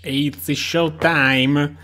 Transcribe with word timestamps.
It's 0.00 0.52
showtime. 0.52 1.76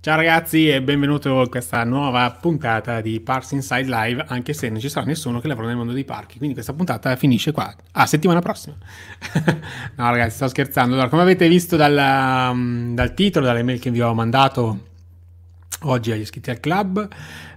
Ciao 0.00 0.14
ragazzi 0.14 0.68
e 0.68 0.80
benvenuto 0.80 1.40
a 1.40 1.48
questa 1.48 1.82
nuova 1.82 2.30
puntata 2.30 3.00
di 3.00 3.18
Parks 3.18 3.50
Inside 3.50 3.88
Live, 3.88 4.24
anche 4.28 4.52
se 4.52 4.68
non 4.68 4.78
ci 4.78 4.88
sarà 4.88 5.04
nessuno 5.04 5.40
che 5.40 5.48
lavora 5.48 5.66
nel 5.66 5.76
mondo 5.76 5.92
dei 5.92 6.04
parchi, 6.04 6.36
quindi 6.36 6.54
questa 6.54 6.72
puntata 6.72 7.16
finisce 7.16 7.50
qua. 7.50 7.74
Ah, 7.90 8.06
settimana 8.06 8.38
prossima. 8.38 8.76
no 9.96 10.10
ragazzi, 10.10 10.36
sto 10.36 10.46
scherzando. 10.46 10.94
Allora, 10.94 11.08
come 11.08 11.22
avete 11.22 11.48
visto 11.48 11.74
dal, 11.74 12.94
dal 12.94 13.14
titolo, 13.14 13.46
dalle 13.46 13.64
mail 13.64 13.80
che 13.80 13.90
vi 13.90 14.00
ho 14.00 14.14
mandato 14.14 14.86
oggi 15.82 16.12
agli 16.12 16.20
iscritti 16.20 16.50
al 16.50 16.60
club, 16.60 17.08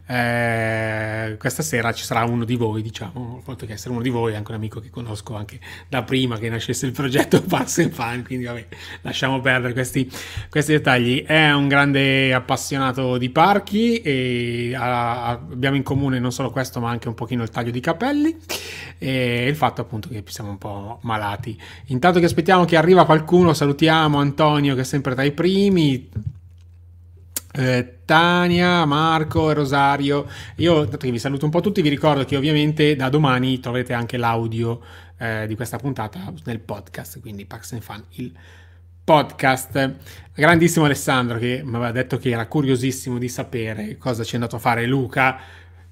eh, 0.05 1.37
questa 1.37 1.63
sera 1.63 1.93
ci 1.93 2.03
sarà 2.03 2.23
uno 2.25 2.43
di 2.43 2.55
voi, 2.55 2.81
diciamo, 2.81 3.41
oltre 3.45 3.67
che 3.67 3.73
essere 3.73 3.91
uno 3.91 4.01
di 4.01 4.09
voi, 4.09 4.35
anche 4.35 4.51
un 4.51 4.57
amico 4.57 4.81
che 4.81 4.89
conosco 4.89 5.35
anche 5.35 5.59
da 5.87 6.03
prima 6.03 6.37
che 6.37 6.49
nascesse 6.49 6.85
il 6.85 6.91
progetto 6.91 7.41
Pass 7.47 7.79
and 7.79 7.91
Fan, 7.91 8.23
quindi 8.23 8.45
vabbè, 8.45 8.67
lasciamo 9.01 9.39
perdere 9.39 9.73
questi, 9.73 10.09
questi 10.49 10.73
dettagli. 10.73 11.23
È 11.23 11.51
un 11.51 11.67
grande 11.67 12.33
appassionato 12.33 13.17
di 13.17 13.29
parchi 13.29 14.01
e 14.01 14.73
ha, 14.75 15.29
abbiamo 15.29 15.77
in 15.77 15.83
comune 15.83 16.19
non 16.19 16.31
solo 16.31 16.51
questo, 16.51 16.81
ma 16.81 16.89
anche 16.89 17.07
un 17.07 17.13
pochino 17.13 17.43
il 17.43 17.49
taglio 17.49 17.71
di 17.71 17.79
capelli 17.79 18.35
e 18.97 19.47
il 19.47 19.55
fatto 19.55 19.81
appunto 19.81 20.09
che 20.09 20.23
siamo 20.27 20.49
un 20.49 20.57
po' 20.57 20.99
malati. 21.03 21.59
Intanto 21.87 22.19
che 22.19 22.25
aspettiamo 22.25 22.65
che 22.65 22.75
arriva 22.75 23.05
qualcuno, 23.05 23.53
salutiamo 23.53 24.19
Antonio 24.19 24.75
che 24.75 24.81
è 24.81 24.85
sempre 24.85 25.13
tra 25.13 25.23
i 25.23 25.31
primi 25.31 26.09
eh, 27.55 27.99
Tania, 28.05 28.85
Marco 28.85 29.51
e 29.51 29.53
Rosario. 29.53 30.27
Io 30.57 30.85
vi 30.85 31.19
saluto 31.19 31.45
un 31.45 31.51
po' 31.51 31.61
tutti, 31.61 31.81
vi 31.81 31.89
ricordo 31.89 32.25
che 32.25 32.35
ovviamente 32.35 32.95
da 32.95 33.09
domani 33.09 33.59
troverete 33.59 33.93
anche 33.93 34.17
l'audio 34.17 34.81
eh, 35.17 35.45
di 35.47 35.55
questa 35.55 35.77
puntata 35.77 36.33
nel 36.45 36.59
podcast, 36.59 37.19
quindi 37.21 37.45
Pax 37.45 37.73
and 37.73 37.81
Fun, 37.81 38.03
il 38.11 38.31
podcast. 39.03 39.95
Grandissimo 40.33 40.85
Alessandro 40.85 41.37
che 41.37 41.61
mi 41.63 41.75
aveva 41.75 41.91
detto 41.91 42.17
che 42.17 42.31
era 42.31 42.47
curiosissimo 42.47 43.19
di 43.19 43.27
sapere 43.27 43.97
cosa 43.97 44.23
ci 44.23 44.31
è 44.31 44.35
andato 44.35 44.55
a 44.55 44.59
fare 44.59 44.87
Luca 44.87 45.37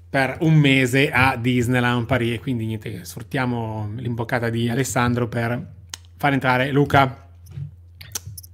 per 0.08 0.38
un 0.40 0.54
mese 0.54 1.10
a 1.12 1.36
Disneyland 1.36 2.06
Paris 2.06 2.40
quindi 2.40 2.66
niente, 2.66 3.04
sfruttiamo 3.04 3.92
l'imboccata 3.96 4.50
di 4.50 4.68
Alessandro 4.68 5.28
per 5.28 5.64
far 6.16 6.32
entrare 6.32 6.70
Luca. 6.72 7.31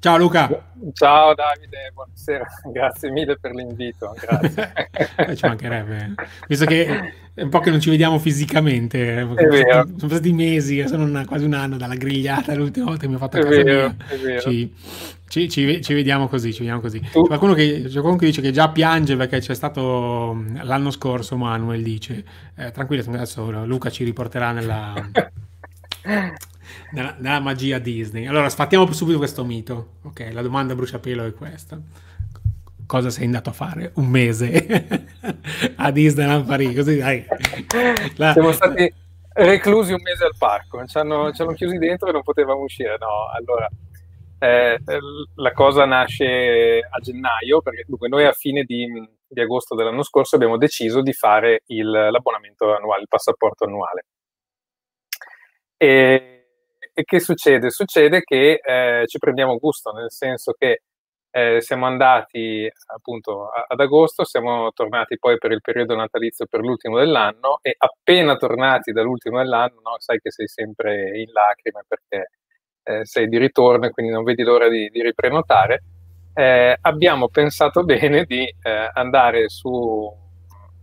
Ciao 0.01 0.17
Luca. 0.17 0.49
Ciao 0.93 1.35
Davide, 1.35 1.91
buonasera, 1.93 2.47
grazie 2.73 3.11
mille 3.11 3.37
per 3.37 3.53
l'invito. 3.53 4.15
Grazie. 4.17 4.73
Eh, 5.17 5.35
ci 5.35 5.45
mancherebbe, 5.45 6.15
visto 6.47 6.65
che 6.67 6.87
è 7.35 7.43
un 7.43 7.49
po' 7.49 7.59
che 7.59 7.71
non 7.71 7.81
ci 7.81 7.91
vediamo 7.91 8.21
fisicamente, 8.21 9.17
eh, 9.17 9.21
sono 9.23 9.35
stati, 9.35 9.95
sono 9.97 10.13
stati 10.13 10.33
mesi, 10.33 10.87
sono 10.87 11.03
una, 11.03 11.25
quasi 11.25 11.47
un 11.47 11.55
anno 11.55 11.77
dalla 11.77 11.97
grigliata 11.97 12.55
l'ultima 12.55 12.87
volta 12.87 13.01
che 13.01 13.09
mi 13.09 13.17
ho 13.17 13.19
fatto 13.19 13.39
a 13.39 13.41
casa 13.41 13.63
vero. 13.63 13.95
Ci, 14.41 14.73
ci, 15.27 15.49
ci, 15.49 15.83
ci, 15.83 15.95
vediamo 15.95 16.29
così, 16.29 16.53
ci 16.53 16.61
vediamo 16.61 16.81
così. 16.81 17.01
C'è 17.01 17.21
qualcuno, 17.21 17.55
che, 17.55 17.83
c'è 17.87 17.91
qualcuno, 17.91 18.19
che, 18.19 18.27
dice 18.27 18.41
che 18.41 18.53
già 18.53 18.69
piange 18.69 19.17
perché 19.17 19.41
c'è 19.41 19.55
stato 19.55 20.33
mm, 20.33 20.59
l'anno 20.63 20.93
scorso, 20.93 21.37
Manuel 21.37 21.83
dice, 21.83 22.25
eh, 22.55 22.71
tranquillo, 22.71 23.03
adesso 23.15 23.65
Luca 23.65 23.91
ci 23.91 24.05
riporterà 24.05 24.53
nella... 24.53 24.95
nella, 26.93 27.15
nella, 27.19 27.41
magia 27.41 27.79
Disney. 27.79 28.27
Allora, 28.27 28.49
sfattiamo 28.49 28.91
subito 28.93 29.19
questo 29.19 29.45
mito. 29.45 29.95
Ok, 30.03 30.31
la 30.33 30.43
domanda 30.43 30.75
bruciapelo 30.75 31.25
è 31.25 31.35
questa. 31.35 31.81
Cosa 32.87 33.11
sei 33.11 33.27
andato 33.27 33.51
a 33.51 33.53
fare 33.53 33.93
un 33.97 34.07
mese 34.07 35.09
a 35.77 35.91
Disneyland 35.91 36.47
Paris? 36.47 36.75
Così 36.75 36.97
dai. 36.97 37.27
La... 38.17 38.33
Siamo 38.33 38.53
stati 38.53 38.93
reclusi 39.45 39.93
un 39.93 40.01
mese 40.03 40.25
al 40.25 40.35
parco, 40.37 40.85
ci 40.87 40.99
hanno, 40.99 41.33
ci 41.33 41.43
hanno 41.43 41.53
chiusi 41.53 41.79
dentro 41.79 42.09
e 42.09 42.13
non 42.13 42.23
potevamo 42.23 42.63
uscire. 42.63 42.97
No, 42.99 43.29
allora, 43.33 43.69
eh, 44.39 44.79
la 45.35 45.53
cosa 45.53 45.85
nasce 45.85 46.81
a 46.89 46.99
gennaio, 47.01 47.61
perché 47.61 47.85
dunque, 47.87 48.09
noi 48.09 48.25
a 48.25 48.33
fine 48.33 48.65
di, 48.65 48.87
di, 49.27 49.41
agosto 49.41 49.75
dell'anno 49.75 50.03
scorso 50.03 50.37
abbiamo 50.37 50.57
deciso 50.57 51.03
di 51.03 51.13
fare 51.13 51.63
il, 51.67 51.89
l'abbonamento 51.91 52.75
annuale, 52.75 53.03
il 53.03 53.09
passaporto 53.09 53.65
annuale. 53.65 54.05
E 55.77 56.38
e 56.99 57.05
che 57.05 57.21
succede? 57.21 57.71
Succede 57.71 58.23
che 58.23 58.59
eh, 58.61 59.05
ci 59.07 59.19
prendiamo 59.19 59.57
gusto, 59.57 59.93
nel 59.93 60.11
senso 60.11 60.53
che 60.59 60.83
eh, 61.31 61.61
siamo 61.61 61.87
andati 61.87 62.69
appunto 62.93 63.51
ad 63.51 63.79
agosto, 63.79 64.25
siamo 64.25 64.73
tornati 64.73 65.17
poi 65.17 65.39
per 65.39 65.53
il 65.53 65.61
periodo 65.61 65.95
natalizio 65.95 66.47
per 66.47 66.59
l'ultimo 66.59 66.99
dell'anno 66.99 67.61
e 67.63 67.77
appena 67.79 68.35
tornati 68.35 68.91
dall'ultimo 68.91 69.39
dell'anno, 69.39 69.81
no, 69.81 69.95
sai 69.99 70.19
che 70.19 70.33
sei 70.33 70.49
sempre 70.49 71.17
in 71.21 71.31
lacrime 71.31 71.85
perché 71.87 72.33
eh, 72.83 73.05
sei 73.05 73.29
di 73.29 73.39
ritorno 73.39 73.87
e 73.87 73.91
quindi 73.91 74.11
non 74.11 74.25
vedi 74.25 74.43
l'ora 74.43 74.69
di, 74.69 74.89
di 74.89 75.01
riprenotare. 75.01 75.83
Eh, 76.35 76.77
abbiamo 76.81 77.29
pensato 77.29 77.85
bene 77.85 78.25
di 78.25 78.43
eh, 78.43 78.91
andare 78.93 79.49
su 79.49 80.13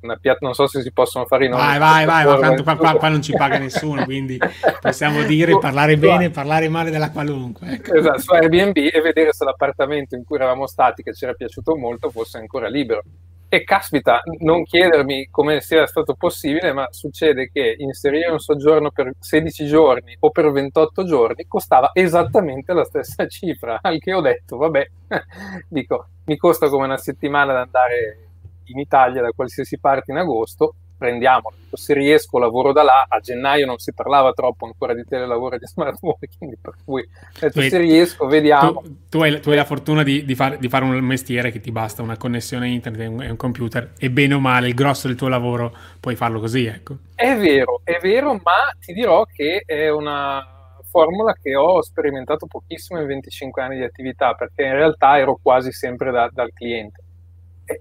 una 0.05 0.17
piatta, 0.17 0.39
non 0.41 0.53
so 0.53 0.67
se 0.67 0.81
si 0.81 0.91
possono 0.91 1.25
fare 1.25 1.45
i 1.45 1.49
nomi. 1.49 1.61
Vai, 1.61 1.77
vai, 1.77 2.05
vai, 2.05 2.25
ma 2.25 2.38
tanto 2.38 2.63
qua, 2.63 2.75
qua, 2.75 2.93
qua, 2.95 3.09
non 3.09 3.21
ci 3.21 3.33
paga 3.33 3.57
nessuno, 3.57 4.05
quindi 4.05 4.38
possiamo 4.81 5.23
dire, 5.23 5.57
parlare 5.59 5.97
bene, 5.97 6.29
parlare 6.29 6.69
male 6.69 6.91
della 6.91 7.11
qualunque. 7.11 7.73
Ecco. 7.73 7.93
Esatto, 7.93 8.19
su 8.19 8.31
Airbnb 8.31 8.77
e 8.77 9.01
vedere 9.01 9.33
se 9.33 9.43
l'appartamento 9.43 10.16
in 10.16 10.23
cui 10.23 10.38
eravamo 10.38 10.67
stati, 10.67 11.03
che 11.03 11.13
ci 11.13 11.25
era 11.25 11.33
piaciuto 11.33 11.75
molto, 11.75 12.09
fosse 12.09 12.38
ancora 12.38 12.67
libero. 12.67 13.01
E 13.47 13.63
caspita, 13.63 14.21
non 14.39 14.63
chiedermi 14.63 15.29
come 15.29 15.61
sia 15.61 15.85
stato 15.85 16.16
possibile, 16.16 16.73
ma 16.73 16.87
succede 16.89 17.49
che 17.53 17.75
inserire 17.77 18.29
un 18.29 18.39
soggiorno 18.39 18.91
per 18.91 19.11
16 19.19 19.66
giorni 19.67 20.16
o 20.19 20.31
per 20.31 20.51
28 20.51 21.05
giorni 21.05 21.45
costava 21.47 21.91
esattamente 21.93 22.73
la 22.73 22.83
stessa 22.83 23.27
cifra, 23.29 23.79
al 23.81 23.99
che 23.99 24.13
ho 24.13 24.22
detto, 24.22 24.57
vabbè, 24.57 24.87
dico, 25.69 26.07
mi 26.25 26.37
costa 26.37 26.69
come 26.69 26.85
una 26.85 26.97
settimana 26.97 27.51
ad 27.51 27.59
andare 27.59 28.25
in 28.67 28.79
Italia 28.79 29.21
da 29.21 29.31
qualsiasi 29.31 29.79
parte 29.79 30.11
in 30.11 30.17
agosto, 30.17 30.75
prendiamolo. 30.97 31.55
Se 31.73 31.93
riesco 31.93 32.39
lavoro 32.39 32.71
da 32.71 32.83
là, 32.83 33.05
a 33.07 33.19
gennaio 33.19 33.65
non 33.65 33.77
si 33.77 33.93
parlava 33.93 34.31
troppo 34.31 34.65
ancora 34.65 34.93
di 34.93 35.03
telelavoro 35.03 35.55
e 35.55 35.59
di 35.59 35.67
smart 35.67 35.97
working, 36.01 36.57
per 36.59 36.73
cui 36.83 37.07
detto, 37.39 37.61
se 37.61 37.77
riesco 37.77 38.25
vediamo. 38.27 38.81
Tu, 38.81 38.97
tu, 39.09 39.21
hai, 39.21 39.39
tu 39.39 39.49
hai, 39.49 39.55
la 39.55 39.65
fortuna 39.65 40.03
di, 40.03 40.25
di, 40.25 40.35
far, 40.35 40.57
di, 40.57 40.69
fare 40.69 40.85
un 40.85 40.97
mestiere 40.99 41.51
che 41.51 41.59
ti 41.59 41.71
basta 41.71 42.01
una 42.01 42.17
connessione 42.17 42.69
internet 42.69 43.01
e 43.01 43.07
un, 43.07 43.21
e 43.23 43.29
un, 43.29 43.37
computer 43.37 43.93
e 43.97 44.09
bene 44.09 44.33
o 44.33 44.39
male 44.39 44.67
il 44.67 44.73
grosso 44.73 45.07
del 45.07 45.17
tuo 45.17 45.27
lavoro 45.27 45.75
puoi 45.99 46.15
farlo 46.15 46.39
così, 46.39 46.65
ecco. 46.65 46.97
È 47.13 47.35
vero, 47.35 47.81
è 47.83 47.97
vero, 48.01 48.33
ma 48.33 48.73
ti 48.79 48.93
dirò 48.93 49.25
che 49.25 49.63
è 49.65 49.89
una 49.89 50.49
formula 50.89 51.33
che 51.33 51.55
ho 51.55 51.81
sperimentato 51.81 52.45
pochissimo 52.47 53.01
in 53.01 53.07
25 53.07 53.61
anni 53.61 53.77
di 53.77 53.83
attività, 53.83 54.33
perché 54.33 54.63
in 54.63 54.73
realtà 54.73 55.17
ero 55.17 55.37
quasi 55.41 55.73
sempre 55.73 56.09
da, 56.11 56.29
dal 56.31 56.53
cliente 56.53 57.04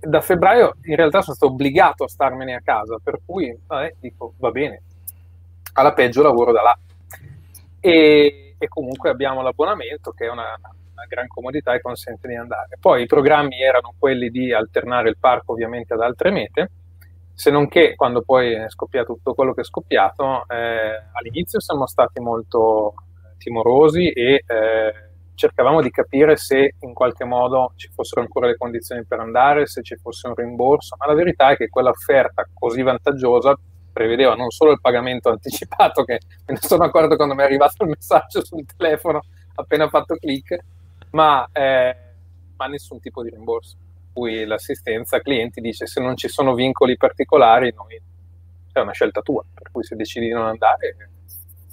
da 0.00 0.20
febbraio 0.20 0.76
in 0.84 0.96
realtà 0.96 1.20
sono 1.20 1.36
stato 1.36 1.52
obbligato 1.52 2.04
a 2.04 2.08
starmene 2.08 2.54
a 2.54 2.60
casa, 2.62 2.98
per 3.02 3.20
cui 3.24 3.56
vabbè, 3.66 3.96
dico 4.00 4.34
va 4.38 4.50
bene, 4.50 4.82
alla 5.74 5.92
peggio 5.92 6.22
lavoro 6.22 6.52
da 6.52 6.62
là. 6.62 6.78
E, 7.80 8.54
e 8.56 8.68
comunque 8.68 9.10
abbiamo 9.10 9.42
l'abbonamento 9.42 10.12
che 10.12 10.26
è 10.26 10.30
una, 10.30 10.58
una, 10.60 11.04
gran 11.06 11.26
comodità 11.26 11.74
e 11.74 11.82
consente 11.82 12.28
di 12.28 12.34
andare. 12.34 12.78
Poi 12.80 13.02
i 13.02 13.06
programmi 13.06 13.60
erano 13.60 13.92
quelli 13.98 14.30
di 14.30 14.52
alternare 14.52 15.10
il 15.10 15.18
parco 15.18 15.52
ovviamente 15.52 15.92
ad 15.92 16.00
altre 16.00 16.30
mete, 16.30 16.70
se 17.34 17.50
non 17.50 17.68
che 17.68 17.94
quando 17.94 18.22
poi 18.22 18.52
è 18.54 18.70
scoppiato 18.70 19.14
tutto 19.14 19.34
quello 19.34 19.52
che 19.52 19.62
è 19.62 19.64
scoppiato, 19.64 20.46
eh, 20.48 21.02
all'inizio 21.12 21.60
siamo 21.60 21.86
stati 21.86 22.20
molto 22.20 22.94
timorosi 23.36 24.08
e 24.10 24.44
eh, 24.46 25.13
cercavamo 25.34 25.82
di 25.82 25.90
capire 25.90 26.36
se 26.36 26.74
in 26.80 26.94
qualche 26.94 27.24
modo 27.24 27.72
ci 27.76 27.90
fossero 27.92 28.20
ancora 28.20 28.46
le 28.46 28.56
condizioni 28.56 29.04
per 29.04 29.20
andare, 29.20 29.66
se 29.66 29.82
ci 29.82 29.96
fosse 29.96 30.28
un 30.28 30.34
rimborso, 30.34 30.96
ma 30.98 31.06
la 31.06 31.14
verità 31.14 31.50
è 31.50 31.56
che 31.56 31.68
quell'offerta 31.68 32.48
così 32.52 32.82
vantaggiosa 32.82 33.56
prevedeva 33.92 34.34
non 34.34 34.50
solo 34.50 34.72
il 34.72 34.80
pagamento 34.80 35.30
anticipato, 35.30 36.04
che 36.04 36.20
me 36.46 36.54
ne 36.54 36.60
sono 36.60 36.84
accorto 36.84 37.16
quando 37.16 37.34
mi 37.34 37.42
è 37.42 37.44
arrivato 37.44 37.84
il 37.84 37.90
messaggio 37.90 38.44
sul 38.44 38.64
telefono 38.76 39.22
appena 39.54 39.88
fatto 39.88 40.16
clic, 40.16 40.58
ma, 41.10 41.48
eh, 41.52 41.96
ma 42.56 42.66
nessun 42.66 43.00
tipo 43.00 43.22
di 43.22 43.30
rimborso. 43.30 43.76
Cui 44.12 44.44
l'assistenza 44.44 45.20
clienti 45.20 45.60
dice 45.60 45.86
se 45.86 46.00
non 46.00 46.16
ci 46.16 46.28
sono 46.28 46.54
vincoli 46.54 46.96
particolari, 46.96 47.72
noi, 47.74 48.00
è 48.72 48.80
una 48.80 48.92
scelta 48.92 49.20
tua, 49.20 49.44
per 49.52 49.70
cui 49.70 49.84
se 49.84 49.96
decidi 49.96 50.26
di 50.26 50.32
non 50.32 50.46
andare 50.46 50.96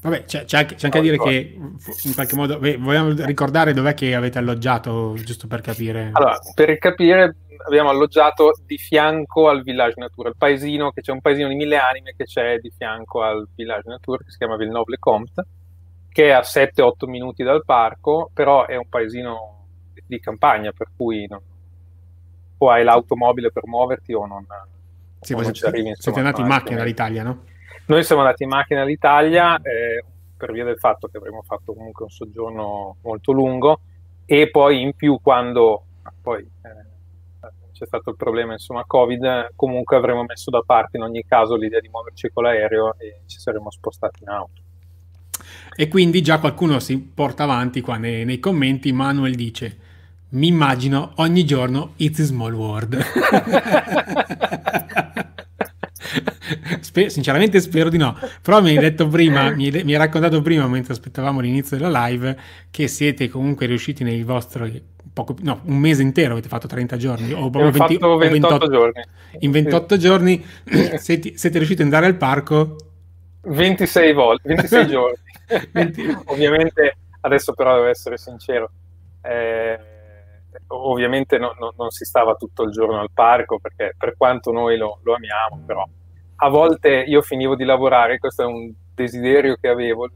Vabbè, 0.02 0.24
c'è, 0.26 0.46
c'è 0.46 0.58
anche, 0.58 0.76
c'è 0.76 0.86
anche 0.86 0.98
a 0.98 1.02
dire 1.02 1.18
che 1.18 1.60
in 2.04 2.14
qualche 2.16 2.36
modo 2.36 2.58
beh, 2.58 2.78
vogliamo 2.78 3.14
ricordare 3.26 3.72
dov'è 3.74 3.94
che 3.94 4.16
avete 4.16 4.40
alloggiato, 4.40 5.14
giusto 5.24 5.46
per 5.48 5.62
capire. 5.62 6.10
Allora, 6.14 6.40
per 6.56 6.76
capire, 6.80 7.36
abbiamo 7.68 7.90
alloggiato 7.90 8.54
di 8.66 8.78
fianco 8.78 9.48
al 9.48 9.62
Village 9.62 10.00
Nature, 10.00 10.30
il 10.30 10.36
paesino 10.38 10.92
che 10.92 11.02
c'è 11.02 11.12
un 11.12 11.22
paesino 11.22 11.50
di 11.50 11.56
mille 11.56 11.78
anime 11.78 12.16
che 12.18 12.26
c'è 12.26 12.58
di 12.58 12.72
fianco 12.76 13.22
al 13.22 13.48
Village 13.56 13.90
Nature 13.90 14.24
che 14.24 14.32
si 14.32 14.38
chiama 14.38 14.56
Villeneuve-le-Comte, 14.56 15.46
che 16.10 16.30
è 16.30 16.32
a 16.32 16.42
7-8 16.42 17.08
minuti 17.08 17.44
dal 17.44 17.64
parco, 17.64 18.32
però 18.34 18.66
è 18.66 18.76
un 18.76 18.90
paesino 18.90 19.66
di 20.08 20.20
campagna, 20.20 20.72
per 20.72 20.88
cui 20.96 21.28
non, 21.30 21.40
o 22.58 22.70
hai 22.70 22.84
l'automobile 22.84 23.52
per 23.52 23.68
muoverti 23.68 24.14
o 24.14 24.26
non, 24.26 24.46
sì, 25.20 25.34
o 25.34 25.42
non 25.42 25.54
ci 25.54 25.64
arrivi. 25.64 25.94
Siete 25.96 26.20
andati 26.20 26.42
in 26.42 26.48
macchina 26.48 26.80
dall'Italia, 26.80 27.22
no? 27.22 27.44
Noi 27.86 28.04
siamo 28.04 28.22
andati 28.22 28.44
in 28.44 28.50
macchina 28.50 28.82
all'Italia 28.82 29.58
eh, 29.58 30.04
per 30.38 30.52
via 30.52 30.64
del 30.64 30.78
fatto 30.78 31.08
che 31.08 31.18
avremmo 31.18 31.42
fatto 31.42 31.74
comunque 31.74 32.06
un 32.06 32.12
soggiorno 32.12 32.98
molto 33.02 33.32
lungo 33.32 33.82
e 34.26 34.50
poi 34.50 34.82
in 34.82 34.96
più 34.96 35.20
quando 35.22 35.84
poi 36.22 36.42
eh, 36.42 37.50
c'è 37.74 37.86
stato 37.86 38.12
il 38.12 38.16
problema 38.16 38.54
insomma 38.54 38.86
Covid, 38.86 39.52
comunque 39.56 39.98
avremmo 39.98 40.24
messo 40.24 40.50
da 40.50 40.62
parte 40.66 40.98
in 40.98 41.04
ogni 41.04 41.26
caso 41.26 41.56
l'idea 41.56 41.80
di 41.80 41.90
muoverci 41.90 42.30
con 42.32 42.44
l'aereo 42.44 42.96
e 42.98 43.22
ci 43.26 43.40
saremmo 43.40 43.72
spostati 43.72 44.22
in 44.22 44.30
auto. 44.30 44.62
E 45.76 45.88
quindi 45.88 46.22
già 46.22 46.40
qualcuno 46.40 46.80
si 46.80 47.00
porta 47.00 47.44
avanti 47.44 47.82
qua 47.82 47.98
nei, 47.98 48.24
nei 48.24 48.40
commenti, 48.40 48.92
Manuel 48.92 49.36
dice 49.36 49.90
mi 50.34 50.48
immagino 50.48 51.12
ogni 51.16 51.44
giorno 51.44 51.92
It's 51.98 52.20
a 52.20 52.24
Small 52.24 52.54
World. 52.54 53.04
Sper- 56.82 57.10
sinceramente 57.10 57.60
spero 57.60 57.90
di 57.90 57.98
no, 57.98 58.18
però 58.42 58.62
mi 58.62 58.70
hai 58.70 58.78
detto 58.78 59.08
prima, 59.08 59.52
mi 59.52 59.68
hai, 59.68 59.84
mi 59.84 59.94
hai, 59.94 59.98
raccontato 59.98 60.42
prima 60.42 60.68
mentre 60.68 60.94
aspettavamo 60.94 61.40
l'inizio 61.40 61.78
della 61.78 62.06
live 62.08 62.38
che 62.70 62.88
siete 62.88 63.30
comunque 63.30 63.66
riusciti 63.66 64.04
nei 64.04 64.24
vostri 64.24 64.84
poco, 65.14 65.36
no, 65.42 65.62
un 65.66 65.78
mese 65.78 66.02
intero 66.02 66.34
avete 66.34 66.48
fatto 66.48 66.68
30 66.68 66.98
giorni 66.98 67.34
o 67.34 67.50
proprio 67.50 67.72
20, 67.72 67.98
28, 67.98 68.18
28, 68.18 68.70
giorni. 68.70 69.04
In 69.40 69.52
28 69.52 69.96
sì. 69.96 70.00
giorni 70.00 70.46
siete, 70.98 71.38
siete, 71.38 71.58
riusciti 71.58 71.82
ad 71.82 71.88
andare 71.88 72.06
al 72.06 72.16
parco 72.16 72.76
26 73.44 74.14
volte, 74.14 74.48
26 74.48 74.88
giorni. 74.88 75.18
20... 75.72 76.18
Ovviamente 76.26 76.98
adesso 77.22 77.54
però 77.54 77.76
devo 77.76 77.88
essere 77.88 78.18
sincero. 78.18 78.72
Eh, 79.22 79.80
ovviamente 80.68 81.38
no, 81.38 81.56
no, 81.60 81.74
non 81.78 81.92
si 81.92 82.06
stava 82.06 82.36
tutto 82.36 82.64
il 82.64 82.72
giorno 82.72 83.00
al 83.00 83.12
parco 83.14 83.60
perché 83.60 83.94
per 83.98 84.16
quanto 84.18 84.52
noi 84.52 84.78
lo, 84.78 85.00
lo, 85.04 85.16
amiamo, 85.16 85.64
però 85.66 85.88
a 86.44 86.50
volte 86.50 87.04
io 87.08 87.22
finivo 87.22 87.56
di 87.56 87.64
lavorare, 87.64 88.18
questo 88.18 88.42
è 88.42 88.46
un 88.46 88.72
desiderio 88.96 89.58
che 89.60 89.68
avevo 89.68 90.10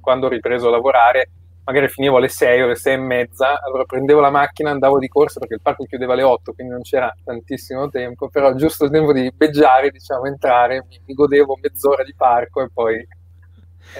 quando 0.00 0.26
ho 0.26 0.28
ripreso 0.30 0.68
a 0.68 0.70
lavorare, 0.70 1.30
magari 1.64 1.88
finivo 1.88 2.16
alle 2.16 2.28
6 2.28 2.62
o 2.62 2.64
alle 2.64 2.76
6 2.76 2.94
e 2.94 2.96
mezza, 2.96 3.60
allora 3.60 3.84
prendevo 3.84 4.20
la 4.20 4.30
macchina, 4.30 4.70
andavo 4.70 4.98
di 4.98 5.08
corsa 5.08 5.38
perché 5.38 5.54
il 5.54 5.60
parco 5.60 5.84
chiudeva 5.84 6.14
alle 6.14 6.22
8, 6.22 6.52
quindi 6.52 6.72
non 6.72 6.82
c'era 6.82 7.12
tantissimo 7.22 7.88
tempo, 7.88 8.28
però 8.28 8.54
giusto 8.54 8.84
il 8.84 8.90
tempo 8.90 9.12
di 9.12 9.30
beggiare, 9.34 9.90
diciamo, 9.90 10.24
entrare, 10.24 10.86
mi, 10.88 11.14
godevo 11.14 11.58
mezz'ora 11.60 12.04
di 12.04 12.14
parco 12.16 12.62
e 12.62 12.70
poi 12.72 13.06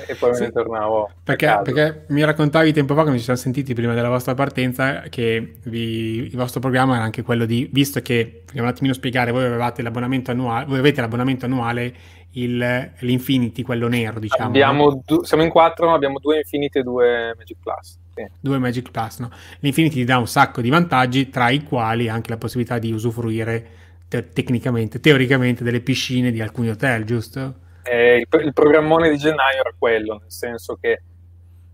e 0.06 0.14
poi 0.14 0.32
me 0.32 0.38
ne 0.40 0.52
tornavo. 0.52 1.10
Perché, 1.22 1.60
perché, 1.62 2.04
mi 2.08 2.24
raccontavi 2.24 2.72
tempo 2.72 2.94
fa, 2.94 3.00
quando 3.02 3.18
ci 3.18 3.24
siamo 3.24 3.38
sentiti 3.38 3.74
prima 3.74 3.94
della 3.94 4.08
vostra 4.08 4.34
partenza, 4.34 5.02
che 5.08 5.56
vi, 5.64 6.26
il 6.26 6.36
vostro 6.36 6.60
programma 6.60 6.96
era 6.96 7.04
anche 7.04 7.22
quello 7.22 7.44
di, 7.44 7.68
visto 7.72 8.00
che, 8.00 8.42
vogliamo 8.46 8.66
un 8.66 8.72
attimino 8.72 8.94
spiegare, 8.94 9.30
voi 9.30 9.44
avevate 9.44 9.82
l'abbonamento 9.82 10.30
annuale, 10.30 10.66
voi 10.66 10.78
avete 10.78 11.00
l'abbonamento 11.00 11.46
annuale, 11.46 11.94
il, 12.32 12.92
l'Infinity, 12.98 13.62
quello 13.62 13.88
nero, 13.88 14.20
diciamo. 14.20 14.48
Abbiamo 14.48 15.02
du- 15.04 15.22
siamo 15.22 15.42
in 15.42 15.50
quattro, 15.50 15.94
abbiamo 15.94 16.18
due 16.18 16.38
Infinity 16.38 16.80
e 16.80 16.82
due 16.82 17.34
Magic 17.36 17.56
Plus. 17.62 17.98
Sì. 18.14 18.26
Due 18.40 18.58
Magic 18.58 18.90
Plus, 18.90 19.18
no? 19.18 19.30
L'Infinity 19.60 19.96
ti 19.96 20.04
dà 20.04 20.18
un 20.18 20.26
sacco 20.26 20.60
di 20.60 20.68
vantaggi, 20.68 21.30
tra 21.30 21.48
i 21.50 21.62
quali 21.62 22.08
anche 22.08 22.30
la 22.30 22.36
possibilità 22.36 22.78
di 22.78 22.92
usufruire 22.92 23.66
te- 24.08 24.28
tecnicamente, 24.28 25.00
teoricamente, 25.00 25.64
delle 25.64 25.80
piscine 25.80 26.30
di 26.30 26.40
alcuni 26.40 26.68
hotel, 26.68 27.04
giusto? 27.04 27.64
Eh, 27.88 28.16
il, 28.16 28.26
il, 28.44 28.52
programmone 28.52 29.10
di 29.10 29.16
gennaio 29.16 29.60
era 29.60 29.74
quello, 29.78 30.18
nel 30.20 30.30
senso 30.30 30.76
che 30.80 31.02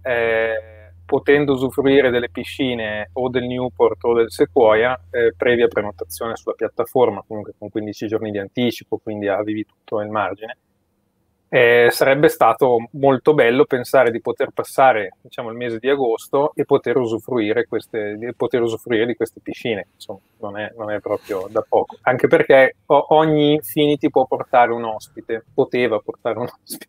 eh, 0.03 0.73
potendo 1.05 1.53
usufruire 1.53 2.11
delle 2.11 2.31
piscine 2.31 3.11
o 3.15 3.29
del 3.29 3.45
Newport 3.45 4.03
o 4.05 4.15
del 4.15 4.31
Sequoia, 4.31 4.99
eh, 5.11 5.35
previa 5.37 5.69
prenotazione 5.69 6.37
sulla 6.37 6.55
piattaforma, 6.55 7.23
comunque 7.27 7.53
con 7.59 7.69
15 7.69 8.07
giorni 8.07 8.31
di 8.31 8.39
anticipo, 8.39 8.99
quindi 8.99 9.29
avevi 9.29 9.67
tutto 9.67 10.01
il 10.01 10.09
margine, 10.09 10.57
eh, 11.55 11.89
sarebbe 11.91 12.29
stato 12.29 12.89
molto 12.93 13.35
bello 13.35 13.67
pensare 13.67 14.11
di 14.11 14.23
poter 14.23 14.53
passare 14.55 15.17
diciamo, 15.21 15.51
il 15.51 15.57
mese 15.57 15.79
di 15.79 15.91
agosto 15.91 16.53
e 16.55 16.65
poter 16.65 16.97
usufruire, 16.97 17.67
queste, 17.67 18.17
di, 18.17 18.33
poter 18.35 18.63
usufruire 18.63 19.05
di 19.05 19.15
queste 19.15 19.41
piscine. 19.43 19.89
Insomma, 19.93 20.21
non 20.41 20.57
è, 20.57 20.73
non 20.79 20.91
è, 20.91 20.99
proprio 21.01 21.47
da 21.51 21.63
poco. 21.69 21.99
Anche 22.05 22.27
perché 22.27 22.77
ogni 22.87 23.53
Infinity 23.53 24.09
può 24.09 24.25
portare 24.25 24.73
un 24.73 24.83
ospite, 24.85 25.45
poteva 25.53 25.99
portare 25.99 26.39
un 26.39 26.49
ospite. 26.65 26.87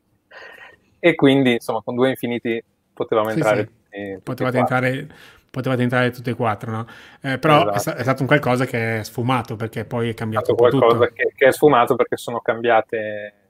E 0.97 1.13
quindi, 1.15 1.55
insomma, 1.55 1.81
con 1.83 1.95
due 1.95 2.11
Infinity 2.11 2.63
potevamo 2.93 3.31
sì, 3.31 3.35
entrare. 3.35 3.69
Sì. 3.89 4.17
Potevate 4.23 4.57
entrare 4.59 5.07
potevate 5.51 5.83
entrare 5.83 6.09
tutte 6.09 6.31
e 6.31 6.35
quattro, 6.35 6.71
no? 6.71 6.87
Eh, 7.21 7.37
però 7.37 7.69
esatto. 7.73 7.97
è, 7.97 7.99
è, 7.99 8.01
stato 8.03 8.21
un 8.21 8.27
qualcosa 8.27 8.65
che 8.65 8.99
è 8.99 9.03
sfumato 9.03 9.55
perché 9.55 9.83
poi 9.85 10.09
è 10.09 10.13
cambiato 10.15 10.53
è 10.53 10.55
qualcosa 10.55 11.09
che, 11.09 11.31
che, 11.35 11.47
è 11.47 11.51
sfumato 11.51 11.95
perché 11.95 12.17
sono 12.17 12.39
cambiate 12.39 13.42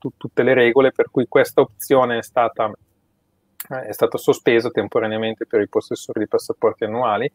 tu, 0.00 0.10
tutte 0.16 0.42
le 0.42 0.54
regole, 0.54 0.90
per 0.90 1.10
cui 1.10 1.26
questa 1.28 1.60
opzione 1.60 2.18
è 2.18 2.22
stata, 2.22 2.72
eh, 3.70 3.82
è 3.82 3.92
stata 3.92 4.18
sospesa 4.18 4.70
temporaneamente 4.70 5.46
per 5.46 5.60
i 5.60 5.68
possessori 5.68 6.20
di 6.20 6.26
passaporti 6.26 6.84
annuali 6.84 7.30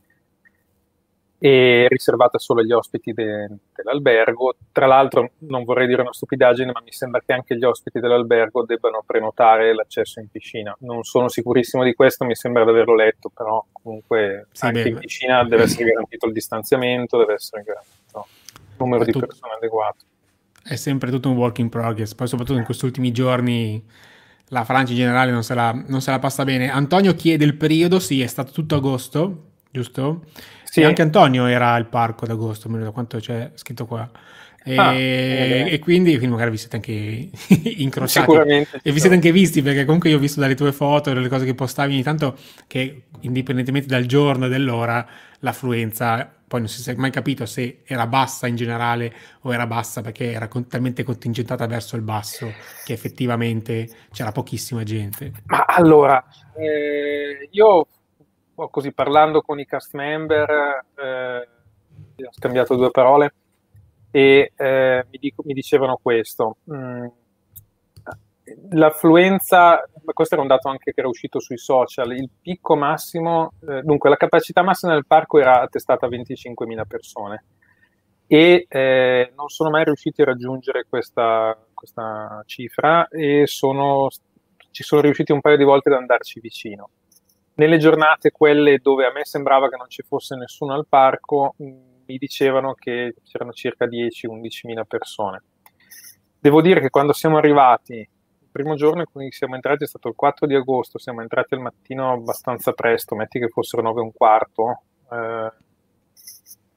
e 1.38 1.86
riservata 1.90 2.40
solo 2.40 2.62
agli 2.62 2.72
ospiti 2.72 3.14
de, 3.14 3.48
dell'albergo. 3.76 4.56
Tra 4.72 4.88
l'altro, 4.88 5.32
non 5.40 5.64
vorrei 5.64 5.86
dire 5.86 6.02
una 6.02 6.14
stupidaggine, 6.14 6.72
ma 6.72 6.82
mi 6.82 6.92
sembra 6.92 7.22
che 7.24 7.34
anche 7.34 7.56
gli 7.56 7.64
ospiti 7.64 8.00
dell'albergo 8.00 8.66
debbano 8.66 9.04
prenotare 9.06 9.74
l'accesso 9.76 10.20
in 10.20 10.30
piscina. 10.30 10.76
Non 10.80 11.04
sono 11.04 11.28
sicurissimo 11.28 11.84
di 11.84 11.94
questo, 11.94 12.26
mi 12.26 12.36
sembra 12.36 12.64
di 12.64 12.72
averlo 12.72 12.96
letto, 12.96 13.30
però 13.30 13.64
comunque 13.72 14.48
sì, 14.54 14.66
anche 14.66 14.84
beh, 14.84 14.90
in 14.90 14.98
piscina 14.98 15.44
deve 15.44 15.64
essere 15.64 15.86
garantito 15.86 16.26
il 16.26 16.34
distanziamento, 16.34 17.18
deve 17.18 17.34
essere 17.34 17.64
garantito 17.64 18.28
il 18.48 18.76
numero 18.78 19.04
di 19.04 19.12
persone 19.12 19.54
adeguato 19.54 20.06
è 20.68 20.76
sempre 20.78 21.12
tutto 21.12 21.30
un 21.30 21.36
work 21.36 21.60
in 21.60 21.70
progress, 21.70 22.16
poi 22.16 22.28
soprattutto 22.28 22.58
in 22.58 22.66
questi 22.66 22.86
ultimi 22.86 23.12
giorni 23.12 23.84
la 24.50 24.64
Francia 24.64 24.94
in 24.94 24.98
generale 24.98 25.32
non 25.32 25.44
se 25.44 25.54
la, 25.54 25.72
non 25.86 26.02
se 26.02 26.10
la 26.10 26.18
passa 26.18 26.44
bene. 26.44 26.72
Antonio 26.72 27.14
chiede 27.14 27.46
il 27.46 27.54
periodo, 27.54 28.00
sì, 28.00 28.22
è 28.22 28.28
stato 28.28 28.52
tutto 28.52 28.76
agosto, 28.76 29.52
giusto? 29.70 30.26
Sì. 30.64 30.82
E 30.82 30.86
anche 30.86 31.04
Antonio 31.04 31.46
era 31.46 31.74
al 31.74 31.88
parco 31.88 32.26
ad 32.26 32.32
agosto, 32.32 32.68
da 32.68 32.90
quanto 32.90 33.20
c'è 33.20 33.52
scritto 33.54 33.86
qua. 33.86 34.10
E, 34.64 34.76
ah, 34.76 34.94
e, 34.94 35.80
quindi, 35.80 36.18
quindi, 36.18 36.34
magari 36.34 36.50
vi 36.50 36.58
siete 36.58 36.78
anche 36.78 36.92
incrociati 37.78 38.26
Sicuramente, 38.26 38.80
e 38.82 38.92
vi 38.92 39.00
siete 39.00 39.14
anche 39.14 39.32
visti 39.32 39.62
perché 39.62 39.86
comunque 39.86 40.10
io 40.10 40.18
ho 40.18 40.20
visto 40.20 40.40
dalle 40.40 40.56
tue 40.56 40.72
foto 40.72 41.12
e 41.12 41.14
dalle 41.14 41.30
cose 41.30 41.46
che 41.46 41.54
postavi 41.54 41.94
ogni 41.94 42.02
tanto 42.02 42.36
che 42.66 43.04
indipendentemente 43.20 43.88
dal 43.88 44.08
giorno 44.08 44.48
e 44.48 44.50
dell'ora 44.50 45.08
l'affluenza 45.42 46.35
poi 46.48 46.60
non 46.60 46.70
si 46.70 46.90
è 46.90 46.96
mai 46.96 47.12
capito 47.12 47.46
se 47.46 47.82
era 47.86 48.08
bassa 48.08 48.48
in 48.48 48.56
generale 48.56 49.14
o 49.42 49.54
era 49.54 49.66
bassa 49.66 50.02
perché 50.02 50.32
era 50.32 50.48
con- 50.48 50.68
talmente 50.68 51.04
contingentata 51.04 51.66
verso 51.66 51.96
il 51.96 52.02
basso 52.02 52.52
che 52.84 52.94
effettivamente 52.94 53.88
c'era 54.12 54.32
pochissima 54.32 54.84
gente. 54.84 55.32
Ma 55.46 55.66
allora, 55.66 56.24
eh, 56.56 57.50
io 57.52 57.88
così 58.70 58.94
parlando 58.94 59.42
con 59.42 59.60
i 59.60 59.66
cast 59.66 59.94
member 59.96 60.86
eh, 60.96 61.48
ho 62.24 62.32
scambiato 62.32 62.76
due 62.76 62.92
parole 62.92 63.34
e 64.12 64.54
eh, 64.56 65.06
mi, 65.12 65.18
dico, 65.18 65.44
mi, 65.46 65.54
dicevano 65.54 66.00
questo. 66.02 66.58
Mm, 66.72 67.06
l'affluenza, 68.72 69.84
questo 70.14 70.36
era 70.36 70.44
un 70.44 70.50
dato 70.50 70.70
anche 70.70 70.94
che 70.94 71.00
era 71.00 71.10
uscito 71.10 71.40
sui 71.40 71.58
social, 71.58 72.12
il 72.12 72.30
picco 72.42 72.76
massimo, 72.76 73.54
eh, 73.68 73.82
dunque 73.82 74.10
la 74.10 74.18
capacità 74.18 74.62
massima 74.62 74.94
del 74.94 75.06
parco 75.06 75.40
era 75.40 75.62
attestata 75.62 76.06
a 76.06 76.10
25.000 76.10 76.86
persone 76.88 77.44
e 78.28 78.66
eh, 78.68 79.32
non 79.36 79.50
sono 79.50 79.70
mai 79.70 79.84
riusciti 79.84 80.22
a 80.22 80.26
raggiungere 80.26 80.86
questa, 80.88 81.58
questa 81.74 82.44
cifra 82.46 83.08
e 83.08 83.44
sono, 83.46 84.08
ci 84.72 84.84
sono 84.84 85.02
riusciti 85.02 85.32
un 85.32 85.42
paio 85.42 85.58
di 85.58 85.64
volte 85.64 85.90
ad 85.90 85.96
andarci 85.96 86.40
vicino. 86.40 86.90
Nelle 87.56 87.78
giornate, 87.78 88.32
quelle 88.32 88.80
dove 88.80 89.06
a 89.06 89.12
me 89.14 89.24
sembrava 89.24 89.70
che 89.70 89.78
non 89.78 89.90
ci 89.90 90.04
fosse 90.04 90.36
nessuno 90.36 90.74
al 90.74 90.88
parco, 90.88 91.56
mi 91.58 92.18
dicevano 92.18 92.74
che 92.74 93.16
c'erano 93.24 93.54
circa 93.54 93.86
10-11 93.86 94.60
mila 94.64 94.84
persone. 94.84 95.42
Devo 96.38 96.62
dire 96.62 96.82
che 96.82 96.90
quando 96.90 97.14
siamo 97.14 97.38
arrivati, 97.38 98.08
primo 98.56 98.76
giorno 98.76 99.02
in 99.02 99.08
cui 99.12 99.30
siamo 99.34 99.56
entrati 99.56 99.84
è 99.84 99.88
stato 99.88 100.08
il 100.08 100.16
4 100.16 100.48
di 100.48 100.56
agosto, 100.56 100.98
siamo 100.98 101.20
entrati 101.22 101.56
al 101.56 101.60
mattino 101.60 102.14
abbastanza 102.14 102.72
presto, 102.72 103.14
metti 103.14 103.38
che 103.38 103.50
fossero 103.50 103.82
9 103.82 104.00
e 104.00 104.04
un 104.04 104.14
quarto, 104.14 104.82
eh, 105.12 105.52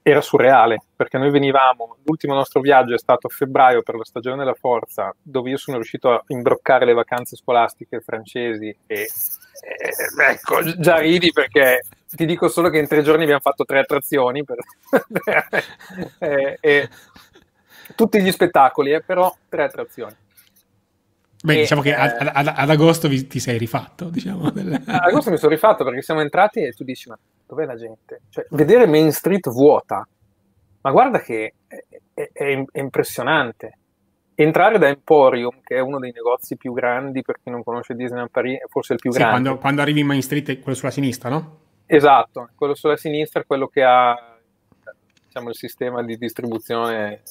era 0.02 0.20
surreale, 0.20 0.82
perché 0.96 1.18
noi 1.18 1.30
venivamo, 1.30 1.98
l'ultimo 2.02 2.34
nostro 2.34 2.60
viaggio 2.60 2.94
è 2.94 2.98
stato 2.98 3.28
a 3.28 3.30
febbraio 3.30 3.82
per 3.82 3.94
la 3.94 4.04
stagione 4.04 4.38
della 4.38 4.54
forza, 4.54 5.14
dove 5.22 5.50
io 5.50 5.56
sono 5.56 5.76
riuscito 5.76 6.10
a 6.10 6.20
imbroccare 6.26 6.84
le 6.84 6.94
vacanze 6.94 7.36
scolastiche 7.36 8.00
francesi 8.00 8.76
e, 8.86 8.96
e 8.96 9.08
ecco, 10.30 10.60
già 10.80 10.96
ridi 10.96 11.30
perché 11.30 11.84
ti 12.08 12.26
dico 12.26 12.48
solo 12.48 12.70
che 12.70 12.78
in 12.78 12.88
tre 12.88 13.02
giorni 13.02 13.22
abbiamo 13.22 13.40
fatto 13.40 13.64
tre 13.64 13.78
attrazioni 13.78 14.42
per, 14.42 14.58
e, 16.18 16.58
e, 16.60 16.88
tutti 17.94 18.20
gli 18.20 18.32
spettacoli, 18.32 18.94
eh, 18.94 19.00
però 19.00 19.32
tre 19.48 19.62
attrazioni. 19.62 20.26
Beh, 21.42 21.54
e, 21.54 21.60
diciamo 21.60 21.82
che 21.82 21.94
ad, 21.94 22.10
eh, 22.20 22.30
ad, 22.32 22.52
ad 22.54 22.70
agosto 22.70 23.06
vi, 23.08 23.26
ti 23.26 23.38
sei 23.38 23.58
rifatto, 23.58 24.06
diciamo. 24.06 24.46
Ad 24.46 24.86
agosto 24.86 25.30
mi 25.30 25.38
sono 25.38 25.52
rifatto 25.52 25.84
perché 25.84 26.02
siamo 26.02 26.20
entrati 26.20 26.60
e 26.60 26.72
tu 26.72 26.82
dici, 26.82 27.08
ma 27.08 27.18
dov'è 27.46 27.64
la 27.64 27.76
gente? 27.76 28.22
Cioè, 28.28 28.46
vedere 28.50 28.86
Main 28.86 29.12
Street 29.12 29.48
vuota, 29.48 30.06
ma 30.80 30.90
guarda 30.90 31.20
che 31.20 31.54
è, 31.66 31.84
è, 32.14 32.30
è, 32.32 32.80
impressionante. 32.80 33.78
Entrare 34.34 34.78
da 34.78 34.88
Emporium, 34.88 35.60
che 35.64 35.76
è 35.76 35.80
uno 35.80 35.98
dei 35.98 36.12
negozi 36.12 36.56
più 36.56 36.72
grandi 36.72 37.22
per 37.22 37.38
chi 37.42 37.50
non 37.50 37.62
conosce 37.62 37.94
Disneyland 37.94 38.30
Paris, 38.30 38.58
forse 38.68 38.94
il 38.94 38.98
più 39.00 39.10
sì, 39.12 39.18
grande. 39.18 39.40
Quando, 39.40 39.60
quando, 39.60 39.82
arrivi 39.82 40.00
in 40.00 40.06
Main 40.06 40.22
Street 40.22 40.48
è 40.50 40.58
quello 40.60 40.76
sulla 40.76 40.92
sinistra, 40.92 41.28
no? 41.28 41.58
Esatto, 41.86 42.50
quello 42.54 42.74
sulla 42.74 42.96
sinistra 42.96 43.40
è 43.40 43.46
quello 43.46 43.68
che 43.68 43.82
ha 43.82 44.36
diciamo, 45.26 45.48
il 45.48 45.56
sistema 45.56 46.02
di 46.02 46.16
distribuzione 46.18 47.22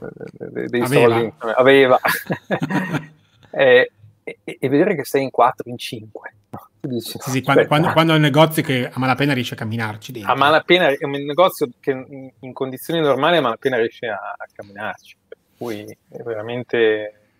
eh, 0.00 0.68
dei 0.68 0.82
aveva. 0.82 1.08
soldi. 1.08 1.32
Aveva. 1.56 1.98
e, 3.54 3.90
e, 4.22 4.38
e, 4.42 4.68
vedere 4.68 4.94
che 4.94 5.04
sei 5.04 5.22
in 5.22 5.30
4, 5.30 5.70
in 5.70 5.78
5. 5.78 6.34
Dici, 6.80 7.18
sì, 7.18 7.30
sì, 7.30 7.42
quando, 7.42 7.66
quando, 7.66 7.92
quando, 7.92 8.12
è 8.12 8.16
un 8.16 8.22
negozio 8.22 8.62
che 8.62 8.88
a 8.88 8.98
malapena 8.98 9.32
riesce 9.32 9.54
a 9.54 9.56
camminarci 9.56 10.12
dentro. 10.12 10.32
A 10.32 10.36
malapena 10.36 10.88
è 10.88 11.04
un 11.04 11.12
negozio 11.12 11.68
che 11.80 12.30
in 12.38 12.52
condizioni 12.52 13.00
normali 13.00 13.38
a 13.38 13.40
malapena 13.40 13.78
riesce 13.78 14.06
a, 14.06 14.18
a 14.36 14.46
camminarci, 14.52 15.16
per 15.28 15.38
cui 15.56 15.80
è 15.82 16.22
veramente, 16.22 16.76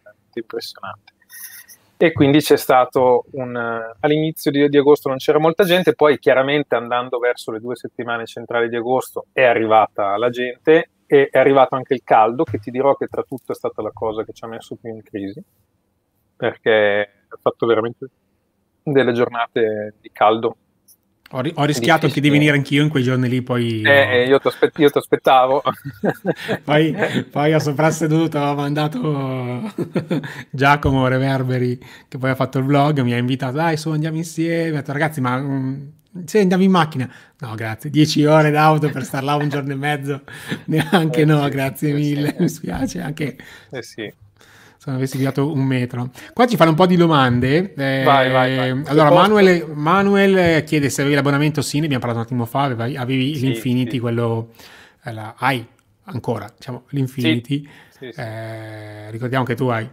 veramente 0.02 0.38
impressionante 0.40 1.12
e 1.96 2.12
quindi 2.12 2.40
c'è 2.40 2.56
stato 2.56 3.24
un 3.32 3.56
all'inizio 4.00 4.50
di, 4.50 4.68
di, 4.68 4.76
agosto 4.76 5.08
non 5.08 5.18
c'era 5.18 5.38
molta 5.38 5.64
gente, 5.64 5.94
poi 5.94 6.18
chiaramente 6.18 6.74
andando 6.74 7.18
verso 7.18 7.52
le 7.52 7.60
due 7.60 7.76
settimane 7.76 8.26
centrali 8.26 8.68
di 8.68 8.76
agosto 8.76 9.26
è 9.32 9.44
arrivata 9.44 10.16
la 10.16 10.28
gente 10.28 10.90
e 11.06 11.28
è 11.30 11.38
arrivato 11.38 11.76
anche 11.76 11.94
il 11.94 12.02
caldo, 12.02 12.44
che 12.44 12.58
ti 12.58 12.70
dirò 12.70 12.94
che 12.94 13.06
tra 13.06 13.22
tutto 13.22 13.52
è 13.52 13.54
stata 13.54 13.80
la 13.80 13.92
cosa 13.92 14.24
che 14.24 14.32
ci 14.32 14.44
ha 14.44 14.48
messo 14.48 14.74
più 14.74 14.90
in 14.90 15.02
crisi, 15.02 15.40
perché 16.36 17.24
ha 17.28 17.38
fatto 17.40 17.66
veramente 17.66 18.08
delle 18.82 19.12
giornate 19.12 19.94
di 20.00 20.10
caldo 20.12 20.56
ho, 21.34 21.40
ri- 21.40 21.52
ho 21.56 21.64
rischiato 21.64 22.06
anche 22.06 22.20
di 22.20 22.30
venire 22.30 22.54
anch'io 22.54 22.82
in 22.82 22.88
quei 22.88 23.02
giorni 23.02 23.28
lì, 23.28 23.42
poi... 23.42 23.82
Eh, 23.82 24.24
no. 24.24 24.30
io 24.30 24.38
ti 24.38 24.46
aspe- 24.46 24.70
aspettavo. 24.92 25.62
poi, 26.62 26.94
poi 27.28 27.54
ho 27.54 27.58
soprasseduto, 27.58 28.38
ho 28.38 28.54
mandato 28.54 29.72
Giacomo 30.50 31.08
Reverberi, 31.08 31.76
che 32.06 32.18
poi 32.18 32.30
ha 32.30 32.34
fatto 32.36 32.58
il 32.58 32.64
vlog, 32.64 33.00
mi 33.00 33.14
ha 33.14 33.16
invitato, 33.16 33.56
dai, 33.56 33.76
su, 33.76 33.90
andiamo 33.90 34.16
insieme. 34.16 34.70
Ho 34.70 34.74
detto, 34.74 34.92
ragazzi, 34.92 35.20
ma... 35.20 35.36
Um, 35.36 35.92
sì, 36.24 36.38
andiamo 36.38 36.62
in 36.62 36.70
macchina. 36.70 37.12
No, 37.40 37.56
grazie. 37.56 37.90
Dieci 37.90 38.24
ore 38.24 38.52
d'auto 38.52 38.88
per 38.90 39.02
star 39.02 39.24
là 39.24 39.34
un 39.34 39.48
giorno 39.48 39.72
e 39.72 39.76
mezzo. 39.76 40.22
Neanche 40.66 41.22
eh, 41.22 41.24
no, 41.24 41.42
sì, 41.42 41.50
grazie 41.50 41.88
sì, 41.88 41.94
mille. 41.94 42.28
Sì. 42.28 42.36
Mi 42.38 42.48
spiace 42.48 43.00
anche. 43.00 43.36
Eh 43.70 43.82
sì 43.82 44.22
se 44.84 44.90
non 44.90 44.98
avessi 44.98 45.16
guidato 45.16 45.50
un 45.50 45.64
metro. 45.64 46.10
Qua 46.34 46.46
ci 46.46 46.56
fanno 46.56 46.70
un 46.70 46.76
po' 46.76 46.84
di 46.84 46.96
domande. 46.96 47.72
Eh, 47.72 48.02
vai, 48.04 48.30
vai, 48.30 48.54
vai. 48.54 48.82
Allora, 48.84 49.10
Manuel, 49.10 49.70
Manuel, 49.72 50.62
chiede 50.64 50.90
se 50.90 51.00
avevi 51.00 51.16
l'abbonamento 51.16 51.62
sì, 51.62 51.78
ne 51.78 51.86
abbiamo 51.86 52.04
parlato 52.04 52.20
un 52.20 52.26
attimo 52.26 52.44
fa, 52.44 52.64
avevi, 52.64 52.94
avevi 52.94 53.34
sì, 53.34 53.46
l'Infinity, 53.46 53.92
sì. 53.92 53.98
quello... 53.98 54.50
Eh, 55.02 55.12
la, 55.12 55.36
hai 55.38 55.66
ancora, 56.04 56.52
diciamo, 56.54 56.84
l'Infinity. 56.90 57.66
Sì, 57.88 58.12
eh, 58.14 59.10
ricordiamo 59.10 59.44
che 59.46 59.54
tu 59.54 59.68
hai 59.68 59.88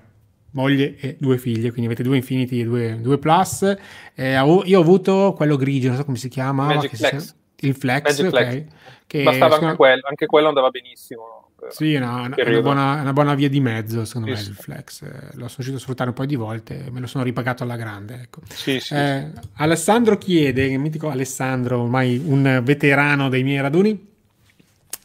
moglie 0.51 0.97
e 0.97 1.15
due 1.17 1.37
figlie, 1.37 1.69
quindi 1.69 1.85
avete 1.85 2.03
due 2.03 2.17
Infinity 2.17 2.59
e 2.59 2.63
due, 2.65 2.99
due 2.99 3.17
Plus. 3.17 3.73
Eh, 4.13 4.33
io 4.33 4.77
ho 4.77 4.81
avuto 4.81 5.33
quello 5.37 5.55
grigio, 5.55 5.87
non 5.87 5.95
so 5.95 6.03
come 6.03 6.17
si 6.17 6.27
chiama. 6.27 6.65
Magic 6.65 6.97
Flex. 6.97 7.35
il 7.61 7.75
Flex, 7.75 8.03
Magic 8.03 8.33
okay, 8.33 8.43
Flex. 8.43 8.65
Che 9.07 9.23
Bastava 9.23 9.55
anche 9.55 9.75
quello, 9.77 10.01
anche 10.09 10.25
quello 10.25 10.49
andava 10.49 10.69
benissimo. 10.69 11.40
Sì, 11.69 11.97
no, 11.97 12.23
una, 12.23 12.35
una, 12.37 12.61
buona, 12.61 13.01
una, 13.01 13.13
buona, 13.13 13.35
via 13.35 13.49
di 13.49 13.59
mezzo, 13.59 14.03
secondo 14.05 14.35
sì, 14.35 14.43
me, 14.43 14.49
il 14.49 14.55
flex. 14.55 15.01
Eh, 15.03 15.09
l'ho 15.33 15.45
riuscito 15.47 15.75
a 15.75 15.79
sfruttare 15.79 16.09
un 16.09 16.15
po' 16.15 16.25
di 16.25 16.35
volte, 16.35 16.85
me 16.91 16.99
lo 16.99 17.07
sono 17.07 17.23
ripagato 17.23 17.63
alla 17.63 17.75
grande. 17.75 18.21
Ecco. 18.23 18.41
Sì, 18.49 18.79
sì, 18.79 18.93
eh, 18.93 19.31
Alessandro 19.55 20.17
chiede, 20.17 20.75
mitico 20.77 21.09
Alessandro, 21.09 21.81
ormai 21.81 22.21
un 22.23 22.61
veterano 22.63 23.29
dei 23.29 23.43
miei 23.43 23.61
raduni, 23.61 24.10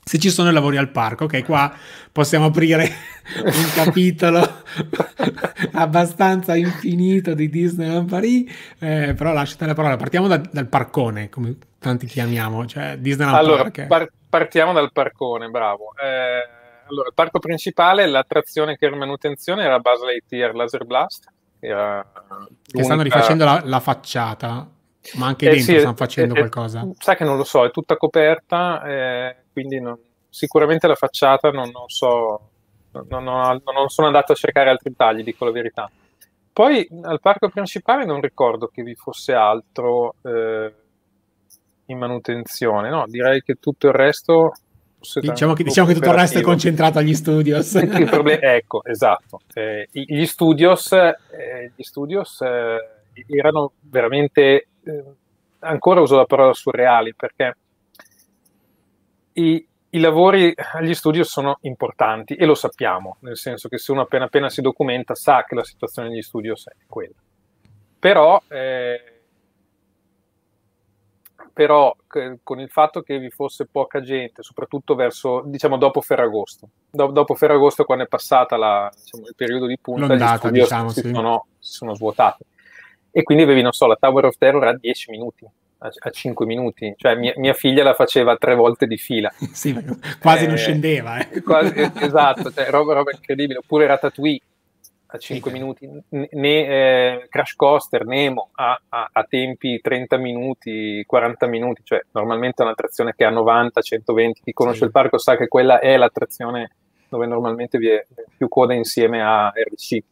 se 0.08 0.20
ci 0.20 0.30
sono 0.30 0.52
lavori 0.52 0.76
al 0.76 0.90
parco. 0.90 1.24
Ok, 1.24 1.44
qua 1.44 1.74
possiamo 2.12 2.46
aprire 2.46 2.88
un 3.42 3.70
capitolo 3.74 4.40
abbastanza 5.72 6.54
infinito 6.54 7.34
di 7.34 7.48
Disneyland 7.48 8.08
Paris, 8.08 8.76
eh, 8.78 9.14
però 9.16 9.32
lasciate 9.32 9.66
la 9.66 9.74
parola. 9.74 9.96
Partiamo 9.96 10.28
da, 10.28 10.36
dal 10.36 10.68
parcone, 10.68 11.28
come 11.28 11.56
tanti 11.80 12.06
chiamiamo, 12.06 12.66
cioè 12.66 12.98
Disneyland 12.98 13.36
allora, 13.36 13.62
Park. 13.64 13.86
Par- 13.88 14.12
partiamo 14.30 14.72
dal 14.72 14.92
parcone, 14.92 15.48
bravo. 15.48 15.92
Eh, 16.00 16.86
allora, 16.88 17.08
il 17.08 17.14
parco 17.14 17.40
principale, 17.40 18.06
l'attrazione 18.06 18.76
che 18.76 18.84
era 18.84 18.94
in 18.94 19.00
manutenzione 19.00 19.64
era 19.64 19.80
Buzz 19.80 20.04
Lightyear 20.04 20.54
Laser 20.54 20.84
Blast. 20.84 21.26
Che, 21.58 21.74
che 22.62 22.84
stanno 22.84 23.02
rifacendo 23.02 23.44
la, 23.44 23.60
la, 23.64 23.80
facciata, 23.80 24.68
ma 25.14 25.26
anche 25.26 25.46
eh, 25.46 25.50
dentro 25.50 25.72
sì, 25.72 25.78
stanno 25.78 25.96
facendo 25.96 26.34
è, 26.34 26.38
qualcosa. 26.38 26.80
È, 26.80 26.84
sai 26.98 27.16
che 27.16 27.24
non 27.24 27.36
lo 27.36 27.44
so, 27.44 27.64
è 27.64 27.70
tutta 27.70 27.96
coperta, 27.96 28.82
eh, 28.84 29.36
quindi 29.52 29.80
non, 29.80 29.98
sicuramente 30.28 30.86
la 30.86 30.94
facciata 30.94 31.50
non, 31.50 31.70
non 31.70 31.88
so, 31.88 32.50
non, 33.08 33.24
non, 33.24 33.88
sono 33.88 34.06
andato 34.06 34.32
a 34.32 34.36
cercare 34.36 34.70
altri 34.70 34.94
tagli, 34.94 35.22
dico 35.22 35.44
la 35.44 35.52
verità. 35.52 35.90
Poi 36.52 36.88
al 37.02 37.20
parco 37.20 37.48
principale 37.48 38.06
non 38.06 38.20
ricordo 38.20 38.68
che 38.68 38.82
vi 38.82 38.94
fosse 38.94 39.34
altro 39.34 40.14
eh, 40.22 40.72
in 41.86 41.98
manutenzione, 41.98 42.88
no? 42.88 43.04
Direi 43.06 43.42
che 43.42 43.56
tutto 43.60 43.88
il 43.88 43.92
resto 43.92 44.52
Diciamo 45.20 45.52
che, 45.52 45.62
diciamo 45.62 45.86
che, 45.86 45.94
tutto 45.94 46.08
il 46.08 46.14
resto 46.14 46.38
è 46.38 46.42
concentrato 46.42 46.98
agli 46.98 47.14
studios. 47.14 47.78
problem- 48.06 48.38
ecco, 48.42 48.84
esatto. 48.84 49.40
Eh, 49.54 49.88
gli 49.92 50.26
studios, 50.26 50.90
eh, 50.92 51.70
gli 51.74 51.82
studios 51.82 52.40
eh, 52.40 52.78
erano 53.28 53.72
veramente, 53.80 54.40
eh, 54.42 54.66
ancora 55.60 56.00
uso 56.00 56.16
la 56.16 56.24
parola 56.24 56.52
surreali, 56.52 57.14
perché 57.14 57.56
i, 59.34 59.66
i, 59.90 59.98
lavori 59.98 60.54
agli 60.74 60.94
studios 60.94 61.28
sono 61.28 61.58
importanti 61.62 62.34
e 62.34 62.44
lo 62.46 62.54
sappiamo, 62.54 63.16
nel 63.20 63.36
senso 63.36 63.68
che 63.68 63.78
se 63.78 63.92
uno 63.92 64.02
appena 64.02 64.24
appena 64.26 64.48
si 64.48 64.60
documenta 64.60 65.14
sa 65.14 65.44
che 65.44 65.54
la 65.54 65.64
situazione 65.64 66.08
degli 66.08 66.22
studios 66.22 66.68
è 66.68 66.84
quella. 66.86 67.14
Però 67.98 68.40
eh, 68.48 69.16
però 71.56 71.96
con 72.42 72.60
il 72.60 72.68
fatto 72.68 73.00
che 73.00 73.18
vi 73.18 73.30
fosse 73.30 73.64
poca 73.64 74.02
gente, 74.02 74.42
soprattutto 74.42 74.94
verso, 74.94 75.42
diciamo, 75.46 75.78
dopo 75.78 76.02
Ferragosto, 76.02 76.68
Do- 76.90 77.06
dopo 77.06 77.34
Ferragosto 77.34 77.84
quando 77.84 78.04
è 78.04 78.08
passata 78.08 78.58
la, 78.58 78.92
diciamo, 78.94 79.26
il 79.26 79.34
periodo 79.34 79.64
di 79.64 79.78
punta, 79.80 80.14
gli 80.14 80.50
diciamo, 80.50 80.90
si, 80.90 81.00
sì. 81.00 81.14
sono, 81.14 81.46
si 81.58 81.72
sono 81.72 81.94
svuotati. 81.94 82.44
E 83.16 83.22
quindi 83.22 83.44
avevi, 83.44 83.62
non 83.62 83.72
so, 83.72 83.86
la 83.86 83.96
Tower 83.98 84.26
of 84.26 84.36
Terror 84.36 84.62
a 84.62 84.76
10 84.76 85.10
minuti, 85.10 85.48
a, 85.78 85.90
a 86.00 86.10
5 86.10 86.44
minuti, 86.44 86.92
cioè 86.98 87.14
mia, 87.14 87.32
mia, 87.36 87.54
figlia 87.54 87.82
la 87.82 87.94
faceva 87.94 88.36
tre 88.36 88.54
volte 88.54 88.86
di 88.86 88.98
fila. 88.98 89.32
sì, 89.54 89.72
quasi 90.20 90.44
eh, 90.44 90.48
non 90.48 90.58
scendeva. 90.58 91.26
Eh. 91.26 91.40
Quasi, 91.40 91.72
esatto, 91.98 92.52
cioè, 92.52 92.68
roba, 92.68 92.92
roba 92.92 93.12
incredibile. 93.12 93.60
Oppure 93.60 93.86
Ratatouille, 93.86 94.42
a 95.06 95.16
5 95.16 95.50
sì. 95.50 95.56
minuti, 95.56 95.88
né, 96.10 96.28
eh, 96.42 97.26
Crash 97.30 97.54
Coaster, 97.54 98.04
Nemo 98.04 98.50
a, 98.52 98.78
a, 98.86 99.08
a, 99.10 99.24
tempi 99.24 99.80
30 99.80 100.18
minuti, 100.18 101.02
40 101.06 101.46
minuti, 101.46 101.80
cioè 101.84 102.02
normalmente 102.10 102.62
è 102.62 102.66
un'attrazione 102.66 103.14
che 103.16 103.24
ha 103.24 103.30
90, 103.30 103.80
120, 103.80 104.40
chi 104.42 104.52
conosce 104.52 104.80
sì. 104.80 104.84
il 104.84 104.90
parco 104.90 105.16
sa 105.16 105.38
che 105.38 105.48
quella 105.48 105.78
è 105.78 105.96
l'attrazione 105.96 106.70
dove 107.08 107.24
normalmente 107.24 107.78
vi 107.78 107.88
è 107.88 108.04
più 108.36 108.48
coda 108.48 108.74
insieme 108.74 109.22
a 109.22 109.50
RC 109.54 110.04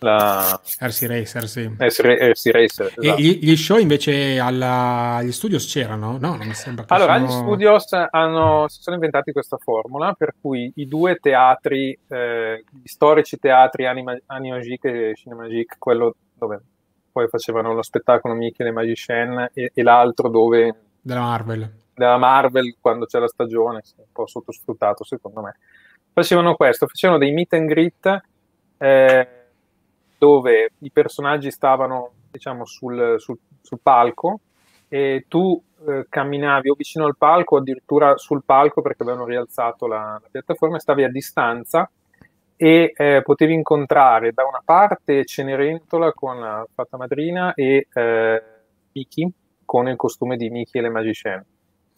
la... 0.00 0.60
RC 0.62 1.06
Racer, 1.06 1.48
sì. 1.48 1.62
RC, 1.78 2.00
RC 2.00 2.50
Racer, 2.50 2.86
esatto. 2.86 3.00
E 3.00 3.14
gli, 3.20 3.38
gli, 3.42 3.56
show 3.56 3.78
invece 3.78 4.38
alla, 4.38 5.16
agli 5.16 5.32
studios 5.32 5.70
c'erano? 5.70 6.18
No, 6.18 6.36
non 6.36 6.46
mi 6.46 6.54
sembra 6.54 6.84
che 6.84 6.94
Allora, 6.94 7.14
sono... 7.14 7.26
gli 7.26 7.30
studios 7.30 7.92
hanno, 8.10 8.66
si 8.68 8.80
sono 8.80 8.96
inventati 8.96 9.32
questa 9.32 9.56
formula 9.58 10.14
per 10.14 10.34
cui 10.40 10.72
i 10.76 10.86
due 10.86 11.16
teatri, 11.16 11.98
eh, 12.08 12.64
gli 12.70 12.86
storici 12.86 13.38
teatri 13.38 13.86
Anima, 13.86 14.16
Animagic 14.26 14.84
e 14.84 15.12
Cinemagic, 15.14 15.76
quello 15.78 16.14
dove 16.34 16.60
poi 17.12 17.28
facevano 17.28 17.74
lo 17.74 17.82
spettacolo 17.82 18.34
Mickey 18.34 18.64
e 18.64 18.68
le 18.68 18.74
Magician 18.74 19.50
e, 19.52 19.70
e 19.74 19.82
l'altro 19.82 20.28
dove... 20.28 20.74
Della 21.00 21.20
Marvel. 21.20 21.70
Della 21.94 22.18
Marvel, 22.18 22.76
quando 22.80 23.06
c'è 23.06 23.18
la 23.18 23.28
stagione, 23.28 23.82
un 23.96 24.04
po' 24.12 24.26
sottosfruttato 24.26 25.04
secondo 25.04 25.42
me. 25.42 25.56
Facevano 26.12 26.54
questo, 26.54 26.86
facevano 26.86 27.18
dei 27.18 27.32
meet 27.32 27.52
and 27.52 27.68
greet... 27.68 28.22
Eh, 28.78 29.28
dove 30.20 30.72
i 30.80 30.90
personaggi 30.90 31.50
stavano 31.50 32.10
diciamo 32.30 32.66
sul, 32.66 33.14
sul, 33.16 33.38
sul 33.62 33.78
palco 33.82 34.40
e 34.86 35.24
tu 35.28 35.60
eh, 35.88 36.04
camminavi 36.10 36.68
o 36.68 36.74
vicino 36.74 37.06
al 37.06 37.16
palco 37.16 37.54
o 37.54 37.58
addirittura 37.58 38.18
sul 38.18 38.42
palco 38.44 38.82
perché 38.82 39.02
avevano 39.02 39.24
rialzato 39.24 39.86
la, 39.86 40.20
la 40.20 40.28
piattaforma 40.30 40.76
e 40.76 40.80
stavi 40.80 41.04
a 41.04 41.08
distanza 41.08 41.90
e 42.54 42.92
eh, 42.94 43.22
potevi 43.24 43.54
incontrare 43.54 44.32
da 44.32 44.44
una 44.44 44.60
parte 44.62 45.24
Cenerentola 45.24 46.12
con 46.12 46.38
la 46.38 46.66
fatta 46.70 46.98
madrina 46.98 47.54
e 47.54 47.86
eh, 47.90 48.42
Mickey 48.92 49.32
con 49.64 49.88
il 49.88 49.96
costume 49.96 50.36
di 50.36 50.50
Mickey 50.50 50.82
e 50.82 50.84
le 50.84 50.90
Magicienne. 50.90 51.44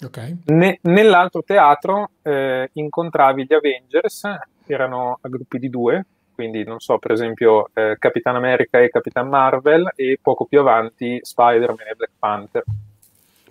Okay. 0.04 0.38
Ne, 0.46 0.78
nell'altro 0.82 1.42
teatro 1.42 2.10
eh, 2.22 2.70
incontravi 2.74 3.46
gli 3.46 3.54
Avengers, 3.54 4.28
erano 4.66 5.18
a 5.20 5.28
gruppi 5.28 5.58
di 5.58 5.68
due, 5.68 6.04
quindi 6.42 6.64
non 6.64 6.80
so, 6.80 6.98
per 6.98 7.12
esempio 7.12 7.68
eh, 7.72 7.96
Capitan 8.00 8.34
America 8.34 8.80
e 8.80 8.88
Capitan 8.88 9.28
Marvel 9.28 9.92
e 9.94 10.18
poco 10.20 10.44
più 10.44 10.58
avanti 10.58 11.20
Spider-Man 11.22 11.86
e 11.86 11.94
Black 11.94 12.12
Panther. 12.18 12.64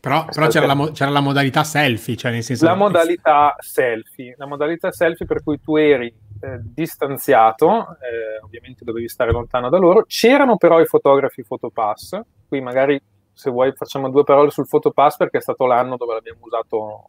Però, 0.02 0.26
però 0.26 0.48
c'era, 0.48 0.66
la 0.66 0.74
mo- 0.74 0.92
c'era, 0.92 1.10
la 1.10 1.22
modalità 1.22 1.64
selfie, 1.64 2.18
cioè 2.18 2.32
nel 2.32 2.44
senso... 2.44 2.66
La 2.66 2.76
modalità 2.76 3.56
selfie, 3.60 4.34
la 4.38 4.48
modalità 4.48 4.92
selfie 4.92 5.26
per 5.26 5.42
cui 5.42 5.62
tu 5.62 5.78
eri 5.78 6.08
eh, 6.08 6.60
distanziato, 6.62 7.96
eh, 8.02 8.44
ovviamente 8.44 8.84
dovevi 8.84 9.08
stare 9.08 9.32
lontano 9.32 9.70
da 9.70 9.78
loro, 9.78 10.04
c'erano 10.06 10.58
però 10.58 10.82
i 10.82 10.86
fotografi 10.86 11.44
fotopass, 11.44 12.20
qui 12.48 12.60
magari 12.60 13.02
se 13.32 13.50
vuoi 13.52 13.72
facciamo 13.74 14.10
due 14.10 14.24
parole 14.26 14.50
sul 14.50 14.68
Photopass 14.68 15.16
perché 15.16 15.38
è 15.38 15.42
stato 15.42 15.66
l'anno 15.66 15.96
dove 15.96 16.16
l'abbiamo 16.16 16.42
usato 16.42 17.06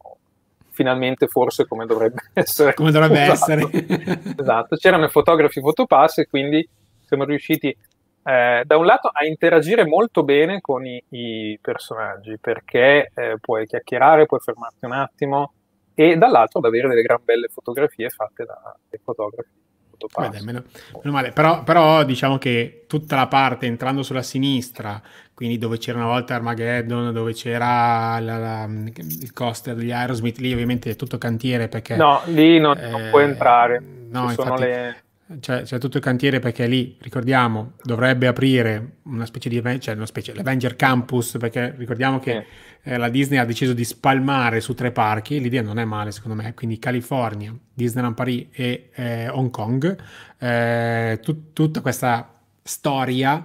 finalmente 0.73 1.29
forse 1.29 1.67
come 1.67 1.87
dovrebbe 1.87 2.23
essere. 2.35 2.75
Come 2.75 2.91
dovrebbe 2.91 3.31
usato. 3.31 3.53
essere. 3.53 4.35
esatto, 4.39 4.77
c'erano 4.77 5.05
i 5.05 5.11
fotografi 5.11 5.61
Photopass 5.61 6.19
e 6.19 6.27
quindi 6.27 6.67
siamo 7.05 7.25
riusciti 7.25 7.69
eh, 8.25 8.63
da 8.65 8.77
un 8.77 8.87
lato 8.87 9.09
a 9.09 9.25
interagire 9.25 9.85
molto 9.85 10.23
bene 10.23 10.61
con 10.61 10.87
i, 10.87 11.03
i 11.11 11.59
personaggi 11.61 12.39
perché 12.41 13.11
eh, 13.15 13.37
puoi 13.41 13.67
chiacchierare, 13.67 14.27
puoi 14.27 14.41
fermarti 14.41 14.85
un 14.85 14.93
attimo 14.93 15.53
e 15.95 16.17
dall'altro 16.17 16.61
ad 16.61 16.65
avere 16.65 16.89
delle 16.89 17.03
gran 17.03 17.21
belle 17.23 17.49
fotografie 17.49 18.09
fatte 18.09 18.45
da, 18.45 18.77
dai 18.89 19.01
fotografi. 19.03 19.62
Beh, 20.07 20.41
meno, 20.43 20.65
meno, 21.03 21.13
male, 21.13 21.31
però, 21.31 21.63
però, 21.63 22.05
diciamo 22.05 22.39
che 22.39 22.85
tutta 22.87 23.17
la 23.17 23.27
parte 23.27 23.67
entrando 23.67 24.03
sulla 24.03 24.23
sinistra, 24.23 25.01
quindi 25.35 25.59
dove 25.59 25.79
c'era 25.79 25.99
una 25.99 26.09
volta 26.09 26.35
Armageddon, 26.35 27.13
dove 27.13 27.33
c'era 27.33 28.19
la, 28.21 28.39
la, 28.39 28.69
il 28.69 29.33
coaster 29.33 29.75
degli 29.75 29.93
Aerosmith, 29.93 30.39
lì 30.39 30.53
ovviamente 30.53 30.91
è 30.91 30.97
tutto 30.97 31.19
cantiere 31.19 31.69
perché... 31.69 31.97
No, 31.97 32.21
lì 32.27 32.59
non, 32.59 32.77
eh, 32.79 32.91
non 32.91 33.09
puoi 33.11 33.25
entrare. 33.25 33.83
No, 34.11 34.31
infatti, 34.31 34.61
le 34.61 35.02
c'è, 35.41 35.63
c'è, 35.63 35.79
tutto 35.79 35.97
il 35.97 36.03
cantiere 36.03 36.39
perché 36.41 36.67
lì, 36.67 36.97
ricordiamo, 37.01 37.73
dovrebbe 37.83 38.27
aprire 38.27 38.97
una 39.05 39.25
specie 39.27 39.49
di 39.49 39.63
cioè 39.81 39.95
una 39.95 40.07
specie, 40.07 40.35
l'Avenger 40.35 40.77
Campus, 40.77 41.37
perché 41.39 41.75
ricordiamo 41.77 42.19
che 42.19 42.47
eh, 42.83 42.97
la 42.97 43.09
Disney 43.09 43.39
ha 43.39 43.45
deciso 43.45 43.73
di 43.73 43.85
spalmare 43.85 44.61
su 44.61 44.75
tre 44.75 44.93
parchi, 44.93 45.41
l'idea 45.41 45.63
non 45.63 45.79
è 45.79 45.85
male 45.85 46.11
secondo 46.11 46.41
me, 46.41 46.55
quindi 46.55 46.79
California, 46.79 47.55
Disneyland 47.73 48.15
Paris 48.15 48.47
e 48.53 48.91
eh, 48.95 49.29
Hong 49.29 49.51
Kong, 49.51 49.97
eh, 50.39 51.19
tut, 51.23 51.53
tutta 51.53 51.81
questa 51.81 52.29
storia 52.63 53.43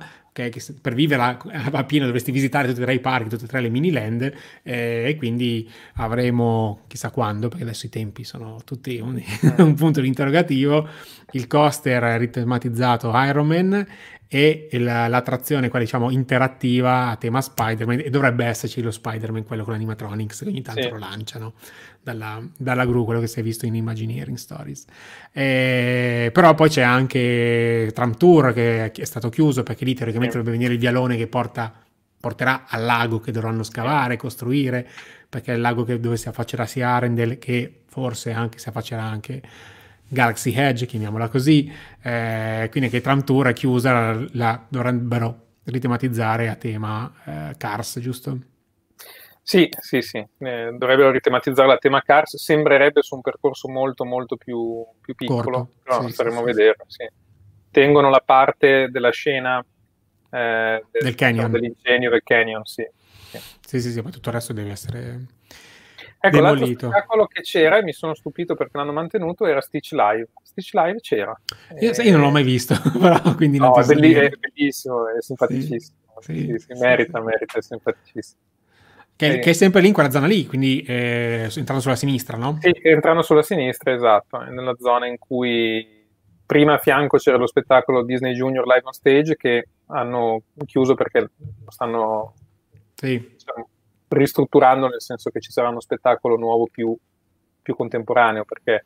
che 0.49 0.63
per 0.79 0.93
vivere 0.93 1.37
a 1.51 1.83
pieno 1.83 2.05
dovresti 2.05 2.31
visitare 2.31 2.67
tutti 2.67 2.81
e 2.81 2.83
tre 2.83 2.93
i 2.93 2.99
parchi, 2.99 3.29
tutte 3.29 3.45
e 3.45 3.47
tre 3.47 3.59
le 3.59 3.69
mini 3.69 3.91
land 3.91 4.31
eh, 4.63 5.05
e 5.07 5.15
quindi 5.17 5.69
avremo 5.95 6.81
chissà 6.87 7.09
quando, 7.09 7.47
perché 7.47 7.63
adesso 7.63 7.87
i 7.87 7.89
tempi 7.89 8.23
sono 8.23 8.57
tutti 8.63 8.99
un, 8.99 9.21
un 9.57 9.73
punto 9.73 10.01
di 10.01 10.07
interrogativo, 10.07 10.87
il 11.31 11.47
coaster 11.47 12.19
ritematizzato 12.19 13.11
Ironman 13.13 13.85
e 14.29 14.67
la, 14.73 15.07
l'attrazione 15.07 15.69
quella 15.69 15.85
diciamo 15.85 16.11
interattiva 16.11 17.07
a 17.07 17.15
tema 17.15 17.41
Spider-Man 17.41 17.99
e 17.99 18.09
dovrebbe 18.09 18.45
esserci 18.45 18.81
lo 18.81 18.91
Spider-Man 18.91 19.45
quello 19.45 19.63
con 19.63 19.73
l'animatronics 19.73 20.39
che 20.39 20.49
ogni 20.49 20.61
tanto 20.61 20.81
sì. 20.81 20.89
lo 20.89 20.97
lanciano 20.97 21.53
dalla, 22.01 22.41
dalla 22.57 22.85
gru 22.85 23.05
quello 23.05 23.21
che 23.21 23.27
si 23.27 23.39
è 23.39 23.43
visto 23.43 23.65
in 23.65 23.75
Imagineering 23.75 24.35
Stories 24.35 24.85
e, 25.31 26.29
però 26.33 26.53
poi 26.55 26.69
c'è 26.69 26.81
anche 26.81 27.89
Tram 27.93 28.17
Tour 28.17 28.51
che 28.53 28.91
è 28.91 29.05
stato 29.05 29.29
chiuso 29.29 29.63
perché 29.63 29.85
lì 29.85 29.93
teoricamente 29.93 30.33
sì. 30.33 30.37
dovrebbe 30.39 30.57
venire 30.57 30.73
il 30.73 30.79
vialone 30.79 31.15
che 31.15 31.27
porta, 31.27 31.73
porterà 32.19 32.65
al 32.67 32.83
lago 32.83 33.19
che 33.19 33.31
dovranno 33.31 33.63
scavare, 33.63 34.17
costruire 34.17 34.87
perché 35.29 35.53
è 35.53 35.55
il 35.55 35.61
lago 35.61 35.83
che, 35.83 35.99
dove 35.99 36.17
si 36.17 36.27
affaccerà 36.27 36.65
sia 36.65 36.89
Arendelle 36.89 37.37
che 37.37 37.83
forse 37.87 38.31
anche 38.31 38.59
si 38.59 38.67
affaccerà 38.67 39.03
anche 39.03 39.41
Galaxy 40.07 40.53
Edge, 40.53 40.85
chiamiamola 40.85 41.27
così, 41.27 41.71
eh, 42.01 42.67
quindi 42.71 42.89
che 42.89 43.01
Tram 43.01 43.23
Tour 43.23 43.47
è 43.47 43.53
chiusa, 43.53 43.91
la, 43.91 44.27
la 44.31 44.65
dovrebbero 44.67 45.45
ritematizzare 45.65 46.47
a 46.49 46.55
tema 46.55 47.11
eh, 47.25 47.55
Cars, 47.57 47.99
giusto? 47.99 48.39
Sì, 49.41 49.69
sì, 49.79 50.01
sì, 50.01 50.17
eh, 50.17 50.75
dovrebbero 50.77 51.11
ritematizzare 51.11 51.71
a 51.71 51.77
tema 51.77 52.01
Cars, 52.01 52.37
sembrerebbe 52.37 53.01
su 53.01 53.15
un 53.15 53.21
percorso 53.21 53.69
molto 53.69 54.03
molto 54.03 54.35
più, 54.35 54.85
più 55.01 55.15
piccolo, 55.15 55.69
però 55.83 56.01
sì, 56.01 56.11
staremo 56.11 56.35
sì, 56.35 56.41
a 56.41 56.45
vederlo. 56.45 56.83
Sì. 56.87 57.07
Tengono 57.71 58.09
la 58.09 58.21
parte 58.25 58.89
della 58.89 59.11
scena 59.11 59.63
eh, 60.31 60.83
del, 60.91 61.01
del 61.01 61.15
canyon. 61.15 61.51
dell'ingegno 61.51 62.09
del 62.09 62.23
canyon, 62.23 62.63
sì. 62.65 62.85
Sì, 63.65 63.81
sì, 63.81 63.91
sì, 63.91 64.01
ma 64.01 64.09
tutto 64.09 64.29
il 64.29 64.35
resto 64.35 64.53
deve 64.53 64.71
essere 64.71 65.25
Ecco, 66.19 66.39
l'altro 66.39 66.65
spettacolo 66.65 67.27
che 67.27 67.41
c'era 67.41 67.77
e 67.77 67.83
mi 67.83 67.93
sono 67.93 68.13
stupito 68.15 68.55
perché 68.55 68.77
l'hanno 68.77 68.91
mantenuto 68.91 69.45
era 69.45 69.61
Stitch 69.61 69.91
Live. 69.91 70.29
Stitch 70.43 70.73
Live 70.73 70.99
c'era. 70.99 71.39
Io, 71.79 71.91
e... 71.91 72.03
io 72.03 72.11
non 72.11 72.21
l'ho 72.21 72.31
mai 72.31 72.43
visto, 72.43 72.75
però 72.99 73.35
quindi 73.35 73.57
non 73.57 73.69
no, 73.69 73.79
è, 73.79 73.85
belli- 73.85 74.13
è, 74.13 74.29
bellissimo, 74.29 75.07
è 75.09 75.21
simpaticissimo. 75.21 75.97
Sì, 76.19 76.33
sì, 76.33 76.59
sì, 76.59 76.73
merita, 76.79 77.21
merita, 77.21 77.59
è 77.59 77.61
simpaticissimo. 77.61 78.41
Che, 79.15 79.39
che, 79.39 79.49
è 79.49 79.53
sempre 79.53 79.81
lì 79.81 79.87
in 79.87 79.93
quella 79.93 80.11
zona 80.11 80.27
lì, 80.27 80.45
quindi 80.45 80.81
eh, 80.81 81.49
entrando 81.55 81.81
sulla 81.81 81.95
sinistra, 81.95 82.37
no? 82.37 82.59
Sì, 82.61 82.71
entrando 82.83 83.23
sulla 83.23 83.41
sinistra, 83.41 83.91
esatto, 83.91 84.37
nella 84.43 84.75
zona 84.77 85.07
in 85.07 85.17
cui 85.17 86.05
prima 86.45 86.73
a 86.73 86.77
fianco 86.77 87.17
c'era 87.17 87.37
lo 87.37 87.47
spettacolo 87.47 88.03
Disney 88.03 88.33
Junior 88.33 88.65
Live 88.65 88.85
on 88.85 88.93
Stage 88.93 89.35
che 89.35 89.67
hanno 89.87 90.43
chiuso 90.65 90.93
perché 90.93 91.19
lo 91.19 91.71
stanno 91.71 92.33
sì. 92.93 93.31
diciamo, 93.33 93.69
ristrutturando 94.09 94.87
nel 94.87 95.01
senso 95.01 95.29
che 95.29 95.39
ci 95.39 95.51
sarà 95.51 95.69
uno 95.69 95.81
spettacolo 95.81 96.37
nuovo 96.37 96.67
più, 96.71 96.95
più 97.61 97.75
contemporaneo 97.75 98.45
perché 98.45 98.85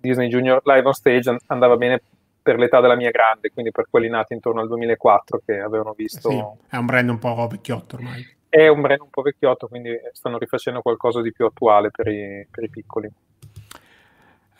Disney 0.00 0.28
Junior 0.28 0.60
Live 0.64 0.86
on 0.86 0.92
Stage 0.92 1.36
andava 1.46 1.76
bene 1.76 2.02
per 2.42 2.58
l'età 2.58 2.80
della 2.80 2.96
mia 2.96 3.10
grande, 3.10 3.50
quindi 3.50 3.70
per 3.70 3.86
quelli 3.90 4.08
nati 4.08 4.32
intorno 4.32 4.60
al 4.60 4.68
2004 4.68 5.42
che 5.44 5.60
avevano 5.60 5.92
visto... 5.92 6.30
Sì, 6.30 6.44
è 6.68 6.76
un 6.76 6.86
brand 6.86 7.10
un 7.10 7.18
po' 7.18 7.46
vecchiotto 7.46 7.96
ormai. 7.96 8.26
È 8.48 8.66
un 8.66 8.80
brand 8.80 9.02
un 9.02 9.10
po' 9.10 9.22
vecchiotto, 9.22 9.68
quindi 9.68 9.90
stanno 10.12 10.38
rifacendo 10.38 10.80
qualcosa 10.80 11.20
di 11.20 11.32
più 11.32 11.44
attuale 11.44 11.90
per 11.90 12.08
i, 12.08 12.46
per 12.50 12.64
i 12.64 12.70
piccoli. 12.70 13.10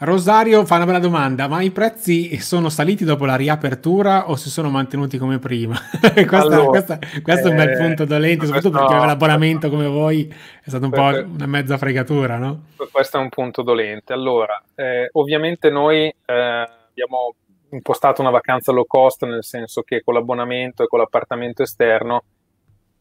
Rosario 0.03 0.65
fa 0.65 0.77
una 0.77 0.87
bella 0.87 0.99
domanda, 0.99 1.47
ma 1.47 1.61
i 1.61 1.71
prezzi 1.71 2.39
sono 2.39 2.71
saliti 2.71 3.05
dopo 3.05 3.27
la 3.27 3.37
riapertura 3.37 4.31
o 4.31 4.37
si 4.37 4.49
sono 4.49 4.71
mantenuti 4.71 5.19
come 5.19 5.39
prima? 5.39 5.77
questa, 6.01 6.39
allora, 6.39 6.65
questa, 6.69 6.99
questo 7.23 7.49
eh, 7.49 7.51
è 7.51 7.53
un 7.53 7.57
bel 7.57 7.69
eh, 7.69 7.77
punto 7.77 8.05
dolente, 8.07 8.47
soprattutto 8.47 8.79
perché 8.79 8.93
aveva 8.95 9.05
l'abbonamento 9.05 9.69
come 9.69 9.87
voi 9.87 10.27
è 10.27 10.69
stata 10.69 10.87
un 10.87 10.91
po' 10.91 11.03
una 11.03 11.45
mezza 11.45 11.77
fregatura, 11.77 12.39
no? 12.39 12.63
Questo 12.91 13.19
è 13.19 13.21
un 13.21 13.29
punto 13.29 13.61
dolente. 13.61 14.15
Allora, 14.15 14.63
eh, 14.75 15.11
ovviamente 15.13 15.69
noi 15.69 16.07
eh, 16.07 16.15
abbiamo 16.25 17.35
impostato 17.73 18.23
una 18.23 18.31
vacanza 18.31 18.73
low 18.73 18.87
cost, 18.87 19.27
nel 19.27 19.45
senso 19.45 19.83
che 19.83 20.01
con 20.03 20.15
l'abbonamento 20.15 20.83
e 20.83 20.87
con 20.87 20.99
l'appartamento 20.99 21.63
esterno 21.63 22.23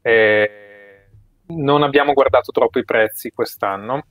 eh, 0.01 1.07
non 1.45 1.81
abbiamo 1.81 2.11
guardato 2.11 2.51
troppo 2.51 2.77
i 2.77 2.83
prezzi 2.83 3.31
quest'anno 3.31 4.03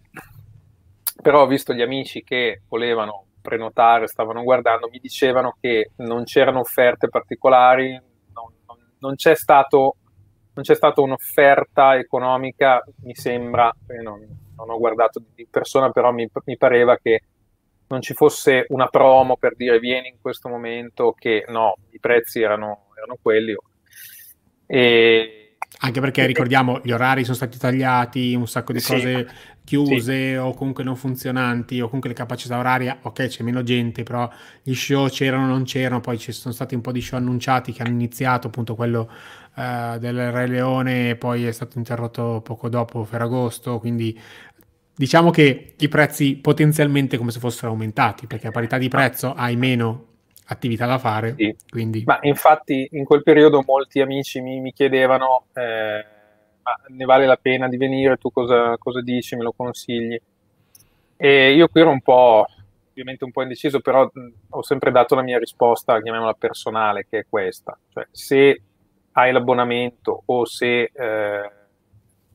però 1.20 1.42
ho 1.42 1.46
visto 1.46 1.72
gli 1.72 1.83
amici 1.83 2.22
che 2.22 2.62
volevano 2.68 3.26
prenotare, 3.40 4.07
stavano 4.09 4.42
guardando, 4.42 4.88
mi 4.90 4.98
dicevano 4.98 5.57
che 5.61 5.90
non 5.96 6.24
c'erano 6.24 6.61
offerte 6.61 7.09
particolari, 7.09 7.90
non, 7.92 8.52
non, 8.66 8.76
non 8.98 9.14
c'è 9.14 9.35
stato 9.35 9.96
non 10.59 10.66
c'è 10.66 10.74
stata 10.74 11.00
un'offerta 11.00 11.96
economica, 11.96 12.85
mi 13.04 13.14
sembra, 13.14 13.72
non, 14.02 14.26
ho 14.57 14.78
guardato 14.78 15.22
di 15.33 15.46
persona, 15.48 15.92
però 15.92 16.11
mi, 16.11 16.28
mi, 16.46 16.57
pareva 16.57 16.96
che 16.96 17.22
non 17.87 18.02
ci 18.02 18.12
fosse 18.12 18.66
una 18.70 18.88
promo 18.88 19.37
per 19.37 19.54
dire 19.54 19.78
vieni 19.78 20.09
in 20.09 20.16
questo 20.20 20.48
momento, 20.48 21.14
che 21.16 21.44
no, 21.46 21.76
i 21.90 22.00
prezzi 22.00 22.42
erano, 22.42 22.88
erano 22.96 23.18
quelli. 23.22 23.57
E, 24.66 25.47
Anche 25.81 26.01
perché 26.01 26.27
ricordiamo 26.27 26.81
gli 26.83 26.91
orari 26.91 27.23
sono 27.23 27.37
stati 27.37 27.57
tagliati, 27.57 28.35
un 28.35 28.49
sacco 28.49 28.73
di 28.73 28.81
sì. 28.81 28.93
cose 28.93 29.29
chiuse 29.69 30.31
sì. 30.31 30.35
o 30.35 30.55
comunque 30.55 30.83
non 30.83 30.97
funzionanti 30.97 31.81
o 31.81 31.85
comunque 31.85 32.09
le 32.09 32.17
capacità 32.17 32.59
orarie, 32.59 32.99
ok 33.03 33.27
c'è 33.27 33.43
meno 33.43 33.62
gente, 33.62 34.03
però 34.03 34.29
gli 34.62 34.75
show 34.75 35.09
c'erano 35.09 35.45
o 35.45 35.49
non 35.49 35.64
c'erano, 35.64 36.01
poi 36.01 36.19
ci 36.19 36.33
sono 36.33 36.55
stati 36.55 36.75
un 36.75 36.81
po' 36.81 36.91
di 36.91 37.03
show 37.03 37.19
annunciati 37.19 37.73
che 37.73 37.83
hanno 37.83 37.93
iniziato, 37.93 38.47
appunto 38.47 38.75
quello 38.75 39.11
uh, 39.55 39.99
del 39.99 40.33
Re 40.33 40.47
Leone 40.47 41.17
poi 41.17 41.45
è 41.45 41.53
stato 41.53 41.77
interrotto 41.77 42.41
poco 42.43 42.69
dopo 42.69 43.05
Ferragosto, 43.05 43.79
quindi 43.79 44.19
diciamo 44.97 45.31
che 45.31 45.75
i 45.79 45.88
prezzi 45.88 46.37
potenzialmente 46.37 47.19
come 47.19 47.31
se 47.31 47.38
fossero 47.38 47.71
aumentati, 47.71 48.27
perché 48.27 48.49
a 48.49 48.51
parità 48.51 48.79
di 48.79 48.88
prezzo 48.88 49.35
hai 49.35 49.55
meno 49.55 50.07
attività 50.48 50.87
da 50.87 50.98
fare. 50.98 51.34
Sì. 51.37 51.56
Quindi... 51.68 52.02
Ma 52.04 52.18
infatti 52.22 52.88
in 52.92 53.04
quel 53.04 53.22
periodo 53.22 53.62
molti 53.66 54.00
amici 54.00 54.40
mi, 54.40 54.61
mi 54.61 54.72
chiedevano... 54.72 55.46
Eh 55.54 56.16
ma 56.68 56.76
ne 56.88 57.04
vale 57.06 57.24
la 57.24 57.38
pena 57.40 57.66
di 57.66 57.78
venire, 57.78 58.18
tu 58.18 58.30
cosa, 58.30 58.76
cosa 58.76 59.00
dici, 59.00 59.37
me 59.37 59.42
lo 59.42 59.54
consigli? 59.56 60.20
E 61.16 61.52
io 61.52 61.68
qui 61.68 61.80
ero 61.80 61.90
un 61.90 62.02
po', 62.02 62.46
ovviamente 62.90 63.24
un 63.24 63.32
po' 63.32 63.42
indeciso, 63.42 63.80
però 63.80 64.08
ho 64.50 64.62
sempre 64.62 64.90
dato 64.90 65.14
la 65.14 65.22
mia 65.22 65.38
risposta, 65.38 66.00
chiamiamola 66.00 66.34
personale, 66.34 67.06
che 67.08 67.20
è 67.20 67.26
questa. 67.28 67.78
Cioè, 67.90 68.06
se 68.11 68.62
hai 69.12 69.32
l'abbonamento 69.32 70.22
o 70.26 70.44
se 70.44 70.90
eh, 70.92 71.50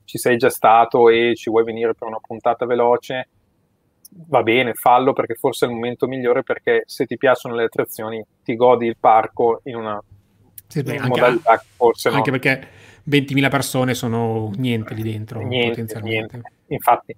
ci 0.04 0.18
sei 0.18 0.36
già 0.36 0.50
stato 0.50 1.08
e 1.08 1.34
ci 1.36 1.48
vuoi 1.48 1.64
venire 1.64 1.94
per 1.94 2.08
una 2.08 2.20
puntata 2.20 2.66
veloce, 2.66 3.28
va 4.28 4.42
bene, 4.42 4.74
fallo 4.74 5.12
perché 5.12 5.34
forse 5.34 5.66
è 5.66 5.68
il 5.68 5.74
momento 5.74 6.06
migliore 6.06 6.42
perché 6.42 6.82
se 6.86 7.06
ti 7.06 7.16
piacciono 7.16 7.54
le 7.54 7.64
attrazioni 7.64 8.24
ti 8.42 8.54
godi 8.54 8.86
il 8.86 8.96
parco 8.98 9.60
in 9.64 9.76
una, 9.76 10.02
sì, 10.66 10.82
beh, 10.82 10.94
in 10.94 11.00
anche, 11.00 11.08
modalità 11.08 11.62
forse 11.76 12.08
anche 12.08 12.30
no. 12.30 12.38
perché 12.38 12.68
20.000 13.08 13.50
persone 13.50 13.94
sono 13.94 14.50
niente 14.56 14.94
lì 14.94 15.02
dentro 15.02 15.40
niente, 15.40 15.68
potenzialmente. 15.70 16.36
Niente. 16.36 16.52
Infatti. 16.68 17.16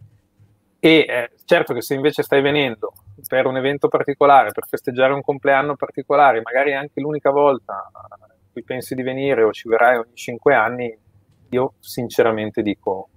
E 0.79 1.07
eh, 1.09 1.31
certo 1.45 1.75
che 1.75 1.83
se 1.83 1.95
invece 1.95 2.23
stai 2.23 2.43
venendo 2.43 2.93
per 3.27 3.47
un 3.47 3.57
evento 3.57 3.89
particolare, 3.89 4.53
per 4.53 4.67
festeggiare 4.67 5.13
un 5.13 5.23
compleanno 5.23 5.75
particolare, 5.75 6.43
magari 6.43 6.75
anche 6.75 7.01
l'unica 7.01 7.31
volta 7.31 7.91
in 8.21 8.53
cui 8.53 8.63
pensi 8.63 8.95
di 8.95 9.03
venire 9.03 9.43
o 9.43 9.53
ci 9.53 9.69
verrai 9.69 9.97
ogni 9.97 10.15
5 10.15 10.55
anni, 10.55 10.97
io 11.51 11.75
sinceramente 11.81 12.63
dico, 12.63 13.09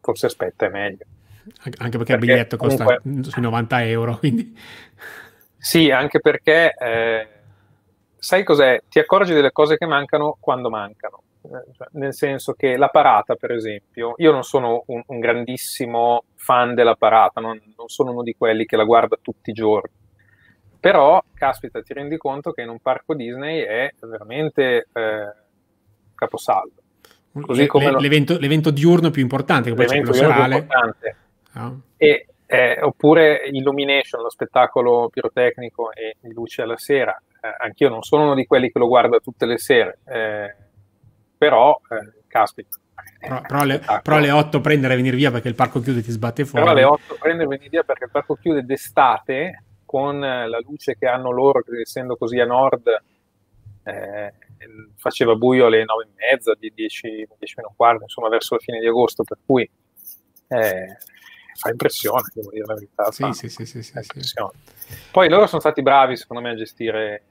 forse 0.00 0.26
aspetta, 0.26 0.66
è 0.66 0.68
meglio. 0.68 1.04
Anche 1.62 1.76
perché, 1.76 1.96
perché 1.96 2.12
il 2.12 2.18
biglietto 2.18 2.56
costa 2.56 3.00
sui 3.22 3.42
90 3.42 3.84
euro, 3.86 4.18
quindi... 4.18 4.56
Sì, 5.56 5.90
anche 5.90 6.20
perché, 6.20 6.74
eh, 6.74 7.28
sai 8.18 8.44
cos'è? 8.44 8.82
Ti 8.88 8.98
accorgi 8.98 9.32
delle 9.32 9.52
cose 9.52 9.76
che 9.76 9.86
mancano 9.86 10.36
quando 10.38 10.70
mancano. 10.70 11.22
Eh, 11.42 11.72
cioè, 11.76 11.88
nel 11.92 12.14
senso 12.14 12.52
che 12.54 12.76
la 12.76 12.88
parata, 12.88 13.34
per 13.34 13.52
esempio, 13.52 14.14
io 14.16 14.32
non 14.32 14.42
sono 14.42 14.84
un, 14.86 15.02
un 15.06 15.18
grandissimo 15.18 16.24
fan 16.34 16.74
della 16.74 16.94
parata, 16.94 17.40
non, 17.40 17.60
non 17.76 17.88
sono 17.88 18.12
uno 18.12 18.22
di 18.22 18.34
quelli 18.36 18.64
che 18.64 18.76
la 18.76 18.84
guarda 18.84 19.18
tutti 19.20 19.50
i 19.50 19.54
giorni 19.54 20.04
però, 20.86 21.20
caspita, 21.34 21.82
ti 21.82 21.92
rendi 21.94 22.16
conto 22.16 22.52
che 22.52 22.62
in 22.62 22.68
un 22.68 22.78
parco 22.78 23.14
Disney 23.14 23.60
è 23.60 23.92
veramente 24.02 24.86
eh, 24.92 25.34
caposaldo. 26.14 26.80
Così 27.40 27.66
come 27.66 27.90
lo... 27.90 27.98
l'evento, 27.98 28.38
l'evento, 28.38 28.70
diurno 28.70 29.10
più 29.10 29.20
importante, 29.20 29.70
che 29.70 29.74
poi 29.74 29.86
c'è 29.86 29.98
quello 29.98 30.12
serale. 30.12 30.66
Oh. 31.56 31.80
E, 31.96 32.26
eh, 32.46 32.80
oppure 32.80 33.42
Illumination, 33.48 34.22
lo 34.22 34.30
spettacolo 34.30 35.08
pirotecnico 35.08 35.92
e 35.92 36.16
di 36.20 36.32
luce 36.32 36.62
alla 36.62 36.76
sera. 36.76 37.20
Eh, 37.40 37.54
anch'io 37.64 37.88
non 37.88 38.02
sono 38.02 38.24
uno 38.24 38.34
di 38.34 38.46
quelli 38.46 38.70
che 38.70 38.78
lo 38.78 38.86
guarda 38.86 39.18
tutte 39.18 39.46
le 39.46 39.58
sere, 39.58 39.98
eh, 40.06 40.54
però, 41.36 41.78
eh, 41.90 42.22
caspita. 42.26 42.76
Però, 43.18 43.40
però, 43.40 43.60
alle, 43.60 43.80
però, 44.02 44.16
alle, 44.16 44.30
8 44.30 44.60
prendere 44.60 44.94
e 44.94 44.96
venire 44.96 45.16
via 45.16 45.30
perché 45.30 45.48
il 45.48 45.54
parco 45.54 45.80
chiude 45.80 46.00
e 46.00 46.02
ti 46.02 46.10
sbatte 46.10 46.44
fuori. 46.44 46.64
Però 46.64 46.76
alle 46.76 46.84
8 46.84 47.16
prendere 47.18 47.44
e 47.44 47.48
venire 47.48 47.68
via 47.68 47.82
perché 47.82 48.04
il 48.04 48.10
parco 48.10 48.34
chiude 48.34 48.64
d'estate 48.64 49.62
con 49.84 50.18
la 50.20 50.58
luce 50.66 50.96
che 50.98 51.06
hanno 51.06 51.30
loro, 51.30 51.62
essendo 51.80 52.16
così 52.16 52.38
a 52.38 52.44
nord, 52.44 52.88
eh, 53.84 54.32
faceva 54.96 55.34
buio 55.34 55.66
alle 55.66 55.84
9 55.84 56.04
e 56.04 56.32
mezza, 56.32 56.54
10, 56.58 57.28
10 57.38 57.54
meno 57.56 57.72
quarto, 57.74 58.02
insomma 58.02 58.28
verso 58.28 58.54
la 58.54 58.60
fine 58.60 58.80
di 58.80 58.86
agosto, 58.86 59.22
per 59.22 59.38
cui 59.44 59.68
eh, 60.48 60.96
fa 61.56 61.70
impressione, 61.70 62.22
devo 62.32 62.50
dire 62.50 62.64
la 62.66 62.74
verità. 62.74 63.10
Sì, 63.10 63.32
sì, 63.32 63.48
sì, 63.48 63.82
sì, 63.82 63.82
sì, 63.82 63.92
Poi 65.10 65.28
loro 65.28 65.46
sono 65.46 65.60
stati 65.60 65.82
bravi, 65.82 66.16
secondo 66.16 66.42
me, 66.42 66.50
a 66.50 66.54
gestire 66.54 67.22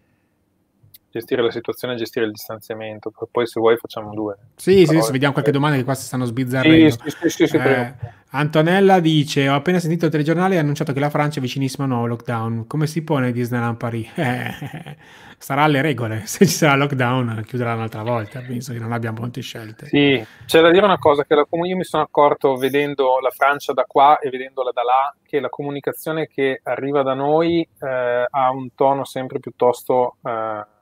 gestire 1.20 1.42
la 1.42 1.52
situazione 1.52 1.94
e 1.94 1.98
gestire 1.98 2.26
il 2.26 2.32
distanziamento. 2.32 3.12
Poi, 3.32 3.48
se 3.48 3.60
vuoi, 3.60 3.78
facciamo 3.78 4.14
due. 4.14 4.36
Sì, 4.56 4.86
sì, 4.86 5.00
vediamo 5.12 5.32
qualche 5.32 5.52
domanda 5.52 5.78
che 5.78 5.86
qua 5.86 5.96
si 5.96 6.06
stanno 6.06 6.26
sbizzarrendo. 6.26 6.90
Sì, 6.90 7.10
sì, 7.10 7.30
sì, 7.30 7.48
sì 7.48 7.58
eh, 7.58 7.94
Antonella 8.32 9.00
dice: 9.00 9.48
Ho 9.48 9.56
appena 9.56 9.80
sentito 9.80 10.06
il 10.06 10.12
telegiornale 10.12 10.56
e 10.56 10.58
ha 10.58 10.62
annunciato 10.62 10.92
che 10.92 11.00
la 11.00 11.10
Francia 11.10 11.40
è 11.40 11.42
vicinissima 11.42 11.84
a 11.84 11.88
un 11.88 11.94
nuovo 11.94 12.08
lockdown. 12.08 12.68
Come 12.68 12.86
si 12.86 13.02
pone 13.04 13.32
Disneyland 13.32 13.78
Paris? 13.78 14.12
Eh, 14.26 14.98
sarà 15.38 15.64
alle 15.64 15.82
regole. 15.82 16.26
Se 16.26 16.46
ci 16.46 16.54
sarà 16.54 16.76
lockdown, 16.76 17.44
chiuderà 17.46 17.76
un'altra 17.76 18.04
volta. 18.04 18.42
Penso 18.42 18.74
che 18.74 18.80
non 18.80 18.92
abbiamo 18.92 19.20
molte 19.20 19.42
scelte. 19.42 19.86
Sì, 19.86 20.26
c'è 20.46 20.62
da 20.62 20.72
dire 20.72 20.86
una 20.86 20.98
cosa: 20.98 21.24
che 21.24 21.36
la, 21.36 21.46
io 21.50 21.76
mi 21.78 21.84
sono 21.84 22.04
accorto 22.04 22.56
vedendo 22.56 23.20
la 23.22 23.30
Francia 23.30 23.72
da 23.72 23.86
qua 23.86 24.20
e 24.20 24.30
vedendola 24.30 24.72
da 24.74 24.84
là, 24.84 25.16
che 25.24 25.40
la 25.40 25.50
comunicazione 25.50 26.28
che 26.28 26.60
arriva 26.64 27.04
da 27.04 27.14
noi 27.14 27.62
eh, 27.62 28.26
ha 28.30 28.52
un 28.52 28.74
tono 28.76 29.06
sempre 29.06 29.40
piuttosto. 29.40 30.18
Eh, 30.24 30.74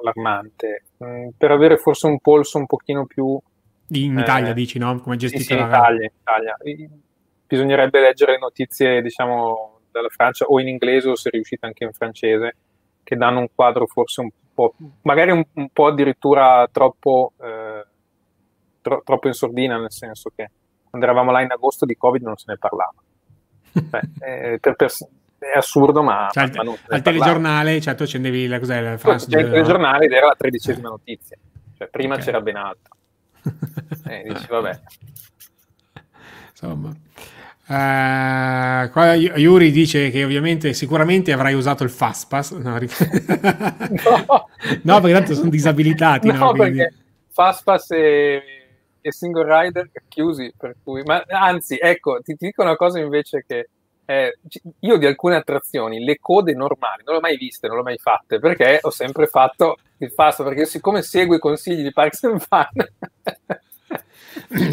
allarmante, 0.00 0.84
mm, 1.04 1.28
per 1.36 1.50
avere 1.50 1.76
forse 1.76 2.06
un 2.06 2.18
polso 2.20 2.58
un 2.58 2.66
pochino 2.66 3.06
più... 3.06 3.38
In 3.92 4.18
Italia 4.18 4.50
eh, 4.50 4.54
dici, 4.54 4.78
no? 4.78 5.00
Come 5.00 5.16
gestita 5.16 5.42
sì, 5.42 5.48
sì, 5.48 5.58
in 5.58 5.66
Italia, 5.66 6.04
in 6.04 6.10
Italia. 6.20 6.56
Bisognerebbe 7.46 8.00
leggere 8.00 8.38
notizie, 8.38 9.02
diciamo, 9.02 9.80
dalla 9.90 10.08
Francia 10.08 10.44
o 10.44 10.60
in 10.60 10.68
inglese 10.68 11.08
o 11.08 11.16
se 11.16 11.30
riuscite 11.30 11.66
anche 11.66 11.84
in 11.84 11.92
francese, 11.92 12.56
che 13.02 13.16
danno 13.16 13.40
un 13.40 13.48
quadro 13.52 13.86
forse 13.86 14.20
un 14.20 14.30
po', 14.54 14.74
magari 15.02 15.30
un, 15.32 15.44
un 15.54 15.68
po' 15.70 15.86
addirittura 15.86 16.68
troppo, 16.70 17.32
eh, 17.40 17.84
tro, 18.80 19.02
troppo 19.04 19.26
in 19.26 19.34
sordina, 19.34 19.78
nel 19.78 19.90
senso 19.90 20.30
che 20.34 20.50
quando 20.88 21.06
eravamo 21.06 21.30
là 21.30 21.40
in 21.40 21.50
agosto 21.50 21.86
di 21.86 21.96
Covid 21.96 22.22
non 22.22 22.36
se 22.36 22.44
ne 22.48 22.58
parlava. 22.58 22.94
Beh, 23.72 24.52
eh, 24.52 24.58
per, 24.58 24.74
per, 24.74 24.90
è 25.40 25.56
assurdo, 25.56 26.02
ma, 26.02 26.28
cioè, 26.30 26.50
ma 26.52 26.76
al 26.88 27.00
telegiornale, 27.02 27.80
cioè 27.80 27.94
tu 27.94 28.02
accendevi 28.02 28.46
la, 28.46 28.58
cos'è, 28.58 28.80
la 28.82 28.98
France 28.98 29.26
cioè, 29.30 29.40
il 29.40 29.48
telegiornale 29.48 30.04
ed 30.04 30.12
era 30.12 30.26
la 30.26 30.34
tredicesima 30.36 30.88
eh. 30.88 30.90
notizia, 30.90 31.36
cioè 31.78 31.88
prima 31.88 32.14
okay. 32.14 32.26
c'era 32.26 32.40
ben 32.42 32.56
altro. 32.56 32.94
e 34.06 34.22
dici, 34.28 34.46
vabbè. 34.48 34.80
Insomma. 36.50 36.94
Uh, 37.70 38.90
qua 38.90 39.14
Yuri 39.14 39.70
dice 39.70 40.10
che 40.10 40.24
ovviamente 40.24 40.72
sicuramente 40.72 41.30
avrai 41.32 41.54
usato 41.54 41.84
il 41.84 41.90
Fastpass 41.90 42.50
no, 42.58 42.70
no. 42.70 42.78
no 44.82 45.00
perché 45.00 45.12
tanto 45.12 45.34
sono 45.34 45.50
disabilitati 45.50 46.26
no, 46.26 46.34
no 46.34 46.52
perché 46.52 46.92
Fastpass 47.28 47.92
e, 47.92 48.42
e 49.00 49.12
Single 49.12 49.60
Rider 49.60 49.88
chiusi 50.08 50.52
per 50.58 50.78
cui 50.82 51.02
ma 51.04 51.22
anzi 51.28 51.78
ecco 51.80 52.18
ti, 52.24 52.34
ti 52.34 52.46
dico 52.46 52.62
una 52.62 52.74
cosa 52.74 52.98
invece 52.98 53.44
che 53.46 53.68
eh, 54.10 54.38
io 54.80 54.96
di 54.96 55.06
alcune 55.06 55.36
attrazioni, 55.36 56.02
le 56.02 56.18
code 56.18 56.52
normali, 56.52 57.04
non 57.04 57.14
le 57.14 57.20
ho 57.20 57.22
mai 57.22 57.36
viste, 57.36 57.68
non 57.68 57.76
le 57.76 57.82
ho 57.82 57.84
mai 57.84 57.98
fatte, 57.98 58.40
perché 58.40 58.80
ho 58.82 58.90
sempre 58.90 59.28
fatto 59.28 59.76
il 59.98 60.10
fast, 60.10 60.42
perché 60.42 60.64
siccome 60.64 61.02
seguo 61.02 61.36
i 61.36 61.38
consigli 61.38 61.82
di 61.82 61.92
Parks 61.92 62.24
and 62.24 62.40
Fun, 62.40 62.66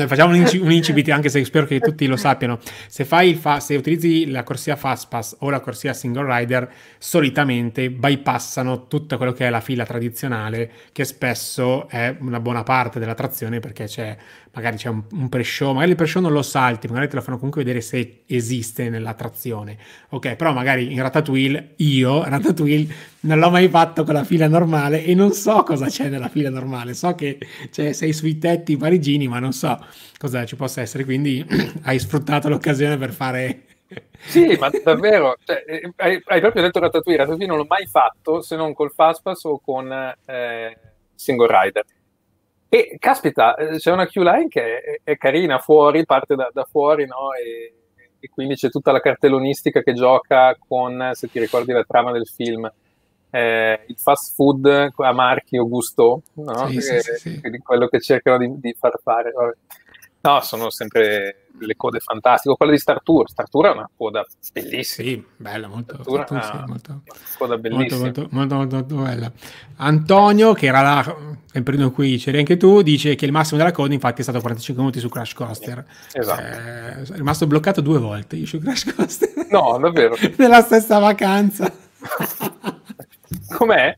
Facciamo 0.07 0.33
un, 0.33 0.39
inci- 0.39 0.57
un, 0.57 0.71
incipit, 0.71 1.09
anche 1.09 1.29
se 1.29 1.43
spero 1.43 1.65
che 1.65 1.79
tutti 1.79 2.05
lo 2.05 2.15
sappiano. 2.15 2.59
Se, 2.87 3.05
fa- 3.05 3.59
se, 3.59 3.75
utilizzi 3.75 4.29
la 4.29 4.43
corsia 4.43 4.75
Fastpass 4.75 5.37
o 5.39 5.49
la 5.49 5.59
corsia 5.59 5.93
Single 5.93 6.37
Rider, 6.37 6.71
solitamente 6.97 7.89
bypassano 7.89 8.87
tutto 8.87 9.17
quello 9.17 9.31
che 9.31 9.47
è 9.47 9.49
la 9.49 9.61
fila 9.61 9.85
tradizionale, 9.85 10.71
che 10.91 11.05
spesso 11.05 11.87
è 11.89 12.15
una 12.19 12.39
buona 12.39 12.63
parte 12.63 12.99
dell'attrazione 12.99 13.59
perché 13.59 13.85
c'è 13.85 14.15
magari 14.57 14.77
c'è 14.77 14.89
un, 14.89 15.03
un 15.11 15.29
pre-show, 15.29 15.71
magari 15.71 15.91
il 15.91 15.95
pre-show 15.95 16.19
non 16.19 16.31
lo 16.31 16.41
salti, 16.41 16.87
magari 16.87 17.07
te 17.07 17.15
lo 17.15 17.21
fanno 17.21 17.37
comunque 17.37 17.63
vedere 17.63 17.79
se 17.81 18.23
esiste 18.25 18.89
nell'attrazione. 18.89 19.77
Ok, 20.09 20.35
però 20.35 20.51
magari 20.51 20.91
in 20.91 20.99
Ratatouille, 20.99 21.73
io, 21.75 22.23
Ratatouille, 22.27 22.91
non 23.21 23.37
l'ho 23.37 23.51
mai 23.51 23.69
fatto 23.69 24.03
con 24.03 24.15
la 24.15 24.23
fila 24.23 24.47
normale 24.47 25.03
e 25.03 25.13
non 25.13 25.31
so 25.31 25.61
cosa 25.61 25.85
c'è 25.85 26.09
nella 26.09 26.27
fila 26.27 26.49
normale. 26.49 26.95
So 26.95 27.13
che 27.13 27.37
cioè, 27.69 27.93
sei 27.93 28.13
sui 28.13 28.39
tetti 28.39 28.77
parigini, 28.77 29.27
ma 29.27 29.37
non 29.37 29.53
so 29.53 29.79
cosa 30.17 30.43
ci 30.43 30.55
possa 30.55 30.81
essere, 30.81 31.05
quindi 31.05 31.45
hai 31.83 31.99
sfruttato 31.99 32.49
l'occasione 32.49 32.97
per 32.97 33.13
fare... 33.13 33.61
Sì, 34.17 34.57
ma 34.59 34.69
davvero, 34.83 35.37
cioè, 35.45 35.63
eh, 35.65 35.93
hai, 35.97 36.21
hai, 36.25 36.39
proprio 36.41 36.63
detto 36.63 36.79
Ratatouille, 36.79 37.19
Ratatouille 37.19 37.47
non 37.47 37.57
l'ho 37.57 37.67
mai 37.69 37.85
fatto 37.85 38.41
se 38.41 38.55
non 38.55 38.73
col 38.73 38.91
Fastpass 38.91 39.43
o 39.43 39.59
con 39.59 39.89
eh, 40.25 40.77
Single 41.13 41.47
Rider 41.47 41.85
e 42.69 42.97
caspita, 42.99 43.55
eh, 43.55 43.77
c'è 43.77 43.91
una 43.91 44.05
Q-line 44.05 44.47
che 44.47 44.79
è, 44.79 44.99
è 45.03 45.17
carina 45.17 45.57
fuori, 45.59 46.05
parte 46.05 46.35
da, 46.35 46.49
da 46.51 46.65
fuori, 46.65 47.05
no? 47.05 47.33
E, 47.33 47.73
e, 48.19 48.29
quindi 48.29 48.55
c'è 48.55 48.69
tutta 48.69 48.91
la 48.91 48.99
cartellonistica 48.99 49.81
che 49.81 49.93
gioca 49.93 50.55
con, 50.59 51.11
se 51.13 51.29
ti 51.29 51.39
ricordi 51.39 51.71
la 51.71 51.83
trama 51.83 52.11
del 52.11 52.27
film, 52.27 52.69
eh, 53.29 53.79
il 53.87 53.97
fast 53.97 54.33
food 54.33 54.91
a 54.95 55.11
marchio 55.13 55.67
gusto, 55.67 56.23
no? 56.33 56.67
Sì, 56.67 56.81
sì, 56.81 56.99
sì, 56.99 57.39
sì. 57.41 57.57
quello 57.59 57.87
che 57.87 58.01
cercano 58.01 58.37
di, 58.37 58.59
di 58.59 58.75
far 58.77 58.99
fare. 59.01 59.31
Vabbè. 59.31 59.53
No, 60.21 60.41
sono 60.41 60.69
sempre 60.69 61.47
delle 61.57 61.75
code 61.75 61.99
fantastiche. 61.99 62.55
Quella 62.55 62.71
di 62.71 62.77
Star 62.77 63.01
Tour, 63.01 63.29
Star 63.29 63.49
Tour 63.49 63.67
è 63.67 63.71
una 63.71 63.89
coda 63.95 64.25
bellissima. 64.53 65.07
Sì, 65.07 65.25
bella, 65.35 65.67
molto, 65.67 66.01
Star 66.01 66.25
Tour, 66.25 66.43
sì, 66.43 66.63
molto, 66.65 67.01
coda 67.37 67.57
bellissima. 67.57 68.01
Molto, 68.03 68.27
molto, 68.31 68.55
molto, 68.55 68.75
molto, 68.75 68.95
bella. 68.95 69.31
Antonio, 69.77 70.53
che 70.53 70.65
era 70.67 70.81
là 70.81 71.15
in 71.53 71.91
cui 71.93 72.17
c'eri 72.17 72.39
anche 72.39 72.57
tu, 72.57 72.81
dice 72.81 73.15
che 73.15 73.25
il 73.25 73.31
massimo 73.31 73.57
della 73.57 73.71
coda 73.71 73.93
infatti 73.93 74.19
è 74.19 74.23
stato 74.23 74.39
45 74.39 74.83
minuti 74.83 74.99
su 74.99 75.09
Crash 75.09 75.33
Coaster. 75.33 75.85
Esatto. 76.11 76.41
Eh, 76.41 77.01
è 77.01 77.15
rimasto 77.15 77.47
bloccato 77.47 77.81
due 77.81 77.99
volte 77.99 78.35
io 78.35 78.45
su 78.45 78.59
Crash 78.59 78.93
Coaster. 78.93 79.47
No, 79.49 79.77
davvero. 79.79 80.15
Nella 80.37 80.61
stessa 80.61 80.99
vacanza. 80.99 81.71
Com'è? 83.55 83.97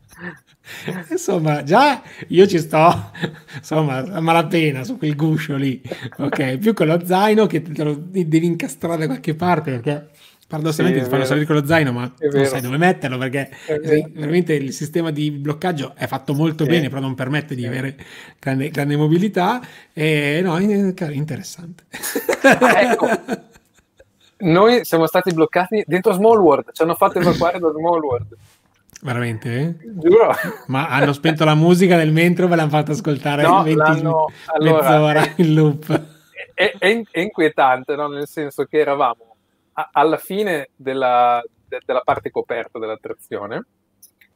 Insomma, 1.10 1.62
già 1.62 2.02
io 2.28 2.46
ci 2.46 2.58
sto, 2.58 3.10
insomma, 3.56 3.98
a 3.98 4.20
malapena 4.20 4.84
su 4.84 4.96
quel 4.96 5.16
guscio 5.16 5.56
lì, 5.56 5.80
ok? 6.18 6.58
Più 6.58 6.74
con 6.74 6.86
lo 6.86 7.04
zaino 7.04 7.46
che 7.46 7.62
te 7.62 7.84
lo 7.84 7.94
devi 7.98 8.46
incastrare 8.46 8.98
da 8.98 9.06
qualche 9.06 9.34
parte 9.34 9.70
perché 9.72 10.08
paradossalmente 10.50 10.98
sì, 10.98 11.04
ti 11.04 11.10
fanno 11.10 11.24
salire 11.24 11.46
con 11.46 11.54
lo 11.54 11.64
zaino, 11.64 11.92
ma 11.92 12.12
non 12.18 12.44
sai 12.44 12.60
dove 12.60 12.76
metterlo 12.76 13.16
perché 13.18 13.50
veramente 14.12 14.54
il 14.54 14.72
sistema 14.72 15.12
di 15.12 15.30
bloccaggio 15.30 15.92
è 15.94 16.08
fatto 16.08 16.34
molto 16.34 16.64
sì. 16.64 16.70
bene, 16.70 16.88
però 16.88 17.00
non 17.00 17.14
permette 17.14 17.54
di 17.54 17.64
avere 17.64 17.96
grande, 18.40 18.68
grande 18.70 18.96
mobilità. 18.96 19.60
E 19.92 20.40
no, 20.42 20.58
interessante. 20.58 21.84
Ah, 22.42 22.80
ecco. 22.80 23.08
Noi 24.40 24.84
siamo 24.84 25.06
stati 25.06 25.32
bloccati 25.32 25.84
dentro 25.86 26.12
Small 26.12 26.38
World, 26.38 26.72
ci 26.72 26.82
hanno 26.82 26.94
fatto 26.94 27.18
evacuare 27.18 27.58
da 27.58 27.70
Small 27.70 28.00
World. 28.00 28.36
Veramente? 29.02 29.78
Giuro. 29.82 30.32
Ma 30.66 30.88
hanno 30.88 31.12
spento 31.12 31.44
la 31.44 31.54
musica 31.54 31.96
nel 31.96 32.12
mentre 32.12 32.44
o 32.44 32.48
ve 32.48 32.56
l'hanno 32.56 32.68
fatto 32.68 32.92
ascoltare 32.92 33.42
no, 33.42 33.62
20 33.62 33.80
allora, 33.80 34.34
mezz'ora 34.58 35.22
in 35.36 35.54
loop? 35.54 36.02
È, 36.52 36.74
è, 36.78 37.02
è 37.10 37.20
inquietante, 37.20 37.96
no? 37.96 38.08
nel 38.08 38.26
senso 38.26 38.64
che 38.64 38.78
eravamo 38.78 39.36
a, 39.72 39.88
alla 39.92 40.18
fine 40.18 40.70
della, 40.76 41.42
de, 41.66 41.80
della 41.84 42.02
parte 42.04 42.30
coperta 42.30 42.78
dell'attrazione 42.78 43.64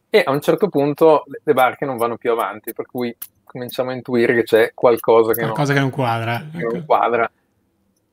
e 0.09 0.22
a 0.24 0.31
un 0.31 0.40
certo 0.40 0.68
punto 0.68 1.24
le 1.42 1.53
barche 1.53 1.85
non 1.85 1.96
vanno 1.96 2.16
più 2.16 2.31
avanti, 2.31 2.72
per 2.72 2.87
cui 2.87 3.14
cominciamo 3.42 3.90
a 3.90 3.94
intuire 3.94 4.35
che 4.35 4.44
c'è 4.44 4.70
qualcosa 4.72 5.33
che, 5.33 5.40
qualcosa 5.40 5.72
non, 5.72 5.74
che 5.74 5.81
non 5.81 5.90
quadra. 5.90 6.46
Che 6.50 6.59
ecco. 6.59 6.72
non 6.72 6.85
quadra. 6.87 7.31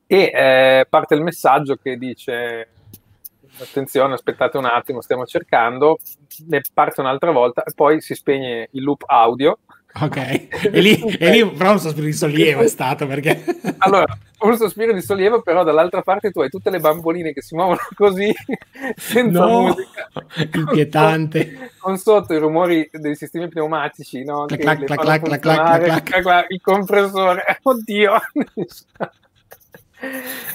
E 0.06 0.30
eh, 0.34 0.86
parte 0.88 1.14
il 1.14 1.22
messaggio 1.22 1.76
che 1.76 1.96
dice 1.96 2.68
attenzione, 3.62 4.14
aspettate 4.14 4.56
un 4.56 4.64
attimo, 4.64 5.00
stiamo 5.00 5.24
cercando, 5.24 5.98
ne 6.48 6.60
parte 6.72 7.00
un'altra 7.00 7.30
volta 7.30 7.62
e 7.62 7.72
poi 7.74 8.00
si 8.00 8.14
spegne 8.14 8.68
il 8.72 8.82
loop 8.82 9.04
audio. 9.06 9.58
Ok, 10.00 10.16
e 10.72 10.80
lì, 10.80 10.98
e 11.18 11.30
lì 11.30 11.50
però 11.50 11.72
un 11.72 11.78
sospiro 11.78 12.06
di 12.06 12.12
sollievo 12.12 12.62
è 12.62 12.68
stato 12.68 13.06
perché... 13.06 13.44
Allora, 13.84 14.06
un 14.40 14.56
sospiro 14.56 14.92
di 14.92 15.02
sollievo, 15.02 15.42
però 15.42 15.64
dall'altra 15.64 16.02
parte 16.02 16.30
tu 16.30 16.40
hai 16.40 16.48
tutte 16.48 16.70
le 16.70 16.78
bamboline 16.78 17.32
che 17.32 17.42
si 17.42 17.54
muovono 17.54 17.80
così, 17.94 18.32
senza 18.96 19.44
no, 19.44 19.62
musica. 19.62 20.08
Inquietante. 20.54 21.52
Con, 21.52 21.68
con, 21.78 21.98
sotto 21.98 22.32
i 22.32 22.38
rumori 22.38 22.88
dei 22.92 23.16
sistemi 23.16 23.48
pneumatici, 23.48 24.24
no? 24.24 24.46
Clac, 24.46 24.60
clac, 24.60 24.84
clac, 24.84 25.00
clac, 25.02 25.22
clac, 25.22 25.40
clac, 25.40 26.02
clac, 26.02 26.22
clac. 26.22 26.46
Il 26.50 26.60
compressore, 26.60 27.42
oddio! 27.62 28.12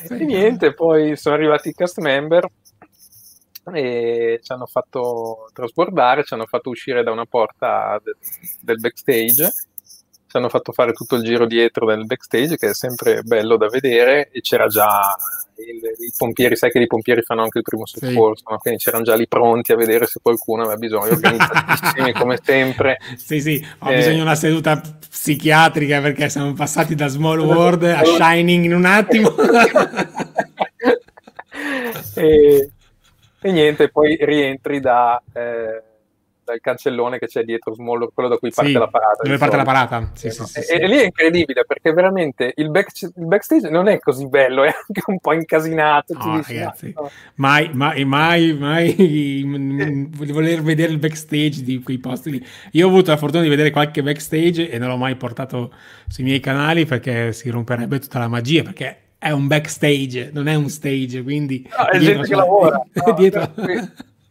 e 0.09 0.25
niente, 0.25 0.73
poi 0.73 1.15
sono 1.15 1.35
arrivati 1.35 1.69
i 1.69 1.73
cast 1.73 1.99
member 1.99 2.49
e 3.73 4.39
ci 4.43 4.51
hanno 4.51 4.65
fatto 4.65 5.49
trasbordare, 5.53 6.23
ci 6.23 6.33
hanno 6.33 6.45
fatto 6.45 6.69
uscire 6.69 7.03
da 7.03 7.11
una 7.11 7.25
porta 7.25 7.99
de- 8.03 8.15
del 8.61 8.79
backstage, 8.79 9.51
ci 10.27 10.37
hanno 10.37 10.49
fatto 10.49 10.71
fare 10.71 10.93
tutto 10.93 11.15
il 11.15 11.23
giro 11.23 11.45
dietro 11.45 11.85
del 11.85 12.05
backstage 12.05 12.57
che 12.57 12.69
è 12.69 12.73
sempre 12.73 13.23
bello 13.23 13.55
da 13.57 13.67
vedere 13.67 14.29
e 14.31 14.41
c'era 14.41 14.67
già 14.67 15.15
il, 15.57 15.81
i 16.05 16.13
pompieri, 16.15 16.55
sai 16.55 16.69
che 16.69 16.79
i 16.79 16.87
pompieri 16.87 17.21
fanno 17.21 17.43
anche 17.43 17.59
il 17.59 17.63
primo 17.63 17.85
soccorso, 17.85 18.43
sì. 18.45 18.51
no? 18.51 18.57
quindi 18.57 18.79
c'erano 18.79 19.03
già 19.03 19.15
lì 19.15 19.27
pronti 19.27 19.71
a 19.71 19.75
vedere 19.75 20.05
se 20.05 20.19
qualcuno 20.21 20.63
aveva 20.63 20.77
bisogno, 20.77 21.11
organizzatissimi 21.13 22.13
come 22.13 22.39
sempre. 22.41 22.97
Sì, 23.17 23.41
sì, 23.41 23.65
ho 23.79 23.91
eh, 23.91 23.95
bisogno 23.95 24.15
di 24.15 24.21
una 24.21 24.35
seduta 24.35 24.79
psichiatrica 25.09 26.01
perché 26.01 26.29
siamo 26.29 26.53
passati 26.53 26.95
da 26.95 27.07
Small 27.07 27.39
World 27.39 27.83
a 27.83 28.03
Shining 28.15 28.65
in 28.65 28.73
un 28.73 28.85
attimo. 28.85 29.33
e, 32.15 32.71
e 33.41 33.51
niente, 33.51 33.89
poi 33.89 34.17
rientri 34.19 34.79
da, 34.79 35.21
eh, 35.33 35.81
dal 36.47 36.61
cancellone 36.61 37.19
che 37.19 37.27
c'è 37.27 37.43
dietro 37.43 37.73
Small, 37.73 38.09
quello 38.13 38.29
da 38.29 38.37
cui 38.37 38.51
parte 38.51 38.71
sì, 38.71 38.77
la 38.77 38.87
parata. 38.87 39.23
Dove 39.23 39.37
parte 39.37 39.57
la 39.57 39.63
parata, 39.63 40.11
sì, 40.13 40.29
sì, 40.29 40.45
sì, 40.45 40.59
e, 40.71 40.81
e, 40.81 40.87
lì 40.87 40.97
è 40.97 41.03
incredibile 41.03 41.65
perché 41.65 41.91
veramente 41.91 42.53
il, 42.55 42.69
back, 42.69 43.01
il, 43.01 43.11
backstage 43.15 43.69
non 43.69 43.89
è 43.89 43.99
così 43.99 44.27
bello, 44.29 44.63
è 44.63 44.67
anche 44.67 45.01
un 45.07 45.19
po' 45.19 45.33
incasinato. 45.33 46.13
No, 46.13 46.37
dici, 46.37 46.57
ragazzi, 46.57 46.93
no. 46.95 47.11
mai, 47.35 47.69
mai, 47.73 48.05
mai, 48.05 48.53
mai 48.53 49.43
voler 50.31 50.61
vedere 50.61 50.93
il 50.93 50.99
backstage 50.99 51.63
di 51.63 51.81
quei 51.83 51.97
posti 51.97 52.31
lì. 52.31 52.45
Io 52.71 52.85
ho 52.85 52.89
avuto 52.89 53.11
la 53.11 53.17
fortuna 53.17 53.43
di 53.43 53.49
vedere 53.49 53.71
qualche 53.71 54.01
backstage 54.01 54.69
e 54.69 54.77
non 54.77 54.87
l'ho 54.87 54.97
mai 54.97 55.15
portato 55.17 55.73
sui 56.07 56.23
miei 56.23 56.39
canali 56.39 56.85
perché 56.85 57.33
si 57.33 57.49
romperebbe 57.49 57.99
tutta 57.99 58.19
la 58.19 58.29
magia, 58.29 58.63
perché 58.63 59.06
è 59.17 59.31
un 59.31 59.47
backstage, 59.47 60.29
non 60.33 60.47
è 60.47 60.55
un 60.55 60.69
stage, 60.69 61.23
quindi... 61.23 61.67
No, 61.77 61.87
è 61.87 61.97
gente 61.99 62.27
che 62.27 62.35
lavora. 62.35 62.81
No, 62.93 63.13
dietro... 63.13 63.51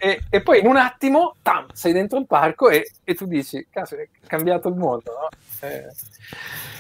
e, 0.07 0.23
e, 0.31 0.41
poi 0.41 0.61
in 0.61 0.67
un 0.67 0.77
attimo, 0.77 1.35
tam, 1.43 1.67
sei 1.73 1.93
dentro 1.93 2.17
il 2.21 2.27
parco 2.27 2.69
e, 2.69 2.93
e 3.03 3.15
tu 3.15 3.27
dici, 3.27 3.67
cazzo, 3.69 3.97
è 3.97 4.07
cambiato 4.25 4.69
il 4.69 4.77
mondo, 4.77 5.11
no? 5.11 5.29
Eh... 5.67 5.87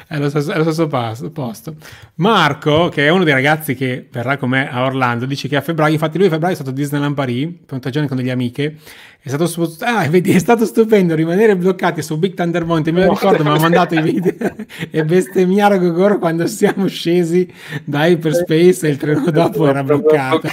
È 0.08 0.16
lo, 0.18 0.28
stesso, 0.28 0.52
è 0.52 0.56
lo 0.56 0.62
stesso 0.62 0.86
passo, 0.86 1.28
posto. 1.32 1.74
Marco, 2.16 2.88
che 2.88 3.06
è 3.06 3.08
uno 3.08 3.24
dei 3.24 3.32
ragazzi 3.32 3.74
che 3.74 4.06
verrà 4.12 4.36
con 4.36 4.50
me 4.50 4.70
a 4.70 4.84
Orlando, 4.84 5.26
dice 5.26 5.48
che 5.48 5.56
a 5.56 5.60
febbraio, 5.60 5.94
infatti 5.94 6.18
lui 6.18 6.28
a 6.28 6.30
febbraio 6.30 6.52
è 6.52 6.54
stato 6.54 6.70
a 6.70 6.72
Disneyland 6.72 7.16
Paris, 7.16 7.48
per 7.64 7.74
un 7.74 7.80
stagione 7.80 8.06
con 8.06 8.16
delle 8.16 8.30
amiche, 8.30 8.76
è 9.20 9.28
stato, 9.28 9.50
ah, 9.80 10.08
vedi, 10.08 10.30
è 10.30 10.38
stato 10.38 10.64
stupendo 10.64 11.16
rimanere 11.16 11.56
bloccati 11.56 12.02
su 12.02 12.16
Big 12.18 12.34
Thunder 12.34 12.64
Mountain, 12.64 12.94
me 12.94 13.06
lo 13.06 13.12
ricordo, 13.14 13.42
mi 13.42 13.48
ha 13.48 13.58
mandato 13.58 13.96
i 13.96 14.02
video 14.02 14.54
e 14.88 15.04
bestemmiare 15.04 15.80
Gogoro 15.80 16.20
quando 16.20 16.46
siamo 16.46 16.86
scesi 16.86 17.52
da 17.82 18.06
Hyperspace 18.06 18.86
e 18.86 18.90
il 18.90 18.96
treno 18.98 19.28
dopo 19.32 19.66
era 19.66 19.82
bloccato. 19.82 20.48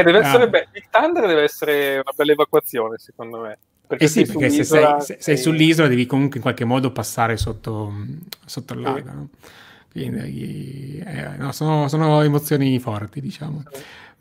Eh, 0.00 0.02
deve 0.02 0.18
essere 0.18 0.44
ah. 0.44 0.48
be- 0.48 0.68
Big 0.70 0.84
Thunder 0.90 1.26
deve 1.26 1.42
essere 1.42 1.94
una 1.94 2.12
bella 2.14 2.32
evacuazione, 2.32 2.96
secondo 2.98 3.40
me. 3.40 3.58
Perché 3.86 4.04
eh 4.04 4.08
sì, 4.08 4.24
perché 4.24 4.48
se 4.48 4.64
sei, 4.64 5.00
se 5.00 5.16
sei, 5.20 5.36
sull'isola 5.36 5.88
devi 5.88 6.06
comunque 6.06 6.36
in 6.36 6.42
qualche 6.42 6.64
modo 6.64 6.90
passare 6.90 7.36
sotto, 7.36 7.92
sotto 8.46 8.72
il 8.72 8.80
lago. 8.80 9.12
No? 9.12 9.28
Quindi 9.92 11.02
eh, 11.04 11.36
no, 11.36 11.52
sono, 11.52 11.86
sono, 11.88 12.22
emozioni 12.22 12.78
forti, 12.78 13.20
diciamo. 13.20 13.62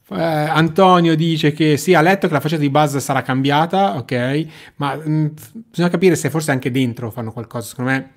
Eh, 0.09 0.21
Antonio 0.21 1.15
dice 1.15 1.53
che 1.53 1.77
sì, 1.77 1.93
ha 1.93 2.01
letto 2.01 2.27
che 2.27 2.33
la 2.33 2.41
faccia 2.41 2.57
di 2.57 2.69
Buzz 2.69 2.97
sarà 2.97 3.21
cambiata, 3.21 3.95
ok, 3.95 4.45
ma 4.75 4.95
mh, 4.95 5.09
mm, 5.09 5.27
bisogna 5.69 5.89
capire 5.89 6.15
se 6.15 6.29
forse 6.29 6.51
anche 6.51 6.69
dentro 6.69 7.09
fanno 7.09 7.31
qualcosa. 7.31 7.69
Secondo 7.69 7.91
me 7.91 8.12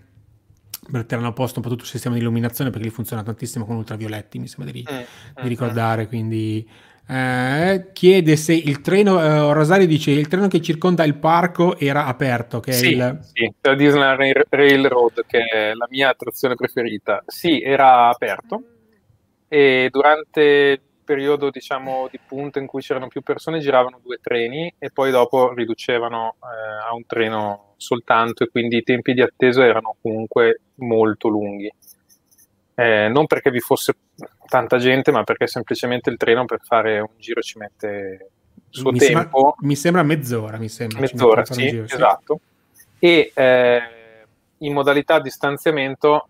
metteranno 0.88 1.28
a 1.28 1.32
posto 1.32 1.58
un 1.58 1.64
po' 1.64 1.70
tutto 1.70 1.84
il 1.84 1.88
sistema 1.88 2.14
di 2.14 2.20
illuminazione 2.20 2.70
perché 2.70 2.86
lì 2.86 2.92
funziona 2.92 3.22
tantissimo 3.22 3.64
con 3.64 3.76
ultravioletti, 3.76 4.38
mi 4.38 4.48
sembra 4.48 4.72
di, 4.72 4.82
mm, 4.82 4.96
di 4.96 5.42
mm, 5.42 5.46
ricordare, 5.46 6.08
quindi 6.08 6.68
eh, 7.08 7.90
chiede 7.92 8.36
se 8.36 8.54
il 8.54 8.80
treno, 8.80 9.20
eh, 9.20 9.52
Rosario 9.52 9.86
dice 9.86 10.10
il 10.10 10.28
treno 10.28 10.48
che 10.48 10.60
circonda 10.60 11.04
il 11.04 11.14
parco 11.16 11.78
era 11.78 12.06
aperto. 12.06 12.60
Che 12.60 12.72
sì, 12.72 12.94
il... 12.94 13.18
sì, 13.32 13.52
la 13.60 13.74
Disney 13.74 14.32
Railroad, 14.48 15.24
che 15.26 15.44
è 15.44 15.74
la 15.74 15.86
mia 15.90 16.10
attrazione 16.10 16.54
preferita. 16.54 17.22
Sì, 17.26 17.60
era 17.60 18.08
aperto 18.08 18.62
e 19.48 19.88
durante 19.90 20.40
il 20.42 20.80
periodo 21.04 21.50
diciamo 21.50 22.08
di 22.10 22.18
punta 22.26 22.58
in 22.58 22.66
cui 22.66 22.80
c'erano 22.80 23.06
più 23.06 23.22
persone 23.22 23.60
giravano 23.60 24.00
due 24.02 24.18
treni 24.20 24.74
e 24.76 24.90
poi 24.90 25.12
dopo 25.12 25.52
riducevano 25.54 26.34
eh, 26.42 26.88
a 26.88 26.94
un 26.94 27.06
treno 27.06 27.74
soltanto 27.76 28.42
e 28.42 28.48
quindi 28.48 28.78
i 28.78 28.82
tempi 28.82 29.14
di 29.14 29.22
attesa 29.22 29.64
erano 29.64 29.96
comunque 30.02 30.62
molto 30.76 31.28
lunghi 31.28 31.70
eh, 32.74 33.08
non 33.08 33.26
perché 33.26 33.50
vi 33.50 33.60
fosse 33.60 33.94
tanta 34.46 34.78
gente, 34.78 35.10
ma 35.10 35.24
perché 35.24 35.46
semplicemente 35.46 36.10
il 36.10 36.16
treno 36.16 36.44
per 36.44 36.60
fare 36.62 37.00
un 37.00 37.10
giro 37.18 37.40
ci 37.40 37.58
mette 37.58 38.30
il 38.70 38.78
suo 38.78 38.90
mi 38.90 38.98
tempo. 38.98 39.14
Sembra, 39.14 39.54
mi 39.60 39.76
sembra 39.76 40.02
mezz'ora, 40.02 40.58
mi 40.58 40.68
sembra. 40.68 41.00
Mezz'ora, 41.00 41.44
sì, 41.44 41.68
giro, 41.68 41.84
esatto. 41.84 42.40
Sì. 42.72 42.86
E 42.98 43.32
eh, 43.34 43.80
in 44.58 44.72
modalità 44.72 45.20
di 45.20 45.30
stanziamento 45.30 46.28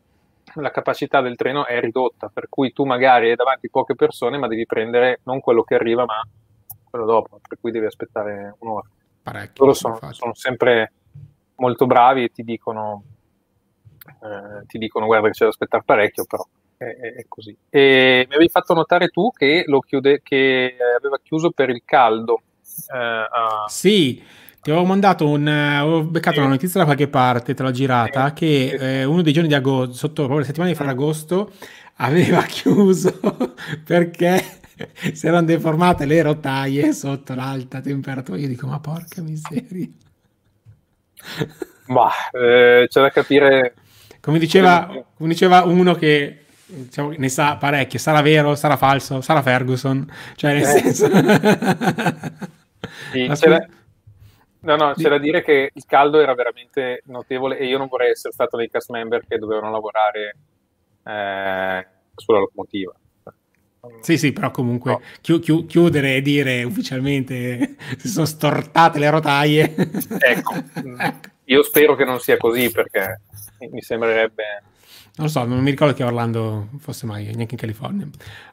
la 0.54 0.70
capacità 0.70 1.20
del 1.20 1.36
treno 1.36 1.66
è 1.66 1.80
ridotta, 1.80 2.30
per 2.32 2.48
cui 2.48 2.72
tu 2.72 2.84
magari 2.84 3.30
hai 3.30 3.36
davanti 3.36 3.68
poche 3.68 3.94
persone, 3.94 4.38
ma 4.38 4.46
devi 4.46 4.64
prendere 4.64 5.20
non 5.24 5.40
quello 5.40 5.62
che 5.62 5.74
arriva, 5.74 6.04
ma 6.04 6.26
quello 6.88 7.04
dopo, 7.04 7.40
per 7.46 7.58
cui 7.60 7.70
devi 7.70 7.86
aspettare 7.86 8.54
un'ora. 8.58 8.88
Parecchio. 9.22 9.64
Loro 9.64 9.74
sono, 9.74 9.98
sono 10.12 10.34
sempre 10.34 10.92
molto 11.56 11.86
bravi 11.86 12.24
e 12.24 12.28
ti 12.28 12.42
dicono 12.42 13.02
eh, 14.06 14.66
ti 14.66 14.78
dicono 14.78 15.06
guarda 15.06 15.26
che 15.28 15.32
c'è 15.32 15.44
da 15.44 15.50
aspettare 15.50 15.82
parecchio, 15.84 16.24
però 16.24 16.44
è, 16.76 16.84
è, 16.84 17.24
così. 17.28 17.56
E 17.68 18.26
mi 18.28 18.34
avevi 18.34 18.50
fatto 18.50 18.74
notare 18.74 19.08
tu 19.08 19.30
che, 19.32 19.64
lo 19.66 19.80
chiude, 19.80 20.20
che 20.22 20.76
aveva 20.96 21.18
chiuso 21.22 21.50
per 21.50 21.70
il 21.70 21.82
caldo. 21.84 22.42
Eh, 22.92 22.96
a... 22.96 23.64
Sì, 23.68 24.22
ti 24.60 24.70
avevo 24.70 24.84
mandato 24.84 25.28
un. 25.28 25.46
Avevo 25.46 26.04
beccato 26.04 26.40
una 26.40 26.48
notizia 26.48 26.80
da 26.80 26.86
qualche 26.86 27.08
parte, 27.08 27.54
te 27.54 27.62
l'ho 27.62 27.70
girata. 27.70 28.32
Che 28.32 29.00
eh, 29.00 29.04
uno 29.04 29.22
dei 29.22 29.32
giorni 29.32 29.48
di 29.48 29.54
agosto, 29.54 29.94
sotto 29.94 30.22
proprio 30.22 30.38
le 30.38 30.44
settimane 30.44 30.70
di 30.70 30.76
Ferragosto, 30.76 31.52
aveva 31.96 32.42
chiuso 32.42 33.18
perché 33.84 34.42
si 35.12 35.26
erano 35.26 35.46
deformate 35.46 36.04
le 36.04 36.22
rotaie 36.22 36.92
sotto 36.92 37.34
l'alta 37.34 37.80
temperatura. 37.80 38.38
Io 38.38 38.48
dico, 38.48 38.66
ma 38.66 38.80
porca 38.80 39.22
miseria. 39.22 39.88
Ma 41.86 42.10
eh, 42.32 42.86
c'è 42.88 43.00
da 43.00 43.10
capire 43.10 43.74
come 44.26 44.40
diceva, 44.40 44.90
come 45.16 45.28
diceva 45.28 45.62
uno 45.62 45.94
che 45.94 46.45
diciamo, 46.66 47.12
ne 47.16 47.28
sa 47.28 47.56
parecchio, 47.56 47.98
sarà 47.98 48.20
vero, 48.22 48.54
sarà 48.54 48.76
falso, 48.76 49.20
sarà 49.20 49.42
Ferguson, 49.42 50.10
cioè 50.34 50.52
nel 50.54 50.62
eh. 50.62 50.66
senso... 50.66 51.06
sì, 53.12 53.28
c'è, 53.28 53.48
da, 53.48 53.66
no, 54.60 54.76
no, 54.76 54.94
c'è 54.94 55.08
da 55.08 55.18
dire 55.18 55.42
che 55.42 55.70
il 55.72 55.84
caldo 55.86 56.20
era 56.20 56.34
veramente 56.34 57.02
notevole 57.06 57.58
e 57.58 57.66
io 57.66 57.78
non 57.78 57.88
vorrei 57.88 58.10
essere 58.10 58.32
stato 58.32 58.56
dei 58.56 58.68
cast 58.68 58.90
member 58.90 59.24
che 59.26 59.38
dovevano 59.38 59.70
lavorare 59.70 60.36
eh, 61.04 61.86
sulla 62.14 62.38
locomotiva. 62.38 62.94
Sì, 64.00 64.18
sì, 64.18 64.32
però 64.32 64.50
comunque 64.50 64.90
no. 64.90 65.00
chi- 65.20 65.38
chi- 65.38 65.66
chiudere 65.66 66.16
e 66.16 66.22
dire 66.22 66.64
ufficialmente 66.64 67.76
si 67.98 68.08
sono 68.08 68.26
stortate 68.26 68.98
le 68.98 69.10
rotaie. 69.10 69.74
ecco, 70.18 70.54
io 71.44 71.62
spero 71.62 71.94
che 71.94 72.04
non 72.04 72.18
sia 72.18 72.36
così 72.36 72.70
perché 72.70 73.20
mi 73.70 73.80
sembrerebbe... 73.80 74.62
Non 75.18 75.28
lo 75.28 75.32
so, 75.32 75.44
non 75.44 75.60
mi 75.60 75.70
ricordo 75.70 75.94
che 75.94 76.04
Orlando 76.04 76.68
fosse 76.78 77.06
mai, 77.06 77.24
neanche 77.24 77.54
in 77.54 77.56
California, 77.56 78.06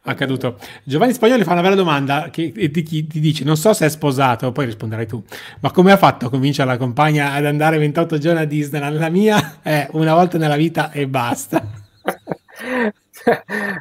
accaduto. 0.03 0.57
Giovanni 0.85 1.11
Spagnoli 1.11 1.43
fa 1.43 1.51
una 1.51 1.61
bella 1.61 1.75
domanda 1.75 2.29
che 2.29 2.53
ti, 2.53 2.83
ti, 2.83 3.19
dice, 3.19 3.43
non 3.43 3.57
so 3.57 3.73
se 3.73 3.85
è 3.85 3.89
sposato, 3.89 4.53
poi 4.53 4.67
risponderai 4.67 5.05
tu, 5.05 5.21
ma 5.59 5.71
come 5.71 5.91
ha 5.91 5.97
fatto 5.97 6.27
a 6.27 6.29
convincere 6.29 6.69
la 6.69 6.77
compagna 6.77 7.33
ad 7.33 7.45
andare 7.45 7.77
28 7.79 8.17
giorni 8.17 8.39
a 8.39 8.45
Disneyland? 8.45 8.97
La 8.97 9.09
mia 9.09 9.59
è 9.61 9.89
una 9.91 10.13
volta 10.13 10.37
nella 10.37 10.55
vita 10.55 10.89
e 10.91 11.05
basta. 11.05 11.61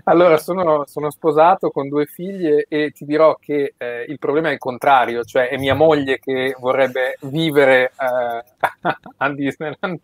allora, 0.04 0.36
sono, 0.38 0.82
sono, 0.88 1.12
sposato 1.12 1.70
con 1.70 1.88
due 1.88 2.06
figlie 2.06 2.66
e 2.68 2.90
ti 2.90 3.04
dirò 3.04 3.36
che 3.40 3.74
eh, 3.76 4.06
il 4.08 4.18
problema 4.18 4.48
è 4.48 4.54
il 4.54 4.58
contrario, 4.58 5.22
cioè 5.22 5.50
è 5.50 5.56
mia 5.56 5.74
moglie 5.74 6.18
che 6.18 6.56
vorrebbe 6.58 7.16
vivere 7.20 7.92
eh, 7.96 8.42
a 9.18 9.30
Disneyland 9.32 10.00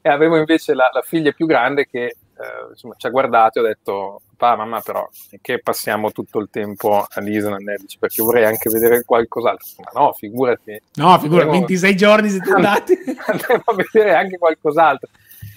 e 0.00 0.08
avevo 0.08 0.36
invece 0.36 0.74
la, 0.74 0.90
la 0.92 1.02
figlia 1.02 1.32
più 1.32 1.46
grande 1.46 1.86
che 1.86 2.04
eh, 2.04 2.70
insomma, 2.70 2.94
ci 2.96 3.06
ha 3.06 3.10
guardato 3.10 3.58
e 3.58 3.62
ha 3.62 3.66
detto 3.66 4.22
papà, 4.36 4.56
mamma 4.56 4.80
però 4.80 5.08
che 5.40 5.60
passiamo 5.60 6.12
tutto 6.12 6.38
il 6.38 6.48
tempo 6.50 7.04
a 7.08 7.20
Disneyland 7.20 7.68
eh, 7.68 7.78
perché 7.98 8.22
vorrei 8.22 8.44
anche 8.44 8.70
vedere 8.70 9.02
qualcos'altro. 9.04 9.66
Ma 9.78 10.00
no, 10.00 10.12
figurati. 10.12 10.80
No, 10.94 11.18
figurati, 11.18 11.50
26 11.50 11.96
giorni 11.96 12.28
siete 12.30 12.52
andati. 12.52 12.94
andremo 13.26 13.62
a 13.64 13.74
vedere 13.74 14.14
anche 14.14 14.38
qualcos'altro. 14.38 15.08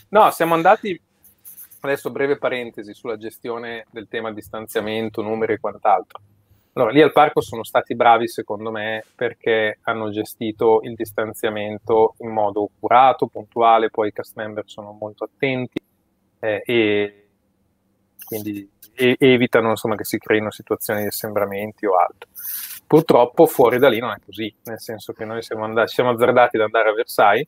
No, 0.10 0.32
siamo 0.32 0.54
andati 0.56 1.00
Adesso 1.84 2.12
breve 2.12 2.38
parentesi 2.38 2.94
sulla 2.94 3.18
gestione 3.18 3.88
del 3.90 4.08
tema 4.08 4.32
distanziamento, 4.32 5.24
numeri 5.24 5.54
e 5.54 5.60
quant'altro. 5.60 6.22
Allora, 6.74 6.92
lì 6.92 7.02
al 7.02 7.12
parco 7.12 7.42
sono 7.42 7.64
stati 7.64 7.96
bravi 7.96 8.28
secondo 8.28 8.72
me 8.72 9.04
perché 9.16 9.80
hanno 9.84 10.10
gestito 10.10 10.80
il 10.84 10.96
distanziamento 10.96 12.16
in 12.20 12.30
modo 12.30 12.70
curato, 12.80 13.28
puntuale, 13.28 13.90
poi 13.90 14.10
i 14.10 14.14
cast 14.14 14.36
member 14.38 14.64
sono 14.68 14.92
molto 14.92 15.26
attenti 15.26 15.80
eh, 16.40 16.62
e 16.66 17.28
quindi 18.26 18.70
e, 18.94 19.16
evitano 19.20 19.72
insomma, 19.72 19.96
che 19.96 20.06
si 20.06 20.18
creino 20.18 20.52
situazioni 20.52 21.02
di 21.02 21.08
assembramenti 21.08 21.86
o 21.86 21.96
altro. 21.96 22.30
Purtroppo 22.88 23.46
fuori 23.46 23.78
da 23.78 23.90
lì 23.90 24.00
non 24.00 24.12
è 24.12 24.18
così, 24.24 24.54
nel 24.64 24.80
senso 24.80 25.12
che 25.14 25.26
noi 25.26 25.42
siamo, 25.42 25.66
andati, 25.66 25.92
siamo 25.92 26.12
azzardati 26.12 26.56
ad 26.56 26.64
andare 26.64 26.90
a 26.90 26.94
Versailles 26.94 27.48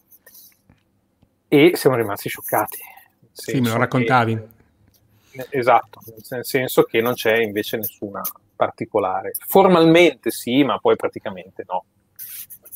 e 1.47 1.71
siamo 1.75 1.95
rimasti 1.95 2.29
scioccati 2.29 2.79
sì, 3.33 3.59
me 3.59 3.69
lo 3.69 3.77
raccontavi. 3.77 4.35
Che, 4.35 4.47
esatto, 5.49 5.99
nel 6.29 6.45
senso 6.45 6.83
che 6.83 7.01
non 7.01 7.13
c'è 7.13 7.37
invece 7.37 7.77
nessuna 7.77 8.21
particolare. 8.55 9.31
Formalmente 9.47 10.31
sì, 10.31 10.63
ma 10.63 10.77
poi 10.77 10.95
praticamente 10.95 11.63
no. 11.67 11.85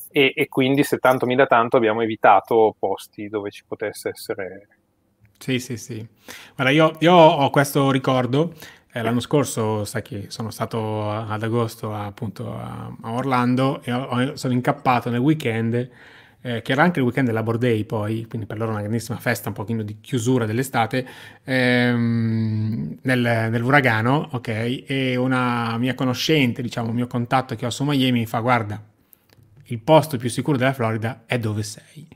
E, 0.09 0.33
e, 0.35 0.47
quindi 0.47 0.83
se 0.83 0.97
tanto 0.97 1.25
mi 1.25 1.35
dà 1.35 1.45
tanto 1.45 1.77
abbiamo 1.77 2.01
evitato 2.01 2.75
posti 2.77 3.27
dove 3.27 3.51
ci 3.51 3.63
potesse 3.67 4.09
essere... 4.09 4.67
Sì, 5.37 5.59
sì, 5.59 5.77
sì. 5.77 6.05
Guarda, 6.55 6.73
io, 6.73 6.95
io 6.99 7.13
ho 7.13 7.49
questo 7.49 7.91
ricordo. 7.91 8.53
Eh, 8.91 9.01
l'anno 9.03 9.19
scorso, 9.19 9.85
sai 9.85 10.01
che 10.01 10.25
sono 10.29 10.49
stato 10.49 11.11
ad 11.11 11.43
agosto 11.43 11.93
appunto 11.93 12.51
a, 12.51 12.91
Orlando 13.03 13.81
e 13.83 14.31
sono 14.35 14.53
incappato 14.53 15.11
nel 15.11 15.19
weekend 15.19 15.89
eh, 16.47 16.61
che 16.61 16.71
era 16.71 16.81
anche 16.81 16.99
il 16.99 17.05
weekend 17.05 17.27
della 17.27 17.41
Day 17.41 17.83
poi, 17.83 18.25
quindi 18.25 18.47
per 18.47 18.57
loro 18.57 18.71
una 18.71 18.79
grandissima 18.79 19.17
festa, 19.17 19.49
un 19.49 19.53
pochino 19.53 19.83
di 19.83 19.97
chiusura 19.99 20.45
dell'estate, 20.45 21.05
ehm, 21.43 22.99
nel, 23.01 23.49
nell'uragano, 23.51 24.29
ok? 24.31 24.83
E 24.87 25.17
una 25.17 25.77
mia 25.77 25.93
conoscente, 25.93 26.61
diciamo, 26.61 26.87
un 26.89 26.95
mio 26.95 27.07
contatto 27.07 27.55
che 27.55 27.65
ho 27.65 27.69
su 27.69 27.83
Miami 27.83 28.19
mi 28.19 28.25
fa, 28.25 28.39
guarda, 28.39 28.81
il 29.65 29.79
posto 29.79 30.15
più 30.15 30.29
sicuro 30.29 30.55
della 30.55 30.71
Florida 30.71 31.23
è 31.25 31.37
dove 31.37 31.63
sei. 31.63 32.07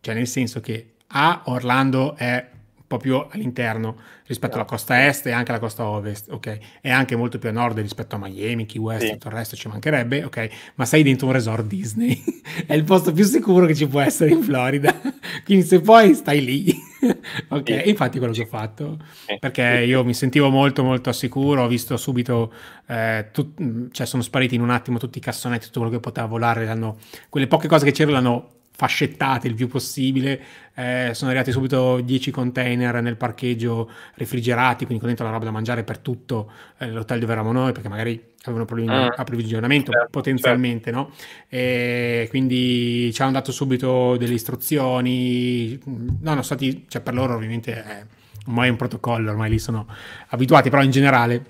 Cioè 0.00 0.14
nel 0.14 0.28
senso 0.28 0.60
che 0.60 0.94
A, 1.08 1.42
Orlando 1.44 2.16
è 2.16 2.52
più 2.96 3.16
all'interno 3.30 3.96
rispetto 4.26 4.54
alla 4.54 4.64
costa 4.64 5.06
est 5.06 5.26
e 5.26 5.32
anche 5.32 5.50
alla 5.50 5.60
costa 5.60 5.86
ovest, 5.86 6.30
ok? 6.30 6.58
E 6.80 6.90
anche 6.90 7.14
molto 7.14 7.38
più 7.38 7.48
a 7.48 7.52
nord 7.52 7.78
rispetto 7.78 8.16
a 8.16 8.18
Miami, 8.18 8.66
Key 8.66 8.80
West, 8.80 9.04
sì. 9.04 9.12
tutto 9.12 9.28
il 9.28 9.34
resto 9.34 9.56
ci 9.56 9.68
mancherebbe, 9.68 10.24
ok? 10.24 10.48
Ma 10.76 10.84
sei 10.86 11.02
dentro 11.02 11.26
un 11.26 11.32
resort 11.32 11.66
Disney, 11.66 12.22
è 12.66 12.74
il 12.74 12.84
posto 12.84 13.12
più 13.12 13.24
sicuro 13.24 13.66
che 13.66 13.74
ci 13.74 13.86
può 13.86 14.00
essere 14.00 14.30
in 14.30 14.42
Florida, 14.42 14.98
quindi 15.44 15.64
se 15.64 15.80
poi 15.80 16.14
stai 16.14 16.42
lì, 16.42 16.74
ok? 17.48 17.82
Sì. 17.82 17.88
Infatti 17.88 18.18
quello 18.18 18.32
che 18.32 18.42
ho 18.42 18.46
fatto, 18.46 18.98
perché 19.38 19.84
io 19.86 20.04
mi 20.04 20.14
sentivo 20.14 20.48
molto 20.48 20.82
molto 20.82 21.12
sicuro, 21.12 21.64
ho 21.64 21.68
visto 21.68 21.96
subito, 21.96 22.52
eh, 22.86 23.28
tut- 23.30 23.90
cioè 23.90 24.06
sono 24.06 24.22
spariti 24.22 24.54
in 24.54 24.62
un 24.62 24.70
attimo 24.70 24.98
tutti 24.98 25.18
i 25.18 25.20
cassonetti, 25.20 25.66
tutto 25.66 25.80
quello 25.80 25.94
che 25.94 26.00
poteva 26.00 26.26
volare, 26.26 26.68
hanno, 26.68 26.96
quelle 27.28 27.46
poche 27.46 27.68
cose 27.68 27.84
che 27.84 27.92
c'erano 27.92 28.14
l'hanno 28.14 28.48
fascettate 28.76 29.46
il 29.46 29.54
più 29.54 29.68
possibile. 29.68 30.40
Eh, 30.74 31.10
sono 31.14 31.30
arrivati 31.30 31.52
subito 31.52 32.00
10 32.00 32.30
container 32.30 33.00
nel 33.00 33.16
parcheggio 33.16 33.88
refrigerati, 34.14 34.84
quindi 34.84 34.98
con 34.98 35.06
dentro 35.06 35.24
la 35.24 35.30
roba 35.30 35.44
da 35.44 35.50
mangiare 35.52 35.84
per 35.84 35.98
tutto 35.98 36.50
eh, 36.78 36.90
l'hotel 36.90 37.20
dove 37.20 37.32
eravamo 37.32 37.52
noi, 37.52 37.72
perché 37.72 37.88
magari 37.88 38.32
avevano 38.42 38.64
problemi 38.64 38.90
di 38.90 38.96
ah, 38.96 39.14
approvvigionamento 39.16 39.92
certo, 39.92 40.08
potenzialmente, 40.10 40.92
certo. 40.92 40.98
no? 40.98 41.14
E 41.48 42.26
quindi 42.30 43.12
ci 43.12 43.22
hanno 43.22 43.32
dato 43.32 43.52
subito 43.52 44.16
delle 44.16 44.34
istruzioni. 44.34 45.78
No, 45.84 46.30
sono 46.30 46.42
stati, 46.42 46.84
cioè 46.88 47.00
per 47.00 47.14
loro 47.14 47.34
ovviamente 47.34 47.82
è 47.82 48.04
ormai 48.46 48.68
un 48.68 48.76
protocollo, 48.76 49.30
ormai 49.30 49.50
lì 49.50 49.58
sono 49.58 49.86
abituati, 50.28 50.68
però 50.68 50.82
in 50.82 50.90
generale 50.90 51.44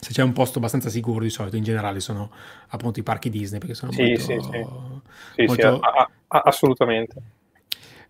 se 0.00 0.12
c'è 0.12 0.22
un 0.22 0.32
posto 0.32 0.58
abbastanza 0.58 0.90
sicuro 0.90 1.24
di 1.24 1.30
solito 1.30 1.56
in 1.56 1.64
generale 1.64 1.98
sono 1.98 2.30
appunto 2.68 3.00
i 3.00 3.02
parchi 3.02 3.30
Disney 3.30 3.58
perché 3.58 3.74
sono 3.74 3.90
sì, 3.90 4.02
molto, 4.02 4.20
sì, 4.20 4.38
sì. 4.40 5.44
molto... 5.44 5.80
A, 5.80 6.08
a, 6.28 6.40
assolutamente. 6.44 7.16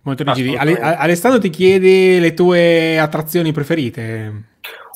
molto 0.02 0.22
rigidi 0.22 0.54
Ale, 0.54 0.78
Alessandro 0.78 1.40
ti 1.40 1.48
chiede 1.48 2.20
le 2.20 2.34
tue 2.34 2.98
attrazioni 2.98 3.52
preferite? 3.52 4.42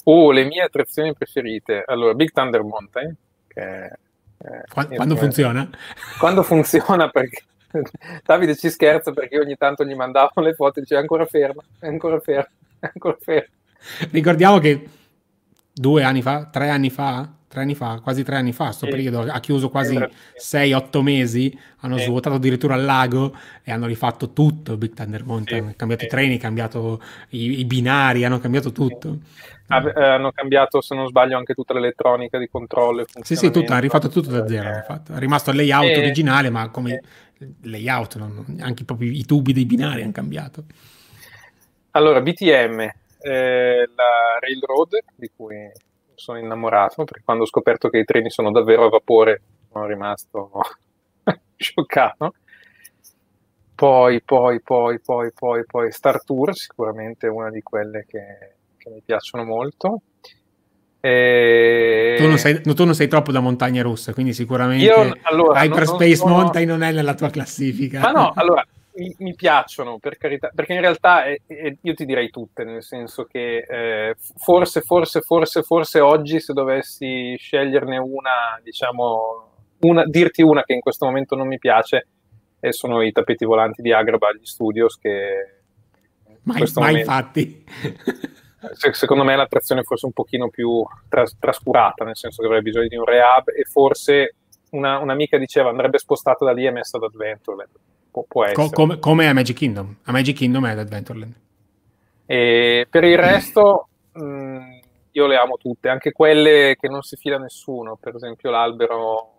Oh 0.05 0.33
le 0.33 0.44
mie 0.44 0.62
attrazioni 0.62 1.14
preferite. 1.14 1.83
Allora 1.87 2.12
Big 2.12 2.31
Thunder 2.33 2.62
Mountain 2.62 3.16
che 3.46 3.90
quando, 4.68 4.94
quando 4.96 5.16
funziona? 5.16 5.70
Quando 6.18 6.42
funziona 6.42 7.09
perché 7.09 7.44
Davide 8.24 8.57
ci 8.57 8.68
scherza 8.68 9.12
perché 9.12 9.38
ogni 9.38 9.57
tanto 9.57 9.85
gli 9.85 9.94
mandavo 9.94 10.40
le 10.42 10.52
foto 10.52 10.78
e 10.78 10.83
diceva 10.83 11.00
ancora 11.00 11.24
ferma 11.24 11.62
è 11.78 11.87
ancora 11.87 12.20
ferma 12.20 12.50
è 12.81 12.90
ancora 12.92 13.16
ferma. 13.18 13.48
Ricordiamo 14.11 14.59
che 14.59 14.88
due 15.72 16.02
anni 16.02 16.22
fa, 16.22 16.46
tre 16.46 16.68
anni 16.68 16.90
fa, 16.90 17.28
tre 17.52 17.61
anni 17.61 17.74
fa, 17.74 18.00
quasi 18.02 18.22
tre 18.22 18.37
anni 18.37 18.52
fa, 18.52 18.64
questo 18.64 18.87
sì. 18.87 18.90
periodo 18.90 19.20
ha 19.20 19.38
chiuso 19.40 19.68
quasi 19.68 19.98
sei, 20.35 20.72
otto 20.72 21.02
mesi, 21.02 21.56
hanno 21.80 21.98
sì. 21.98 22.04
svuotato 22.04 22.37
addirittura 22.37 22.76
il 22.76 22.85
lago 22.85 23.37
e 23.62 23.70
hanno 23.70 23.87
rifatto 23.87 24.32
tutto 24.32 24.78
Big 24.78 24.94
Thunder 24.94 25.22
Mountain, 25.24 25.64
hanno 25.64 25.74
cambiato 25.76 26.04
i 26.04 26.08
treni, 26.08 26.38
cambiato 26.38 27.02
i, 27.30 27.61
i, 27.61 27.64
binari, 27.66 28.24
hanno 28.24 28.38
cambiato 28.38 28.72
tutto. 28.72 29.18
Eh, 29.68 30.02
hanno 30.02 30.32
cambiato, 30.32 30.80
se 30.80 30.94
non 30.94 31.06
sbaglio, 31.08 31.37
anche 31.37 31.52
tutta 31.52 31.74
l'elettronica 31.74 32.38
di 32.38 32.48
controllo. 32.48 33.04
Sì, 33.22 33.37
sì, 33.37 33.50
tutto, 33.50 33.72
hanno 33.72 33.82
rifatto 33.82 34.08
tutto 34.08 34.30
da 34.30 34.46
zero. 34.46 34.68
Eh. 34.68 35.14
È 35.14 35.18
rimasto 35.18 35.50
il 35.50 35.56
layout 35.56 35.90
eh. 35.90 35.98
originale, 35.98 36.48
ma 36.48 36.68
come 36.70 37.02
layout, 37.62 38.16
non, 38.16 38.58
anche 38.61 38.85
proprio 38.85 39.11
i 39.11 39.24
tubi 39.24 39.52
dei 39.52 39.66
binari 39.66 40.02
hanno 40.02 40.12
cambiato. 40.12 40.64
Allora, 41.92 42.20
BTM, 42.22 42.90
eh, 43.22 43.88
la 43.94 44.38
Railroad, 44.40 44.98
di 45.14 45.30
cui 45.35 45.70
sono 46.14 46.38
innamorato, 46.38 47.04
perché 47.04 47.22
quando 47.24 47.44
ho 47.44 47.46
scoperto 47.46 47.88
che 47.88 47.98
i 47.98 48.04
treni 48.04 48.30
sono 48.30 48.50
davvero 48.50 48.87
a 48.87 48.90
vapore 48.90 49.42
sono 49.70 49.87
rimasto 49.87 50.50
scioccato. 51.56 52.35
Poi, 53.74 54.22
poi, 54.22 54.61
poi, 54.61 55.00
poi, 55.00 55.32
poi, 55.32 55.64
poi 55.64 55.90
Star 55.90 56.22
Tour, 56.22 56.54
sicuramente 56.54 57.26
una 57.26 57.50
di 57.50 57.62
quelle 57.62 58.04
che, 58.06 58.54
che 58.76 58.90
mi 58.90 59.02
piacciono 59.04 59.44
molto. 59.44 60.02
E... 61.00 62.14
Tu, 62.16 62.28
non 62.28 62.38
sei, 62.38 62.61
tu, 62.61 62.85
non 62.85 62.94
sei, 62.94 63.08
troppo 63.08 63.32
da 63.32 63.40
montagna 63.40 63.82
russa, 63.82 64.12
quindi 64.12 64.32
sicuramente 64.32 64.85
Io, 64.85 65.18
allora, 65.22 65.64
Hyperspace 65.64 66.18
non, 66.18 66.28
non, 66.28 66.40
Mountain 66.42 66.68
non 66.68 66.82
è 66.82 66.92
nella 66.92 67.14
tua 67.14 67.28
classifica. 67.28 67.98
Ma 67.98 68.12
no, 68.12 68.32
allora, 68.37 68.64
mi, 68.94 69.14
mi, 69.18 69.35
piacciono 69.35 69.98
per 69.98 70.16
carità, 70.16 70.50
perché 70.55 70.74
in 70.74 70.81
realtà 70.81 71.24
è, 71.24 71.40
è, 71.46 71.74
io 71.81 71.94
ti 71.94 72.05
direi 72.05 72.31
tutte, 72.31 72.64
nel 72.64 72.83
senso 72.83 73.24
che 73.24 73.64
eh, 73.68 74.14
forse, 74.37 74.81
forse, 74.83 75.20
forse, 75.20 75.62
forse 75.62 76.00
oggi 76.00 76.40
se 76.40 76.52
dovessi 76.52 77.35
sceglierne 77.37 77.98
una, 77.98 78.61
diciamo, 78.62 79.50
una, 79.81 80.05
dirti 80.05 80.42
una 80.42 80.62
che 80.62 80.74
in 80.74 80.81
questo 80.81 81.07
momento 81.07 81.35
non 81.35 81.46
mi 81.46 81.59
piace, 81.59 82.09
eh, 82.61 82.72
sono 82.72 83.02
i 83.02 83.12
tappeti 83.12 83.44
volanti 83.44 83.83
di 83.83 83.92
Agraba 83.92 84.28
agli 84.28 84.44
studios 84.44 84.96
che... 84.98 85.61
Ma, 86.44 86.55
mai 86.74 86.98
infatti. 86.98 87.64
secondo 88.92 89.22
me 89.22 89.37
l'attrazione 89.37 89.83
forse 89.83 90.07
un 90.07 90.12
pochino 90.12 90.48
più 90.48 90.85
tras- 91.09 91.37
trascurata, 91.38 92.05
nel 92.05 92.16
senso 92.16 92.42
che 92.42 92.48
avrebbe 92.48 92.70
bisogno 92.70 92.88
di 92.88 92.96
un 92.96 93.05
rehab 93.05 93.48
e 93.48 93.62
forse 93.62 94.35
una, 94.70 94.98
un'amica 94.98 95.38
diceva 95.38 95.70
andrebbe 95.70 95.98
spostata 95.98 96.44
da 96.44 96.52
lì 96.52 96.66
e 96.66 96.72
messa 96.72 96.96
ad 96.96 97.05
Adventureland 97.05 97.70
può, 98.12 98.25
può 98.29 98.44
essere. 98.44 98.62
Co- 98.62 98.70
come, 98.70 98.98
come, 99.00 99.29
a 99.29 99.33
Magic 99.33 99.56
Kingdom. 99.56 99.96
A 100.04 100.13
Magic 100.13 100.37
Kingdom 100.37 100.67
è 100.67 100.71
ad 100.71 100.79
Adventureland. 100.79 101.35
E 102.27 102.87
per 102.88 103.02
il 103.02 103.19
resto, 103.19 103.88
mh, 104.13 104.25
mm, 104.25 104.79
io 105.13 105.27
le 105.27 105.37
amo 105.37 105.56
tutte, 105.56 105.88
anche 105.88 106.13
quelle 106.13 106.77
che 106.79 106.88
non 106.88 107.02
si 107.02 107.17
fila 107.17 107.38
nessuno, 107.38 107.98
per 108.00 108.15
esempio 108.15 108.50
l'albero 108.50 109.31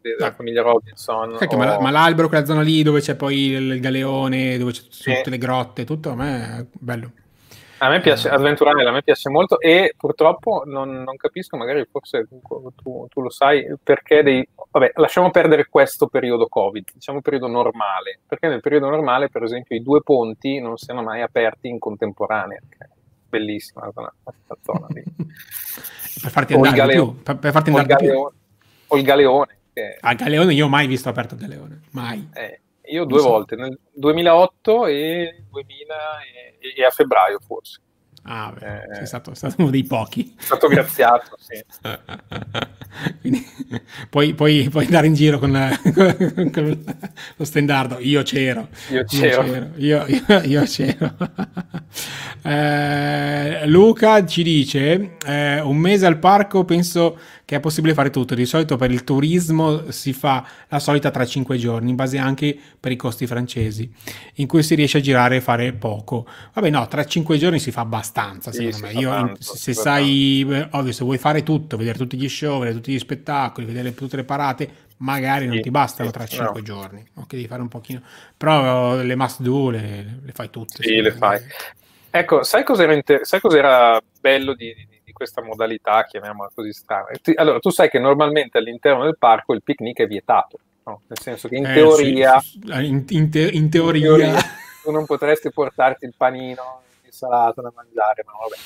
della 0.00 0.28
ah. 0.28 0.32
famiglia 0.32 0.62
Robinson. 0.62 1.36
O... 1.40 1.56
Ma, 1.56 1.80
ma, 1.80 1.90
l'albero, 1.90 2.28
quella 2.28 2.44
zona 2.44 2.62
lì 2.62 2.82
dove 2.82 3.00
c'è 3.00 3.16
poi 3.16 3.48
il 3.48 3.80
galeone, 3.80 4.56
dove 4.58 4.72
c'è 4.72 5.16
tutte 5.16 5.30
le 5.30 5.38
grotte, 5.38 5.84
tutto 5.84 6.10
a 6.10 6.14
me 6.14 6.58
è 6.58 6.66
bello. 6.72 7.12
A 7.82 7.88
me 7.88 8.00
piace, 8.00 8.28
eh. 8.28 8.32
Adventure 8.32 8.70
Island 8.70 8.88
a 8.88 8.92
me 8.92 9.02
piace 9.02 9.30
molto 9.30 9.58
e 9.58 9.94
purtroppo 9.96 10.64
non, 10.66 11.02
non 11.02 11.16
capisco, 11.16 11.56
magari 11.56 11.86
forse 11.90 12.26
tu, 12.28 12.40
tu, 12.76 13.06
tu, 13.08 13.20
lo 13.22 13.30
sai, 13.30 13.66
perché 13.82 14.22
dei... 14.22 14.46
Vabbè, 14.72 14.92
lasciamo 14.94 15.30
perdere 15.30 15.66
questo 15.68 16.06
periodo 16.06 16.46
Covid, 16.46 16.90
diciamo 16.94 17.20
periodo 17.20 17.48
normale, 17.48 18.20
perché 18.24 18.46
nel 18.46 18.60
periodo 18.60 18.88
normale, 18.88 19.28
per 19.28 19.42
esempio, 19.42 19.74
i 19.74 19.82
due 19.82 20.00
ponti 20.00 20.60
non 20.60 20.76
siano 20.76 21.02
mai 21.02 21.22
aperti 21.22 21.68
in 21.68 21.80
contemporanea. 21.80 22.60
bellissima 23.28 23.90
quella, 23.92 24.12
zona 24.62 24.86
lì. 24.90 25.02
per 26.22 26.30
farti 26.30 26.54
andare 26.54 26.76
galeo- 26.76 27.12
più, 27.12 27.22
per, 27.22 27.38
per 27.38 27.52
farti 27.52 27.70
andare 27.70 28.12
o 28.12 28.28
il, 28.28 28.34
o 28.86 28.96
il 28.96 29.02
galeone. 29.02 29.58
Che... 29.72 29.98
Al 30.00 30.14
galeone 30.14 30.54
io 30.54 30.66
ho 30.66 30.68
mai 30.68 30.86
visto 30.86 31.08
aperto 31.08 31.34
il 31.34 31.40
galeone, 31.40 31.80
mai. 31.90 32.28
Eh, 32.32 32.60
io 32.92 33.04
due 33.04 33.20
so. 33.20 33.28
volte, 33.28 33.56
nel 33.56 33.76
2008 33.92 34.86
e, 34.86 35.44
2000 35.50 35.94
e, 36.60 36.80
e 36.80 36.84
a 36.84 36.90
febbraio 36.90 37.40
forse. 37.40 37.80
Ah, 38.22 38.52
beh, 38.56 38.66
eh, 38.66 38.94
sei 38.96 39.06
stato, 39.06 39.34
stato, 39.34 39.54
uno 39.58 39.70
dei 39.70 39.84
pochi. 39.84 40.34
Stato 40.38 40.68
graziato, 40.68 41.36
sì. 41.38 41.64
Quindi, 43.20 43.46
puoi, 44.10 44.34
puoi, 44.34 44.68
puoi, 44.70 44.84
andare 44.84 45.06
in 45.06 45.14
giro 45.14 45.38
con, 45.38 45.78
con, 45.94 46.50
con, 46.52 46.84
lo 47.36 47.44
stendardo. 47.44 47.98
Io 47.98 48.22
c'ero. 48.22 48.68
Io 48.90 49.04
c'ero. 49.04 49.42
Io, 49.76 50.04
io, 50.06 50.06
io, 50.06 50.40
io 50.42 50.62
c'ero. 50.64 51.16
Eh, 52.42 53.66
Luca 53.66 54.24
ci 54.24 54.42
dice: 54.42 55.16
eh, 55.26 55.60
Un 55.60 55.76
mese 55.76 56.06
al 56.06 56.18
parco 56.18 56.64
penso 56.64 57.18
che 57.50 57.56
è 57.56 57.60
possibile 57.60 57.94
fare 57.94 58.10
tutto. 58.10 58.36
Di 58.36 58.46
solito 58.46 58.76
per 58.76 58.92
il 58.92 59.02
turismo 59.02 59.90
si 59.90 60.12
fa 60.12 60.46
la 60.68 60.78
solita 60.78 61.10
tra 61.10 61.26
5 61.26 61.56
giorni, 61.56 61.90
in 61.90 61.96
base 61.96 62.16
anche 62.16 62.56
per 62.78 62.92
i 62.92 62.96
costi 62.96 63.26
francesi, 63.26 63.92
in 64.34 64.46
cui 64.46 64.62
si 64.62 64.76
riesce 64.76 64.98
a 64.98 65.00
girare 65.00 65.34
e 65.34 65.40
fare 65.40 65.72
poco. 65.72 66.28
Vabbè, 66.52 66.70
no, 66.70 66.86
tra 66.86 67.04
5 67.04 67.38
giorni 67.38 67.58
si 67.58 67.72
fa 67.72 67.80
abbastanza, 67.80 68.52
secondo 68.52 68.76
sì, 68.76 68.82
me. 68.82 68.92
Io, 68.92 69.10
tanto, 69.10 69.42
se 69.42 69.74
sai, 69.74 70.46
tanto. 70.48 70.76
ovvio, 70.76 70.92
se 70.92 71.02
vuoi 71.02 71.18
fare 71.18 71.42
tutto, 71.42 71.76
vedere 71.76 71.98
tutti 71.98 72.16
gli 72.16 72.28
show, 72.28 72.60
vedere 72.60 72.76
tutti 72.76 72.92
gli 72.92 72.98
spettacoli, 73.00 73.66
vedere 73.66 73.94
tutte 73.94 74.14
le 74.14 74.22
parate, 74.22 74.70
magari 74.98 75.46
non 75.46 75.56
sì, 75.56 75.62
ti 75.62 75.70
bastano 75.72 76.12
tra 76.12 76.26
5 76.26 76.52
no. 76.54 76.62
giorni. 76.62 77.04
Ok, 77.14 77.30
devi 77.30 77.48
fare 77.48 77.62
un 77.62 77.68
pochino. 77.68 78.00
Però 78.36 78.94
le 79.02 79.16
must 79.16 79.40
do 79.42 79.70
le, 79.70 80.20
le 80.22 80.30
fai 80.30 80.50
tutte. 80.50 80.84
Sì, 80.84 81.00
le 81.00 81.10
fai. 81.10 81.40
Ecco, 82.12 82.44
sai 82.44 82.62
cos'era, 82.62 82.92
inter- 82.92 83.24
sai 83.24 83.40
cos'era 83.40 84.00
bello 84.20 84.54
di, 84.54 84.72
di, 84.74 84.86
di, 84.88 84.99
questa 85.20 85.42
modalità, 85.42 86.04
chiamiamola 86.04 86.50
così 86.54 86.72
strana? 86.72 87.08
Allora, 87.34 87.58
tu 87.58 87.68
sai 87.68 87.90
che 87.90 87.98
normalmente 87.98 88.56
all'interno 88.56 89.04
del 89.04 89.18
parco 89.18 89.52
il 89.52 89.62
picnic 89.62 89.98
è 89.98 90.06
vietato, 90.06 90.58
no? 90.84 91.02
nel 91.08 91.18
senso 91.18 91.46
che 91.46 91.56
in 91.56 91.66
eh, 91.66 91.74
teoria, 91.74 92.40
sì, 92.40 92.58
in, 92.64 93.04
in, 93.06 93.30
te- 93.30 93.50
in, 93.52 93.68
teoria... 93.68 94.08
in, 94.08 94.16
teoria... 94.16 94.40
tu 94.82 94.90
non 94.90 95.04
potresti 95.04 95.50
portarti 95.50 96.06
il 96.06 96.14
panino, 96.16 96.80
l'insalata 97.02 97.60
da 97.60 97.70
mangiare, 97.74 98.24
ma 98.24 98.32
vabbè. 98.40 98.56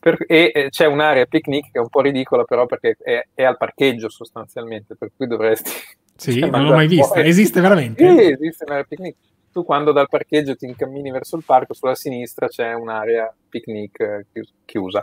Per, 0.00 0.24
e, 0.26 0.52
e, 0.54 0.70
c'è 0.70 0.86
un'area 0.86 1.26
picnic 1.26 1.70
che 1.70 1.78
è 1.78 1.80
un 1.80 1.88
po' 1.88 2.00
ridicola 2.00 2.44
però 2.44 2.66
perché 2.66 2.96
è, 3.02 3.26
è 3.34 3.42
al 3.42 3.58
parcheggio 3.58 4.08
sostanzialmente, 4.08 4.96
per 4.96 5.10
cui 5.14 5.26
dovresti... 5.26 5.70
Sì, 6.16 6.38
non 6.38 6.62
l'ho 6.62 6.74
mai 6.74 6.86
vista, 6.86 7.24
esiste 7.24 7.60
veramente? 7.60 8.08
Sì, 8.08 8.30
esiste 8.30 8.62
un'area 8.64 8.84
picnic 8.84 9.16
tu 9.54 9.64
quando 9.64 9.92
dal 9.92 10.08
parcheggio 10.08 10.56
ti 10.56 10.66
incammini 10.66 11.12
verso 11.12 11.36
il 11.36 11.44
parco, 11.44 11.74
sulla 11.74 11.94
sinistra 11.94 12.48
c'è 12.48 12.72
un'area 12.72 13.32
picnic 13.48 14.00
eh, 14.00 14.26
chiusa. 14.64 15.00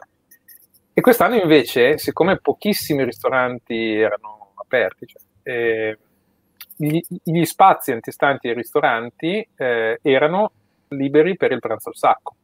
E 0.93 1.01
quest'anno 1.01 1.35
invece, 1.35 1.97
siccome 1.97 2.39
pochissimi 2.39 3.05
ristoranti 3.05 3.93
erano 3.93 4.51
aperti, 4.55 5.05
cioè, 5.05 5.21
eh, 5.43 5.97
gli, 6.75 6.99
gli, 7.23 7.45
spazi 7.45 7.91
antistanti 7.91 8.49
ai 8.49 8.55
ristoranti 8.55 9.47
eh, 9.55 9.99
erano 10.01 10.51
liberi 10.89 11.37
per 11.37 11.51
il 11.51 11.59
pranzo 11.59 11.89
al 11.89 11.95
sacco. 11.95 12.35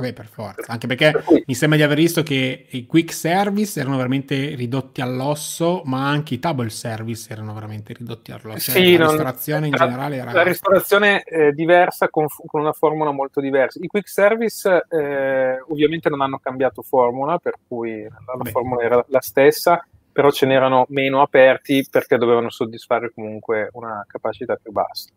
Vabbè, 0.00 0.12
per 0.12 0.26
forza, 0.26 0.72
anche 0.72 0.86
perché 0.86 1.12
per 1.12 1.24
mi 1.46 1.54
sembra 1.54 1.78
di 1.78 1.84
aver 1.84 1.96
visto 1.96 2.22
che 2.22 2.66
i 2.68 2.86
quick 2.86 3.12
service 3.12 3.78
erano 3.78 3.96
veramente 3.96 4.54
ridotti 4.54 5.00
all'osso, 5.00 5.82
ma 5.84 6.08
anche 6.08 6.34
i 6.34 6.38
table 6.38 6.70
service 6.70 7.30
erano 7.30 7.54
veramente 7.54 7.92
ridotti 7.92 8.32
all'osso. 8.32 8.70
Sì, 8.70 8.96
la 8.96 9.06
ristorazione 9.06 9.66
in 9.66 9.72
la, 9.72 9.84
generale 9.84 10.16
era... 10.16 10.32
La 10.32 10.42
ristorazione 10.42 11.22
è 11.22 11.52
diversa 11.52 12.08
con, 12.08 12.26
con, 12.46 12.60
una 12.60 12.72
formula 12.72 13.10
molto 13.10 13.40
diversa. 13.40 13.78
I 13.82 13.86
quick 13.86 14.08
service 14.08 14.86
eh, 14.88 15.60
ovviamente 15.68 16.08
non 16.08 16.20
hanno 16.20 16.38
cambiato 16.38 16.82
formula, 16.82 17.38
per 17.38 17.54
cui 17.66 18.02
la, 18.02 18.36
la 18.42 18.50
formula 18.50 18.82
era 18.82 19.04
la 19.08 19.20
stessa, 19.20 19.84
però 20.12 20.30
ce 20.30 20.46
n'erano 20.46 20.86
meno 20.88 21.22
aperti 21.22 21.86
perché 21.90 22.16
dovevano 22.16 22.50
soddisfare 22.50 23.12
comunque 23.14 23.68
una 23.72 24.04
capacità 24.08 24.56
più 24.56 24.72
bassa. 24.72 25.10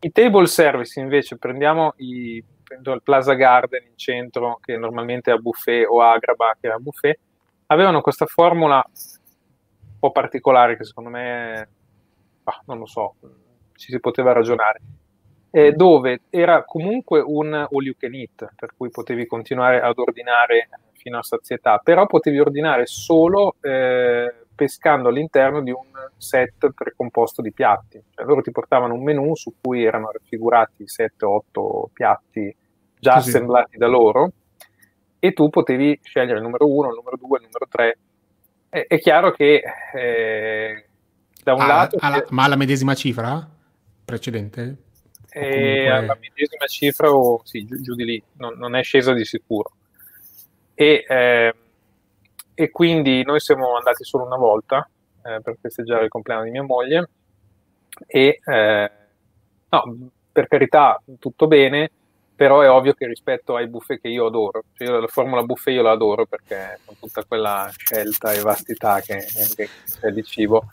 I 0.00 0.12
table 0.12 0.46
service 0.46 1.00
invece 1.00 1.36
prendiamo 1.36 1.94
i 1.96 2.42
prendo 2.68 2.92
il 2.92 3.02
Plaza 3.02 3.32
Garden 3.32 3.82
in 3.82 3.96
centro, 3.96 4.58
che 4.60 4.76
normalmente 4.76 5.30
è 5.30 5.34
a 5.34 5.38
buffet, 5.38 5.86
o 5.88 6.02
Agraba, 6.02 6.54
che 6.60 6.68
è 6.68 6.70
a 6.70 6.78
buffet, 6.78 7.18
avevano 7.66 8.02
questa 8.02 8.26
formula 8.26 8.84
un 8.86 9.98
po' 9.98 10.12
particolare 10.12 10.76
che 10.76 10.84
secondo 10.84 11.08
me, 11.08 11.68
ah, 12.44 12.62
non 12.66 12.78
lo 12.78 12.86
so, 12.86 13.14
ci 13.72 13.90
si 13.90 13.98
poteva 14.00 14.32
ragionare, 14.32 14.80
eh, 15.50 15.72
dove 15.72 16.20
era 16.28 16.62
comunque 16.64 17.20
un 17.20 17.54
all 17.54 17.82
you 17.82 17.94
can 17.98 18.14
eat, 18.14 18.52
per 18.54 18.74
cui 18.76 18.90
potevi 18.90 19.26
continuare 19.26 19.80
ad 19.80 19.96
ordinare 19.96 20.68
fino 20.92 21.16
a 21.16 21.22
sazietà, 21.22 21.78
però 21.78 22.06
potevi 22.06 22.38
ordinare 22.38 22.84
solo 22.84 23.54
eh, 23.62 24.46
pescando 24.58 25.08
all'interno 25.08 25.62
di 25.62 25.70
un 25.70 25.86
set 26.16 26.72
precomposto 26.74 27.40
di 27.40 27.52
piatti. 27.52 28.02
Cioè, 28.10 28.26
loro 28.26 28.42
ti 28.42 28.50
portavano 28.50 28.94
un 28.94 29.04
menu 29.04 29.36
su 29.36 29.54
cui 29.60 29.84
erano 29.84 30.10
raffigurati 30.10 30.84
7-8 30.84 31.84
piatti 31.92 32.54
già 32.98 33.14
Così. 33.14 33.28
assemblati 33.28 33.76
da 33.76 33.86
loro 33.86 34.32
e 35.20 35.32
tu 35.32 35.48
potevi 35.48 36.00
scegliere 36.02 36.38
il 36.38 36.42
numero 36.42 36.66
1, 36.66 36.88
il 36.88 36.94
numero 36.96 37.16
2, 37.16 37.38
il 37.38 37.44
numero 37.44 37.66
3. 37.70 37.98
È, 38.68 38.86
è 38.88 38.98
chiaro 38.98 39.30
che 39.30 39.62
eh, 39.94 40.86
da 41.44 41.54
un 41.54 41.60
ah, 41.60 41.66
lato... 41.66 41.96
Alla, 42.00 42.24
ma 42.30 42.42
alla 42.42 42.56
medesima 42.56 42.94
cifra 42.94 43.48
precedente? 44.04 44.76
Eh, 45.30 45.40
comunque... 45.40 45.88
Alla 45.90 46.18
medesima 46.20 46.66
cifra 46.66 47.12
o 47.12 47.42
sì, 47.44 47.64
giù, 47.64 47.80
giù 47.80 47.94
di 47.94 48.04
lì, 48.04 48.22
non, 48.38 48.58
non, 48.58 48.74
è 48.74 48.82
scesa 48.82 49.12
di 49.12 49.24
sicuro. 49.24 49.70
E, 50.74 51.04
eh, 51.08 51.54
e 52.60 52.70
quindi 52.70 53.22
noi 53.22 53.38
siamo 53.38 53.76
andati 53.76 54.02
solo 54.02 54.24
una 54.24 54.36
volta 54.36 54.88
eh, 55.22 55.40
per 55.40 55.58
festeggiare 55.60 56.02
il 56.02 56.10
compleanno 56.10 56.42
di 56.42 56.50
mia 56.50 56.64
moglie 56.64 57.08
e 58.04 58.40
eh, 58.44 58.90
no, 59.68 60.10
per 60.32 60.48
carità 60.48 61.00
tutto 61.20 61.46
bene, 61.46 61.88
però 62.34 62.60
è 62.62 62.68
ovvio 62.68 62.94
che 62.94 63.06
rispetto 63.06 63.54
ai 63.54 63.68
buffet 63.68 64.00
che 64.00 64.08
io 64.08 64.26
adoro, 64.26 64.64
cioè 64.72 64.88
io 64.88 64.98
la 64.98 65.06
formula 65.06 65.44
buffet 65.44 65.72
io 65.72 65.82
la 65.82 65.92
adoro 65.92 66.26
perché 66.26 66.80
con 66.84 66.98
tutta 66.98 67.22
quella 67.24 67.70
scelta 67.76 68.32
e 68.32 68.40
vastità 68.40 69.00
che, 69.02 69.24
che 69.54 69.68
c'è 70.00 70.10
di 70.10 70.24
cibo 70.24 70.64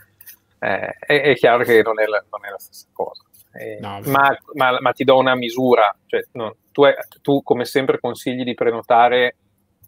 eh, 0.57 0.95
è, 0.97 1.21
è, 1.21 1.35
chiaro 1.35 1.63
che 1.63 1.83
non 1.83 1.99
è 1.99 2.07
la, 2.07 2.23
non 2.31 2.45
è 2.45 2.49
la 2.49 2.57
stessa 2.57 2.87
cosa. 2.91 3.23
Eh, 3.53 3.77
no, 3.79 4.01
ma, 4.05 4.35
ma, 4.53 4.77
ma, 4.81 4.91
ti 4.91 5.03
do 5.03 5.17
una 5.17 5.35
misura, 5.35 5.95
cioè, 6.07 6.25
no, 6.31 6.55
tu, 6.71 6.83
è, 6.83 6.95
tu, 7.21 7.43
come 7.43 7.63
sempre 7.63 7.99
consigli 7.99 8.43
di 8.43 8.55
prenotare 8.55 9.35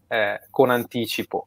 eh, 0.06 0.40
con 0.50 0.70
anticipo, 0.70 1.46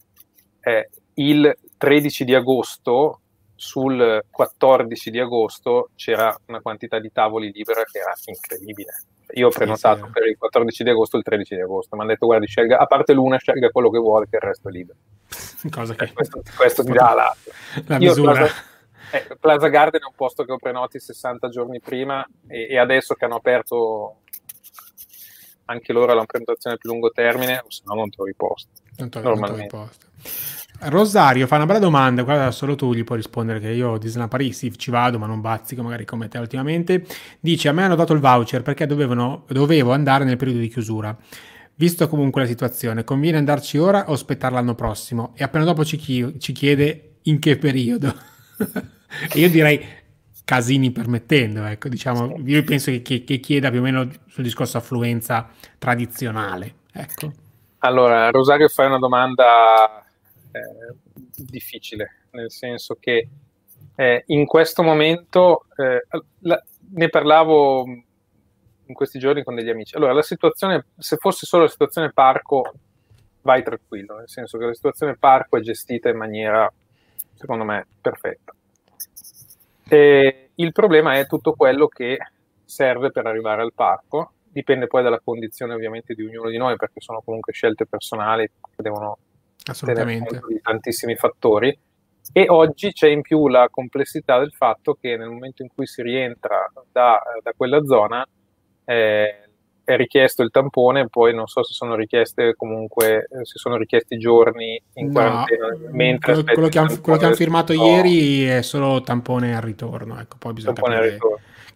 eh, 0.61 0.89
il 1.15 1.55
13 1.77 2.23
di 2.23 2.35
agosto 2.35 3.21
sul 3.55 4.25
14 4.29 5.11
di 5.11 5.19
agosto 5.19 5.89
c'era 5.95 6.35
una 6.47 6.61
quantità 6.61 6.99
di 6.99 7.11
tavoli 7.11 7.51
libera 7.51 7.83
che 7.83 7.99
era 7.99 8.13
incredibile. 8.25 9.03
Io 9.33 9.47
ho 9.47 9.51
prenotato 9.51 10.05
sì, 10.05 10.11
per 10.11 10.27
il 10.27 10.37
14 10.37 10.83
di 10.83 10.89
agosto 10.89 11.17
il 11.17 11.23
13 11.23 11.55
di 11.55 11.61
agosto. 11.61 11.95
Mi 11.95 12.01
hanno 12.01 12.11
detto, 12.11 12.25
guardi, 12.25 12.47
scelga, 12.47 12.79
a 12.79 12.85
parte 12.85 13.13
l'una, 13.13 13.37
scelga 13.37 13.69
quello 13.69 13.89
che 13.89 13.99
vuole, 13.99 14.27
che 14.27 14.37
il 14.37 14.41
resto 14.41 14.67
è 14.67 14.71
libero. 14.71 14.97
Cosa 15.69 15.93
che... 15.93 16.05
Eh, 16.05 16.13
questo, 16.13 16.41
questo 16.55 16.83
ti 16.83 16.91
dà 16.91 17.13
la, 17.13 17.35
la 17.85 17.97
misura. 17.97 18.33
Plaza, 18.33 18.53
eh, 19.11 19.37
Plaza, 19.39 19.67
Garden 19.67 20.01
è 20.01 20.05
un 20.05 20.15
posto 20.15 20.43
che 20.43 20.51
ho 20.51 20.57
prenoti 20.57 20.99
60 20.99 21.49
giorni 21.49 21.79
prima 21.79 22.27
e, 22.47 22.67
e 22.67 22.77
adesso 22.77 23.13
che 23.13 23.25
hanno 23.25 23.35
aperto 23.35 24.21
anche 25.71 25.93
loro 25.93 26.13
la 26.13 26.25
prenotazione 26.25 26.77
più 26.77 26.89
lungo 26.89 27.09
termine, 27.09 27.61
o 27.65 27.69
se 27.69 27.81
no 27.85 27.95
non 27.95 28.09
trovi 28.09 28.33
posto. 28.35 28.69
Non 28.97 29.09
trovi, 29.09 29.27
normalmente. 29.27 29.59
Non 29.61 29.69
trovi 29.69 29.87
posto. 29.87 30.09
Rosario 30.83 31.45
fa 31.45 31.57
una 31.57 31.67
bella 31.67 31.79
domanda, 31.79 32.23
guarda 32.23 32.49
solo 32.49 32.75
tu 32.75 32.93
gli 32.93 33.03
puoi 33.03 33.17
rispondere 33.17 33.59
che 33.59 33.69
io 33.69 33.93
a 33.93 33.97
Disneyland 33.99 34.31
Paris 34.31 34.57
sì, 34.57 34.75
ci 34.77 34.89
vado 34.89 35.19
ma 35.19 35.27
non 35.27 35.39
bazzico 35.39 35.83
magari 35.83 36.05
come 36.05 36.27
te 36.27 36.39
ultimamente. 36.39 37.05
Dice 37.39 37.69
a 37.69 37.71
me 37.71 37.83
hanno 37.83 37.95
dato 37.95 38.13
il 38.13 38.19
voucher 38.19 38.63
perché 38.63 38.87
dovevano, 38.87 39.45
dovevo 39.49 39.91
andare 39.91 40.23
nel 40.23 40.37
periodo 40.37 40.59
di 40.59 40.69
chiusura. 40.69 41.15
Visto 41.75 42.07
comunque 42.07 42.41
la 42.41 42.47
situazione, 42.47 43.03
conviene 43.03 43.37
andarci 43.37 43.77
ora 43.77 44.09
o 44.09 44.13
aspettare 44.13 44.55
l'anno 44.55 44.73
prossimo? 44.73 45.33
E 45.35 45.43
appena 45.43 45.65
dopo 45.65 45.85
ci, 45.85 45.97
chi- 45.97 46.39
ci 46.39 46.51
chiede 46.51 47.17
in 47.23 47.37
che 47.37 47.57
periodo. 47.57 48.13
io 49.35 49.49
direi 49.49 49.85
casini 50.51 50.91
permettendo, 50.91 51.63
ecco, 51.63 51.87
diciamo, 51.87 52.35
io 52.45 52.61
penso 52.65 52.91
che, 52.91 53.01
che, 53.01 53.23
che 53.23 53.39
chieda 53.39 53.69
più 53.69 53.79
o 53.79 53.83
meno 53.83 54.05
sul 54.27 54.43
discorso 54.43 54.77
affluenza 54.77 55.49
tradizionale. 55.77 56.75
Ecco. 56.91 57.31
Allora, 57.77 58.29
Rosario 58.31 58.67
fai 58.67 58.87
una 58.87 58.99
domanda 58.99 60.03
eh, 60.51 60.93
difficile, 61.37 62.25
nel 62.31 62.51
senso 62.51 62.97
che 62.99 63.29
eh, 63.95 64.23
in 64.25 64.45
questo 64.45 64.83
momento 64.83 65.67
eh, 65.77 66.05
la, 66.39 66.61
ne 66.95 67.07
parlavo 67.07 67.85
in 68.87 68.93
questi 68.93 69.19
giorni 69.19 69.45
con 69.45 69.55
degli 69.55 69.69
amici. 69.69 69.95
Allora, 69.95 70.11
la 70.11 70.21
situazione, 70.21 70.87
se 70.97 71.15
fosse 71.15 71.45
solo 71.45 71.63
la 71.63 71.69
situazione 71.69 72.11
parco, 72.11 72.73
vai 73.43 73.63
tranquillo, 73.63 74.17
nel 74.17 74.27
senso 74.27 74.57
che 74.57 74.65
la 74.65 74.73
situazione 74.73 75.15
parco 75.15 75.55
è 75.55 75.61
gestita 75.61 76.09
in 76.09 76.17
maniera, 76.17 76.69
secondo 77.35 77.63
me, 77.63 77.87
perfetta. 78.01 78.53
E 79.87 80.40
il 80.55 80.71
problema 80.71 81.17
è 81.17 81.27
tutto 81.27 81.53
quello 81.53 81.87
che 81.87 82.17
serve 82.63 83.11
per 83.11 83.25
arrivare 83.25 83.61
al 83.61 83.73
parco, 83.73 84.33
dipende 84.49 84.87
poi 84.87 85.03
dalla 85.03 85.19
condizione 85.23 85.73
ovviamente 85.73 86.13
di 86.13 86.23
ognuno 86.23 86.49
di 86.49 86.57
noi, 86.57 86.75
perché 86.75 87.01
sono 87.01 87.21
comunque 87.23 87.53
scelte 87.53 87.85
personali 87.85 88.47
che 88.47 88.81
devono 88.81 89.17
Assolutamente. 89.65 90.41
di 90.47 90.59
tantissimi 90.61 91.15
fattori. 91.15 91.77
E 92.33 92.45
oggi 92.47 92.91
c'è 92.91 93.07
in 93.07 93.21
più 93.21 93.47
la 93.47 93.67
complessità 93.69 94.37
del 94.39 94.51
fatto 94.51 94.93
che 94.93 95.17
nel 95.17 95.29
momento 95.29 95.63
in 95.63 95.69
cui 95.73 95.87
si 95.87 96.01
rientra 96.01 96.71
da, 96.91 97.19
da 97.41 97.53
quella 97.55 97.83
zona 97.83 98.25
eh, 98.85 99.49
è 99.83 99.95
richiesto 99.95 100.43
il 100.43 100.51
tampone, 100.51 101.07
poi 101.07 101.33
non 101.33 101.47
so 101.47 101.63
se 101.63 101.73
sono 101.73 101.95
richieste 101.95 102.55
comunque, 102.55 103.27
eh, 103.29 103.45
se 103.45 103.57
sono 103.57 103.77
richiesti 103.77 104.17
giorni 104.17 104.81
in 104.95 105.07
no, 105.07 105.11
quarantena. 105.11 105.67
Mentre 105.91 106.33
quello, 106.33 106.53
quello, 106.53 106.67
che 106.69 106.79
hanno, 106.79 107.01
quello 107.01 107.17
che 107.17 107.25
hanno 107.25 107.35
firmato 107.35 107.73
no. 107.73 107.85
ieri 107.85 108.45
è 108.45 108.61
solo 108.61 109.01
tampone 109.01 109.55
al 109.55 109.61
ritorno, 109.61 110.19
ecco, 110.19 110.35
poi 110.39 110.53
bisogna 110.53 110.73
tampone 110.73 110.95
capire 110.95 111.19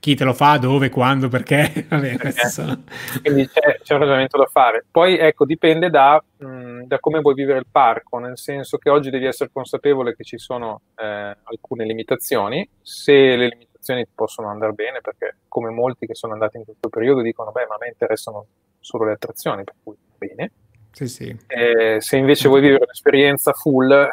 chi 0.06 0.14
te 0.14 0.24
lo 0.24 0.34
fa, 0.34 0.58
dove, 0.58 0.90
quando, 0.90 1.30
perché. 1.30 1.86
Vabbè, 1.90 2.18
perché. 2.18 2.48
Sono... 2.48 2.84
Quindi 3.24 3.48
c'è, 3.48 3.80
c'è, 3.82 3.94
un 3.94 4.00
ragionamento 4.02 4.38
da 4.38 4.46
fare. 4.46 4.86
Poi 4.92 5.18
ecco, 5.18 5.46
dipende 5.46 5.90
da, 5.90 6.24
mh, 6.38 6.84
da, 6.84 7.00
come 7.00 7.22
vuoi 7.22 7.34
vivere 7.34 7.58
il 7.58 7.66
parco, 7.72 8.20
nel 8.20 8.38
senso 8.38 8.78
che 8.78 8.92
oggi 8.92 9.10
devi 9.10 9.26
essere 9.26 9.50
consapevole 9.52 10.16
che 10.16 10.24
ci 10.24 10.38
sono 10.38 10.82
eh, 10.96 11.36
alcune 11.42 11.86
limitazioni. 11.86 12.70
Se 12.84 13.14
le 13.14 13.48
limitazioni 13.48 13.74
possono 14.14 14.50
andare 14.50 14.74
bene, 14.74 15.02
perché 15.02 15.38
come 15.48 15.70
molti 15.70 16.06
che 16.06 16.16
sono 16.16 16.34
andati 16.34 16.58
in 16.58 16.66
questo 16.66 16.90
periodo 16.90 17.22
dicono, 17.22 17.52
beh, 17.52 17.66
ma 17.68 17.76
a 17.76 17.78
me 17.80 17.88
interessano 17.88 18.46
solo 18.80 19.06
le 19.06 19.14
attrazioni, 19.14 19.64
per 19.64 19.76
cui 19.84 19.96
bene. 20.18 20.52
Sì, 20.92 21.08
sì. 21.08 21.38
Eh, 21.48 21.98
se 22.00 22.18
invece 22.18 22.48
vuoi 22.48 22.62
vivere 22.62 22.84
un'esperienza 22.84 23.54
full, 23.54 24.08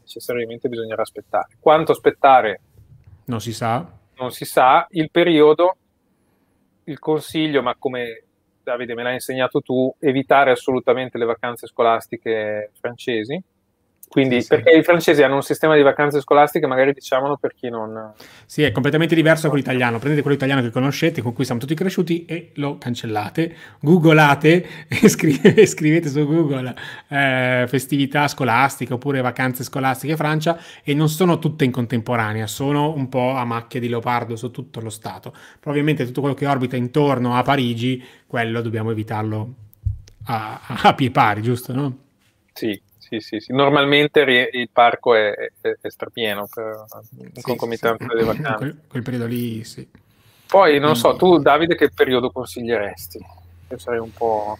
necessariamente 0.00 0.68
bisognerà 0.68 1.02
aspettare. 1.02 1.56
Quanto 1.58 1.92
aspettare? 1.92 2.60
Non 3.24 3.40
si 3.40 3.52
sa 3.52 4.00
non 4.22 4.30
si 4.30 4.44
sa, 4.44 4.86
il 4.90 5.10
periodo, 5.10 5.76
il 6.84 6.98
consiglio, 7.00 7.60
ma 7.60 7.74
come 7.76 8.24
Davide 8.62 8.94
me 8.94 9.02
l'hai 9.02 9.14
insegnato 9.14 9.60
tu, 9.60 9.92
evitare 9.98 10.52
assolutamente 10.52 11.18
le 11.18 11.24
vacanze 11.24 11.66
scolastiche 11.66 12.70
francesi, 12.78 13.40
quindi, 14.12 14.42
sì, 14.42 14.48
perché 14.48 14.72
sì. 14.72 14.78
i 14.80 14.82
francesi 14.82 15.22
hanno 15.22 15.36
un 15.36 15.42
sistema 15.42 15.74
di 15.74 15.80
vacanze 15.80 16.20
scolastiche, 16.20 16.66
magari 16.66 16.92
diciamolo 16.92 17.38
per 17.38 17.54
chi 17.54 17.70
non... 17.70 18.12
Sì, 18.44 18.62
è 18.62 18.70
completamente 18.70 19.14
diverso 19.14 19.44
da 19.44 19.48
quello 19.48 19.64
italiano. 19.64 19.96
Prendete 19.96 20.20
quello 20.20 20.36
italiano 20.36 20.60
che 20.60 20.68
conoscete, 20.68 21.22
con 21.22 21.32
cui 21.32 21.46
siamo 21.46 21.58
tutti 21.58 21.74
cresciuti, 21.74 22.26
e 22.26 22.50
lo 22.56 22.76
cancellate, 22.76 23.56
googolate 23.80 24.66
e 24.86 25.08
scrivete, 25.08 25.64
scrivete 25.64 26.10
su 26.10 26.26
Google 26.26 26.74
eh, 27.08 27.64
festività 27.66 28.28
scolastiche 28.28 28.92
oppure 28.92 29.22
vacanze 29.22 29.64
scolastiche 29.64 30.14
Francia 30.14 30.58
e 30.84 30.92
non 30.92 31.08
sono 31.08 31.38
tutte 31.38 31.64
in 31.64 31.70
contemporanea, 31.70 32.46
sono 32.46 32.92
un 32.92 33.08
po' 33.08 33.30
a 33.30 33.46
macchia 33.46 33.80
di 33.80 33.88
leopardo 33.88 34.36
su 34.36 34.50
tutto 34.50 34.80
lo 34.80 34.90
Stato. 34.90 35.30
Però 35.58 35.70
ovviamente 35.70 36.04
tutto 36.04 36.20
quello 36.20 36.36
che 36.36 36.46
orbita 36.46 36.76
intorno 36.76 37.34
a 37.34 37.42
Parigi, 37.42 38.04
quello 38.26 38.60
dobbiamo 38.60 38.90
evitarlo 38.90 39.54
a, 40.26 40.60
a 40.66 40.92
pie 40.92 41.10
pari, 41.10 41.40
giusto? 41.40 41.72
No? 41.72 41.96
Sì, 42.52 42.78
sì, 43.12 43.20
sì, 43.20 43.40
sì. 43.40 43.52
Normalmente 43.52 44.20
il 44.52 44.70
parco 44.72 45.14
è, 45.14 45.34
è, 45.60 45.76
è 45.80 45.90
strapieno 45.90 46.48
per, 46.52 46.84
sì, 47.34 47.42
concomitanza 47.42 48.04
sì, 48.04 48.14
delle 48.14 48.24
vacanze. 48.24 48.56
Quel, 48.56 48.80
quel, 48.88 49.02
periodo 49.02 49.26
lì, 49.26 49.64
sì. 49.64 49.86
Poi, 50.46 50.78
non 50.78 50.96
so, 50.96 51.16
tu 51.16 51.38
Davide 51.38 51.74
che 51.74 51.90
periodo 51.90 52.30
consiglieresti? 52.30 53.18
Io 53.68 53.78
sarei 53.78 54.00
un 54.00 54.12
po'... 54.12 54.56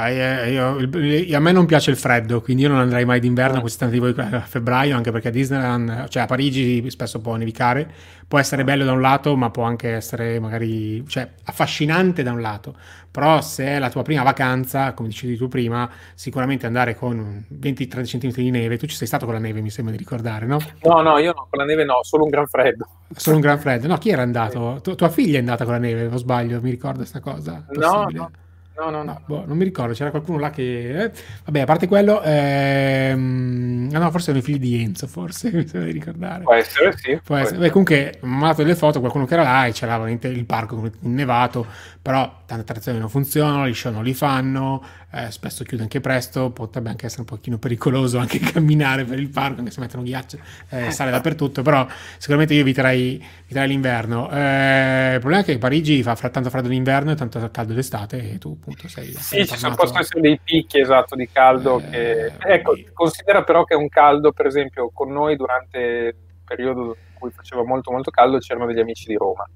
Ah, 0.00 0.10
io, 0.10 0.78
io, 0.78 1.36
a 1.36 1.40
me 1.40 1.50
non 1.50 1.66
piace 1.66 1.90
il 1.90 1.96
freddo, 1.96 2.40
quindi 2.40 2.62
io 2.62 2.68
non 2.68 2.78
andrei 2.78 3.04
mai 3.04 3.18
d'inverno, 3.18 3.60
quest'anno 3.60 3.90
tipo 3.90 4.06
a 4.06 4.40
febbraio, 4.42 4.94
anche 4.94 5.10
perché 5.10 5.26
a 5.26 5.30
Disneyland, 5.32 6.06
cioè 6.06 6.22
a 6.22 6.26
Parigi 6.26 6.88
spesso 6.88 7.20
può 7.20 7.34
nevicare, 7.34 7.90
può 8.28 8.38
essere 8.38 8.62
bello 8.62 8.84
da 8.84 8.92
un 8.92 9.00
lato, 9.00 9.34
ma 9.34 9.50
può 9.50 9.64
anche 9.64 9.90
essere 9.90 10.38
magari, 10.38 11.04
cioè 11.08 11.28
affascinante 11.46 12.22
da 12.22 12.30
un 12.30 12.40
lato, 12.40 12.76
però 13.10 13.40
se 13.40 13.66
è 13.66 13.78
la 13.80 13.90
tua 13.90 14.02
prima 14.02 14.22
vacanza, 14.22 14.92
come 14.92 15.08
dicevi 15.08 15.36
tu 15.36 15.48
prima, 15.48 15.90
sicuramente 16.14 16.64
andare 16.66 16.94
con 16.94 17.44
20-30 17.52 18.04
cm 18.04 18.30
di 18.34 18.50
neve, 18.52 18.78
tu 18.78 18.86
ci 18.86 18.94
sei 18.94 19.08
stato 19.08 19.24
con 19.24 19.34
la 19.34 19.40
neve 19.40 19.60
mi 19.62 19.70
sembra 19.70 19.90
di 19.90 19.98
ricordare, 19.98 20.46
no? 20.46 20.58
No, 20.82 21.00
no, 21.00 21.18
io 21.18 21.32
no, 21.32 21.48
con 21.50 21.58
la 21.58 21.64
neve 21.64 21.84
no, 21.84 21.98
solo 22.02 22.22
un 22.22 22.30
gran 22.30 22.46
freddo. 22.46 22.86
Solo 23.16 23.34
un 23.34 23.42
gran 23.42 23.58
freddo, 23.58 23.88
no, 23.88 23.98
chi 23.98 24.10
era 24.10 24.22
andato? 24.22 24.78
Tu, 24.80 24.94
tua 24.94 25.08
figlia 25.08 25.38
è 25.38 25.40
andata 25.40 25.64
con 25.64 25.72
la 25.72 25.80
neve, 25.80 26.06
o 26.06 26.16
sbaglio, 26.18 26.60
mi 26.60 26.70
ricordo 26.70 26.98
questa 26.98 27.18
cosa? 27.18 27.66
No, 27.70 28.06
no. 28.12 28.30
No, 28.78 28.90
no, 28.90 29.02
no. 29.02 29.20
Boh, 29.26 29.44
non 29.44 29.56
mi 29.56 29.64
ricordo, 29.64 29.92
c'era 29.92 30.10
qualcuno 30.10 30.38
là 30.38 30.50
che... 30.50 31.02
Eh, 31.02 31.12
vabbè, 31.44 31.60
a 31.60 31.64
parte 31.64 31.88
quello... 31.88 32.22
Ehm... 32.22 33.90
Ah 33.92 33.98
no, 33.98 34.10
forse 34.12 34.30
erano 34.30 34.44
i 34.44 34.46
figli 34.46 34.60
di 34.60 34.82
Enzo, 34.82 35.08
forse, 35.08 35.50
mi 35.52 35.66
sembra 35.66 35.90
di 35.90 35.98
ricordare. 35.98 36.44
Può 36.44 36.54
essere, 36.54 36.96
sì. 36.96 37.18
Può 37.22 37.34
essere. 37.34 37.58
Beh, 37.58 37.70
comunque, 37.70 38.18
mi 38.22 38.28
ha 38.28 38.38
mandato 38.38 38.62
delle 38.62 38.76
foto, 38.76 39.00
qualcuno 39.00 39.24
che 39.24 39.34
era 39.34 39.42
là 39.42 39.66
e 39.66 39.72
c'era 39.72 40.08
il 40.08 40.44
parco 40.46 40.88
innevato, 41.00 41.66
però 42.00 42.42
tante 42.46 42.62
attrazioni 42.62 42.98
non 42.98 43.08
funzionano, 43.08 43.68
gli 43.68 43.74
show 43.74 43.92
non 43.92 44.04
li 44.04 44.14
fanno, 44.14 44.82
eh, 45.12 45.30
spesso 45.30 45.64
chiude 45.64 45.82
anche 45.82 46.00
presto, 46.00 46.50
potrebbe 46.50 46.88
anche 46.88 47.06
essere 47.06 47.22
un 47.22 47.26
pochino 47.26 47.58
pericoloso 47.58 48.16
anche 48.18 48.38
camminare 48.38 49.04
per 49.04 49.18
il 49.18 49.28
parco, 49.28 49.58
anche 49.60 49.70
se 49.70 49.80
mettono 49.80 50.02
ghiaccio, 50.02 50.38
eh, 50.70 50.90
sale 50.90 51.10
dappertutto, 51.10 51.62
però 51.62 51.86
sicuramente 52.16 52.54
io 52.54 52.60
eviterei, 52.60 53.22
eviterei 53.44 53.68
l'inverno. 53.68 54.30
Eh, 54.30 55.14
il 55.14 55.20
problema 55.20 55.42
è 55.42 55.44
che 55.44 55.58
Parigi 55.58 56.02
fa 56.02 56.14
tanto 56.14 56.50
freddo 56.50 56.68
d'inverno 56.68 57.10
e 57.10 57.14
tanto 57.14 57.50
caldo 57.50 57.74
d'estate 57.74 58.32
e 58.32 58.38
tu 58.38 58.56
appunto 58.58 58.88
sei... 58.88 59.12
Sì, 59.12 59.46
ci 59.46 59.56
sono, 59.56 59.74
possono 59.74 60.00
essere 60.00 60.20
dei 60.20 60.40
picchi 60.42 60.80
esatto 60.80 61.14
di 61.14 61.28
caldo 61.30 61.80
eh, 61.90 62.32
che... 62.38 62.52
Ecco, 62.52 62.76
considera 62.92 63.42
però 63.44 63.64
che 63.64 63.74
un 63.74 63.88
caldo, 63.88 64.32
per 64.32 64.46
esempio, 64.46 64.90
con 64.92 65.10
noi 65.10 65.36
durante 65.36 65.78
il 65.78 66.14
periodo 66.44 66.96
in 66.96 67.18
cui 67.18 67.30
faceva 67.30 67.64
molto 67.64 67.90
molto 67.90 68.10
caldo 68.10 68.38
c'erano 68.38 68.66
degli 68.66 68.80
amici 68.80 69.06
di 69.06 69.16
Roma 69.16 69.46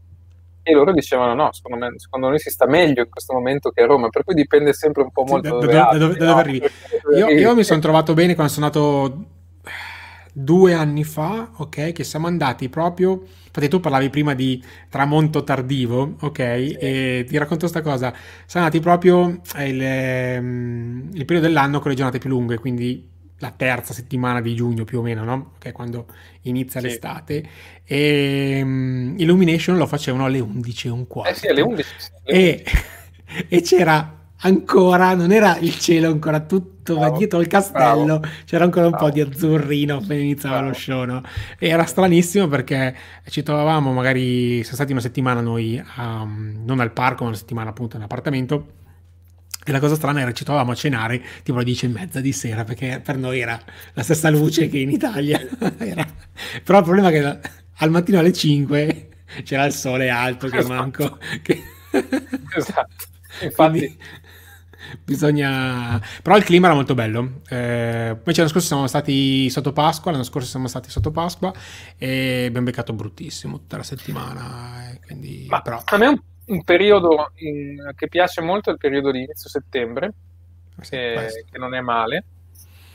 e 0.62 0.72
loro 0.72 0.92
dicevano 0.92 1.34
no, 1.34 1.52
secondo, 1.52 1.84
me, 1.84 1.98
secondo 1.98 2.28
noi 2.28 2.38
si 2.38 2.50
sta 2.50 2.66
meglio 2.66 3.02
in 3.02 3.10
questo 3.10 3.32
momento 3.32 3.70
che 3.70 3.82
a 3.82 3.86
Roma, 3.86 4.08
per 4.08 4.24
cui 4.24 4.34
dipende 4.34 4.72
sempre 4.72 5.02
un 5.02 5.10
po' 5.10 5.24
molto 5.24 5.60
sì, 5.60 5.66
da, 5.66 5.90
dove, 5.96 6.16
da, 6.16 6.24
dove, 6.26 6.40
arrivi. 6.40 6.70
Io, 7.16 7.28
io, 7.28 7.54
mi 7.54 7.64
sono 7.64 7.80
trovato 7.80 8.14
bene 8.14 8.34
quando 8.34 8.52
sono 8.52 8.66
andato 8.66 9.24
due 10.32 10.72
anni 10.72 11.04
fa, 11.04 11.50
ok, 11.56 11.92
che 11.92 12.04
siamo 12.04 12.26
andati 12.26 12.68
proprio, 12.68 13.22
infatti 13.44 13.68
tu 13.68 13.80
parlavi 13.80 14.08
prima 14.08 14.34
di 14.34 14.62
tramonto 14.88 15.44
tardivo, 15.44 16.14
ok, 16.20 16.36
sì. 16.36 16.72
e 16.72 17.24
ti 17.28 17.36
racconto 17.36 17.68
questa 17.68 17.82
cosa, 17.82 18.14
siamo 18.46 18.66
andati 18.66 18.80
proprio 18.80 19.40
il, 19.58 19.82
ehm, 19.82 21.10
il 21.12 21.24
periodo 21.24 21.48
dell'anno 21.48 21.80
con 21.80 21.90
le 21.90 21.96
giornate 21.96 22.18
più 22.18 22.30
lunghe, 22.30 22.58
quindi 22.58 23.10
la 23.42 23.50
terza 23.50 23.92
settimana 23.92 24.40
di 24.40 24.54
giugno 24.54 24.84
più 24.84 25.00
o 25.00 25.02
meno, 25.02 25.24
no? 25.24 25.54
Che 25.58 25.70
è 25.70 25.72
quando 25.72 26.06
inizia 26.42 26.80
sì. 26.80 26.86
l'estate. 26.86 27.48
E 27.84 28.60
um, 28.62 29.14
Illumination 29.18 29.76
lo 29.76 29.86
facevano 29.86 30.26
alle 30.26 30.38
11 30.38 30.86
e 30.86 30.90
un 30.90 31.06
quarto. 31.08 31.32
Eh 31.32 31.34
sì, 31.34 31.48
alle 31.48 31.60
11. 31.60 31.88
E, 32.22 32.64
e 33.48 33.60
c'era 33.62 34.20
ancora, 34.44 35.14
non 35.14 35.32
era 35.32 35.58
il 35.58 35.76
cielo 35.76 36.06
ancora 36.06 36.38
tutto, 36.38 36.96
ma 36.96 37.10
dietro 37.10 37.40
il 37.40 37.48
castello 37.48 38.20
bravo. 38.20 38.34
c'era 38.44 38.62
ancora 38.62 38.86
un 38.86 38.92
bravo. 38.92 39.06
po' 39.06 39.12
di 39.12 39.20
azzurrino 39.20 39.96
appena 39.96 40.20
iniziava 40.20 40.56
bravo. 40.58 40.70
lo 40.70 40.74
show, 40.78 41.04
no? 41.04 41.22
E 41.58 41.68
era 41.68 41.84
stranissimo 41.84 42.46
perché 42.46 42.94
ci 43.26 43.42
trovavamo, 43.42 43.92
magari 43.92 44.62
siamo 44.62 44.76
stati 44.76 44.92
una 44.92 45.00
settimana 45.00 45.40
noi, 45.40 45.82
um, 45.96 46.62
non 46.64 46.78
al 46.78 46.92
parco, 46.92 47.24
ma 47.24 47.30
una 47.30 47.38
settimana 47.38 47.70
appunto 47.70 47.96
in 47.96 48.02
appartamento 48.02 48.80
e 49.64 49.70
la 49.70 49.80
cosa 49.80 49.94
strana 49.94 50.20
era 50.20 50.30
che 50.30 50.36
ci 50.36 50.44
trovavamo 50.44 50.72
a 50.72 50.74
cenare 50.74 51.22
tipo 51.42 51.56
alle 51.56 51.64
10 51.66 51.86
e 51.86 51.88
mezza 51.88 52.20
di 52.20 52.32
sera, 52.32 52.64
perché 52.64 53.00
per 53.02 53.16
noi 53.16 53.40
era 53.40 53.60
la 53.92 54.02
stessa 54.02 54.28
luce 54.30 54.68
che 54.68 54.78
in 54.78 54.90
Italia. 54.90 55.38
Però 56.64 56.78
il 56.78 56.84
problema 56.84 57.08
è 57.08 57.12
che 57.12 57.50
al 57.76 57.90
mattino 57.90 58.18
alle 58.18 58.32
5 58.32 59.08
c'era 59.44 59.64
il 59.64 59.72
sole 59.72 60.10
alto 60.10 60.48
che 60.48 60.58
esatto. 60.58 60.74
manco. 60.74 61.18
Che... 61.42 61.62
esatto. 62.56 63.04
Infatti... 63.42 63.78
Quindi 63.78 63.98
bisogna... 65.04 66.00
Però 66.22 66.36
il 66.36 66.44
clima 66.44 66.66
era 66.66 66.74
molto 66.74 66.94
bello. 66.94 67.40
Eh, 67.48 68.16
poi 68.22 68.34
l'anno 68.34 68.48
scorso 68.48 68.66
siamo 68.66 68.86
stati 68.86 69.48
sotto 69.50 69.72
Pasqua, 69.72 70.10
l'anno 70.10 70.24
scorso 70.24 70.48
siamo 70.48 70.68
stati 70.68 70.90
sotto 70.90 71.10
Pasqua 71.10 71.52
e 71.96 72.46
abbiamo 72.46 72.66
beccato 72.66 72.92
bruttissimo 72.92 73.58
tutta 73.58 73.76
la 73.76 73.82
settimana. 73.82 74.90
Eh, 74.90 75.00
quindi... 75.04 75.46
Ma 75.48 75.62
però... 75.62 75.82
a 75.84 75.96
me 75.96 76.06
un 76.06 76.20
un 76.46 76.64
periodo 76.64 77.32
in, 77.36 77.92
che 77.96 78.08
piace 78.08 78.40
molto 78.40 78.70
è 78.70 78.72
il 78.72 78.78
periodo 78.78 79.10
di 79.10 79.22
inizio 79.22 79.48
settembre, 79.48 80.12
che, 80.80 81.44
che 81.50 81.58
non 81.58 81.74
è 81.74 81.80
male. 81.80 82.24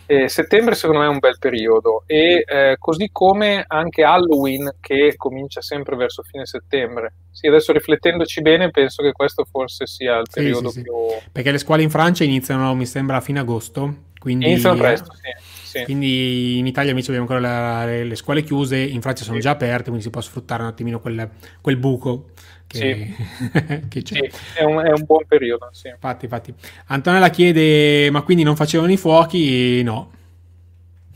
E 0.09 0.29
settembre 0.29 0.73
secondo 0.73 1.01
me 1.01 1.07
è 1.07 1.09
un 1.09 1.19
bel 1.19 1.37
periodo 1.37 2.03
e 2.05 2.45
eh, 2.47 2.77
così 2.79 3.09
come 3.11 3.65
anche 3.67 4.03
Halloween 4.03 4.75
che 4.79 5.15
comincia 5.17 5.61
sempre 5.61 5.97
verso 5.97 6.23
fine 6.23 6.45
settembre. 6.45 7.13
Sì, 7.29 7.47
adesso 7.47 7.73
riflettendoci 7.73 8.41
bene 8.41 8.71
penso 8.71 9.03
che 9.03 9.11
questo 9.11 9.43
forse 9.43 9.85
sia 9.85 10.17
il 10.17 10.27
periodo 10.31 10.69
sì, 10.69 10.77
sì, 10.77 10.81
più... 10.83 10.93
Perché 11.29 11.51
le 11.51 11.57
scuole 11.57 11.83
in 11.83 11.89
Francia 11.89 12.23
iniziano, 12.23 12.73
mi 12.73 12.85
sembra, 12.85 13.17
a 13.17 13.21
fine 13.21 13.39
agosto. 13.39 14.05
Quindi, 14.17 14.45
iniziano 14.45 14.77
presto, 14.77 15.13
sì. 15.13 15.83
Quindi 15.83 16.57
in 16.57 16.65
Italia 16.65 16.89
invece 16.89 17.11
abbiamo 17.11 17.29
ancora 17.29 17.85
le, 17.85 18.03
le 18.05 18.15
scuole 18.15 18.43
chiuse, 18.43 18.77
in 18.77 19.01
Francia 19.01 19.23
sono 19.23 19.39
già 19.39 19.51
aperte, 19.51 19.83
quindi 19.83 20.01
si 20.03 20.09
può 20.09 20.21
sfruttare 20.21 20.63
un 20.63 20.69
attimino 20.69 20.99
quel, 20.99 21.29
quel 21.61 21.75
buco 21.77 22.29
che, 22.67 22.77
sì. 22.77 23.85
che. 23.87 24.01
Sì, 24.05 24.31
è, 24.59 24.63
un, 24.63 24.79
è, 24.85 24.91
un, 24.91 25.03
buon 25.05 25.25
periodo. 25.27 25.69
Sì. 25.71 25.87
Infatti, 25.87 26.25
infatti. 26.25 26.53
Antonella 26.87 27.29
chiede: 27.29 28.09
ma 28.11 28.21
quindi 28.21 28.43
non 28.43 28.55
facevano 28.55 28.91
i 28.91 28.97
fuochi? 28.97 29.81
No. 29.83 30.11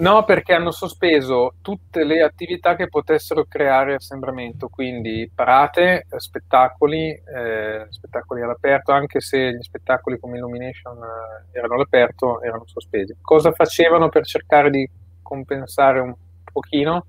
No, 0.02 0.24
perché 0.24 0.54
hanno 0.54 0.72
sospeso 0.72 1.54
tutte 1.62 2.04
le 2.04 2.24
attività 2.24 2.76
che 2.76 2.88
potessero 2.88 3.45
creare 3.47 3.93
assembramento, 3.93 4.68
quindi 4.68 5.30
parate, 5.34 6.08
spettacoli, 6.18 7.12
eh, 7.12 7.86
spettacoli 7.88 8.41
all'aperto, 8.41 8.93
anche 8.93 9.22
se 9.22 9.54
gli 9.54 9.62
spettacoli 9.62 10.18
come 10.20 10.38
Illumination 10.38 10.97
eh, 10.97 11.56
erano 11.56 11.76
all'aperto, 11.76 12.41
erano 12.41 12.64
sospesi. 12.66 13.16
Cosa 13.22 13.52
facevano 13.52 14.10
per 14.10 14.26
cercare 14.26 14.72
di 14.72 14.89
compensare 15.22 15.99
un 15.99 16.16
pochino? 16.52 17.06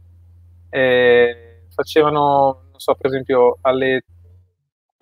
Eh, 0.69 1.63
facevano, 1.75 2.65
non 2.73 2.79
so, 2.79 2.95
per 2.95 3.07
esempio, 3.07 3.57
alle, 3.63 4.05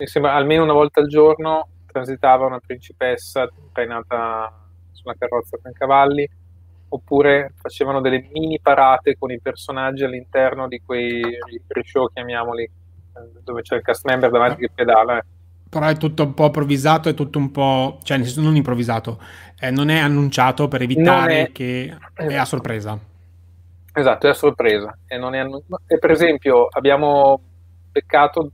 mi 0.01 0.07
sembra 0.07 0.33
almeno 0.33 0.63
una 0.63 0.73
volta 0.73 0.99
al 0.99 1.07
giorno 1.07 1.67
transitava 1.85 2.47
una 2.47 2.59
principessa 2.59 3.47
trainata 3.71 4.51
su 4.91 5.03
una 5.05 5.15
carrozza 5.15 5.59
con 5.61 5.71
cavalli 5.73 6.27
oppure 6.89 7.53
facevano 7.55 8.01
delle 8.01 8.27
mini 8.31 8.59
parate 8.59 9.15
con 9.19 9.29
i 9.31 9.39
personaggi 9.39 10.03
all'interno 10.03 10.67
di 10.67 10.81
quei 10.83 11.21
pre-show, 11.67 12.07
chiamiamoli, 12.11 12.69
dove 13.43 13.61
c'è 13.61 13.75
il 13.75 13.81
cast 13.81 14.05
member 14.05 14.31
davanti 14.31 14.61
che 14.61 14.71
pedala. 14.73 15.19
Eh. 15.19 15.23
Però 15.69 15.85
è 15.85 15.95
tutto 15.95 16.23
un 16.23 16.33
po' 16.33 16.45
improvvisato, 16.45 17.07
è 17.07 17.13
tutto 17.13 17.37
un 17.37 17.51
po', 17.51 17.99
cioè 18.01 18.17
nel 18.17 18.25
senso 18.25 18.41
non 18.41 18.55
improvvisato, 18.55 19.21
eh, 19.59 19.69
non 19.69 19.89
è 19.89 19.99
annunciato 19.99 20.67
per 20.67 20.81
evitare 20.81 21.43
è... 21.43 21.51
che 21.51 21.95
è 22.15 22.35
a 22.35 22.45
sorpresa. 22.45 22.99
Esatto, 23.93 24.27
è 24.27 24.29
a 24.31 24.33
sorpresa. 24.33 24.97
E, 25.05 25.17
non 25.17 25.35
è 25.35 25.37
annu... 25.37 25.63
e 25.85 25.97
per 25.97 26.11
esempio 26.11 26.67
abbiamo 26.69 27.39
beccato 27.91 28.51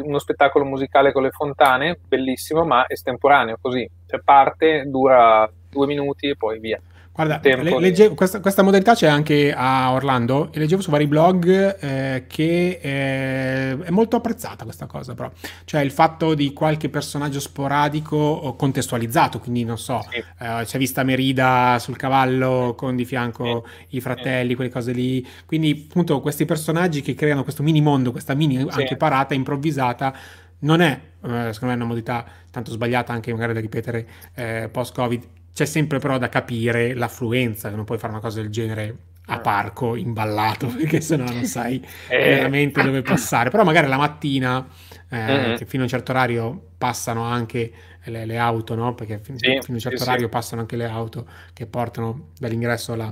uno 0.00 0.18
spettacolo 0.18 0.64
musicale 0.64 1.12
con 1.12 1.22
le 1.22 1.30
fontane, 1.30 1.98
bellissimo, 2.06 2.64
ma 2.64 2.88
estemporaneo, 2.88 3.58
così. 3.60 3.88
Cioè 4.06 4.20
parte, 4.22 4.84
dura 4.86 5.50
due 5.70 5.86
minuti 5.86 6.28
e 6.28 6.36
poi 6.36 6.58
via. 6.58 6.80
Guarda, 7.14 7.38
le, 7.44 7.78
leggevo, 7.78 8.16
questa, 8.16 8.40
questa, 8.40 8.62
modalità 8.62 8.94
c'è 8.94 9.06
anche 9.06 9.54
a 9.56 9.92
Orlando 9.92 10.50
e 10.52 10.58
leggevo 10.58 10.82
su 10.82 10.90
vari 10.90 11.06
blog 11.06 11.78
eh, 11.78 12.24
che 12.26 12.80
eh, 12.82 13.78
è 13.78 13.90
molto 13.90 14.16
apprezzata 14.16 14.64
questa 14.64 14.86
cosa, 14.86 15.14
però. 15.14 15.30
Cioè 15.64 15.82
il 15.82 15.92
fatto 15.92 16.34
di 16.34 16.52
qualche 16.52 16.88
personaggio 16.88 17.38
sporadico 17.38 18.16
o 18.16 18.56
contestualizzato, 18.56 19.38
quindi 19.38 19.62
non 19.62 19.78
so, 19.78 20.04
sì. 20.10 20.16
eh, 20.16 20.64
c'è 20.64 20.76
vista 20.76 21.04
Merida 21.04 21.76
sul 21.78 21.96
cavallo 21.96 22.74
con 22.76 22.96
di 22.96 23.04
fianco 23.04 23.64
sì. 23.88 23.96
i 23.96 24.00
fratelli, 24.00 24.48
sì. 24.48 24.54
quelle 24.56 24.70
cose 24.70 24.90
lì. 24.90 25.24
Quindi 25.46 25.86
appunto 25.88 26.20
questi 26.20 26.44
personaggi 26.44 27.00
che 27.00 27.14
creano 27.14 27.44
questo 27.44 27.62
mini 27.62 27.80
mondo, 27.80 28.10
questa 28.10 28.34
mini 28.34 28.66
anche 28.68 28.96
parata 28.96 29.34
improvvisata, 29.34 30.12
non 30.60 30.80
è, 30.80 31.00
eh, 31.22 31.52
secondo 31.52 31.66
me, 31.66 31.74
una 31.74 31.84
modalità 31.84 32.24
tanto 32.50 32.72
sbagliata 32.72 33.12
anche 33.12 33.30
magari 33.32 33.52
da 33.52 33.60
ripetere 33.60 34.04
eh, 34.34 34.68
post-Covid 34.68 35.24
c'è 35.54 35.64
sempre 35.64 36.00
però 36.00 36.18
da 36.18 36.28
capire 36.28 36.94
l'affluenza, 36.94 37.70
che 37.70 37.76
non 37.76 37.84
puoi 37.84 37.96
fare 37.96 38.12
una 38.12 38.20
cosa 38.20 38.40
del 38.40 38.50
genere 38.50 38.96
a 39.26 39.38
parco 39.38 39.94
imballato 39.94 40.66
perché 40.76 41.00
sennò 41.00 41.24
non 41.24 41.44
sai 41.44 41.82
eh. 42.08 42.18
veramente 42.18 42.82
dove 42.82 43.00
passare 43.02 43.48
però 43.48 43.64
magari 43.64 43.86
la 43.88 43.96
mattina 43.96 44.66
eh, 45.08 45.16
mm-hmm. 45.16 45.56
che 45.56 45.64
fino 45.64 45.82
a 45.82 45.86
un 45.86 45.90
certo 45.90 46.10
orario 46.10 46.72
passano 46.76 47.22
anche 47.22 47.72
le, 48.04 48.26
le 48.26 48.36
auto 48.36 48.74
no? 48.74 48.94
perché 48.94 49.18
fin- 49.18 49.38
sì, 49.38 49.46
fino 49.46 49.62
a 49.68 49.72
un 49.72 49.78
certo 49.78 49.98
sì, 49.98 50.02
orario 50.02 50.26
sì. 50.26 50.30
passano 50.30 50.60
anche 50.60 50.76
le 50.76 50.84
auto 50.84 51.26
che 51.54 51.66
portano 51.66 52.32
dall'ingresso 52.38 52.92
alla, 52.92 53.06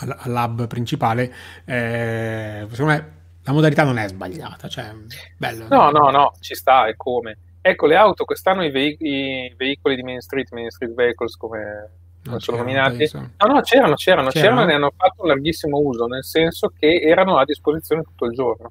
al, 0.00 0.16
al, 0.18 0.32
lab 0.32 0.66
principale 0.66 1.32
eh, 1.64 2.66
secondo 2.68 2.92
me 2.92 3.12
la 3.42 3.52
modalità 3.52 3.84
non 3.84 3.96
è 3.96 4.06
sbagliata 4.06 4.68
cioè 4.68 4.92
bello 5.38 5.66
no 5.68 5.90
no 5.90 6.10
no 6.10 6.34
ci 6.40 6.54
sta 6.54 6.86
e 6.88 6.94
come 6.96 7.36
Ecco, 7.62 7.86
le 7.86 7.96
auto 7.96 8.24
quest'anno, 8.24 8.64
i, 8.64 8.70
veic- 8.70 9.00
i 9.02 9.52
veicoli 9.56 9.96
di 9.96 10.02
Main 10.02 10.20
Street, 10.20 10.50
Main 10.52 10.70
Street 10.70 10.94
Vehicles, 10.94 11.36
come 11.36 11.90
non 12.22 12.40
sono 12.40 12.58
nominati. 12.58 13.08
No, 13.12 13.20
no, 13.46 13.60
c'erano, 13.60 13.94
c'erano, 13.94 13.94
c'erano, 13.96 14.30
c'erano 14.30 14.62
e 14.62 14.66
ne 14.66 14.74
hanno 14.74 14.92
fatto 14.96 15.22
un 15.22 15.28
larghissimo 15.28 15.78
uso, 15.78 16.06
nel 16.06 16.24
senso 16.24 16.72
che 16.78 17.00
erano 17.00 17.38
a 17.38 17.44
disposizione 17.44 18.02
tutto 18.02 18.26
il 18.26 18.32
giorno. 18.32 18.70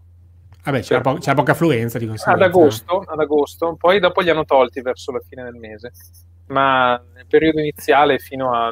Vabbè, 0.63 0.81
c'era, 0.81 1.01
po- 1.01 1.15
c'era 1.15 1.35
poca 1.35 1.53
affluenza 1.53 1.97
di 1.97 2.05
conseguenza. 2.05 2.45
Ad 2.45 2.51
agosto, 2.51 3.03
ad 3.07 3.19
agosto, 3.19 3.75
poi 3.75 3.99
dopo 3.99 4.21
li 4.21 4.29
hanno 4.29 4.45
tolti 4.45 4.81
verso 4.81 5.11
la 5.11 5.21
fine 5.27 5.43
del 5.43 5.55
mese, 5.55 5.91
ma 6.47 7.01
nel 7.13 7.25
periodo 7.27 7.59
iniziale 7.59 8.19
fino, 8.19 8.53
a, 8.53 8.69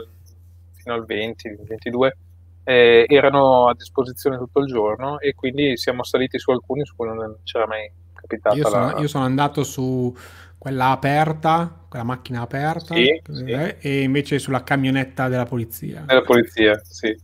fino 0.74 0.93
al 0.93 1.05
20, 1.05 1.57
22 1.68 2.18
eh, 2.63 3.05
erano 3.07 3.70
a 3.70 3.74
disposizione 3.74 4.38
tutto 4.38 4.59
il 4.59 4.68
giorno 4.68 5.20
e 5.20 5.34
quindi 5.34 5.78
siamo 5.78 6.03
saliti 6.03 6.38
su 6.38 6.51
alcuni 6.51 6.86
su 6.86 6.95
cui 6.95 7.07
non 7.07 7.38
c'era 7.43 7.65
mai 7.65 7.89
capitata 8.28 8.56
io 8.56 8.68
sono, 8.68 8.86
la... 8.86 9.00
io 9.00 9.08
sono 9.08 9.24
andato 9.24 9.64
su 9.64 10.16
quella 10.58 10.90
aperta, 10.90 11.86
quella 11.88 12.04
macchina 12.04 12.42
aperta, 12.42 12.94
sì, 12.94 13.22
sì. 13.32 13.46
e 13.46 14.02
invece 14.02 14.38
sulla 14.40 14.64
camionetta 14.64 15.28
della 15.30 15.46
polizia. 15.46 16.04
Della 16.06 16.22
polizia, 16.22 16.80
sì. 16.84 17.16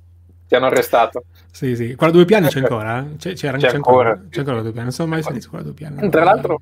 Ti 0.47 0.56
hanno 0.56 0.68
arrestato. 0.68 1.26
Sì, 1.51 1.76
sì. 1.76 1.95
Quella 1.95 2.12
due 2.12 2.26
piani 2.26 2.47
c'è 2.47 2.60
ancora? 2.60 3.06
C'è, 3.18 3.34
c'è, 3.34 3.51
c'è 3.58 3.70
ancora. 3.70 4.12
ancora. 4.12 4.28
C'è 4.30 4.39
ancora 4.39 4.58
la 4.58 4.62
due 4.62 4.72
piani. 4.72 4.86
Non 4.86 4.95
sono 4.95 5.10
mai 5.10 5.24
salito 5.24 5.49
quella 5.49 5.64
due 5.64 5.74
piani. 5.74 6.10
Tra 6.10 6.24
l'altro, 6.24 6.62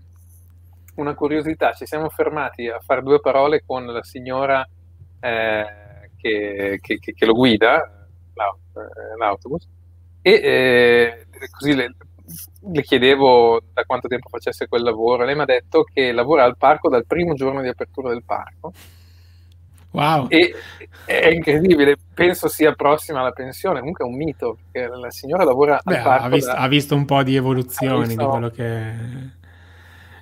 una 0.95 1.13
curiosità, 1.13 1.73
ci 1.73 1.85
siamo 1.85 2.09
fermati 2.09 2.67
a 2.67 2.79
fare 2.79 3.01
due 3.01 3.19
parole 3.19 3.63
con 3.65 3.85
la 3.85 4.03
signora 4.03 4.67
eh, 5.19 5.65
che, 6.17 6.79
che, 6.81 6.99
che, 6.99 7.13
che, 7.13 7.25
lo 7.25 7.33
guida, 7.33 7.83
eh, 7.83 9.17
l'autobus, 9.17 9.67
e 10.21 10.31
eh, 10.31 11.27
così 11.51 11.75
le, 11.75 11.95
le 12.71 12.81
chiedevo 12.81 13.61
da 13.73 13.83
quanto 13.83 14.07
tempo 14.07 14.29
facesse 14.29 14.67
quel 14.67 14.83
lavoro. 14.83 15.25
Lei 15.25 15.35
mi 15.35 15.41
ha 15.41 15.45
detto 15.45 15.83
che 15.83 16.11
lavora 16.11 16.43
al 16.43 16.57
parco 16.57 16.89
dal 16.89 17.05
primo 17.05 17.33
giorno 17.33 17.61
di 17.61 17.67
apertura 17.67 18.09
del 18.09 18.23
parco. 18.23 18.73
Wow. 19.91 20.27
E 20.29 20.53
è 21.05 21.27
incredibile, 21.27 21.97
penso 22.13 22.47
sia 22.47 22.73
prossima 22.73 23.19
alla 23.19 23.31
pensione. 23.31 23.79
Comunque 23.79 24.05
è 24.05 24.07
un 24.07 24.15
mito, 24.15 24.57
perché 24.71 24.87
la 24.87 25.11
signora 25.11 25.43
lavora 25.43 25.79
Beh, 25.83 25.97
al 25.97 26.03
parco. 26.03 26.25
Ha 26.25 26.29
visto, 26.29 26.51
da... 26.51 26.57
ha 26.57 26.67
visto 26.67 26.95
un 26.95 27.05
po' 27.05 27.23
di 27.23 27.35
evoluzioni 27.35 28.07
visto... 28.07 28.23
di 28.23 28.29
quello 28.29 28.49
che, 28.49 28.93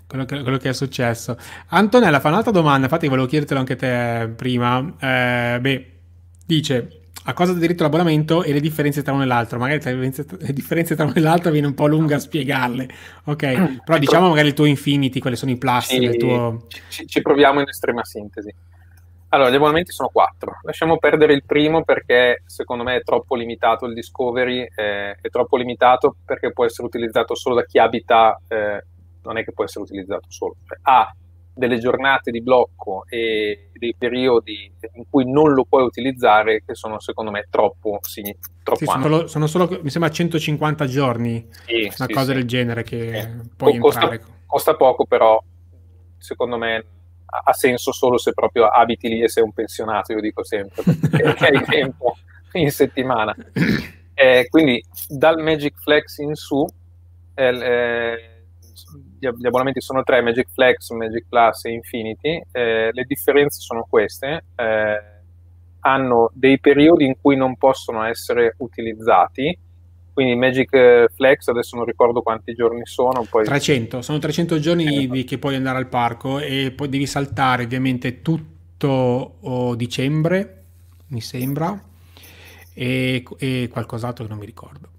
quello, 0.07 0.25
che, 0.25 0.41
quello 0.41 0.57
che, 0.57 0.69
è 0.69 0.73
successo. 0.73 1.37
Antonella 1.67 2.19
fa 2.19 2.29
un'altra 2.29 2.51
domanda, 2.51 2.85
infatti 2.85 3.07
volevo 3.07 3.27
chiedertelo 3.27 3.59
anche 3.59 3.75
te 3.75 4.31
prima. 4.35 4.79
Eh, 4.99 5.59
beh, 5.61 5.91
dice 6.45 6.98
a 7.29 7.33
cosa 7.33 7.53
da 7.53 7.59
diritto 7.59 7.83
l'abbonamento 7.83 8.43
e 8.43 8.51
le 8.51 8.59
differenze 8.59 9.03
tra 9.03 9.13
uno 9.13 9.23
e 9.23 9.25
l'altro. 9.25 9.59
Magari 9.59 9.81
le 9.83 10.53
differenze 10.53 10.95
tra 10.95 11.05
uno 11.05 11.13
e 11.15 11.19
l'altro 11.19 11.51
viene 11.51 11.67
un 11.67 11.73
po' 11.73 11.87
lunga 11.87 12.15
a 12.15 12.19
spiegarle. 12.19 12.87
Ok, 13.25 13.37
però 13.37 13.63
ecco. 13.63 13.97
diciamo 13.97 14.29
magari 14.29 14.49
il 14.49 14.53
tuo 14.53 14.65
Infinity, 14.65 15.19
quali 15.19 15.35
sono 15.35 15.51
i 15.51 15.57
plus 15.57 15.85
ci, 15.85 15.99
del 15.99 16.17
tuo... 16.17 16.65
Ci, 16.89 17.07
ci, 17.07 17.21
proviamo 17.21 17.61
in 17.61 17.67
estrema 17.67 18.03
sintesi. 18.03 18.53
Allora, 19.29 19.51
gli 19.51 19.55
abbonamenti 19.55 19.91
sono 19.91 20.09
quattro. 20.11 20.57
Lasciamo 20.63 20.97
perdere 20.97 21.33
il 21.33 21.43
primo 21.45 21.83
perché 21.83 22.41
secondo 22.47 22.83
me 22.83 22.95
è 22.95 23.03
troppo 23.03 23.35
limitato 23.35 23.85
il 23.85 23.93
Discovery, 23.93 24.67
eh, 24.75 25.11
è 25.21 25.29
troppo 25.29 25.55
limitato 25.55 26.15
perché 26.25 26.51
può 26.51 26.65
essere 26.65 26.87
utilizzato 26.87 27.35
solo 27.35 27.55
da 27.55 27.63
chi 27.63 27.77
abita, 27.77 28.41
eh, 28.47 28.83
non 29.21 29.37
è 29.37 29.43
che 29.43 29.51
può 29.51 29.63
essere 29.63 29.83
utilizzato 29.83 30.25
solo. 30.29 30.55
Cioè, 30.65 30.79
ha 30.81 31.13
delle 31.59 31.77
giornate 31.77 32.31
di 32.31 32.41
blocco 32.41 33.03
e 33.07 33.69
dei 33.73 33.93
periodi 33.95 34.71
in 34.93 35.03
cui 35.09 35.29
non 35.29 35.53
lo 35.53 35.65
puoi 35.65 35.83
utilizzare 35.83 36.63
che 36.65 36.73
sono 36.73 36.99
secondo 36.99 37.29
me 37.29 37.45
troppo, 37.49 37.99
sì, 38.01 38.23
troppo 38.63 38.79
sì, 38.79 38.85
sono, 38.85 39.27
sono, 39.27 39.45
solo, 39.45 39.79
mi 39.83 39.89
sembra 39.89 40.09
150 40.09 40.87
giorni 40.87 41.47
sì, 41.65 41.91
una 41.99 42.07
cosa 42.07 42.33
del 42.33 42.45
genere 42.45 42.83
che 42.83 43.19
eh, 43.19 43.29
puoi 43.55 43.77
costa, 43.77 44.01
entrare. 44.01 44.23
costa 44.47 44.75
poco 44.75 45.05
però 45.05 45.39
secondo 46.17 46.57
me 46.57 46.85
ha 47.25 47.53
senso 47.53 47.91
solo 47.91 48.17
se 48.17 48.33
proprio 48.33 48.65
abiti 48.65 49.07
lì 49.07 49.21
e 49.21 49.29
sei 49.29 49.43
un 49.43 49.53
pensionato 49.53 50.13
io 50.13 50.21
dico 50.21 50.43
sempre 50.43 50.81
perché 51.11 51.45
hai 51.45 51.63
tempo 51.63 52.15
in 52.53 52.71
settimana. 52.71 53.35
Eh, 54.15 54.47
quindi 54.49 54.83
dal 55.07 55.37
Magic 55.37 55.79
Flex 55.79 56.17
in 56.17 56.33
su 56.33 56.65
eh, 57.35 57.45
eh 57.45 58.39
gli 59.19 59.45
abbonamenti 59.45 59.81
sono 59.81 60.03
tre, 60.03 60.21
Magic 60.21 60.47
Flex, 60.51 60.89
Magic 60.91 61.25
Plus 61.27 61.65
e 61.65 61.71
Infinity, 61.71 62.41
eh, 62.51 62.89
le 62.91 63.03
differenze 63.05 63.59
sono 63.59 63.85
queste, 63.89 64.45
eh, 64.55 65.01
hanno 65.81 66.31
dei 66.33 66.59
periodi 66.59 67.05
in 67.05 67.15
cui 67.19 67.35
non 67.35 67.55
possono 67.57 68.03
essere 68.03 68.55
utilizzati, 68.57 69.57
quindi 70.13 70.35
Magic 70.35 70.73
eh, 70.73 71.07
Flex 71.15 71.47
adesso 71.47 71.77
non 71.77 71.85
ricordo 71.85 72.21
quanti 72.21 72.53
giorni 72.53 72.81
sono. 72.83 73.25
Poi... 73.29 73.45
300, 73.45 74.01
sono 74.01 74.19
300 74.19 74.59
giorni 74.59 75.19
eh, 75.19 75.23
che 75.23 75.37
puoi 75.37 75.55
andare 75.55 75.77
al 75.77 75.87
parco 75.87 76.39
e 76.39 76.73
poi 76.75 76.89
devi 76.89 77.05
saltare 77.05 77.63
ovviamente 77.63 78.21
tutto 78.21 79.37
oh, 79.39 79.75
dicembre, 79.75 80.63
mi 81.07 81.21
sembra, 81.21 81.81
e, 82.73 83.23
e 83.37 83.69
qualcos'altro 83.71 84.25
che 84.25 84.29
non 84.29 84.39
mi 84.39 84.45
ricordo. 84.45 84.89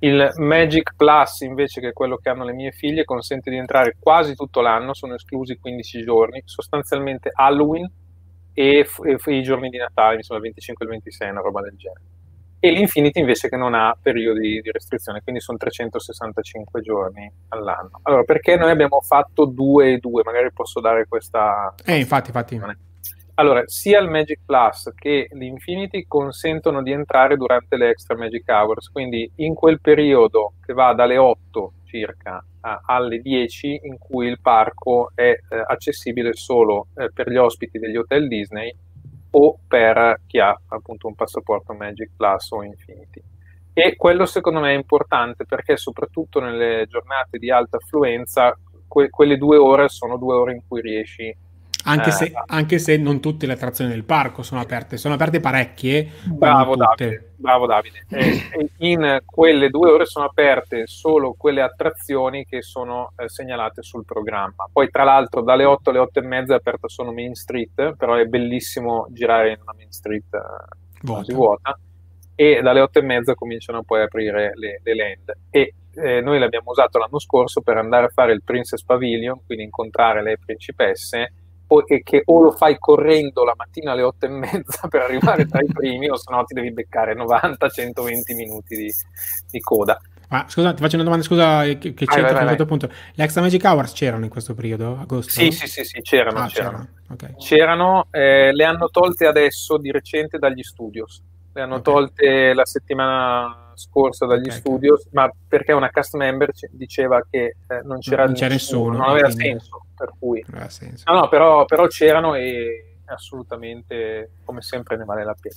Il 0.00 0.32
Magic 0.36 0.94
Plus, 0.96 1.40
invece, 1.40 1.80
che 1.80 1.88
è 1.88 1.92
quello 1.92 2.16
che 2.16 2.28
hanno 2.28 2.44
le 2.44 2.52
mie 2.52 2.72
figlie, 2.72 3.04
consente 3.04 3.48
di 3.50 3.56
entrare 3.56 3.96
quasi 3.98 4.34
tutto 4.34 4.60
l'anno, 4.60 4.92
sono 4.92 5.14
esclusi 5.14 5.56
15 5.56 6.02
giorni, 6.02 6.42
sostanzialmente 6.44 7.30
Halloween 7.32 7.90
e, 8.52 8.84
f- 8.84 9.04
e 9.04 9.18
f- 9.18 9.26
i 9.28 9.42
giorni 9.42 9.70
di 9.70 9.78
Natale, 9.78 10.16
insomma 10.16 10.40
il 10.40 10.44
25 10.46 10.84
e 10.84 10.88
il 10.88 10.94
26, 10.94 11.30
una 11.30 11.40
roba 11.40 11.60
del 11.62 11.74
genere. 11.76 12.02
E 12.58 12.70
l'Infinity 12.70 13.20
invece 13.20 13.48
che 13.50 13.56
non 13.56 13.74
ha 13.74 13.94
periodi 14.00 14.60
di 14.62 14.70
restrizione, 14.70 15.20
quindi 15.22 15.40
sono 15.40 15.58
365 15.58 16.80
giorni 16.80 17.30
all'anno. 17.48 18.00
Allora, 18.02 18.22
perché 18.22 18.56
noi 18.56 18.70
abbiamo 18.70 19.00
fatto 19.00 19.44
due 19.44 19.92
e 19.92 19.98
due? 19.98 20.22
Magari 20.24 20.50
posso 20.50 20.80
dare 20.80 21.06
questa... 21.06 21.74
Eh, 21.84 21.98
infatti, 21.98 22.28
infatti. 22.28 22.54
Allora, 23.36 23.64
sia 23.66 24.00
il 24.00 24.08
Magic 24.08 24.42
Plus 24.46 24.92
che 24.94 25.26
l'Infinity 25.32 26.04
consentono 26.06 26.82
di 26.82 26.92
entrare 26.92 27.36
durante 27.36 27.76
le 27.76 27.88
extra 27.88 28.16
Magic 28.16 28.48
Hours, 28.48 28.90
quindi 28.90 29.28
in 29.36 29.54
quel 29.54 29.80
periodo 29.80 30.52
che 30.64 30.72
va 30.72 30.94
dalle 30.94 31.16
8 31.16 31.72
circa 31.84 32.44
a, 32.60 32.80
alle 32.86 33.18
10 33.18 33.80
in 33.82 33.98
cui 33.98 34.28
il 34.28 34.40
parco 34.40 35.10
è 35.16 35.30
eh, 35.30 35.38
accessibile 35.66 36.34
solo 36.34 36.86
eh, 36.96 37.10
per 37.12 37.28
gli 37.28 37.36
ospiti 37.36 37.80
degli 37.80 37.96
hotel 37.96 38.28
Disney 38.28 38.72
o 39.30 39.58
per 39.66 40.20
chi 40.28 40.38
ha 40.38 40.56
appunto 40.68 41.08
un 41.08 41.16
passaporto 41.16 41.72
Magic 41.72 42.10
Plus 42.16 42.52
o 42.52 42.62
Infinity. 42.62 43.20
E 43.72 43.96
quello 43.96 44.26
secondo 44.26 44.60
me 44.60 44.70
è 44.70 44.76
importante 44.76 45.44
perché 45.44 45.76
soprattutto 45.76 46.38
nelle 46.38 46.86
giornate 46.88 47.38
di 47.38 47.50
alta 47.50 47.78
affluenza 47.78 48.56
que- 48.86 49.10
quelle 49.10 49.36
due 49.36 49.56
ore 49.56 49.88
sono 49.88 50.18
due 50.18 50.34
ore 50.34 50.52
in 50.52 50.60
cui 50.68 50.80
riesci 50.80 51.36
anche, 51.84 52.08
eh, 52.08 52.12
se, 52.12 52.32
anche, 52.46 52.78
se, 52.78 52.96
non 52.96 53.20
tutte 53.20 53.46
le 53.46 53.52
attrazioni 53.52 53.90
del 53.90 54.04
parco 54.04 54.42
sono 54.42 54.60
aperte, 54.60 54.96
sono 54.96 55.14
aperte 55.14 55.40
parecchie. 55.40 56.10
Bravo 56.24 56.76
Davide, 56.76 57.32
bravo 57.36 57.66
Davide. 57.66 58.04
E, 58.08 58.70
in 58.78 59.20
quelle 59.24 59.68
due 59.68 59.90
ore 59.90 60.06
sono 60.06 60.26
aperte 60.26 60.86
solo 60.86 61.34
quelle 61.36 61.60
attrazioni 61.60 62.44
che 62.44 62.62
sono 62.62 63.12
eh, 63.16 63.28
segnalate 63.28 63.82
sul 63.82 64.04
programma. 64.04 64.68
Poi 64.72 64.88
tra 64.90 65.04
l'altro 65.04 65.42
dalle 65.42 65.64
8 65.64 65.90
alle 65.90 65.98
8 65.98 66.18
e 66.20 66.22
mezza 66.22 66.54
è 66.54 66.56
aperta 66.56 66.88
solo 66.88 67.12
Main 67.12 67.34
Street, 67.34 67.94
però 67.96 68.14
è 68.14 68.24
bellissimo 68.24 69.06
girare 69.10 69.50
in 69.50 69.58
una 69.60 69.74
Main 69.76 69.92
Street 69.92 70.32
eh, 70.32 71.06
quasi 71.06 71.32
vuota. 71.34 71.78
E 72.34 72.60
dalle 72.62 72.80
8 72.80 72.98
e 72.98 73.02
mezza 73.02 73.34
cominciano 73.34 73.82
poi 73.82 74.00
a 74.00 74.04
aprire 74.04 74.52
le, 74.54 74.80
le 74.82 74.94
land. 74.94 75.32
E 75.50 75.74
eh, 75.96 76.20
noi 76.20 76.38
l'abbiamo 76.38 76.70
usato 76.70 76.98
l'anno 76.98 77.18
scorso 77.18 77.60
per 77.60 77.76
andare 77.76 78.06
a 78.06 78.10
fare 78.12 78.32
il 78.32 78.42
Princess 78.42 78.82
Pavilion, 78.82 79.40
quindi 79.44 79.64
incontrare 79.64 80.22
le 80.22 80.38
principesse 80.44 81.32
e 81.86 82.02
che 82.02 82.22
o 82.24 82.42
lo 82.42 82.52
fai 82.52 82.78
correndo 82.78 83.44
la 83.44 83.54
mattina 83.56 83.92
alle 83.92 84.02
otto 84.02 84.26
e 84.26 84.28
mezza 84.28 84.86
per 84.88 85.02
arrivare 85.02 85.46
tra 85.46 85.60
i 85.60 85.66
primi 85.66 86.08
o 86.08 86.16
se 86.16 86.32
no 86.32 86.44
ti 86.44 86.54
devi 86.54 86.72
beccare 86.72 87.14
90-120 87.16 88.34
minuti 88.34 88.76
di, 88.76 88.92
di 89.50 89.60
coda. 89.60 90.00
Ma 90.28 90.46
scusa, 90.48 90.72
ti 90.72 90.82
faccio 90.82 90.94
una 90.96 91.04
domanda, 91.04 91.24
scusa, 91.24 91.64
eh, 91.64 91.78
che, 91.78 91.94
che 91.94 92.06
c'è 92.06 92.20
a 92.20 92.42
un 92.42 92.48
certo 92.48 92.66
punto. 92.66 92.90
Le 93.14 93.24
extra 93.24 93.42
Magic 93.42 93.62
Hours 93.64 93.92
c'erano 93.92 94.24
in 94.24 94.30
questo 94.30 94.54
periodo, 94.54 94.98
agosto? 94.98 95.30
Sì, 95.30 95.50
sì, 95.50 95.66
sì, 95.66 95.84
sì 95.84 96.00
c'erano. 96.00 96.40
Ah, 96.40 96.46
c'erano, 96.46 96.70
c'erano. 96.78 96.88
Okay. 97.12 97.34
c'erano 97.38 98.06
eh, 98.10 98.52
le 98.52 98.64
hanno 98.64 98.88
tolte 98.88 99.26
adesso 99.26 99.76
di 99.76 99.90
recente 99.90 100.38
dagli 100.38 100.62
studios. 100.62 101.22
Le 101.52 101.60
hanno 101.60 101.76
okay. 101.76 101.92
tolte 101.92 102.54
la 102.54 102.64
settimana 102.64 103.63
scorsa 103.76 104.26
dagli 104.26 104.46
okay, 104.46 104.58
studios, 104.58 105.08
ma 105.12 105.30
perché 105.48 105.72
una 105.72 105.90
cast 105.90 106.14
member 106.14 106.50
diceva 106.70 107.24
che 107.28 107.56
eh, 107.66 107.80
non 107.84 107.98
c'era, 107.98 108.24
non 108.24 108.34
c'era 108.34 108.52
nessuno, 108.52 108.90
nessuno 108.90 108.96
non 108.98 109.10
aveva 109.10 109.28
quindi... 109.28 109.44
senso 109.44 109.86
per 109.96 110.12
cui... 110.18 110.44
No, 110.48 111.14
no, 111.14 111.28
però, 111.28 111.64
però 111.64 111.86
c'erano 111.86 112.34
e 112.34 112.98
assolutamente, 113.06 114.32
come 114.44 114.62
sempre, 114.62 114.96
ne 114.96 115.04
vale 115.04 115.24
la 115.24 115.36
pena. 115.38 115.54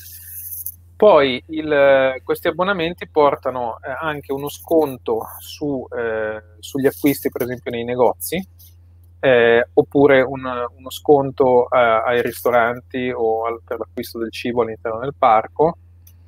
Poi 0.95 1.43
il, 1.49 2.21
questi 2.23 2.47
abbonamenti 2.47 3.07
portano 3.07 3.77
eh, 3.77 3.95
anche 4.01 4.33
uno 4.33 4.49
sconto 4.49 5.21
su, 5.39 5.85
eh, 5.95 6.41
sugli 6.59 6.87
acquisti, 6.87 7.29
per 7.29 7.43
esempio, 7.43 7.69
nei 7.69 7.83
negozi, 7.83 8.43
eh, 9.19 9.69
oppure 9.73 10.21
un, 10.21 10.43
uno 10.43 10.89
sconto 10.89 11.69
eh, 11.69 11.77
ai 11.77 12.21
ristoranti 12.21 13.11
o 13.15 13.45
al, 13.45 13.61
per 13.63 13.77
l'acquisto 13.79 14.17
del 14.19 14.31
cibo 14.31 14.63
all'interno 14.63 14.99
del 14.99 15.13
parco 15.17 15.77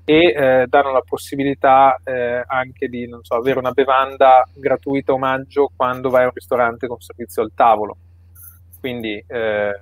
e 0.10 0.34
eh, 0.36 0.66
danno 0.68 0.92
la 0.92 1.04
possibilità 1.06 2.00
eh, 2.04 2.44
anche 2.48 2.88
di 2.88 3.08
so, 3.22 3.36
avere 3.36 3.60
una 3.60 3.74
bevanda 3.74 4.44
gratuita 4.52 5.14
omaggio 5.14 5.70
quando 5.76 6.10
vai 6.10 6.24
a 6.24 6.26
un 6.26 6.32
ristorante 6.34 6.88
con 6.88 7.00
servizio 7.00 7.44
al 7.44 7.52
tavolo. 7.54 7.96
Quindi, 8.80 9.24
eh, 9.28 9.80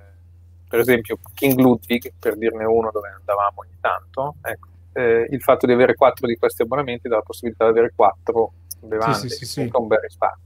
per 0.68 0.80
esempio, 0.80 1.18
King 1.32 1.58
Ludwig, 1.58 2.12
per 2.18 2.36
dirne 2.36 2.66
uno 2.66 2.90
dove 2.92 3.08
andavamo 3.08 3.54
ogni 3.54 3.78
tanto, 3.80 4.34
ecco, 4.42 4.68
eh, 4.92 5.28
il 5.30 5.40
fatto 5.40 5.64
di 5.64 5.72
avere 5.72 5.94
quattro 5.94 6.26
di 6.26 6.36
questi 6.36 6.60
abbonamenti 6.60 7.08
dà 7.08 7.16
la 7.16 7.22
possibilità 7.22 7.64
di 7.64 7.70
avere 7.70 7.92
quattro 7.96 8.52
bevande, 8.80 9.16
sì, 9.16 9.28
sì, 9.30 9.46
sì, 9.46 9.70
un 9.72 9.86
bel 9.86 10.00
risparmio. 10.00 10.44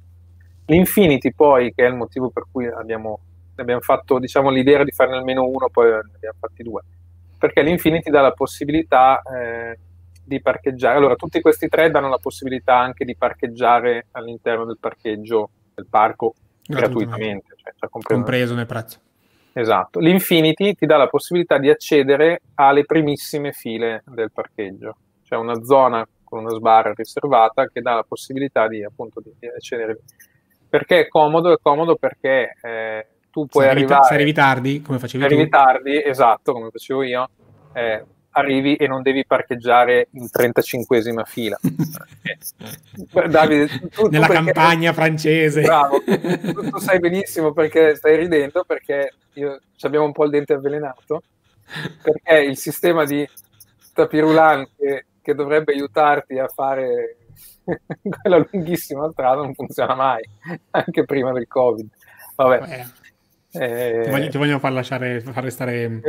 L'Infinity 0.67 1.33
poi, 1.33 1.75
che 1.75 1.85
è 1.85 1.89
il 1.89 1.97
motivo 1.97 2.31
per 2.31 2.45
cui 2.53 2.69
abbiamo, 2.69 3.19
abbiamo 3.57 3.81
fatto 3.81 4.21
diciamo, 4.21 4.49
l'idea 4.49 4.85
di 4.85 4.93
farne 4.93 5.17
almeno 5.17 5.45
uno, 5.45 5.69
poi 5.71 5.91
ne 5.91 6.03
abbiamo 6.15 6.37
fatti 6.39 6.63
due 6.63 6.83
perché 7.43 7.63
l'Infinity 7.63 8.09
dà 8.09 8.21
la 8.21 8.31
possibilità 8.31 9.21
eh, 9.23 9.77
di 10.25 10.41
parcheggiare. 10.41 10.97
Allora, 10.97 11.17
tutti 11.17 11.41
questi 11.41 11.67
tre 11.67 11.91
danno 11.91 12.09
la 12.09 12.19
possibilità 12.19 12.79
anche 12.79 13.05
di 13.05 13.17
parcheggiare 13.17 14.07
all'interno 14.13 14.65
del 14.65 14.77
parcheggio 14.79 15.51
del 15.75 15.89
parco 15.91 16.35
gratuitamente, 16.65 17.57
cioè, 17.57 17.73
cioè 17.77 17.91
compreso, 17.91 18.23
compreso 18.23 18.55
nel 18.55 18.67
prezzo. 18.67 19.01
Esatto. 19.55 19.99
L'Infinity 19.99 20.75
ti 20.75 20.87
dà 20.87 20.97
la 20.97 21.09
possibilità 21.09 21.59
di 21.59 21.69
accedere 21.69 22.43
alle 22.55 22.85
primissime 22.85 23.51
file 23.51 24.05
del 24.07 24.31
parcheggio, 24.31 24.95
cioè 25.25 25.37
una 25.37 25.61
zona 25.65 26.07
con 26.23 26.45
una 26.45 26.55
sbarra 26.55 26.93
riservata 26.95 27.67
che 27.67 27.81
dà 27.81 27.95
la 27.95 28.05
possibilità 28.05 28.69
di 28.69 28.85
appunto 28.85 29.21
di 29.21 29.35
accedere. 29.49 29.99
Perché 30.69 31.01
è 31.01 31.09
comodo? 31.09 31.53
È 31.53 31.59
comodo 31.61 31.97
perché 31.97 32.57
eh, 32.63 33.07
tu 33.33 33.47
puoi 33.47 33.65
se 33.65 33.71
arrivare... 33.71 34.05
Se 34.05 34.15
arrivi 34.15 34.33
tardi, 34.33 34.83
come 34.83 34.99
facevi 34.99 35.25
se 35.25 35.29
arrivi 35.29 35.49
tardi, 35.49 36.03
esatto, 36.05 36.53
come 36.53 36.69
facevo 36.71 37.03
io, 37.03 37.29
eh, 37.73 38.05
arrivi 38.33 38.77
e 38.77 38.87
non 38.87 39.03
devi 39.03 39.25
parcheggiare 39.25 40.09
in 40.13 40.29
35esima 40.31 41.25
fila. 41.25 41.59
Davide, 43.29 43.67
tu, 43.91 44.09
Nella 44.09 44.27
tu 44.27 44.33
perché... 44.33 44.53
campagna 44.53 44.93
francese. 44.93 45.63
Bravo, 45.63 46.03
tu, 46.03 46.71
tu, 46.71 46.79
sai 46.79 46.99
benissimo 46.99 47.53
perché 47.53 47.97
stai 47.97 48.17
ridendo, 48.17 48.65
perché 48.65 49.15
io, 49.35 49.59
abbiamo 49.81 50.05
un 50.05 50.13
po' 50.13 50.25
il 50.25 50.31
dente 50.31 50.53
avvelenato, 50.53 51.23
perché 52.03 52.39
il 52.39 52.57
sistema 52.57 53.05
di 53.05 53.27
tapirulan 53.95 54.67
che, 54.77 55.07
che 55.23 55.35
dovrebbe 55.35 55.73
aiutarti 55.73 56.39
a 56.39 56.49
fare 56.49 57.17
quella 58.21 58.47
lunghississima 58.51 59.11
strada 59.11 59.43
non 59.43 59.55
funziona 59.55 59.95
mai, 59.95 60.23
anche 60.71 61.05
prima 61.05 61.33
del 61.33 61.47
Covid. 61.47 61.89
Vabbè. 62.37 63.01
Eh 63.55 63.65
eh... 63.65 64.03
Ti, 64.05 64.11
voglio, 64.11 64.29
ti, 64.29 64.39
voglio, 64.39 64.59
far 64.59 64.73
lasciare 64.73 65.21
far 65.21 65.45
restare 65.45 66.01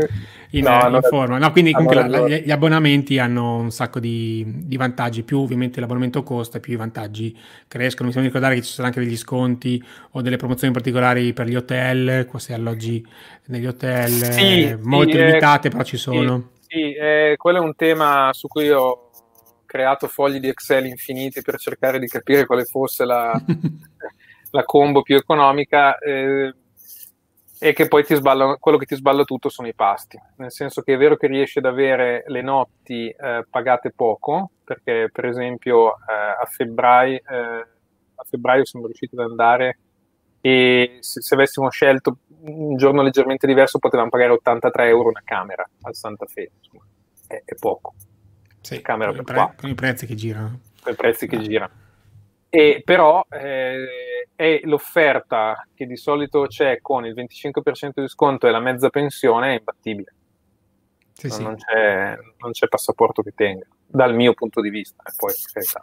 in, 0.51 0.63
no, 0.63 0.87
in 0.87 0.99
forma. 1.01 1.37
No, 1.37 1.51
quindi 1.51 1.73
comunque 1.73 1.95
la, 1.95 2.07
la, 2.07 2.27
gli 2.27 2.51
abbonamenti 2.51 3.19
hanno 3.19 3.57
un 3.57 3.71
sacco 3.71 3.99
di, 3.99 4.45
di, 4.47 4.77
vantaggi. 4.77 5.23
Più 5.23 5.39
ovviamente 5.39 5.81
l'abbonamento 5.81 6.23
costa, 6.23 6.61
più 6.61 6.73
i 6.73 6.77
vantaggi 6.77 7.37
crescono. 7.67 8.07
Mi 8.07 8.13
sembra 8.13 8.31
ricordare 8.31 8.55
che 8.55 8.65
ci 8.65 8.71
sono 8.71 8.87
anche 8.87 9.01
degli 9.01 9.17
sconti 9.17 9.83
o 10.11 10.21
delle 10.21 10.37
promozioni 10.37 10.73
particolari 10.73 11.33
per 11.33 11.47
gli 11.47 11.55
hotel, 11.55 12.29
se 12.37 12.53
alloggi 12.53 13.05
negli 13.47 13.65
hotel, 13.65 14.09
sì, 14.09 14.63
eh, 14.63 14.77
molto 14.81 15.11
sì, 15.11 15.17
limitate, 15.17 15.67
eh, 15.67 15.71
però 15.71 15.83
ci 15.83 15.97
sono. 15.97 16.51
Sì, 16.61 16.67
sì 16.67 16.93
eh, 16.93 17.35
quello 17.37 17.57
è 17.57 17.61
un 17.61 17.75
tema 17.75 18.29
su 18.31 18.47
cui 18.47 18.69
ho 18.69 19.09
creato 19.65 20.07
fogli 20.07 20.39
di 20.39 20.47
Excel 20.47 20.85
infiniti 20.85 21.41
per 21.41 21.57
cercare 21.57 21.99
di 21.99 22.07
capire 22.07 22.45
quale 22.45 22.63
fosse 22.63 23.03
la, 23.03 23.33
la 24.51 24.63
combo 24.63 25.01
più 25.01 25.17
economica. 25.17 25.97
Eh, 25.97 26.53
e 27.63 27.71
che 27.71 27.87
poi 27.87 28.03
ti 28.03 28.13
sballa, 28.13 28.57
quello 28.59 28.77
che 28.77 28.85
ti 28.85 28.95
sballa 28.95 29.23
tutto 29.23 29.47
sono 29.47 29.69
i 29.69 29.73
pasti, 29.73 30.19
nel 30.35 30.51
senso 30.51 30.81
che 30.81 30.95
è 30.95 30.97
vero 30.97 31.15
che 31.15 31.27
riesci 31.27 31.59
ad 31.59 31.65
avere 31.65 32.25
le 32.27 32.41
notti 32.41 33.07
eh, 33.07 33.45
pagate 33.49 33.93
poco, 33.95 34.51
perché 34.65 35.07
per 35.09 35.23
esempio 35.23 35.91
eh, 35.93 36.41
a, 36.41 36.45
febbraio, 36.45 37.15
eh, 37.15 37.67
a, 38.15 38.23
febbraio, 38.29 38.65
siamo 38.65 38.87
riusciti 38.87 39.15
ad 39.15 39.29
andare 39.29 39.79
e 40.41 40.97
se, 40.99 41.21
se, 41.21 41.35
avessimo 41.35 41.69
scelto 41.69 42.17
un 42.41 42.75
giorno 42.75 43.01
leggermente 43.01 43.47
diverso 43.47 43.79
potevamo 43.79 44.09
pagare 44.09 44.33
83 44.33 44.87
euro 44.89 45.07
una 45.07 45.21
camera 45.23 45.65
al 45.83 45.95
Santa 45.95 46.25
Fe, 46.25 46.51
insomma, 46.57 46.83
è, 47.27 47.43
è 47.45 47.55
poco. 47.55 47.93
Sì, 48.59 48.81
camera 48.81 49.13
con, 49.13 49.23
pre- 49.23 49.53
con 49.55 49.69
i 49.69 49.73
prezzi 49.73 50.05
che 50.05 50.15
girano. 50.15 50.59
Con 50.81 50.91
i 50.91 50.95
prezzi 50.97 51.27
che 51.27 51.39
girano. 51.39 51.71
E 52.55 52.83
però 52.85 53.25
eh, 53.31 54.27
è 54.35 54.59
l'offerta 54.65 55.67
che 55.73 55.87
di 55.87 55.97
solito 55.97 56.45
c'è 56.45 56.81
con 56.81 57.03
il 57.03 57.15
25% 57.15 57.93
di 57.95 58.07
sconto 58.07 58.45
e 58.45 58.51
la 58.51 58.59
mezza 58.59 58.91
pensione 58.91 59.55
è 59.55 59.57
imbattibile. 59.57 60.13
Sì, 61.13 61.29
non, 61.29 61.35
sì. 61.35 61.41
Non, 61.41 61.55
c'è, 61.55 62.17
non, 62.37 62.51
c'è, 62.51 62.67
passaporto 62.67 63.23
che 63.23 63.31
tenga, 63.33 63.65
dal 63.87 64.13
mio 64.13 64.35
punto 64.35 64.61
di 64.61 64.69
vista. 64.69 65.01
E 65.01 65.13
poi, 65.17 65.33
carità, 65.51 65.79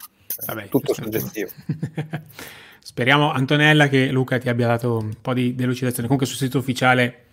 Vabbè, 0.47 0.69
tutto 0.69 0.95
soggettivo. 0.95 1.51
Speriamo, 2.79 3.33
Antonella, 3.33 3.89
che 3.89 4.13
Luca 4.13 4.39
ti 4.39 4.49
abbia 4.49 4.69
dato 4.69 4.99
un 4.99 5.15
po' 5.21 5.35
di 5.35 5.57
delucidazione. 5.57 6.07
Comunque 6.07 6.29
sul 6.29 6.39
sito 6.39 6.59
ufficiale 6.59 7.25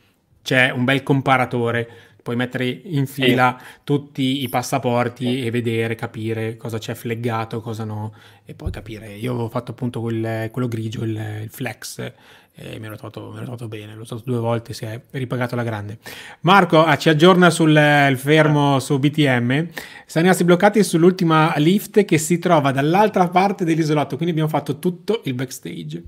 c'è 0.41 0.71
un 0.71 0.83
bel 0.83 1.03
comparatore 1.03 2.06
puoi 2.27 2.35
mettere 2.35 2.67
in 2.67 3.07
fila 3.07 3.55
sì. 3.57 3.65
tutti 3.85 4.43
i 4.43 4.49
passaporti 4.49 5.25
sì. 5.25 5.45
e 5.45 5.49
vedere, 5.49 5.95
capire 5.95 6.57
cosa 6.57 6.77
c'è 6.77 6.93
fleggato, 6.93 7.61
cosa 7.61 7.85
no, 7.85 8.13
e 8.43 8.53
poi 8.53 8.69
capire. 8.69 9.13
Io 9.15 9.31
avevo 9.31 9.47
fatto 9.47 9.71
appunto 9.71 10.01
quel, 10.01 10.49
quello 10.51 10.67
grigio, 10.67 11.05
il, 11.05 11.15
il 11.43 11.49
flex, 11.49 11.99
e 12.53 12.79
mi 12.79 12.87
ero, 12.87 12.97
trovato, 12.97 13.29
mi 13.29 13.35
ero 13.37 13.43
trovato 13.43 13.69
bene, 13.69 13.95
l'ho 13.95 14.01
usato 14.01 14.23
due 14.25 14.39
volte, 14.39 14.73
si 14.73 14.83
è 14.83 14.99
ripagato 15.11 15.53
alla 15.53 15.63
grande. 15.63 15.99
Marco 16.41 16.83
ah, 16.83 16.97
ci 16.97 17.07
aggiorna 17.07 17.49
sul 17.49 18.13
fermo 18.17 18.79
su 18.79 18.99
BTM, 18.99 19.69
siamo 20.05 20.25
rimasti 20.25 20.43
bloccati 20.43 20.83
sull'ultima 20.83 21.53
lift 21.55 22.03
che 22.03 22.17
si 22.17 22.39
trova 22.39 22.71
dall'altra 22.71 23.29
parte 23.29 23.63
dell'isolotto, 23.63 24.17
quindi 24.17 24.31
abbiamo 24.31 24.49
fatto 24.49 24.79
tutto 24.79 25.21
il 25.23 25.33
backstage. 25.33 26.03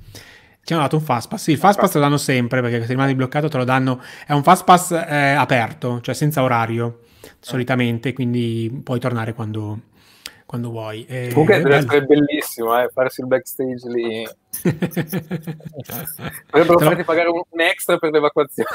Ci 0.69 0.75
hanno 0.75 0.83
dato 0.83 0.97
un 0.97 1.01
fast 1.01 1.27
pass. 1.29 1.41
Sì, 1.41 1.51
il 1.53 1.57
fast 1.57 1.79
pass 1.79 1.95
lo 1.95 1.99
danno 1.99 2.17
sempre 2.17 2.61
perché 2.61 2.81
se 2.81 2.89
rimani 2.89 3.15
bloccato 3.15 3.47
te 3.47 3.57
lo 3.57 3.63
danno. 3.63 4.03
È 4.23 4.33
un 4.33 4.43
fast 4.43 4.63
pass 4.65 4.91
eh, 4.91 5.31
aperto, 5.31 5.99
cioè 5.99 6.13
senza 6.13 6.43
orario 6.43 6.99
solitamente, 7.39 8.13
quindi 8.13 8.79
puoi 8.83 8.99
tornare 8.99 9.33
quando, 9.33 9.79
quando 10.45 10.69
vuoi. 10.69 11.07
E, 11.07 11.29
Comunque 11.33 11.63
deve 11.63 11.77
essere 11.77 12.05
bellissimo 12.05 12.79
eh, 12.79 12.87
farsi 12.93 13.21
il 13.21 13.25
backstage 13.25 13.89
lì. 13.89 14.29
Dovrebbero 16.51 16.77
farti 16.77 17.03
pagare 17.03 17.29
un, 17.29 17.41
un, 17.49 17.61
extra 17.61 17.97
per 17.97 18.11
l'evacuazione. 18.11 18.69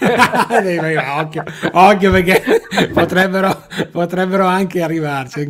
occhio, 1.18 1.44
occhio 1.72 2.10
perché 2.10 2.42
potrebbero, 2.92 3.62
potrebbero 3.90 4.44
anche 4.44 4.82
arrivarci. 4.82 5.46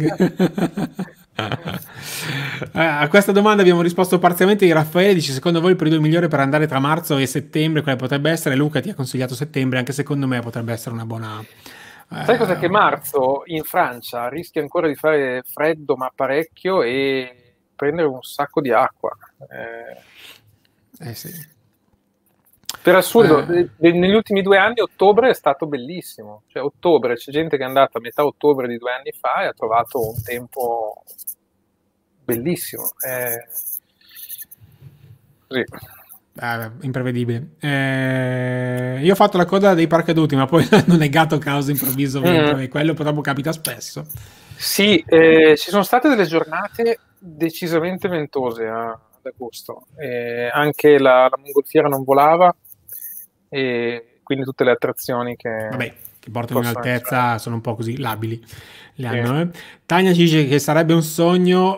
Eh, 2.73 2.83
a 2.83 3.07
questa 3.09 3.31
domanda 3.31 3.63
abbiamo 3.63 3.83
risposto 3.83 4.19
parzialmente 4.19 4.65
di 4.65 4.73
Raffaele 4.73 5.15
dice 5.15 5.33
secondo 5.33 5.61
voi 5.61 5.71
il 5.71 5.77
periodo 5.77 6.01
migliore 6.01 6.27
per 6.27 6.41
andare 6.41 6.67
tra 6.67 6.81
marzo 6.81 7.17
e 7.17 7.27
settembre 7.27 7.83
quale 7.83 7.97
potrebbe 7.97 8.31
essere? 8.31 8.57
Luca 8.57 8.81
ti 8.81 8.91
ha 8.91 8.95
consigliato 8.95 9.35
settembre 9.35 9.79
anche 9.79 9.93
secondo 9.93 10.27
me 10.27 10.41
potrebbe 10.41 10.73
essere 10.73 10.95
una 10.95 11.07
buona 11.07 11.41
eh... 11.41 12.25
sai 12.25 12.37
cosa? 12.37 12.57
Che 12.57 12.69
marzo 12.69 13.43
in 13.47 13.63
Francia 13.63 14.29
rischia 14.29 14.63
ancora 14.63 14.89
di 14.89 14.95
fare 14.95 15.43
freddo 15.47 15.95
ma 15.95 16.11
parecchio 16.15 16.83
e 16.83 17.49
prendere 17.79 18.09
un 18.09 18.23
sacco 18.23 18.61
di 18.61 18.73
acqua. 18.73 19.17
Eh, 19.49 21.09
eh 21.09 21.15
sì. 21.15 21.57
Per 22.83 22.95
assurdo, 22.95 23.47
eh. 23.53 23.69
negli 23.79 24.15
ultimi 24.15 24.41
due 24.43 24.57
anni 24.57 24.81
ottobre 24.81 25.31
è 25.31 25.35
stato 25.35 25.67
bellissimo. 25.67 26.43
Cioè, 26.49 26.63
ottobre, 26.63 27.15
c'è 27.15 27.31
gente 27.31 27.57
che 27.57 27.63
è 27.63 27.67
andata 27.67 27.99
a 27.99 28.01
metà 28.01 28.25
ottobre 28.25 28.67
di 28.67 28.79
due 28.79 28.93
anni 28.93 29.13
fa 29.13 29.43
e 29.43 29.47
ha 29.47 29.53
trovato 29.53 30.09
un 30.09 30.23
tempo 30.23 31.05
bellissimo. 32.35 32.93
Eh... 33.07 33.47
Sì. 35.49 35.65
Ah, 36.41 36.71
imprevedibile. 36.83 37.55
Eh, 37.59 39.01
io 39.03 39.13
ho 39.13 39.17
fatto 39.17 39.37
la 39.37 39.45
coda 39.45 39.75
dei 39.75 39.87
parcaduti, 39.87 40.37
ma 40.37 40.47
poi 40.47 40.67
hanno 40.71 40.97
negato 40.97 41.39
causa 41.39 41.71
improvviso 41.71 42.21
mm. 42.21 42.61
e 42.61 42.69
quello 42.69 42.95
purtroppo 42.95 43.23
capita 43.23 43.53
spesso. 43.53 44.07
Sì, 44.57 45.03
eh, 45.07 45.57
ci 45.57 45.71
sono 45.71 45.83
state 45.83 46.09
delle 46.09 46.27
giornate 46.27 46.99
decisamente 47.19 48.09
ventose 48.09 48.67
a, 48.67 48.91
ad 48.91 49.25
agosto. 49.25 49.87
Eh, 49.97 50.49
anche 50.53 50.99
la, 50.99 51.29
la 51.29 51.39
mongolfiera 51.43 51.89
non 51.89 52.05
volava, 52.05 52.55
e 53.49 54.21
quindi 54.23 54.45
tutte 54.45 54.65
le 54.65 54.73
attrazioni 54.73 55.37
che, 55.37 55.69
Vabbè, 55.71 55.95
che 56.19 56.31
portano 56.31 56.61
in 56.61 56.67
altezza 56.67 57.25
essere. 57.25 57.39
sono 57.39 57.55
un 57.57 57.61
po' 57.63 57.75
così 57.75 57.99
labili. 57.99 58.45
Le 59.01 59.07
hanno, 59.07 59.41
eh. 59.43 59.49
Tania 59.87 60.13
ci 60.13 60.25
dice 60.25 60.47
che 60.47 60.59
sarebbe 60.59 60.93
un 60.93 61.05
sogno 61.05 61.77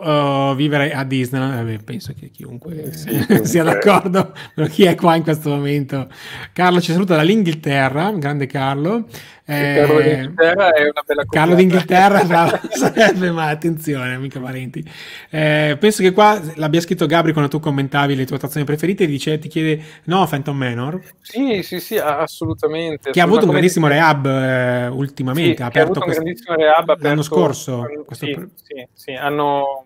uh, 0.49 0.55
vivere 0.55 0.91
a 0.91 1.03
Disneyland. 1.03 1.69
Eh, 1.69 1.77
penso 1.77 2.13
che 2.19 2.31
chiunque 2.31 2.91
sì, 2.93 3.25
sia 3.45 3.63
d'accordo. 3.63 4.33
Chi 4.69 4.85
è 4.85 4.95
qua 4.95 5.15
in 5.15 5.23
questo 5.23 5.49
momento? 5.49 6.07
Carlo 6.51 6.81
ci 6.81 6.91
saluta 6.91 7.15
dall'Inghilterra, 7.15 8.11
grande 8.11 8.47
Carlo. 8.47 9.05
Eh, 9.45 9.83
Carlo 9.85 10.01
d'Inghilterra 10.01 10.73
è 10.73 10.81
una 10.81 11.03
bella 11.05 11.25
cosa. 11.25 11.39
Carlo 11.39 11.55
d'Inghilterra 11.55 12.23
bravo, 12.25 12.59
sarebbe, 12.69 13.31
ma 13.31 13.47
attenzione, 13.47 14.17
mica 14.17 14.39
parenti. 14.39 14.83
Eh, 15.29 15.77
penso 15.79 16.03
che 16.03 16.11
qua 16.11 16.41
l'abbia 16.55 16.81
scritto 16.81 17.05
Gabri 17.05 17.33
quando 17.33 17.49
tu 17.49 17.59
commentavi 17.59 18.15
le 18.15 18.25
tue 18.25 18.35
attrazioni 18.35 18.65
preferite. 18.65 19.05
Dice, 19.05 19.39
ti 19.39 19.47
chiede, 19.47 19.81
no, 20.05 20.25
Phantom 20.25 20.57
Manor? 20.57 21.01
Sì, 21.21 21.63
sì, 21.63 21.79
sì, 21.79 21.97
assolutamente. 21.97 23.11
Che 23.11 23.19
ha 23.19 23.23
avuto 23.23 23.45
un 23.45 23.51
grandissimo 23.51 23.87
rehab 23.87 24.25
eh, 24.25 24.87
ultimamente. 24.87 25.55
Sì, 25.55 25.61
ha 25.61 25.65
aperto 25.67 25.99
un 26.03 26.11
grandissimo 26.11 26.55
rehab 26.55 26.99
l'anno 27.11 27.23
scorso. 27.23 27.85
Sì, 28.09 28.33
per... 28.33 28.49
sì, 28.55 28.87
sì, 28.93 29.11
hanno, 29.13 29.85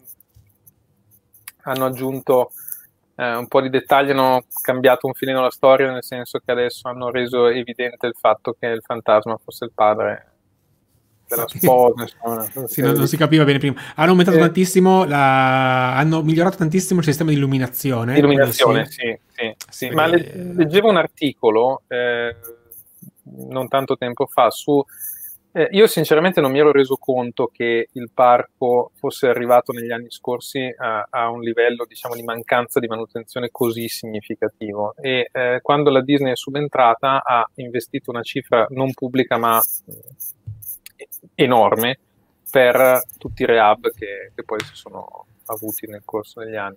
hanno 1.64 1.86
aggiunto 1.86 2.52
eh, 3.16 3.36
un 3.36 3.48
po' 3.48 3.62
di 3.62 3.70
dettagli 3.70 4.12
hanno 4.12 4.44
cambiato 4.62 5.08
un 5.08 5.14
filino 5.14 5.42
la 5.42 5.52
storia, 5.52 5.92
nel 5.92 6.04
senso 6.04 6.40
che 6.44 6.52
adesso 6.52 6.88
hanno 6.88 7.10
reso 7.10 7.48
evidente 7.48 8.08
il 8.08 8.16
fatto 8.20 8.56
che 8.60 8.68
il 8.68 8.82
fantasma 8.86 9.38
fosse 9.42 9.66
il 9.66 9.72
padre 9.74 10.32
della 11.28 11.48
sposa. 11.48 12.04
Insomma, 12.26 12.68
sì, 12.68 12.82
non, 12.82 12.94
non, 12.94 13.08
si 13.08 13.18
capiva 13.18 13.46
bene 13.46 13.60
prima. 13.60 13.80
Hanno 13.96 14.12
aumentato 14.12 14.38
eh, 14.38 14.42
tantissimo, 14.42 15.06
la... 15.06 15.96
hanno 15.96 16.22
migliorato 16.24 16.58
tantissimo 16.58 17.00
il 17.00 17.06
sistema 17.06 17.30
di 17.30 17.38
illuminazione. 17.38 18.18
Illuminazione, 18.18 18.86
sì, 18.86 19.18
sì, 19.32 19.56
sì. 19.70 19.90
Ma 19.90 20.08
le... 20.08 20.52
leggevo 20.54 20.90
un 20.90 20.98
articolo 20.98 21.84
eh, 21.88 22.36
non 23.50 23.68
tanto 23.68 23.98
tempo 23.98 24.26
fa 24.26 24.50
su 24.52 24.84
eh, 25.58 25.70
io 25.72 25.88
sinceramente 25.88 26.42
non 26.42 26.52
mi 26.52 26.60
ero 26.60 26.74
reso 26.74 26.98
conto 26.98 27.48
che 27.48 27.88
il 27.90 28.10
parco 28.14 28.92
fosse 28.96 29.30
arrivato 29.30 29.72
negli 29.72 29.90
anni 29.90 30.12
scorsi 30.12 30.70
a, 30.78 31.08
a 31.10 31.30
un 31.30 31.40
livello 31.40 31.86
diciamo, 31.88 32.14
di 32.14 32.24
mancanza 32.24 32.82
di 32.82 32.88
manutenzione 32.88 33.48
così 33.52 33.88
significativo 33.88 34.96
e 34.98 35.30
eh, 35.32 35.60
quando 35.62 35.92
la 35.92 36.02
Disney 36.02 36.34
è 36.34 36.36
subentrata 36.36 37.24
ha 37.24 37.50
investito 37.56 38.12
una 38.12 38.22
cifra 38.22 38.68
non 38.72 38.92
pubblica 38.94 39.38
ma 39.38 39.64
eh, 40.98 41.08
enorme 41.36 42.00
per 42.52 43.04
tutti 43.18 43.44
i 43.44 43.46
rehab 43.46 43.94
che, 43.94 44.34
che 44.36 44.44
poi 44.44 44.60
si 44.60 44.76
sono 44.76 45.26
avuti 45.46 45.88
nel 45.88 46.02
corso 46.04 46.42
degli 46.42 46.56
anni. 46.56 46.76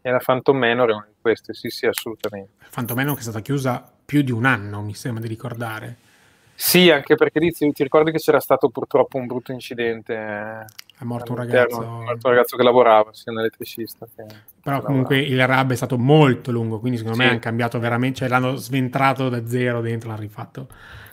E 0.00 0.10
la 0.10 0.22
Phantom 0.24 0.56
Manor 0.56 0.88
è 0.88 0.92
una 0.94 1.06
di 1.06 1.16
queste, 1.20 1.52
sì 1.52 1.68
sì 1.68 1.84
assolutamente. 1.84 2.64
Phantom 2.70 2.96
Manor 2.96 3.12
che 3.14 3.20
è 3.20 3.24
stata 3.24 3.40
chiusa 3.40 3.92
più 4.06 4.22
di 4.22 4.32
un 4.32 4.46
anno 4.46 4.80
mi 4.80 4.94
sembra 4.94 5.20
di 5.20 5.28
ricordare. 5.28 6.08
Sì, 6.62 6.90
anche 6.90 7.14
perché 7.14 7.40
ti, 7.40 7.72
ti 7.72 7.82
ricordi 7.82 8.12
che 8.12 8.18
c'era 8.18 8.38
stato 8.38 8.68
purtroppo 8.68 9.16
un 9.16 9.24
brutto 9.24 9.50
incidente. 9.50 10.14
È 10.14 11.04
morto 11.04 11.32
un 11.32 11.38
ragazzo. 11.38 11.80
È 11.80 11.86
morto 11.86 12.28
un 12.28 12.34
ragazzo 12.34 12.58
che 12.58 12.62
lavorava, 12.62 13.14
sia 13.14 13.32
un 13.32 13.38
elettricista. 13.38 14.06
Però 14.62 14.82
comunque 14.82 15.16
lavorava. 15.16 15.42
il 15.42 15.48
RAB 15.48 15.72
è 15.72 15.74
stato 15.74 15.96
molto 15.96 16.50
lungo, 16.50 16.78
quindi 16.78 16.98
secondo 16.98 17.16
sì. 17.16 17.24
me 17.24 17.30
hanno 17.30 17.40
cambiato 17.40 17.78
veramente, 17.78 18.18
cioè 18.18 18.28
l'hanno 18.28 18.56
sventrato 18.56 19.30
da 19.30 19.46
zero 19.46 19.80
dentro, 19.80 20.10
l'hanno 20.10 20.20
rifatto 20.20 20.68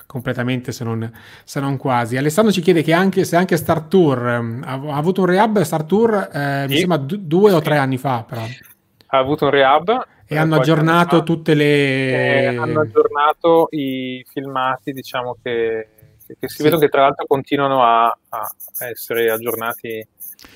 completamente 0.06 0.74
se 0.74 0.84
non, 0.84 1.10
se 1.46 1.62
non, 1.62 1.78
quasi. 1.78 2.18
Alessandro 2.18 2.52
ci 2.52 2.62
chiede 2.62 2.84
che 2.84 2.92
anche, 2.92 3.24
se 3.24 3.38
anche 3.38 3.56
Star 3.56 3.84
Tour 3.84 4.18
um, 4.20 4.64
ha, 4.66 4.74
ha, 4.74 4.98
avuto 4.98 5.22
un 5.22 5.28
rehab 5.28 5.62
Star 5.62 5.86
Tour, 5.86 6.30
eh, 6.30 6.66
sì. 6.68 6.74
mi 6.74 6.80
sembra 6.80 6.98
d- 6.98 7.20
due 7.20 7.52
sì. 7.52 7.56
o 7.56 7.62
tre 7.62 7.78
anni 7.78 7.98
fa 7.98 8.26
però. 8.28 8.42
Ha 8.42 9.18
avuto 9.18 9.46
un 9.46 9.52
rehab 9.52 10.08
e 10.28 10.38
hanno 10.38 10.56
aggiornato 10.56 11.24
tutte 11.24 11.54
le... 11.54 12.56
hanno 12.58 12.82
aggiornato 12.82 13.68
i 13.72 14.26
filmati, 14.30 14.92
diciamo 14.92 15.38
che, 15.42 15.88
che 16.26 16.50
si 16.50 16.58
sì. 16.58 16.64
vedono 16.64 16.82
che 16.82 16.90
tra 16.90 17.02
l'altro 17.02 17.26
continuano 17.26 17.82
a, 17.84 18.08
a 18.08 18.52
essere 18.90 19.32
aggiornati 19.32 19.88
eh, 19.88 20.08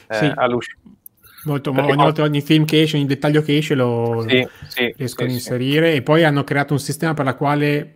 sì. 0.09 0.31
all'uscita. 0.35 0.79
Molto, 1.43 1.71
ogni, 1.71 1.95
volta, 1.95 2.21
ogni 2.21 2.41
film 2.41 2.65
che 2.65 2.81
esce, 2.81 2.97
ogni 2.97 3.07
dettaglio 3.07 3.41
che 3.41 3.57
esce 3.57 3.73
lo 3.73 4.23
sì, 4.27 4.47
sì, 4.67 4.93
riescono 4.95 5.29
a 5.29 5.31
inserire 5.31 5.93
e 5.93 6.03
poi 6.03 6.23
hanno 6.23 6.43
creato 6.43 6.73
un 6.73 6.79
sistema 6.79 7.15
per 7.15 7.25
la 7.25 7.33
quale 7.33 7.95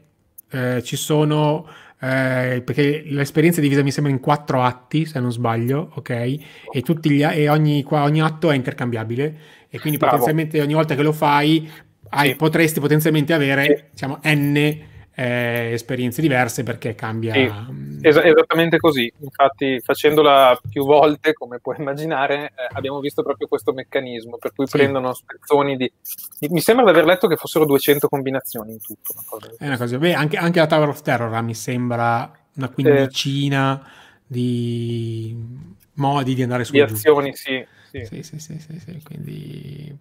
eh, 0.49 0.82
ci 0.82 0.95
sono 0.95 1.67
eh, 1.99 2.63
perché 2.65 3.03
l'esperienza 3.05 3.59
è 3.59 3.61
divisa 3.61 3.84
mi 3.84 3.91
sembra 3.91 4.11
in 4.11 4.19
quattro 4.19 4.63
atti 4.63 5.05
se 5.05 5.19
non 5.19 5.32
sbaglio 5.32 5.91
ok 5.93 6.09
e, 6.09 6.41
gli, 6.73 7.23
e 7.23 7.47
ogni, 7.47 7.86
ogni 7.88 8.21
atto 8.21 8.49
è 8.49 8.55
intercambiabile 8.55 9.38
e 9.76 9.80
quindi 9.80 9.97
Bravo. 9.97 10.17
potenzialmente 10.17 10.61
ogni 10.61 10.73
volta 10.73 10.95
che 10.95 11.01
lo 11.01 11.11
fai 11.11 11.69
hai, 12.09 12.30
sì. 12.30 12.36
potresti 12.36 12.80
potenzialmente 12.80 13.34
avere 13.34 13.63
sì. 13.63 13.84
diciamo 13.91 14.19
n 14.23 14.93
eh, 15.17 15.71
esperienze 15.71 16.21
diverse 16.21 16.63
perché 16.63 16.93
cambia 16.93 17.34
sì, 17.34 17.49
mm, 17.49 17.99
es- 18.01 18.21
esattamente 18.21 18.78
così 18.78 19.11
infatti 19.19 19.80
facendola 19.82 20.59
più 20.69 20.86
volte 20.86 21.34
come 21.34 21.59
puoi 21.59 21.76
immaginare 21.80 22.47
eh, 22.47 22.67
abbiamo 22.73 22.99
visto 22.99 23.21
proprio 23.23 23.47
questo 23.47 23.73
meccanismo 23.73 24.38
per 24.38 24.53
cui 24.53 24.65
sì. 24.65 24.78
prendono 24.78 25.13
spezzoni 25.13 25.78
di 25.78 25.91
mi 26.49 26.59
sembra 26.61 26.86
di 26.86 26.91
aver 26.91 27.05
letto 27.05 27.28
che 27.28 27.38
fossero 27.38 27.65
200 27.65 28.07
combinazioni 28.07 28.73
in 28.73 28.82
tutto 28.82 29.13
una 29.13 29.23
cosa 29.26 29.51
è 29.57 29.67
una 29.67 29.78
cosa 29.78 29.97
beh 29.97 30.13
anche, 30.13 30.38
anche 30.38 30.59
la 30.59 30.67
Tower 30.67 30.89
of 30.89 31.01
Terror 31.01 31.34
ah, 31.34 31.41
mi 31.41 31.55
sembra 31.55 32.32
una 32.55 32.69
quindicina 32.69 33.82
eh. 33.82 33.89
di 34.26 35.73
modi 35.93 36.34
di 36.34 36.43
andare 36.43 36.65
su 36.65 36.71
di 36.73 36.82
azioni 36.82 37.34
sì 37.36 37.65
sì. 38.04 38.24
Sì, 38.24 38.39
sì, 38.39 38.60
sì, 38.60 38.80
sì, 38.80 39.00
quindi... 39.04 39.98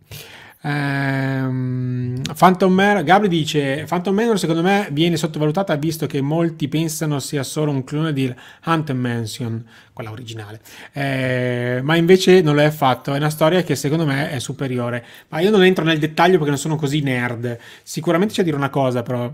Ehm, 0.66 2.22
Phantom 2.38 2.72
Manor, 2.72 3.02
Gabri 3.04 3.28
dice 3.28 3.84
Phantom 3.86 4.14
Manor 4.14 4.38
secondo 4.38 4.62
me 4.62 4.88
viene 4.92 5.18
sottovalutata 5.18 5.76
visto 5.76 6.06
che 6.06 6.22
molti 6.22 6.68
pensano 6.68 7.20
sia 7.20 7.42
solo 7.42 7.70
un 7.70 7.84
clone 7.84 8.14
di 8.14 8.34
Haunted 8.62 8.96
Mansion, 8.96 9.62
quella 9.92 10.10
originale, 10.10 10.60
eh, 10.92 11.80
ma 11.82 11.96
invece 11.96 12.40
non 12.40 12.54
lo 12.54 12.62
è 12.62 12.64
affatto, 12.64 13.12
è 13.12 13.18
una 13.18 13.28
storia 13.28 13.62
che 13.62 13.76
secondo 13.76 14.06
me 14.06 14.30
è 14.30 14.38
superiore, 14.38 15.04
ma 15.28 15.40
io 15.40 15.50
non 15.50 15.62
entro 15.64 15.84
nel 15.84 15.98
dettaglio 15.98 16.34
perché 16.34 16.48
non 16.48 16.58
sono 16.58 16.76
così 16.76 17.00
nerd, 17.02 17.58
sicuramente 17.82 18.32
c'è 18.32 18.38
da 18.40 18.44
dire 18.44 18.56
una 18.56 18.70
cosa 18.70 19.02
però, 19.02 19.30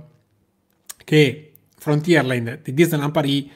che 1.04 1.52
Frontierland 1.78 2.62
di 2.62 2.74
Disneyland 2.74 3.12
Paris 3.12 3.46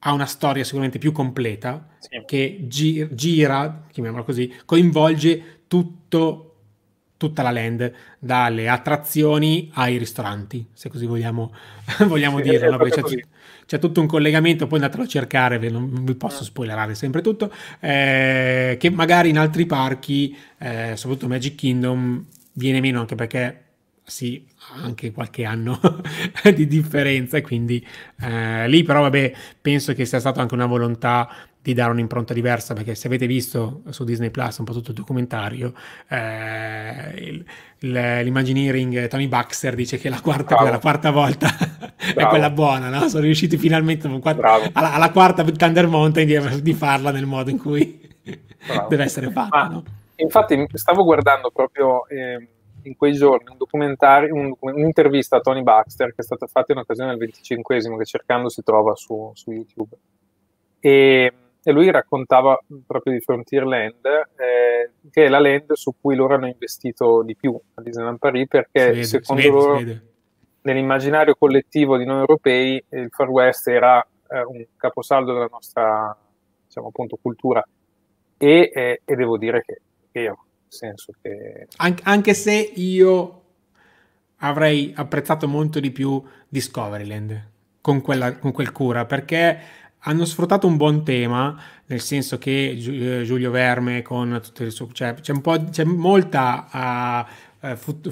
ha 0.00 0.12
una 0.12 0.26
storia 0.26 0.64
sicuramente 0.64 0.98
più 0.98 1.12
completa 1.12 1.88
sì. 1.98 2.22
che 2.26 2.64
gi- 2.68 3.08
gira, 3.12 3.84
chiamiamola 3.90 4.22
così, 4.22 4.52
coinvolge 4.64 5.62
tutto, 5.66 6.46
tutta 7.16 7.42
la 7.42 7.50
land, 7.50 7.92
dalle 8.18 8.68
attrazioni 8.68 9.70
ai 9.74 9.98
ristoranti, 9.98 10.68
se 10.72 10.88
così 10.88 11.04
vogliamo, 11.04 11.52
vogliamo 12.06 12.38
sì, 12.38 12.44
dire. 12.44 12.70
No? 12.70 12.78
C'è, 12.78 13.02
c'è, 13.66 13.78
tutto 13.78 14.00
un 14.00 14.06
collegamento, 14.06 14.66
poi 14.66 14.78
andatelo 14.78 15.02
a 15.02 15.06
cercare, 15.06 15.58
non 15.68 16.04
vi 16.04 16.14
posso 16.14 16.42
mm. 16.42 16.46
spoilerare 16.46 16.94
sempre 16.94 17.20
tutto, 17.20 17.52
eh, 17.80 18.76
che 18.80 18.90
magari 18.90 19.28
in 19.28 19.38
altri 19.38 19.66
parchi, 19.66 20.34
eh, 20.58 20.92
soprattutto 20.96 21.28
Magic 21.28 21.56
Kingdom, 21.56 22.24
viene 22.54 22.80
meno 22.80 23.00
anche 23.00 23.14
perché 23.14 23.64
sì, 24.10 24.44
anche 24.82 25.12
qualche 25.12 25.44
anno 25.44 25.78
di 26.54 26.66
differenza 26.66 27.40
quindi 27.40 27.84
eh, 28.20 28.68
lì 28.68 28.82
però 28.82 29.02
vabbè 29.02 29.32
penso 29.62 29.94
che 29.94 30.04
sia 30.04 30.18
stata 30.18 30.40
anche 30.40 30.54
una 30.54 30.66
volontà 30.66 31.28
di 31.62 31.74
dare 31.74 31.92
un'impronta 31.92 32.34
diversa 32.34 32.74
perché 32.74 32.94
se 32.94 33.06
avete 33.06 33.26
visto 33.26 33.82
su 33.90 34.04
Disney 34.04 34.30
Plus 34.30 34.58
un 34.58 34.64
po' 34.64 34.72
tutto 34.72 34.90
il 34.90 34.96
documentario 34.96 35.74
eh, 36.08 37.44
l'Imagineering 37.78 39.06
Tony 39.08 39.28
Baxter 39.28 39.74
dice 39.74 39.96
che 39.98 40.08
la 40.08 40.20
quarta, 40.20 40.60
la 40.62 40.78
quarta 40.78 41.10
volta 41.10 41.48
è 41.96 42.26
quella 42.26 42.50
buona 42.50 42.88
no? 42.88 43.08
sono 43.08 43.22
riusciti 43.22 43.56
finalmente 43.58 44.08
alla, 44.08 44.92
alla, 44.92 45.10
quarta 45.10 45.44
Thunder 45.44 45.86
Mountain 45.86 46.26
di, 46.26 46.62
di, 46.62 46.72
farla 46.74 47.12
nel 47.12 47.26
modo 47.26 47.50
in 47.50 47.58
cui 47.58 48.00
deve 48.88 49.04
essere 49.04 49.30
fatta 49.30 49.68
no? 49.68 49.84
infatti 50.16 50.66
stavo 50.72 51.04
guardando 51.04 51.50
proprio 51.50 52.08
eh, 52.08 52.48
in 52.82 52.96
quei 52.96 53.12
giorni 53.12 53.50
un 53.50 53.56
documentario 53.56 54.34
un, 54.34 54.52
un'intervista 54.58 55.36
a 55.36 55.40
Tony 55.40 55.62
Baxter 55.62 56.08
che 56.08 56.20
è 56.20 56.22
stata 56.22 56.46
fatta 56.46 56.72
in 56.72 56.78
occasione 56.78 57.16
del 57.16 57.28
25esimo 57.28 57.96
che 57.96 58.04
cercando 58.04 58.48
si 58.48 58.62
trova 58.62 58.94
su, 58.94 59.30
su 59.34 59.50
YouTube. 59.52 59.96
E 60.80 61.32
e 61.62 61.72
lui 61.72 61.90
raccontava 61.90 62.58
proprio 62.86 63.12
di 63.12 63.20
Frontierland, 63.20 64.04
eh, 64.36 64.92
che 65.10 65.26
è 65.26 65.28
la 65.28 65.40
land 65.40 65.72
su 65.72 65.94
cui 66.00 66.14
loro 66.14 66.34
hanno 66.34 66.46
investito 66.46 67.22
di 67.22 67.36
più 67.36 67.58
a 67.74 67.82
Disneyland 67.82 68.18
Paris, 68.18 68.46
perché 68.48 68.86
vede, 68.86 69.04
secondo 69.04 69.42
vede, 69.42 69.50
loro 69.50 70.00
nell'immaginario 70.62 71.34
collettivo 71.34 71.98
di 71.98 72.04
noi 72.04 72.20
europei 72.20 72.82
il 72.90 73.08
Far 73.10 73.28
West 73.28 73.68
era 73.68 74.00
eh, 74.28 74.42
un 74.42 74.64
caposaldo 74.76 75.32
della 75.34 75.48
nostra 75.50 76.16
diciamo, 76.66 76.88
appunto, 76.88 77.18
cultura. 77.20 77.62
E, 78.38 78.70
eh, 78.72 79.02
e, 79.04 79.14
devo 79.14 79.36
dire 79.36 79.62
che, 79.62 79.80
che 80.10 80.20
io, 80.20 80.44
senso 80.70 81.12
che... 81.20 81.66
An- 81.76 81.98
anche 82.02 82.34
se 82.34 82.52
io 82.52 83.42
avrei 84.38 84.92
apprezzato 84.96 85.46
molto 85.46 85.80
di 85.80 85.90
più 85.90 86.22
Discoveryland 86.48 87.48
con, 87.80 88.00
quella, 88.00 88.36
con 88.36 88.52
quel 88.52 88.72
cura, 88.72 89.04
perché 89.04 89.58
hanno 89.98 90.24
sfruttato 90.24 90.66
un 90.66 90.76
buon 90.76 91.04
tema, 91.04 91.60
nel 91.86 92.00
senso 92.00 92.38
che 92.38 92.70
eh, 92.70 93.22
Giulio 93.24 93.50
Verme 93.50 94.02
con 94.02 94.40
tutte 94.42 94.64
le 94.64 94.70
sue... 94.70 94.88
Cioè, 94.92 95.14
c'è, 95.14 95.32
un 95.32 95.40
po', 95.40 95.62
c'è 95.64 95.84
molta... 95.84 97.26
Uh, 97.60 97.66
uh, 97.66 97.76
fut, 97.76 98.06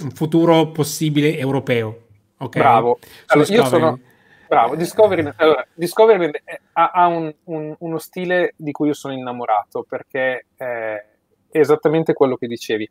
un 0.00 0.10
futuro 0.12 0.70
possibile 0.70 1.36
europeo. 1.36 2.06
Okay? 2.38 2.62
Bravo. 2.62 2.98
Allora, 3.26 3.52
io 3.52 3.64
sono... 3.66 4.00
Bravo, 4.48 4.74
Discovery, 4.74 5.30
allora, 5.36 5.64
Discovery 5.74 6.28
ha, 6.72 6.90
ha 6.90 7.06
un, 7.06 7.32
un, 7.44 7.72
uno 7.78 7.98
stile 7.98 8.54
di 8.56 8.72
cui 8.72 8.88
io 8.88 8.94
sono 8.94 9.14
innamorato 9.14 9.86
perché 9.88 10.46
è 10.56 11.06
esattamente 11.50 12.12
quello 12.12 12.36
che 12.36 12.46
dicevi. 12.46 12.90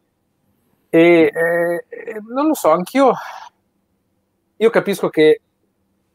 E 0.89 0.99
eh, 0.99 2.22
non 2.28 2.47
lo 2.47 2.53
so, 2.53 2.72
anch'io 2.72 3.14
io 4.62 4.70
capisco 4.70 5.10
che 5.10 5.41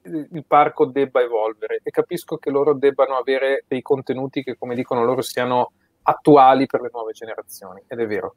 il 0.02 0.44
parco 0.46 0.84
debba 0.84 1.22
evolvere 1.22 1.80
e 1.82 1.90
capisco 1.90 2.36
che 2.36 2.50
loro 2.50 2.74
debbano 2.74 3.16
avere 3.16 3.64
dei 3.66 3.80
contenuti 3.80 4.42
che, 4.42 4.56
come 4.58 4.74
dicono 4.74 5.02
loro, 5.02 5.22
siano 5.22 5.72
attuali 6.02 6.66
per 6.66 6.82
le 6.82 6.90
nuove 6.92 7.12
generazioni, 7.12 7.82
ed 7.86 8.00
è 8.00 8.06
vero. 8.06 8.34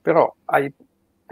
Però 0.00 0.34
hai 0.46 0.72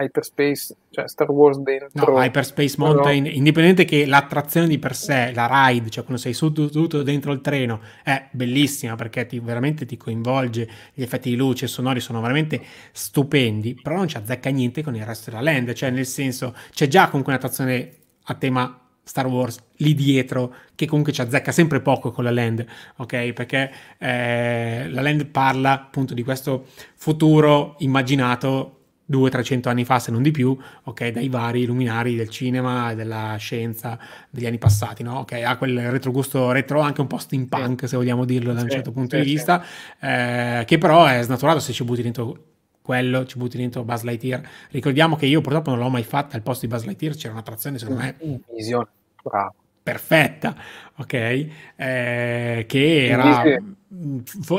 Hyperspace, 0.01 0.75
cioè 0.89 1.07
Star 1.07 1.29
Wars 1.29 1.57
dentro. 1.59 2.13
No, 2.13 2.21
Hyperspace 2.21 2.75
Mountain, 2.77 3.23
no. 3.23 3.29
indipendente 3.29 3.85
che 3.85 4.05
l'attrazione 4.05 4.67
di 4.67 4.79
per 4.79 4.95
sé, 4.95 5.31
la 5.33 5.67
ride, 5.67 5.89
cioè 5.89 6.03
quando 6.03 6.21
sei 6.21 6.33
seduto 6.33 7.03
dentro 7.03 7.31
il 7.31 7.41
treno, 7.41 7.81
è 8.03 8.27
bellissima 8.31 8.95
perché 8.95 9.25
ti, 9.25 9.39
veramente 9.39 9.85
ti 9.85 9.97
coinvolge, 9.97 10.69
gli 10.93 11.01
effetti 11.01 11.29
di 11.29 11.35
luce, 11.35 11.67
sonori 11.67 11.99
sono 11.99 12.21
veramente 12.21 12.61
stupendi, 12.91 13.79
però 13.81 13.95
non 13.95 14.07
ci 14.07 14.17
azzecca 14.17 14.49
niente 14.49 14.83
con 14.83 14.95
il 14.95 15.05
resto 15.05 15.29
della 15.29 15.41
land, 15.41 15.73
cioè 15.73 15.89
nel 15.89 16.05
senso 16.05 16.55
c'è 16.71 16.87
già 16.87 17.07
comunque 17.07 17.33
un'attrazione 17.33 17.95
a 18.25 18.33
tema 18.35 18.81
Star 19.03 19.27
Wars 19.27 19.59
lì 19.77 19.93
dietro 19.93 20.53
che 20.75 20.85
comunque 20.85 21.11
ci 21.11 21.21
azzecca 21.21 21.51
sempre 21.51 21.81
poco 21.81 22.11
con 22.11 22.23
la 22.23 22.31
land, 22.31 22.65
ok? 22.97 23.33
Perché 23.33 23.71
eh, 23.97 24.87
la 24.89 25.01
land 25.01 25.25
parla 25.25 25.73
appunto 25.73 26.13
di 26.13 26.23
questo 26.23 26.67
futuro 26.95 27.75
immaginato 27.79 28.80
200-300 29.11 29.67
anni 29.67 29.83
fa, 29.83 29.99
se 29.99 30.11
non 30.11 30.21
di 30.21 30.31
più, 30.31 30.57
ok? 30.83 31.09
Dai 31.09 31.27
vari 31.27 31.65
luminari 31.65 32.15
del 32.15 32.29
cinema 32.29 32.91
e 32.91 32.95
della 32.95 33.35
scienza 33.37 33.99
degli 34.29 34.45
anni 34.45 34.57
passati, 34.57 35.03
no? 35.03 35.19
Ok? 35.19 35.33
Ha 35.33 35.57
quel 35.57 35.91
retrogusto 35.91 36.51
retro, 36.51 36.79
anche 36.79 37.01
un 37.01 37.07
po' 37.07 37.17
steampunk, 37.17 37.81
sì. 37.81 37.87
se 37.87 37.97
vogliamo 37.97 38.25
dirlo 38.25 38.53
da 38.53 38.61
un 38.61 38.69
sì, 38.69 38.75
certo 38.75 38.91
punto 38.91 39.17
sì, 39.17 39.23
di 39.23 39.29
vista, 39.29 39.63
eh, 39.99 40.63
che 40.65 40.77
però 40.77 41.05
è 41.05 41.21
snaturato 41.21 41.59
se 41.59 41.73
ci 41.73 41.83
butti 41.83 42.01
dentro 42.01 42.45
quello 42.81 43.25
ci 43.25 43.37
butti 43.37 43.57
dentro 43.57 43.83
Buzz 43.83 44.01
Lightyear. 44.01 44.41
Ricordiamo 44.71 45.15
che 45.15 45.25
io 45.25 45.41
purtroppo 45.41 45.69
non 45.69 45.79
l'ho 45.79 45.89
mai 45.89 46.03
fatta, 46.03 46.35
al 46.35 46.41
posto 46.41 46.65
di 46.65 46.73
Buzz 46.73 46.85
Lightyear 46.85 47.15
c'era 47.15 47.33
un'attrazione 47.33 47.77
secondo 47.77 48.01
me 48.01 48.15
visione 48.53 48.87
bravo. 49.21 49.53
perfetta, 49.83 50.55
ok? 50.97 51.13
Eh, 51.13 52.65
che 52.67 53.05
era, 53.05 53.43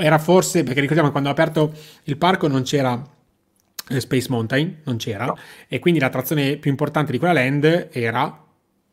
era, 0.00 0.18
forse, 0.18 0.62
perché 0.62 0.80
ricordiamo 0.80 1.08
che 1.08 1.12
quando 1.12 1.28
ho 1.28 1.32
aperto 1.32 1.72
il 2.04 2.16
parco 2.16 2.46
non 2.46 2.62
c'era 2.62 3.02
Space 3.98 4.26
Mountain, 4.30 4.80
non 4.84 4.96
c'era, 4.96 5.26
no. 5.26 5.36
e 5.68 5.78
quindi 5.78 6.00
l'attrazione 6.00 6.56
più 6.56 6.70
importante 6.70 7.12
di 7.12 7.18
quella 7.18 7.34
land 7.34 7.88
era 7.92 8.44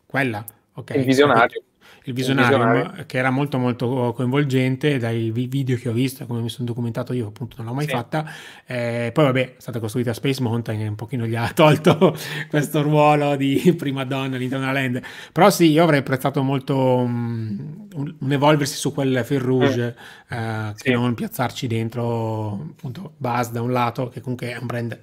quella, 0.06 0.44
ok? 0.74 0.94
Il 0.96 1.04
visionario 1.04 1.62
il 2.10 2.16
visionario, 2.16 2.92
che 3.06 3.18
era 3.18 3.30
molto 3.30 3.58
molto 3.58 4.12
coinvolgente 4.14 4.98
dai 4.98 5.30
video 5.30 5.76
che 5.76 5.88
ho 5.88 5.92
visto, 5.92 6.26
come 6.26 6.40
mi 6.40 6.48
sono 6.48 6.66
documentato 6.66 7.12
io, 7.12 7.28
appunto 7.28 7.56
non 7.58 7.66
l'ho 7.66 7.74
mai 7.74 7.86
sì. 7.86 7.92
fatta. 7.92 8.30
Eh, 8.66 9.10
poi 9.12 9.24
vabbè, 9.24 9.56
è 9.56 9.60
stata 9.60 9.78
costruita 9.78 10.12
Space 10.12 10.42
Mountain 10.42 10.80
e 10.80 10.88
un 10.88 10.96
pochino 10.96 11.26
gli 11.26 11.36
ha 11.36 11.50
tolto 11.54 12.16
questo 12.48 12.82
ruolo 12.82 13.36
di 13.36 13.74
prima 13.78 14.04
donna 14.04 14.36
all'interno 14.36 14.66
della 14.66 14.80
land. 14.80 15.00
Però 15.32 15.48
sì, 15.50 15.70
io 15.70 15.82
avrei 15.82 16.00
apprezzato 16.00 16.42
molto 16.42 16.76
um, 16.76 17.86
un, 17.94 18.14
evolversi 18.32 18.76
su 18.76 18.92
quel 18.92 19.22
fil 19.24 19.40
rouge 19.40 19.96
mm. 20.34 20.36
eh, 20.36 20.72
sì. 20.74 20.82
che 20.84 20.92
non 20.92 21.14
piazzarci 21.14 21.66
dentro 21.66 22.52
appunto 22.72 23.14
Buzz 23.16 23.50
da 23.50 23.62
un 23.62 23.70
lato, 23.70 24.08
che 24.08 24.20
comunque 24.20 24.52
è 24.52 24.56
un 24.58 24.66
brand 24.66 25.00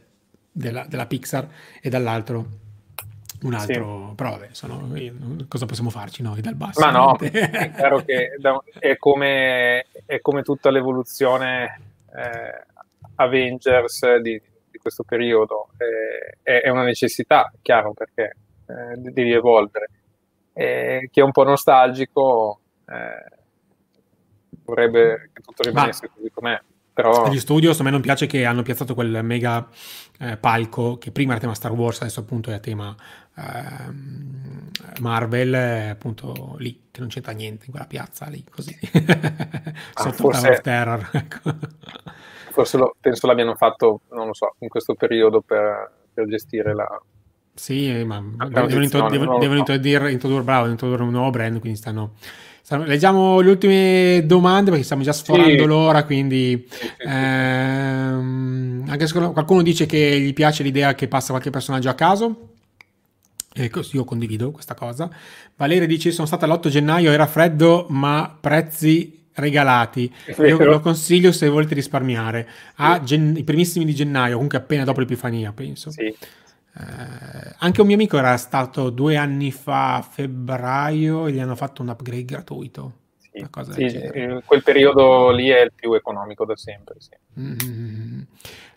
della, 0.52 0.86
della 0.88 1.06
Pixar, 1.06 1.48
e 1.82 1.90
dall'altro 1.90 2.66
un 3.48 3.54
altro, 3.54 4.08
sì. 4.10 4.16
però 4.16 4.30
vabbè, 4.32 4.48
sono, 4.52 4.90
cosa 5.48 5.66
possiamo 5.66 5.90
farci 5.90 6.22
noi 6.22 6.42
dal 6.42 6.56
basso? 6.56 6.80
Ma 6.80 6.92
no, 6.92 7.18
è 7.20 7.72
chiaro 7.72 8.04
che 8.04 8.38
è 8.80 8.98
come, 8.98 9.86
è 10.06 10.20
come 10.22 10.42
tutta 10.42 10.70
l'evoluzione 10.70 11.82
eh, 12.14 12.66
Avengers 13.16 14.18
di, 14.18 14.42
di, 14.70 14.78
questo 14.78 15.04
periodo, 15.04 15.70
eh, 15.78 16.38
è, 16.42 16.62
è, 16.62 16.70
una 16.70 16.84
necessità, 16.84 17.52
chiaro, 17.62 17.94
perché 17.94 18.36
eh, 18.68 18.96
devi 18.98 19.34
evolvere. 19.34 19.90
chi 20.54 21.20
è 21.20 21.24
un 21.24 21.32
po' 21.32 21.44
nostalgico 21.44 22.60
eh, 22.88 23.36
vorrebbe 24.64 25.30
che 25.34 25.42
tutto 25.42 25.64
rimanesse 25.64 26.08
Ma... 26.08 26.14
così 26.14 26.32
com'è. 26.32 26.62
Però... 26.98 27.30
Gli 27.30 27.38
studios 27.38 27.80
a 27.80 27.84
me 27.84 27.92
non 27.92 28.02
piace 28.02 28.26
che 28.26 28.44
hanno 28.44 28.64
piazzato 28.64 28.96
quel 28.96 29.24
mega 29.24 29.68
eh, 30.18 30.36
palco 30.36 30.98
che 30.98 31.12
prima 31.12 31.34
era 31.34 31.42
tema 31.42 31.54
Star 31.54 31.72
Wars, 31.72 32.02
adesso 32.02 32.22
appunto 32.22 32.50
è 32.50 32.56
a 32.56 32.60
tema 32.60 32.96
eh, 33.36 35.00
Marvel, 35.00 35.92
appunto 35.92 36.56
lì, 36.58 36.88
che 36.90 37.00
non 37.00 37.10
c'entra 37.10 37.34
niente 37.34 37.66
in 37.66 37.72
quella 37.72 37.86
piazza 37.86 38.26
lì, 38.26 38.44
così. 38.50 38.76
Ah, 39.94 40.02
Sotto 40.02 40.16
forse, 40.16 40.42
Tower 40.42 40.58
of 40.58 40.62
Terror. 40.62 41.10
Ecco. 41.14 41.58
forse 42.50 42.78
lo, 42.78 42.96
penso 43.00 43.28
l'abbiano 43.28 43.54
fatto, 43.54 44.02
non 44.14 44.26
lo 44.26 44.34
so, 44.34 44.56
in 44.60 44.68
questo 44.68 44.96
periodo 44.96 45.42
per, 45.42 45.92
per 46.12 46.26
gestire 46.26 46.74
la... 46.74 47.00
Sì, 47.54 48.04
ma 48.06 48.24
devono, 48.50 48.82
introdurre, 48.82 49.38
devono 49.38 50.10
introdurre, 50.10 50.44
bravo, 50.44 50.68
introdurre 50.68 51.04
un 51.04 51.12
nuovo 51.12 51.30
brand, 51.30 51.60
quindi 51.60 51.78
stanno 51.78 52.14
Leggiamo 52.70 53.40
le 53.40 53.50
ultime 53.50 54.24
domande 54.26 54.72
perché 54.72 54.84
stiamo 54.84 55.02
già 55.02 55.14
sforando 55.14 55.58
sì. 55.58 55.66
l'ora, 55.66 56.04
quindi 56.04 56.68
ehm, 56.98 58.84
anche 58.90 59.08
se 59.08 59.14
qualcuno 59.14 59.62
dice 59.62 59.86
che 59.86 60.20
gli 60.20 60.34
piace 60.34 60.64
l'idea 60.64 60.94
che 60.94 61.08
passa 61.08 61.30
qualche 61.30 61.50
personaggio 61.50 61.88
a 61.88 61.94
caso. 61.94 62.50
Ecco, 63.54 63.82
io 63.94 64.04
condivido 64.04 64.52
questa 64.52 64.74
cosa. 64.74 65.10
Valeria 65.56 65.88
dice: 65.88 66.12
Sono 66.12 66.28
stata 66.28 66.46
l'8 66.46 66.68
gennaio, 66.68 67.12
era 67.12 67.26
freddo, 67.26 67.86
ma 67.90 68.38
prezzi 68.40 69.28
regalati. 69.36 70.14
Io 70.38 70.62
lo 70.64 70.82
consiglio 70.82 71.32
se 71.32 71.48
volete 71.48 71.74
risparmiare. 71.74 72.50
Gen- 73.04 73.38
i 73.38 73.44
primissimi 73.46 73.86
di 73.86 73.96
gennaio, 73.96 74.34
comunque 74.34 74.58
appena 74.58 74.84
dopo 74.84 75.00
l'Epifania, 75.00 75.54
penso. 75.54 75.90
Sì. 75.90 76.14
Eh, 76.80 77.56
anche 77.58 77.82
un 77.82 77.88
mio 77.88 77.96
amico 77.96 78.18
era 78.18 78.38
stato 78.38 78.92
due 78.92 79.16
anni 79.16 79.52
fa 79.52 79.96
a 79.96 80.02
febbraio 80.02 81.26
e 81.28 81.32
gli 81.32 81.40
hanno 81.40 81.56
fatto 81.56 81.82
un 81.82 81.90
upgrade 81.90 82.26
gratuito. 82.26 82.94
Sì, 83.20 83.90
sì 83.90 84.10
quel 84.46 84.64
periodo 84.64 85.30
lì 85.32 85.50
è 85.50 85.62
il 85.62 85.72
più 85.74 85.94
economico 85.94 86.46
da 86.46 86.56
sempre. 86.56 86.96
Sì. 87.00 87.12
Mm-hmm. 87.40 88.22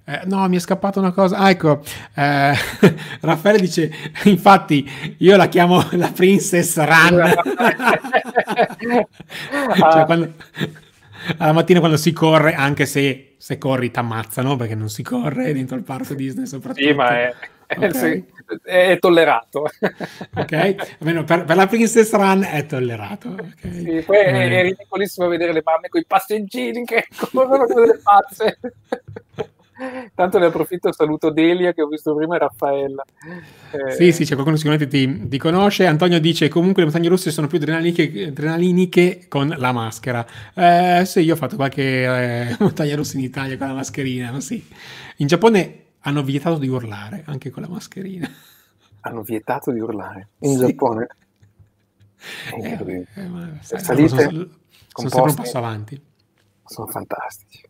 Eh, 0.04 0.22
no, 0.24 0.48
mi 0.48 0.56
è 0.56 0.60
scappata 0.60 0.98
una 0.98 1.12
cosa. 1.12 1.36
Ah, 1.36 1.50
ecco, 1.50 1.82
eh, 2.14 2.52
Raffaele 3.20 3.58
dice: 3.58 3.90
Infatti, 4.24 5.16
io 5.18 5.36
la 5.36 5.48
chiamo 5.48 5.86
la 5.92 6.10
Princess 6.14 6.76
Run. 6.76 7.32
cioè, 9.92 10.04
quando, 10.04 10.32
alla 11.38 11.52
mattina 11.52 11.78
quando 11.80 11.96
si 11.96 12.12
corre, 12.12 12.54
anche 12.54 12.86
se 12.86 13.30
se 13.40 13.56
corri 13.56 13.90
ti 13.90 13.98
ammazzano 13.98 14.54
perché 14.56 14.74
non 14.74 14.90
si 14.90 15.02
corre 15.02 15.54
dentro 15.54 15.74
il 15.74 15.82
parco 15.82 16.12
Disney 16.12 16.46
soprattutto. 16.46 16.86
Sì, 16.86 16.92
ma 16.92 17.08
è, 17.08 17.34
okay. 17.76 17.92
sì, 17.92 18.24
è 18.62 18.98
tollerato. 18.98 19.64
ok, 20.34 20.96
almeno 20.98 21.24
per, 21.24 21.44
per, 21.44 21.56
la 21.56 21.66
Princess 21.66 22.12
Run 22.12 22.42
è 22.42 22.66
tollerato. 22.66 23.28
Okay. 23.28 23.72
Sì, 23.72 24.02
poi 24.04 24.16
è, 24.16 24.48
è, 24.48 24.62
ridicolissimo 24.62 25.28
vedere 25.28 25.52
le 25.52 25.62
mamme 25.64 25.88
con 25.90 26.00
i 26.00 26.04
passeggini 26.06 26.84
che 26.84 27.06
corrono 27.32 27.66
come 27.66 27.86
delle 27.86 28.00
pazze. 28.02 28.58
Tanto 30.14 30.38
ne 30.38 30.46
approfitto, 30.46 30.92
saluto 30.92 31.30
Delia 31.30 31.72
che 31.72 31.80
ho 31.80 31.86
visto 31.86 32.14
prima 32.14 32.36
e 32.36 32.38
Raffaella. 32.38 33.02
Eh... 33.72 33.92
Sì, 33.92 34.12
sì, 34.12 34.24
c'è 34.24 34.34
qualcuno 34.34 34.56
sicuramente 34.56 34.88
ti, 34.88 35.28
ti, 35.28 35.38
conosce. 35.38 35.86
Antonio 35.86 36.20
dice 36.20 36.48
comunque 36.48 36.82
le 36.82 36.90
montagne 36.90 37.08
russe 37.08 37.30
sono 37.30 37.46
più 37.46 37.56
adrenaliniche, 37.56 38.26
adrenaliniche 38.26 39.24
con 39.28 39.54
la 39.56 39.72
maschera. 39.72 40.26
Eh, 40.54 41.04
sì, 41.06 41.20
io 41.20 41.32
ho 41.32 41.36
fatto 41.36 41.56
qualche 41.56 41.82
eh, 41.82 42.56
montagna 42.60 42.94
russa 42.94 43.16
in 43.16 43.24
Italia 43.24 43.56
con 43.56 43.68
la 43.68 43.74
mascherina, 43.74 44.30
ma 44.30 44.40
sì. 44.40 44.62
In 45.16 45.26
Giappone 45.26 45.84
hanno 46.00 46.22
vietato 46.22 46.58
di 46.58 46.68
urlare 46.68 47.24
anche 47.26 47.50
con 47.50 47.62
la 47.62 47.68
mascherina. 47.68 48.28
Hanno 49.02 49.22
vietato 49.22 49.70
di 49.72 49.80
urlare 49.80 50.28
in 50.40 50.58
sì. 50.58 50.66
Giappone? 50.66 51.06
Eh, 52.62 53.06
eh, 53.14 53.22
ma, 53.28 53.48
sai, 53.62 53.80
Salite 53.80 54.08
sono, 54.24 54.48
sono 54.92 55.08
sempre 55.08 55.30
un 55.30 55.34
passo 55.34 55.56
avanti. 55.56 56.02
Sono 56.66 56.86
fantastici. 56.86 57.62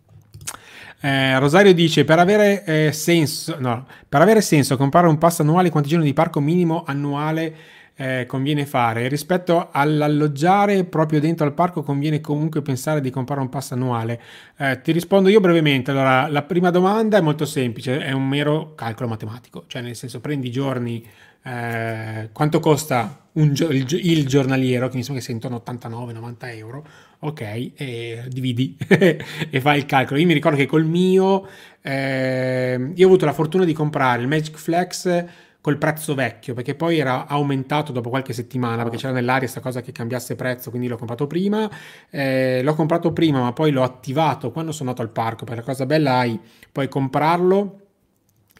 Eh, 1.00 1.38
Rosario 1.38 1.72
dice: 1.72 2.04
per 2.04 2.18
avere, 2.18 2.64
eh, 2.64 2.92
senso, 2.92 3.60
no, 3.60 3.86
per 4.08 4.20
avere 4.20 4.40
senso 4.40 4.76
comprare 4.76 5.06
un 5.06 5.18
pass 5.18 5.38
annuale, 5.38 5.70
quanti 5.70 5.88
giorni 5.88 6.04
di 6.04 6.12
parco 6.12 6.40
minimo 6.40 6.82
annuale 6.84 7.56
eh, 8.00 8.24
conviene 8.24 8.64
fare? 8.64 9.08
Rispetto 9.08 9.68
all'alloggiare 9.70 10.84
proprio 10.84 11.20
dentro 11.20 11.44
al 11.44 11.52
parco, 11.52 11.82
conviene 11.82 12.22
comunque 12.22 12.62
pensare 12.62 13.02
di 13.02 13.10
comprare 13.10 13.42
un 13.42 13.50
pass 13.50 13.72
annuale? 13.72 14.18
Eh, 14.56 14.80
ti 14.80 14.90
rispondo 14.92 15.28
io 15.28 15.38
brevemente. 15.38 15.90
Allora, 15.90 16.26
la 16.28 16.40
prima 16.42 16.70
domanda 16.70 17.18
è 17.18 17.20
molto 17.20 17.44
semplice: 17.44 17.98
è 17.98 18.12
un 18.12 18.26
mero 18.26 18.74
calcolo 18.74 19.06
matematico, 19.10 19.64
cioè 19.66 19.82
nel 19.82 19.96
senso 19.96 20.20
prendi 20.20 20.46
i 20.46 20.50
giorni. 20.50 21.06
Eh, 21.42 22.30
quanto 22.32 22.58
costa 22.58 23.28
un, 23.32 23.52
il, 23.52 23.86
il, 23.90 24.26
giornaliero, 24.26 24.88
che 24.88 24.96
mi 24.96 25.02
sembra 25.02 25.22
che 25.22 25.30
sia 25.30 25.34
intorno 25.34 25.62
a 25.62 25.72
89-90 25.72 26.56
euro, 26.56 26.86
ok, 27.18 27.40
e 27.74 28.24
dividi 28.28 28.78
e 28.88 29.60
fai 29.60 29.76
il 29.76 29.84
calcolo. 29.84 30.18
Io 30.18 30.26
mi 30.26 30.32
ricordo 30.32 30.56
che 30.56 30.66
col 30.66 30.86
mio, 30.86 31.46
eh, 31.82 32.92
io 32.94 33.04
ho 33.04 33.08
avuto 33.08 33.26
la 33.26 33.34
fortuna 33.34 33.64
di 33.64 33.74
comprare 33.74 34.22
il 34.22 34.28
Magic 34.28 34.56
Flex 34.56 35.48
col 35.60 35.76
prezzo 35.76 36.14
vecchio, 36.14 36.54
perché 36.54 36.74
poi 36.74 36.98
era 36.98 37.26
aumentato 37.26 37.92
dopo 37.92 38.08
qualche 38.08 38.32
settimana, 38.32 38.82
perché 38.82 38.96
c'era 38.96 39.12
nell'aria 39.12 39.40
questa 39.40 39.60
cosa 39.60 39.82
che 39.82 39.92
cambiasse 39.92 40.34
prezzo, 40.34 40.70
quindi 40.70 40.88
l'ho 40.88 40.96
comprato 40.96 41.26
prima. 41.26 41.70
Eh, 42.10 42.62
l'ho 42.62 42.74
comprato 42.74 43.12
prima, 43.12 43.40
ma 43.40 43.52
poi 43.52 43.70
l'ho 43.70 43.82
attivato 43.82 44.50
quando 44.50 44.72
sono 44.72 44.90
andato 44.90 45.06
al 45.06 45.12
parco, 45.12 45.44
perché 45.44 45.60
la 45.60 45.66
cosa 45.66 45.86
bella 45.86 46.18
hai 46.18 46.38
puoi 46.72 46.88
comprarlo 46.88 47.80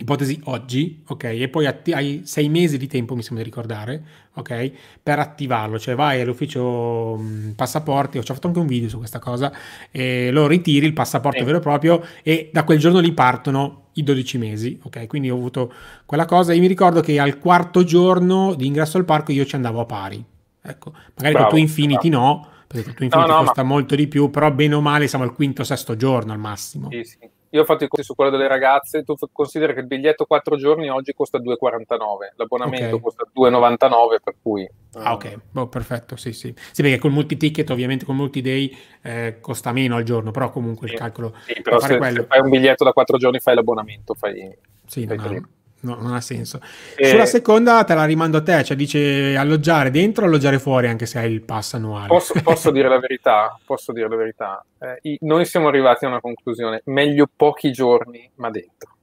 ipotesi 0.01 0.41
oggi, 0.45 1.03
ok, 1.07 1.25
e 1.25 1.49
poi 1.49 1.67
atti- 1.67 1.93
hai 1.93 2.23
sei 2.25 2.49
mesi 2.49 2.79
di 2.79 2.87
tempo, 2.87 3.15
mi 3.15 3.23
sembra 3.23 3.45
di 3.45 3.51
ricordare, 3.51 4.03
ok, 4.35 4.73
per 5.03 5.19
attivarlo, 5.19 5.79
cioè 5.79 5.95
vai 5.95 6.23
all'ufficio 6.23 7.17
mh, 7.17 7.53
passaporti, 7.55 8.17
ho 8.17 8.23
fatto 8.23 8.47
anche 8.47 8.59
un 8.59 8.67
video 8.67 8.89
su 8.89 8.97
questa 8.97 9.19
cosa, 9.19 9.53
e 9.91 10.31
lo 10.31 10.47
ritiri 10.47 10.87
il 10.87 10.95
passaporto 10.95 11.41
eh. 11.41 11.45
vero 11.45 11.59
e 11.59 11.61
proprio 11.61 12.03
e 12.23 12.49
da 12.51 12.65
quel 12.65 12.79
giorno 12.79 12.99
lì 12.99 13.13
partono 13.13 13.89
i 14.01 14.03
12 14.03 14.39
mesi, 14.39 14.79
ok, 14.83 15.07
quindi 15.07 15.31
ho 15.31 15.37
avuto 15.37 15.73
quella 16.05 16.25
cosa, 16.25 16.53
io 16.53 16.61
mi 16.61 16.67
ricordo 16.67 17.01
che 17.01 17.19
al 17.19 17.39
quarto 17.39 17.85
giorno 17.85 18.55
di 18.55 18.67
ingresso 18.67 18.99
al 18.99 19.05
parco 19.05 19.33
io 19.33 19.45
ci 19.45 19.55
andavo 19.55 19.81
a 19.81 19.85
pari, 19.85 20.25
ecco, 20.63 20.93
magari 21.15 21.35
bravo, 21.35 21.49
con 21.49 21.49
tu 21.49 21.57
Infinity 21.57 22.09
bravo. 22.09 22.25
no, 22.25 22.49
perché 22.67 22.95
tuo 22.95 23.05
Infinity 23.05 23.29
no, 23.29 23.37
no, 23.37 23.45
costa 23.45 23.63
ma... 23.63 23.69
molto 23.69 23.95
di 23.95 24.07
più, 24.09 24.31
però 24.31 24.51
bene 24.51 24.75
o 24.75 24.81
male 24.81 25.09
siamo 25.09 25.25
al 25.25 25.33
quinto, 25.33 25.65
sesto 25.65 25.97
giorno 25.97 26.33
al 26.33 26.39
massimo. 26.39 26.89
Sì, 26.91 27.05
sì. 27.05 27.19
Io 27.53 27.63
ho 27.63 27.65
fatto 27.65 27.85
i 27.85 27.89
conti 27.89 28.05
su 28.05 28.15
quello 28.15 28.31
delle 28.31 28.47
ragazze, 28.47 29.03
tu 29.03 29.15
consideri 29.33 29.75
che 29.75 29.81
il 29.81 29.87
biglietto 29.87 30.25
4 30.25 30.57
giorni 30.57 30.89
oggi 30.89 31.13
costa 31.13 31.39
2,49, 31.39 32.35
l'abbonamento 32.37 32.97
okay. 32.97 33.01
costa 33.01 33.25
2,99 33.35 33.89
per 34.23 34.35
cui... 34.41 34.71
Ah. 34.95 35.13
Ok, 35.15 35.39
oh, 35.55 35.67
perfetto, 35.67 36.15
sì 36.15 36.33
sì. 36.33 36.55
Sì 36.71 36.83
perché 36.83 36.99
col 36.99 37.11
multi-ticket 37.11 37.69
ovviamente 37.71 38.05
con 38.05 38.15
multi-day 38.15 38.77
eh, 39.03 39.39
costa 39.41 39.73
meno 39.73 39.97
al 39.97 40.05
giorno, 40.05 40.31
però 40.31 40.51
comunque 40.51 40.87
sì, 40.87 40.95
il 40.95 40.99
calcolo... 41.01 41.35
Sì, 41.45 41.61
però 41.61 41.81
se, 41.81 41.99
se, 42.01 42.25
fai 42.25 42.41
un 42.41 42.51
biglietto 42.51 42.85
da 42.85 42.93
4 42.93 43.19
giorni 43.19 43.41
fai 43.41 43.57
l'abbonamento, 43.57 44.15
fai... 44.15 44.57
Sì, 44.87 45.07
fai 45.07 45.17
non, 45.17 45.49
No, 45.83 45.95
non 45.95 46.13
ha 46.15 46.21
senso. 46.21 46.61
E... 46.95 47.07
Sulla 47.07 47.27
seconda 47.27 47.83
te 47.85 47.95
la 47.95 48.05
rimando 48.05 48.39
a 48.39 48.43
te, 48.43 48.63
cioè 48.65 48.77
dice 48.77 49.35
alloggiare 49.37 49.91
dentro 49.91 50.25
o 50.25 50.27
alloggiare 50.27 50.59
fuori 50.59 50.89
anche 50.89 51.07
se 51.07 51.19
hai 51.19 51.33
il 51.33 51.43
pass 51.43 51.75
annuale. 51.75 52.09
Posso, 52.09 52.35
posso 52.43 52.71
dire 52.73 52.89
la 52.89 52.99
verità, 52.99 53.59
posso 53.65 53.93
dire 53.93 54.09
la 54.09 54.17
verità. 54.17 54.65
Eh, 54.79 55.17
noi 55.21 55.47
siamo 55.47 55.69
arrivati 55.69 56.05
a 56.05 56.09
una 56.09 56.21
conclusione, 56.21 56.83
meglio 56.87 57.29
pochi 57.35 57.73
giorni 57.73 58.31
ma 58.37 58.51
dentro. 58.51 58.97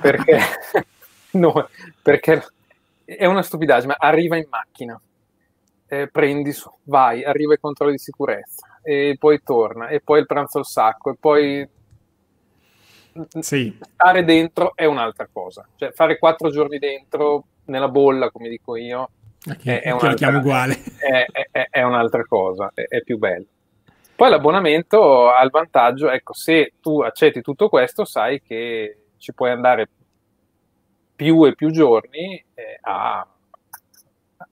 Perché, 0.00 0.38
no, 1.32 1.68
perché 2.02 2.44
è 3.04 3.24
una 3.24 3.42
stupidaggine, 3.42 3.94
arriva 3.96 4.36
in 4.36 4.46
macchina, 4.50 5.00
eh, 5.86 6.08
prendi 6.08 6.54
vai, 6.84 7.24
arriva 7.24 7.54
i 7.54 7.58
controlli 7.58 7.92
di 7.92 7.98
sicurezza, 7.98 8.78
e 8.82 9.16
poi 9.18 9.40
torna, 9.42 9.88
e 9.88 10.00
poi 10.00 10.20
il 10.20 10.26
pranzo 10.26 10.58
al 10.58 10.66
sacco, 10.66 11.10
e 11.10 11.16
poi 11.18 11.68
sì. 13.40 13.76
stare 13.80 14.24
dentro 14.24 14.72
è 14.74 14.84
un'altra 14.84 15.28
cosa. 15.32 15.66
Cioè, 15.76 15.92
fare 15.92 16.18
quattro 16.18 16.50
giorni 16.50 16.78
dentro 16.78 17.44
nella 17.66 17.88
bolla, 17.88 18.30
come 18.30 18.48
dico 18.48 18.76
io, 18.76 19.10
okay, 19.50 19.78
è, 19.78 19.90
uguale. 19.92 20.78
È, 20.98 21.26
è, 21.50 21.66
è, 21.70 21.82
un'altra 21.82 22.24
cosa, 22.24 22.72
è, 22.74 23.02
più 23.02 23.18
bello. 23.18 23.46
Poi 24.14 24.30
l'abbonamento 24.30 25.30
ha 25.30 25.42
il 25.42 25.50
vantaggio, 25.50 26.10
ecco, 26.10 26.32
se 26.32 26.74
tu 26.80 27.02
accetti 27.02 27.40
tutto 27.40 27.68
questo, 27.68 28.04
sai 28.04 28.42
che 28.42 29.04
ci 29.18 29.32
puoi 29.32 29.50
andare 29.50 29.88
più 31.14 31.44
e 31.44 31.54
più 31.54 31.70
giorni 31.70 32.42
eh, 32.54 32.78
a 32.80 33.26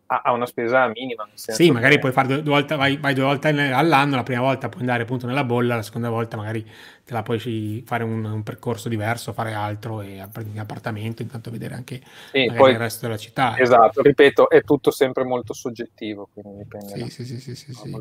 ha 0.07 0.32
una 0.32 0.46
spesa 0.46 0.86
minima. 0.88 1.28
Sì, 1.34 1.70
magari 1.70 1.94
che... 1.94 2.00
puoi 2.00 2.12
fare 2.12 2.28
due, 2.28 2.42
due 2.42 2.52
volte, 2.52 2.76
vai, 2.76 2.96
vai, 2.96 3.14
due 3.14 3.24
volte 3.24 3.48
all'anno, 3.48 4.16
la 4.16 4.22
prima 4.22 4.40
volta 4.40 4.68
puoi 4.68 4.82
andare 4.82 5.02
appunto 5.02 5.26
nella 5.26 5.44
bolla, 5.44 5.76
la 5.76 5.82
seconda 5.82 6.09
volta 6.09 6.36
magari 6.36 6.62
te 7.04 7.12
la 7.12 7.22
puoi 7.22 7.82
fare 7.84 8.04
un, 8.04 8.24
un 8.24 8.42
percorso 8.42 8.88
diverso, 8.88 9.32
fare 9.32 9.52
altro 9.52 10.00
e 10.00 10.26
prendi 10.32 10.52
un 10.52 10.59
appartamento, 10.59 11.22
intanto 11.22 11.50
vedere 11.50 11.74
anche 11.74 12.00
sì, 12.32 12.50
poi, 12.54 12.72
il 12.72 12.78
resto 12.78 13.07
della 13.07 13.18
città. 13.18 13.59
Esatto, 13.59 14.02
ripeto, 14.02 14.48
è 14.48 14.62
tutto 14.62 14.90
sempre 14.90 15.24
molto 15.24 15.52
soggettivo, 15.52 16.28
quindi 16.32 16.59
dipende. 16.59 16.92
Sì, 16.92 16.98
da, 16.98 17.07
sì, 17.09 17.24
sì, 17.24 17.40
sì, 17.40 17.57
sì, 17.57 17.72
sì. 17.72 18.00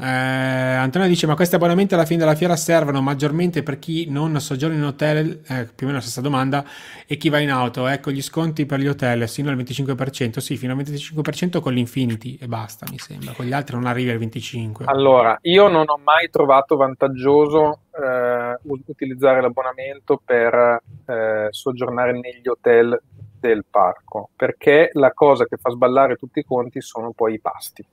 Eh, 0.00 0.06
Antonio 0.06 1.06
dice: 1.06 1.26
Ma 1.26 1.34
questi 1.34 1.54
abbonamenti 1.54 1.94
alla 1.94 2.04
fine 2.04 2.20
della 2.20 2.34
fiera 2.34 2.56
servono 2.56 3.00
maggiormente 3.00 3.62
per 3.62 3.78
chi 3.78 4.08
non 4.08 4.40
soggiorna 4.40 4.76
in 4.76 4.84
hotel? 4.84 5.42
Eh, 5.46 5.64
più 5.64 5.86
o 5.86 5.90
meno 5.90 5.94
la 5.94 6.00
stessa 6.00 6.20
domanda. 6.20 6.64
E 7.06 7.16
chi 7.16 7.28
va 7.28 7.38
in 7.38 7.50
auto? 7.50 7.86
Ecco 7.86 8.10
gli 8.10 8.22
sconti 8.22 8.66
per 8.66 8.80
gli 8.80 8.88
hotel 8.88 9.28
sino 9.28 9.50
al 9.50 9.56
25%. 9.56 10.38
Sì, 10.38 10.56
fino 10.56 10.72
al 10.72 10.78
25% 10.78 11.60
con 11.60 11.72
l'Infinity 11.72 12.38
e 12.40 12.46
basta, 12.46 12.86
mi 12.90 12.98
sembra. 12.98 13.32
Con 13.32 13.44
gli 13.44 13.52
altri 13.52 13.76
non 13.76 13.86
arrivi 13.86 14.10
al 14.10 14.18
25%. 14.18 14.84
Allora, 14.86 15.38
io 15.42 15.68
non 15.68 15.88
ho 15.88 16.00
mai 16.02 16.30
trovato 16.30 16.76
vantaggioso 16.76 17.80
eh, 17.92 18.58
utilizzare 18.86 19.40
l'abbonamento 19.40 20.20
per 20.24 20.82
eh, 21.06 21.48
soggiornare 21.50 22.12
negli 22.12 22.48
hotel 22.48 23.00
del 23.38 23.64
parco 23.68 24.30
perché 24.36 24.90
la 24.92 25.12
cosa 25.12 25.46
che 25.46 25.56
fa 25.56 25.70
sballare 25.70 26.14
tutti 26.14 26.38
i 26.38 26.44
conti 26.44 26.80
sono 26.80 27.10
poi 27.10 27.34
i 27.34 27.40
pasti 27.40 27.84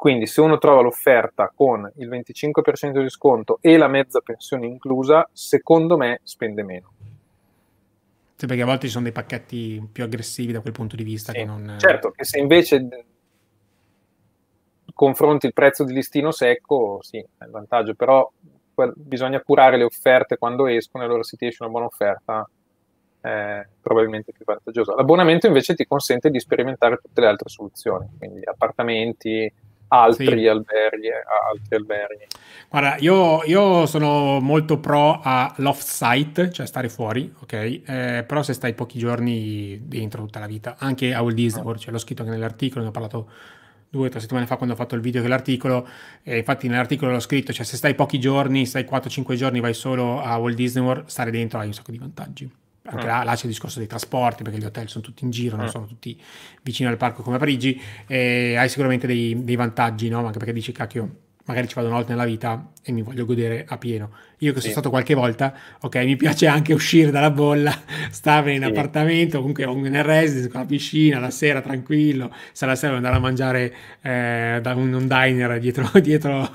quindi 0.00 0.26
se 0.26 0.40
uno 0.40 0.56
trova 0.56 0.80
l'offerta 0.80 1.52
con 1.54 1.92
il 1.96 2.08
25% 2.08 3.02
di 3.02 3.10
sconto 3.10 3.58
e 3.60 3.76
la 3.76 3.86
mezza 3.86 4.20
pensione 4.20 4.64
inclusa, 4.64 5.28
secondo 5.30 5.98
me 5.98 6.20
spende 6.22 6.62
meno. 6.62 6.92
Sì, 8.34 8.46
perché 8.46 8.62
a 8.62 8.64
volte 8.64 8.86
ci 8.86 8.92
sono 8.92 9.04
dei 9.04 9.12
pacchetti 9.12 9.86
più 9.92 10.02
aggressivi 10.02 10.52
da 10.52 10.60
quel 10.60 10.72
punto 10.72 10.96
di 10.96 11.02
vista. 11.02 11.32
Sì, 11.32 11.40
che 11.40 11.44
non... 11.44 11.74
Certo, 11.76 12.12
che 12.12 12.24
se 12.24 12.38
invece 12.38 13.04
confronti 14.94 15.44
il 15.44 15.52
prezzo 15.52 15.84
di 15.84 15.92
listino 15.92 16.30
secco, 16.30 17.00
sì, 17.02 17.18
è 17.18 17.44
il 17.44 17.50
vantaggio, 17.50 17.94
però 17.94 18.32
bisogna 18.94 19.42
curare 19.42 19.76
le 19.76 19.84
offerte 19.84 20.38
quando 20.38 20.66
escono 20.66 21.04
e 21.04 21.06
allora 21.08 21.22
se 21.24 21.36
ti 21.36 21.44
esce 21.44 21.62
una 21.62 21.72
buona 21.72 21.88
offerta 21.88 22.48
è 23.20 23.66
probabilmente 23.82 24.32
più 24.32 24.46
vantaggiosa. 24.46 24.94
L'abbonamento 24.94 25.46
invece 25.46 25.74
ti 25.74 25.86
consente 25.86 26.30
di 26.30 26.40
sperimentare 26.40 26.96
tutte 26.96 27.20
le 27.20 27.26
altre 27.26 27.50
soluzioni, 27.50 28.08
quindi 28.16 28.40
appartamenti, 28.42 29.52
altri, 29.90 30.26
sì. 30.26 30.46
alberghi, 30.46 31.08
altri 31.52 31.76
alberghi. 31.76 32.26
Guarda, 32.68 32.96
io, 32.98 33.42
io, 33.44 33.86
sono 33.86 34.40
molto 34.40 34.78
pro 34.78 35.20
a 35.22 35.52
loft 35.58 35.82
site, 35.82 36.50
cioè 36.52 36.66
stare 36.66 36.88
fuori, 36.88 37.32
ok? 37.40 37.52
Eh, 37.52 38.24
però 38.26 38.42
se 38.42 38.52
stai 38.52 38.74
pochi 38.74 38.98
giorni 38.98 39.80
dentro 39.82 40.22
tutta 40.22 40.38
la 40.38 40.46
vita, 40.46 40.76
anche 40.78 41.12
a 41.12 41.22
Walt 41.22 41.34
Disney 41.34 41.62
World, 41.62 41.80
cioè 41.80 41.92
l'ho 41.92 41.98
scritto 41.98 42.22
anche 42.22 42.34
nell'articolo, 42.34 42.82
ne 42.82 42.88
ho 42.88 42.92
parlato 42.92 43.30
due 43.88 44.06
o 44.06 44.08
tre 44.08 44.20
settimane 44.20 44.46
fa 44.46 44.54
quando 44.56 44.74
ho 44.74 44.78
fatto 44.78 44.94
il 44.94 45.00
video 45.00 45.20
dell'articolo 45.20 45.88
e 46.22 46.38
infatti 46.38 46.68
nell'articolo 46.68 47.10
l'ho 47.10 47.18
scritto, 47.20 47.52
cioè 47.52 47.64
se 47.64 47.76
stai 47.76 47.96
pochi 47.96 48.20
giorni, 48.20 48.66
stai 48.66 48.84
4-5 48.84 49.34
giorni, 49.34 49.58
vai 49.58 49.74
solo 49.74 50.20
a 50.20 50.36
Walt 50.36 50.54
Disney 50.54 50.84
World, 50.84 51.06
stare 51.06 51.32
dentro 51.32 51.58
hai 51.58 51.66
un 51.66 51.72
sacco 51.72 51.90
di 51.90 51.98
vantaggi 51.98 52.50
anche 52.90 53.06
là, 53.06 53.22
là, 53.22 53.34
c'è 53.34 53.44
il 53.44 53.50
discorso 53.50 53.78
dei 53.78 53.86
trasporti 53.86 54.42
perché 54.42 54.58
gli 54.58 54.64
hotel 54.64 54.88
sono 54.88 55.04
tutti 55.04 55.24
in 55.24 55.30
giro, 55.30 55.56
non 55.56 55.68
sono 55.68 55.86
tutti 55.86 56.20
vicini 56.62 56.88
al 56.88 56.96
parco 56.96 57.22
come 57.22 57.36
a 57.36 57.38
Parigi 57.38 57.80
e 58.06 58.56
hai 58.56 58.68
sicuramente 58.68 59.06
dei, 59.06 59.44
dei 59.44 59.56
vantaggi, 59.56 60.08
no? 60.08 60.24
anche 60.24 60.38
perché 60.38 60.52
dici 60.52 60.72
cacchio 60.72 61.28
magari 61.44 61.66
ci 61.68 61.74
vado 61.74 61.88
una 61.88 61.96
volta 61.96 62.12
nella 62.12 62.26
vita 62.26 62.72
e 62.82 62.92
mi 62.92 63.02
voglio 63.02 63.24
godere 63.24 63.64
a 63.68 63.76
pieno. 63.78 64.10
Io 64.42 64.54
che 64.54 64.60
sono 64.60 64.72
stato 64.72 64.88
qualche 64.88 65.12
volta, 65.12 65.52
ok, 65.80 65.96
mi 65.96 66.16
piace 66.16 66.46
anche 66.46 66.72
uscire 66.72 67.10
dalla 67.10 67.30
bolla, 67.30 67.76
stare 68.10 68.54
in 68.54 68.62
sì. 68.62 68.68
appartamento, 68.68 69.38
comunque 69.38 69.66
nel 69.66 70.02
residence 70.02 70.48
con 70.48 70.60
la 70.60 70.66
piscina, 70.66 71.18
la 71.18 71.30
sera 71.30 71.60
tranquillo, 71.60 72.34
se 72.52 72.64
la 72.64 72.74
sera 72.74 72.96
andare 72.96 73.16
a 73.16 73.18
mangiare 73.18 73.74
eh, 74.00 74.58
da 74.62 74.74
un, 74.74 74.94
un, 74.94 75.06
diner 75.06 75.58
dietro, 75.58 75.90
dietro 76.00 76.48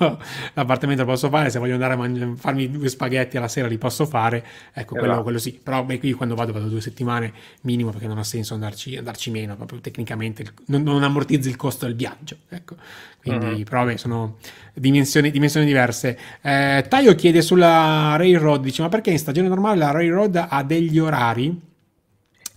l'appartamento 0.54 1.04
lo 1.04 1.10
posso 1.10 1.28
fare, 1.28 1.48
se 1.48 1.60
voglio 1.60 1.74
andare 1.74 1.94
a 1.94 1.96
mangi- 1.96 2.34
farmi 2.36 2.68
due 2.68 2.88
spaghetti 2.88 3.36
alla 3.36 3.46
sera 3.46 3.68
li 3.68 3.78
posso 3.78 4.04
fare, 4.04 4.44
ecco, 4.72 4.94
quello, 4.94 5.06
esatto. 5.06 5.22
quello, 5.22 5.38
sì. 5.38 5.60
Però 5.62 5.84
beh, 5.84 6.00
qui 6.00 6.12
quando 6.12 6.34
vado 6.34 6.52
vado 6.52 6.66
due 6.66 6.80
settimane 6.80 7.32
minimo 7.62 7.90
perché 7.90 8.08
non 8.08 8.18
ha 8.18 8.24
senso 8.24 8.54
andarci, 8.54 8.96
andarci 8.96 9.30
meno, 9.30 9.54
proprio 9.54 9.78
tecnicamente 9.78 10.44
non, 10.66 10.82
non 10.82 11.04
ammortizzi 11.04 11.48
il 11.48 11.56
costo 11.56 11.86
del 11.86 11.94
viaggio, 11.94 12.36
ecco. 12.48 12.74
Quindi, 13.26 13.46
mm-hmm. 13.46 13.62
però 13.62 13.84
beh, 13.84 13.98
sono 13.98 14.36
dimensioni, 14.72 15.32
dimensioni 15.32 15.66
diverse. 15.66 16.16
Eh, 16.40 16.84
Taio 16.88 17.14
chiede 17.16 17.42
sulla 17.42 17.75
Railroad, 18.16 18.62
dice 18.62 18.82
ma 18.82 18.88
perché 18.88 19.10
in 19.10 19.18
stagione 19.18 19.48
normale 19.48 19.78
la 19.78 19.90
Railroad 19.90 20.46
ha 20.48 20.62
degli 20.62 20.98
orari? 20.98 21.60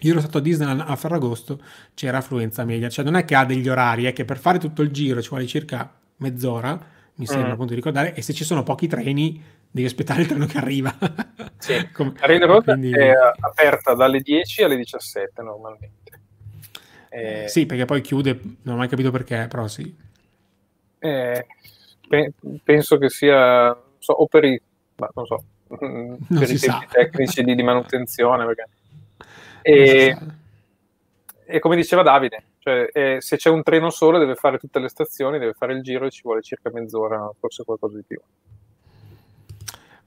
Io 0.01 0.11
ero 0.11 0.21
stato 0.21 0.37
a 0.37 0.41
Disneyland 0.41 0.83
a 0.85 0.95
Ferragosto, 0.95 1.61
c'era 1.93 2.19
affluenza 2.19 2.63
media, 2.63 2.89
cioè 2.89 3.03
non 3.03 3.15
è 3.15 3.25
che 3.25 3.35
ha 3.35 3.45
degli 3.45 3.67
orari, 3.67 4.05
è 4.05 4.13
che 4.13 4.23
per 4.23 4.37
fare 4.37 4.57
tutto 4.57 4.81
il 4.81 4.91
giro 4.91 5.21
ci 5.21 5.29
vuole 5.29 5.45
circa 5.45 5.91
mezz'ora, 6.17 6.79
mi 7.15 7.25
sembra 7.25 7.49
mm. 7.49 7.51
appunto 7.51 7.69
di 7.71 7.75
ricordare, 7.75 8.13
e 8.13 8.21
se 8.21 8.33
ci 8.33 8.43
sono 8.45 8.63
pochi 8.63 8.87
treni 8.87 9.43
devi 9.71 9.85
aspettare 9.85 10.21
il 10.21 10.27
treno 10.27 10.45
che 10.45 10.57
arriva. 10.57 10.95
Sì, 11.59 11.89
Come, 11.91 12.13
la 12.17 12.25
Railroad 12.25 12.63
quindi... 12.63 12.91
è 12.91 13.11
aperta 13.39 13.93
dalle 13.93 14.21
10 14.21 14.63
alle 14.63 14.77
17 14.77 15.41
normalmente. 15.41 16.21
Eh... 17.09 17.49
Sì, 17.49 17.65
perché 17.65 17.83
poi 17.83 17.99
chiude, 17.99 18.39
non 18.61 18.75
ho 18.75 18.77
mai 18.77 18.87
capito 18.87 19.11
perché, 19.11 19.47
però 19.49 19.67
sì. 19.67 19.93
Eh, 20.99 21.45
pe- 22.07 22.33
penso 22.63 22.97
che 22.97 23.09
sia 23.09 23.77
so, 23.97 24.13
o 24.13 24.27
per 24.27 24.45
i, 24.45 24.61
ma 24.99 25.09
non 25.13 25.25
so, 25.25 25.43
non 25.79 26.17
per 26.27 26.49
i 26.49 26.59
tempi 26.59 26.85
tecnici 26.91 27.43
di, 27.43 27.55
di, 27.55 27.63
manutenzione. 27.63 28.45
Perché... 28.45 28.67
E, 29.61 30.17
e, 31.45 31.59
come 31.59 31.75
diceva 31.75 32.03
Davide, 32.03 32.43
cioè, 32.59 32.89
eh, 32.93 33.17
se 33.19 33.37
c'è 33.37 33.49
un 33.49 33.63
treno 33.63 33.89
solo 33.89 34.19
deve 34.19 34.35
fare 34.35 34.57
tutte 34.57 34.79
le 34.79 34.89
stazioni, 34.89 35.39
deve 35.39 35.53
fare 35.53 35.73
il 35.73 35.81
giro 35.81 36.05
e 36.05 36.11
ci 36.11 36.21
vuole 36.23 36.41
circa 36.41 36.69
mezz'ora, 36.71 37.29
forse 37.39 37.63
qualcosa 37.63 37.95
di 37.95 38.03
più. 38.05 38.19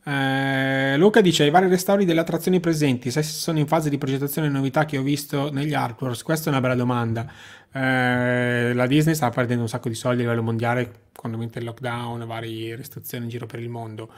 Eh, 0.05 0.97
Luca 0.97 1.20
dice: 1.20 1.44
I 1.44 1.51
vari 1.51 1.69
restauri 1.69 2.05
delle 2.05 2.20
attrazioni 2.20 2.59
presenti, 2.60 3.10
se 3.10 3.23
sono 3.23 3.59
in 3.59 3.66
fase 3.66 3.89
di 3.89 3.98
progettazione 3.98 4.48
novità 4.48 4.85
che 4.85 4.98
ho 4.98 5.02
visto 5.02 5.51
negli 5.52 5.74
artworks? 5.74 6.23
Questa 6.23 6.47
è 6.47 6.52
una 6.52 6.60
bella 6.60 6.74
domanda. 6.74 7.31
Eh, 7.73 8.73
la 8.74 8.86
Disney 8.86 9.14
sta 9.14 9.31
perdendo 9.31 9.62
un 9.62 9.69
sacco 9.69 9.89
di 9.89 9.94
soldi 9.94 10.19
a 10.19 10.24
livello 10.24 10.43
mondiale 10.43 10.93
quando 11.14 11.39
mette 11.39 11.60
il 11.60 11.64
lockdown, 11.64 12.27
varie 12.27 12.77
restrizioni 12.77 13.24
in 13.24 13.31
giro 13.31 13.47
per 13.47 13.60
il 13.60 13.69
mondo. 13.69 14.10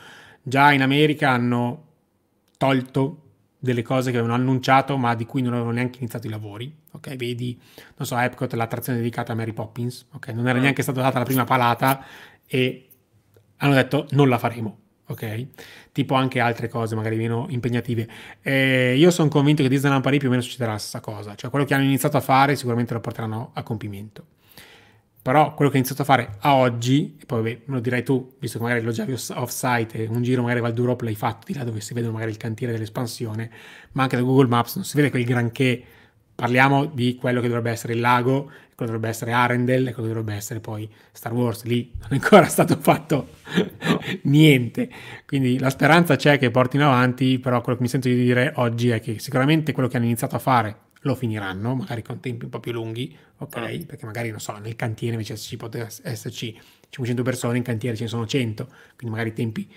Già 0.47 0.73
in 0.73 0.83
America 0.83 1.31
hanno 1.31 1.87
tolto 2.59 3.21
delle 3.59 3.83
cose 3.83 4.11
che 4.11 4.19
avevano 4.19 4.39
annunciato 4.39 4.99
ma 4.99 5.15
di 5.15 5.25
cui 5.25 5.41
non 5.41 5.55
avevano 5.55 5.73
neanche 5.73 5.99
iniziato 5.99 6.27
i 6.27 6.31
lavori. 6.31 6.73
Ok, 6.93 7.17
vedi, 7.17 7.59
non 7.97 8.07
so, 8.07 8.17
Epcot, 8.17 8.53
l'attrazione 8.53 8.99
dedicata 8.99 9.33
a 9.33 9.35
Mary 9.35 9.53
Poppins. 9.53 10.07
Ok, 10.13 10.29
non 10.29 10.47
era 10.47 10.59
neanche 10.59 10.83
stata 10.83 11.01
data 11.01 11.19
la 11.19 11.25
prima 11.25 11.45
palata 11.45 12.05
e 12.47 12.89
hanno 13.57 13.75
detto 13.75 14.07
non 14.11 14.29
la 14.29 14.39
faremo 14.39 14.83
ok? 15.07 15.47
Tipo 15.93 16.15
anche 16.15 16.41
altre 16.41 16.69
cose 16.69 16.95
magari 16.95 17.17
meno 17.17 17.47
impegnative. 17.51 18.09
Eh, 18.43 18.95
io 18.97 19.11
sono 19.11 19.29
convinto 19.29 19.63
che 19.63 19.69
Disneyland 19.69 20.03
Paris 20.03 20.19
più 20.19 20.29
o 20.29 20.31
meno 20.31 20.43
succederà 20.43 20.73
la 20.73 20.79
stessa 20.79 21.01
cosa, 21.01 21.35
cioè 21.35 21.51
quello 21.51 21.65
che 21.65 21.75
hanno 21.75 21.85
iniziato 21.85 22.17
a 22.17 22.21
fare 22.21 22.57
sicuramente 22.57 22.95
lo 22.95 23.01
porteranno 23.01 23.51
a 23.55 23.63
compimento. 23.63 24.27
Però 25.25 25.55
quello 25.55 25.71
che 25.71 25.79
hanno 25.79 25.87
iniziato 25.87 26.03
a 26.03 26.05
fare 26.05 26.37
a 26.41 26.55
oggi, 26.55 27.17
e 27.19 27.25
poi 27.25 27.39
vabbè, 27.39 27.61
me 27.65 27.75
lo 27.77 27.81
dirai 27.81 28.03
tu, 28.03 28.37
visto 28.39 28.59
che 28.59 28.65
magari 28.65 28.85
lo 28.85 28.93
già 28.93 29.07
off-site, 29.41 30.07
un 30.11 30.23
giro 30.23 30.43
magari 30.43 30.61
Val 30.61 30.75
d'Europe 30.75 31.05
l'hai 31.05 31.15
fatto, 31.15 31.47
di 31.47 31.55
là 31.55 31.65
dove 31.65 31.81
si 31.81 31.95
vede 31.95 32.11
magari 32.11 32.31
il 32.31 32.37
cantiere 32.37 32.75
dell'espansione, 32.75 33.51
ma 33.93 34.03
anche 34.03 34.17
da 34.17 34.23
Google 34.23 34.49
Maps 34.49 34.75
non 34.75 34.85
si 34.85 34.97
vede 34.97 35.09
quel 35.09 35.25
granché 35.25 35.85
Parliamo 36.35 36.87
di 36.87 37.15
quello 37.15 37.41
che 37.41 37.47
dovrebbe 37.47 37.71
essere 37.71 37.93
il 37.93 38.01
lago, 38.01 38.51
quello 38.75 38.91
dovrebbe 38.91 39.09
essere 39.09 39.31
Arendelle 39.31 39.93
quello 39.93 40.09
dovrebbe 40.09 40.35
essere 40.35 40.59
poi 40.59 40.91
Star 41.13 41.33
Wars. 41.33 41.63
Lì 41.63 41.93
non 42.01 42.09
è 42.11 42.15
ancora 42.15 42.47
stato 42.51 42.77
fatto 42.77 43.29
niente. 44.23 44.91
Quindi 45.27 45.61
la 45.61 45.71
speranza 45.71 46.17
c'è 46.17 46.37
che 46.39 46.51
portino 46.51 46.87
avanti, 46.87 47.39
però 47.39 47.61
quello 47.61 47.77
che 47.79 47.85
mi 47.85 47.89
sento 47.89 48.09
di 48.09 48.17
dire 48.17 48.53
oggi 48.57 48.89
è 48.89 49.01
che 49.01 49.21
sicuramente 49.21 49.71
quello 49.73 49.89
che 49.89 49.97
hanno 49.97 50.07
iniziato 50.07 50.35
a 50.35 50.41
fare 50.41 50.77
lo 51.05 51.15
finiranno, 51.15 51.75
magari 51.75 52.03
con 52.03 52.21
tempi 52.21 52.45
un 52.45 52.51
po' 52.51 52.61
più 52.61 52.73
lunghi, 52.73 53.17
ok? 53.39 53.57
Ah. 53.57 53.85
Perché 53.87 54.07
magari, 54.07 54.31
non 54.31 54.41
so, 54.41 54.57
nel 54.59 54.75
cantiere 54.77 55.15
invece 55.15 55.37
ci 55.37 55.57
poteva 55.57 55.87
esserci 56.03 56.59
500 56.89 57.23
persone, 57.23 57.57
in 57.59 57.63
cantiere 57.63 57.97
ce 57.97 58.05
ne 58.05 58.09
sono 58.09 58.27
100, 58.27 58.67
quindi 58.97 59.11
magari 59.11 59.29
i 59.29 59.33
tempi 59.33 59.71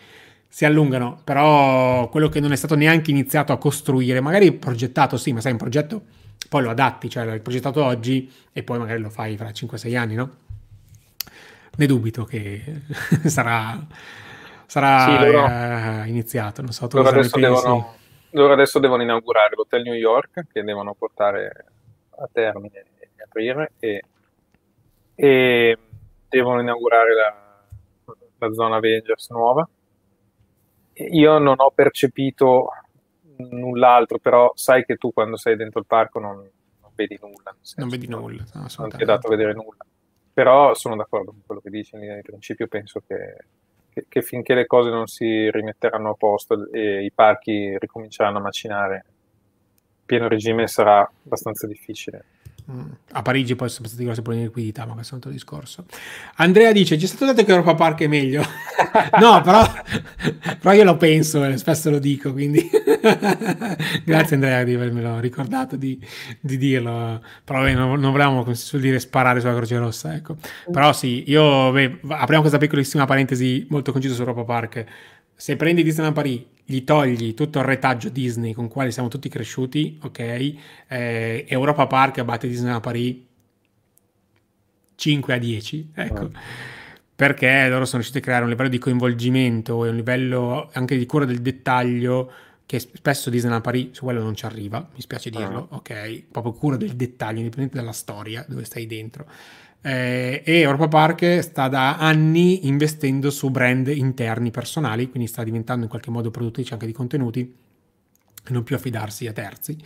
si 0.48 0.64
allungano, 0.64 1.20
però 1.24 2.08
quello 2.10 2.30
che 2.30 2.40
non 2.40 2.54
è 2.54 2.56
stato 2.56 2.76
neanche 2.76 3.12
iniziato 3.12 3.52
a 3.52 3.58
costruire, 3.58 4.22
magari 4.22 4.54
progettato, 4.54 5.18
sì, 5.18 5.34
ma 5.34 5.42
sai, 5.42 5.52
un 5.52 5.58
progetto 5.58 6.04
poi 6.50 6.64
lo 6.64 6.70
adatti, 6.70 7.10
cioè 7.10 7.26
l'hai 7.26 7.42
progettato 7.42 7.84
oggi 7.84 8.32
e 8.54 8.64
poi 8.64 8.80
magari 8.80 9.02
lo 9.02 9.10
fai 9.10 9.36
fra 9.36 9.50
5-6 9.50 9.98
anni, 9.98 10.16
no? 10.16 10.32
Ne 11.76 11.86
dubito 11.86 12.24
che 12.24 12.84
sarà, 13.28 13.86
sarà 14.66 15.04
sì, 15.04 15.26
loro, 15.26 15.46
eh, 15.46 16.08
iniziato, 16.08 16.62
non 16.62 16.72
so, 16.72 16.88
tu 16.88 16.98
loro 16.98 17.10
adesso, 17.10 17.38
devono, 17.38 17.97
loro 18.32 18.54
adesso 18.54 18.80
devono 18.80 19.04
inaugurare 19.04 19.56
l'Hotel 19.56 19.84
New 19.84 19.94
York 19.94 20.48
che 20.52 20.64
devono 20.64 20.94
portare 20.94 21.66
a 22.10 22.30
termine 22.32 22.86
e 23.00 23.10
aprire 23.24 23.74
e, 23.80 24.04
e 25.16 25.78
devono 26.28 26.62
inaugurare 26.62 27.16
la, 27.16 27.64
la 28.38 28.54
zona 28.54 28.78
Avengers 28.78 29.30
nuova. 29.30 29.68
Io 30.94 31.38
non 31.38 31.56
ho 31.58 31.72
percepito 31.72 32.70
null'altro, 33.38 34.18
però 34.18 34.52
sai 34.56 34.84
che 34.84 34.96
tu 34.96 35.14
quando 35.14 35.38
sei 35.38 35.56
dentro 35.56 35.80
il 35.80 35.86
parco 35.86 36.20
non, 36.20 36.38
non 36.38 36.92
vedi 36.96 37.18
nulla. 37.22 37.56
Non 37.76 37.90
vedi 37.90 38.08
nulla, 38.08 38.44
no, 38.54 38.68
non 38.78 38.90
ti 38.90 39.04
è 39.04 39.06
dato 39.06 39.28
a 39.28 39.30
vedere 39.30 39.54
nulla. 39.54 39.86
Però 40.34 40.74
sono 40.74 40.96
d'accordo 40.96 41.32
con 41.32 41.42
quello 41.46 41.62
che 41.62 41.70
dici, 41.70 41.96
in 41.96 42.22
principio 42.24 42.68
penso 42.68 43.02
che, 43.08 43.36
che, 43.98 44.06
che 44.08 44.22
finché 44.22 44.54
le 44.54 44.68
cose 44.68 44.90
non 44.90 45.08
si 45.08 45.50
rimetteranno 45.50 46.12
a 46.12 46.14
posto 46.14 46.70
e 46.72 47.04
i 47.04 47.12
parchi 47.12 47.78
ricominceranno 47.80 48.38
a 48.38 48.42
macinare, 48.42 49.06
pieno 50.06 50.28
regime 50.28 50.68
sarà 50.68 51.00
abbastanza 51.00 51.66
difficile. 51.66 52.26
A 53.12 53.22
Parigi 53.22 53.56
poi 53.56 53.70
sono 53.70 53.88
stati 53.88 54.04
grossi 54.04 54.22
problemi 54.22 54.46
di 54.46 54.54
liquidità, 54.54 54.86
ma 54.86 54.94
questo 54.94 55.16
è 55.16 55.18
un 55.18 55.22
altro 55.24 55.32
discorso. 55.32 55.86
Andrea 56.36 56.74
dice: 56.74 56.98
C'è 56.98 57.06
stato 57.06 57.26
detto 57.26 57.46
che 57.46 57.52
Europa 57.52 57.76
Park 57.76 58.02
è 58.02 58.08
meglio. 58.08 58.44
no, 59.22 59.42
però, 59.42 59.66
però, 60.60 60.74
io 60.74 60.84
lo 60.84 60.98
penso 60.98 61.46
e 61.46 61.58
spesso 61.58 61.90
lo 61.90 62.00
dico. 62.00 62.34
Quindi 62.34 62.70
grazie, 64.04 64.36
Andrea, 64.36 64.64
di 64.64 64.74
avermelo 64.74 65.20
ricordato 65.20 65.78
di, 65.78 65.98
di 66.42 66.58
dirlo. 66.58 67.22
Però 67.46 67.62
beh, 67.62 67.74
non, 67.74 68.00
non 68.00 68.12
volevamo, 68.12 68.44
come 68.44 68.56
si 68.56 68.66
suol 68.66 68.82
dire, 68.82 69.00
sparare 69.00 69.40
sulla 69.40 69.56
Croce 69.56 69.78
Rossa. 69.78 70.14
Ecco. 70.14 70.36
Però 70.70 70.92
sì, 70.92 71.24
io 71.28 71.72
beh, 71.72 72.00
apriamo 72.08 72.42
questa 72.42 72.60
piccolissima 72.60 73.06
parentesi 73.06 73.66
molto 73.70 73.94
concisa 73.94 74.14
su 74.14 74.20
Europa 74.20 74.44
Park 74.44 74.86
se 75.38 75.56
prendi 75.56 75.84
Disneyland 75.84 76.16
Paris, 76.16 76.42
gli 76.70 76.84
togli 76.84 77.34
tutto 77.34 77.60
il 77.60 77.66
retaggio 77.66 78.10
Disney 78.10 78.52
con 78.52 78.68
quale 78.68 78.92
siamo 78.92 79.08
tutti 79.08 79.30
cresciuti, 79.30 79.98
ok? 80.04 80.20
Eh, 80.90 81.46
Europa 81.48 81.88
Park 81.88 82.22
batte 82.24 82.50
Disneyland 82.50 82.82
Paris 82.82 83.16
5 84.96 85.34
a 85.34 85.38
10, 85.38 85.92
ecco. 85.96 86.24
Oh. 86.24 86.32
Perché 87.16 87.70
loro 87.70 87.86
sono 87.86 88.02
riusciti 88.02 88.18
a 88.18 88.22
creare 88.22 88.44
un 88.44 88.50
livello 88.50 88.68
di 88.68 88.80
coinvolgimento 88.80 89.86
e 89.86 89.90
un 89.90 89.96
livello 89.96 90.70
anche 90.74 90.98
di 90.98 91.06
cura 91.06 91.24
del 91.24 91.40
dettaglio 91.42 92.32
che 92.66 92.80
spesso 92.80 93.30
Disneyland 93.30 93.64
Paris 93.64 93.92
su 93.94 94.04
quello 94.04 94.22
non 94.22 94.36
ci 94.36 94.46
arriva, 94.46 94.86
mi 94.94 95.00
spiace 95.00 95.30
dirlo, 95.30 95.70
oh. 95.70 95.78
ok? 95.78 96.24
Proprio 96.30 96.52
cura 96.52 96.76
del 96.76 96.98
dettaglio, 96.98 97.38
indipendente 97.38 97.78
dalla 97.78 97.94
storia 97.94 98.46
dove 98.46 98.66
stai 98.66 98.86
dentro. 98.86 99.26
Eh, 99.82 100.42
e 100.44 100.60
Europa 100.60 100.88
Park 100.88 101.40
sta 101.40 101.68
da 101.68 101.98
anni 101.98 102.68
investendo 102.68 103.30
su 103.30 103.50
brand 103.50 103.88
interni 103.88 104.52
personali, 104.52 105.10
quindi 105.10 105.30
sta 105.30 105.44
diventando 105.44 105.84
in 105.84 105.90
qualche 105.90 106.10
modo 106.12 106.32
produttrice 106.32 106.74
anche 106.74 106.86
di 106.86 106.92
contenuti 106.92 107.56
e 108.44 108.52
non 108.52 108.64
più 108.64 108.76
affidarsi 108.76 109.28
a 109.28 109.34
terzi. 109.34 109.78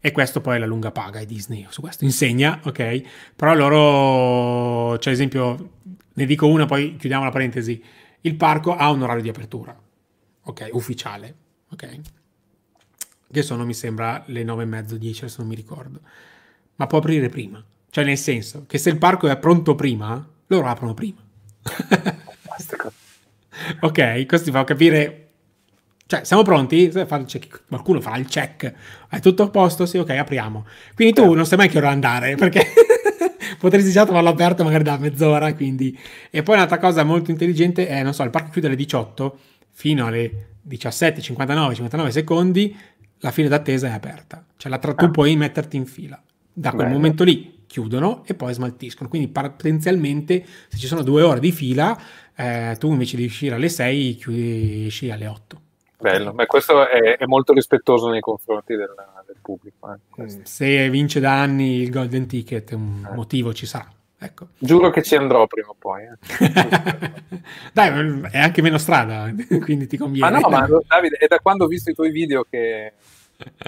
E 0.00 0.12
questo 0.12 0.40
poi 0.40 0.56
è 0.56 0.58
la 0.58 0.66
lunga 0.66 0.92
paga 0.92 1.20
e 1.20 1.26
Disney 1.26 1.66
su 1.68 1.80
questo 1.80 2.04
insegna, 2.04 2.60
ok? 2.64 3.02
Però 3.34 3.54
loro, 3.54 4.98
cioè 4.98 5.12
esempio, 5.12 5.70
ne 6.14 6.26
dico 6.26 6.46
una, 6.46 6.66
poi 6.66 6.96
chiudiamo 6.96 7.24
la 7.24 7.30
parentesi. 7.30 7.82
Il 8.20 8.36
parco 8.36 8.74
ha 8.74 8.90
un 8.90 9.02
orario 9.02 9.22
di 9.22 9.28
apertura, 9.28 9.76
ok? 10.42 10.68
Ufficiale, 10.72 11.34
ok? 11.70 12.00
Che 13.32 13.42
sono, 13.42 13.64
mi 13.64 13.74
sembra, 13.74 14.22
le 14.26 14.44
9 14.44 14.62
e 14.62 14.66
mezzo, 14.66 14.96
10, 14.96 15.24
adesso 15.24 15.40
non 15.40 15.50
mi 15.50 15.56
ricordo. 15.56 16.00
Ma 16.76 16.86
può 16.86 16.98
aprire 16.98 17.28
prima 17.28 17.64
cioè, 17.96 18.04
nel 18.04 18.18
senso 18.18 18.64
che 18.66 18.76
se 18.76 18.90
il 18.90 18.98
parco 18.98 19.26
è 19.26 19.38
pronto 19.38 19.74
prima, 19.74 20.22
loro 20.48 20.66
aprono 20.66 20.92
prima. 20.92 21.16
ok, 23.80 24.26
questo 24.26 24.44
ti 24.44 24.50
fa 24.50 24.64
capire. 24.64 25.28
Cioè, 26.06 26.22
siamo 26.22 26.42
pronti? 26.42 26.92
Qualcuno 27.66 28.02
farà 28.02 28.18
il 28.18 28.26
check. 28.26 28.70
È 29.08 29.18
tutto 29.20 29.44
a 29.44 29.48
posto? 29.48 29.86
Sì, 29.86 29.96
ok, 29.96 30.10
apriamo. 30.10 30.66
Quindi 30.94 31.14
tu 31.14 31.32
non 31.32 31.46
sai 31.46 31.56
mai 31.56 31.70
che 31.70 31.78
ora 31.78 31.88
andare, 31.88 32.34
perché 32.34 32.66
potresti 33.58 33.90
già 33.90 34.04
trovarlo 34.04 34.28
aperto 34.28 34.62
magari 34.62 34.84
da 34.84 34.98
mezz'ora, 34.98 35.54
quindi... 35.54 35.98
E 36.30 36.42
poi 36.42 36.56
un'altra 36.56 36.76
cosa 36.76 37.02
molto 37.02 37.30
intelligente 37.30 37.88
è, 37.88 38.02
non 38.02 38.12
so, 38.12 38.24
il 38.24 38.30
parco 38.30 38.50
chiude 38.50 38.66
alle 38.66 38.76
18 38.76 39.38
fino 39.70 40.04
alle 40.04 40.56
17, 40.60 41.22
59, 41.22 41.74
59 41.74 42.10
secondi, 42.10 42.76
la 43.20 43.30
fila 43.30 43.48
d'attesa 43.48 43.88
è 43.88 43.92
aperta. 43.92 44.44
Cioè 44.58 44.70
la 44.70 44.76
tra- 44.76 44.92
tu 44.92 45.06
ah. 45.06 45.10
puoi 45.10 45.34
metterti 45.34 45.78
in 45.78 45.86
fila. 45.86 46.22
Da 46.52 46.72
quel 46.72 46.84
Bello. 46.84 46.96
momento 46.98 47.24
lì 47.24 47.55
chiudono 47.66 48.22
e 48.26 48.34
poi 48.34 48.52
smaltiscono. 48.52 49.08
Quindi 49.08 49.28
potenzialmente 49.28 50.44
se 50.68 50.76
ci 50.78 50.86
sono 50.86 51.02
due 51.02 51.22
ore 51.22 51.40
di 51.40 51.52
fila, 51.52 51.98
eh, 52.34 52.76
tu 52.78 52.90
invece 52.90 53.16
di 53.16 53.24
uscire 53.24 53.54
alle 53.54 53.68
6 53.68 54.14
chiudi, 54.16 54.86
esci 54.86 55.10
alle 55.10 55.26
8. 55.26 55.60
Bello, 55.98 56.32
Beh, 56.32 56.46
questo 56.46 56.86
è, 56.88 57.16
è, 57.16 57.24
molto 57.24 57.54
rispettoso 57.54 58.10
nei 58.10 58.20
confronti 58.20 58.74
del, 58.74 58.94
del 59.26 59.36
pubblico. 59.40 59.94
Eh. 60.18 60.40
Se 60.42 60.90
vince 60.90 61.20
da 61.20 61.40
anni 61.40 61.80
il 61.80 61.90
Golden 61.90 62.26
Ticket, 62.26 62.72
un 62.72 63.08
eh. 63.10 63.14
motivo 63.14 63.54
ci 63.54 63.64
sarà. 63.64 63.90
Ecco. 64.18 64.48
Giuro 64.58 64.90
che 64.90 65.02
ci 65.02 65.14
andrò 65.14 65.46
prima 65.46 65.68
o 65.68 65.76
poi. 65.78 66.02
Eh. 66.04 66.12
Dai, 67.72 68.20
è 68.30 68.38
anche 68.38 68.62
meno 68.62 68.78
strada, 68.78 69.32
quindi 69.62 69.86
ti 69.86 69.96
conviene. 69.96 70.30
Ma 70.30 70.38
no, 70.38 70.48
ma 70.48 70.66
Davide, 70.86 71.16
è 71.16 71.26
da 71.26 71.38
quando 71.38 71.64
ho 71.64 71.68
visto 71.68 71.90
i 71.90 71.94
tuoi 71.94 72.10
video 72.10 72.44
che 72.48 72.92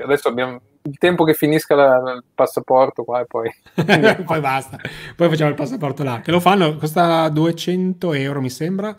adesso 0.03 0.29
abbiamo 0.29 0.61
il 0.89 0.99
tempo 0.99 1.25
che 1.25 1.35
finisca 1.35 1.75
la, 1.75 2.15
il 2.17 2.25
passaporto 2.35 3.05
qua 3.05 3.21
e 3.21 3.27
poi... 3.27 3.51
poi 4.25 4.41
basta, 4.41 4.79
poi 5.17 5.29
facciamo 5.29 5.51
il 5.51 5.57
passaporto 5.57 6.03
là, 6.03 6.21
che 6.21 6.31
lo 6.31 6.41
fanno, 6.41 6.77
costa 6.77 7.29
200 7.29 8.13
euro 8.15 8.41
mi 8.41 8.51
sembra, 8.51 8.95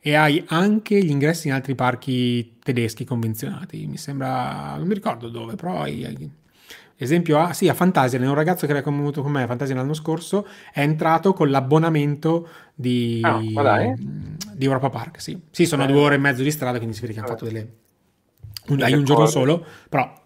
e 0.00 0.14
hai 0.14 0.44
anche 0.48 1.02
gli 1.02 1.10
ingressi 1.10 1.48
in 1.48 1.54
altri 1.54 1.74
parchi 1.74 2.58
tedeschi 2.62 3.04
convenzionati, 3.04 3.86
mi 3.86 3.96
sembra, 3.96 4.74
non 4.76 4.86
mi 4.86 4.94
ricordo 4.94 5.28
dove, 5.28 5.54
però 5.54 5.80
hai, 5.80 6.04
hai 6.04 6.30
Esempio 6.96 7.38
a, 7.38 7.52
sì, 7.52 7.68
a 7.68 7.74
Fantasia, 7.74 8.20
un 8.20 8.34
ragazzo 8.34 8.66
che 8.66 8.72
era 8.72 8.80
venuto 8.80 9.20
con 9.20 9.32
me 9.32 9.42
a 9.42 9.46
Fantasia 9.46 9.74
l'anno 9.74 9.94
scorso, 9.94 10.46
è 10.72 10.80
entrato 10.80 11.32
con 11.32 11.50
l'abbonamento 11.50 12.48
di, 12.72 13.20
ah, 13.22 13.40
di 13.40 14.64
Europa 14.64 14.90
Park. 14.90 15.20
Sì, 15.20 15.40
sì 15.50 15.66
sono 15.66 15.84
eh. 15.84 15.86
due 15.88 16.00
ore 16.00 16.14
e 16.14 16.18
mezzo 16.18 16.42
di 16.42 16.52
strada, 16.52 16.76
quindi 16.76 16.94
si 16.94 17.00
vede 17.00 17.14
che 17.14 17.18
hanno 17.18 17.28
fatto 17.28 17.44
delle... 17.44 17.72
Un, 18.68 18.80
hai 18.80 18.92
un 18.92 19.04
giorno 19.04 19.26
solo, 19.26 19.64
però 19.88 20.23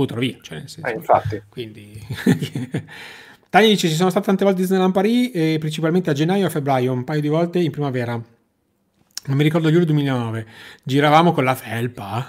buttano 0.00 0.20
via. 0.20 0.36
Cioè 0.40 0.58
nel 0.58 0.68
senso, 0.68 0.90
eh, 0.90 0.94
infatti. 0.94 1.42
Quindi... 1.48 2.00
Tania 3.50 3.68
dice, 3.68 3.88
ci 3.88 3.94
sono 3.94 4.10
state 4.10 4.26
tante 4.26 4.44
volte 4.44 4.60
Disneyland 4.60 4.92
Paris, 4.92 5.30
e 5.34 5.56
principalmente 5.58 6.10
a 6.10 6.12
gennaio 6.12 6.44
e 6.44 6.46
a 6.46 6.50
febbraio, 6.50 6.92
un 6.92 7.02
paio 7.02 7.20
di 7.20 7.28
volte 7.28 7.58
in 7.58 7.72
primavera. 7.72 8.12
Non 8.12 9.36
mi 9.36 9.42
ricordo 9.42 9.68
luglio 9.68 9.84
2009. 9.84 10.46
Giravamo 10.84 11.32
con 11.32 11.44
la 11.44 11.54
felpa. 11.56 12.26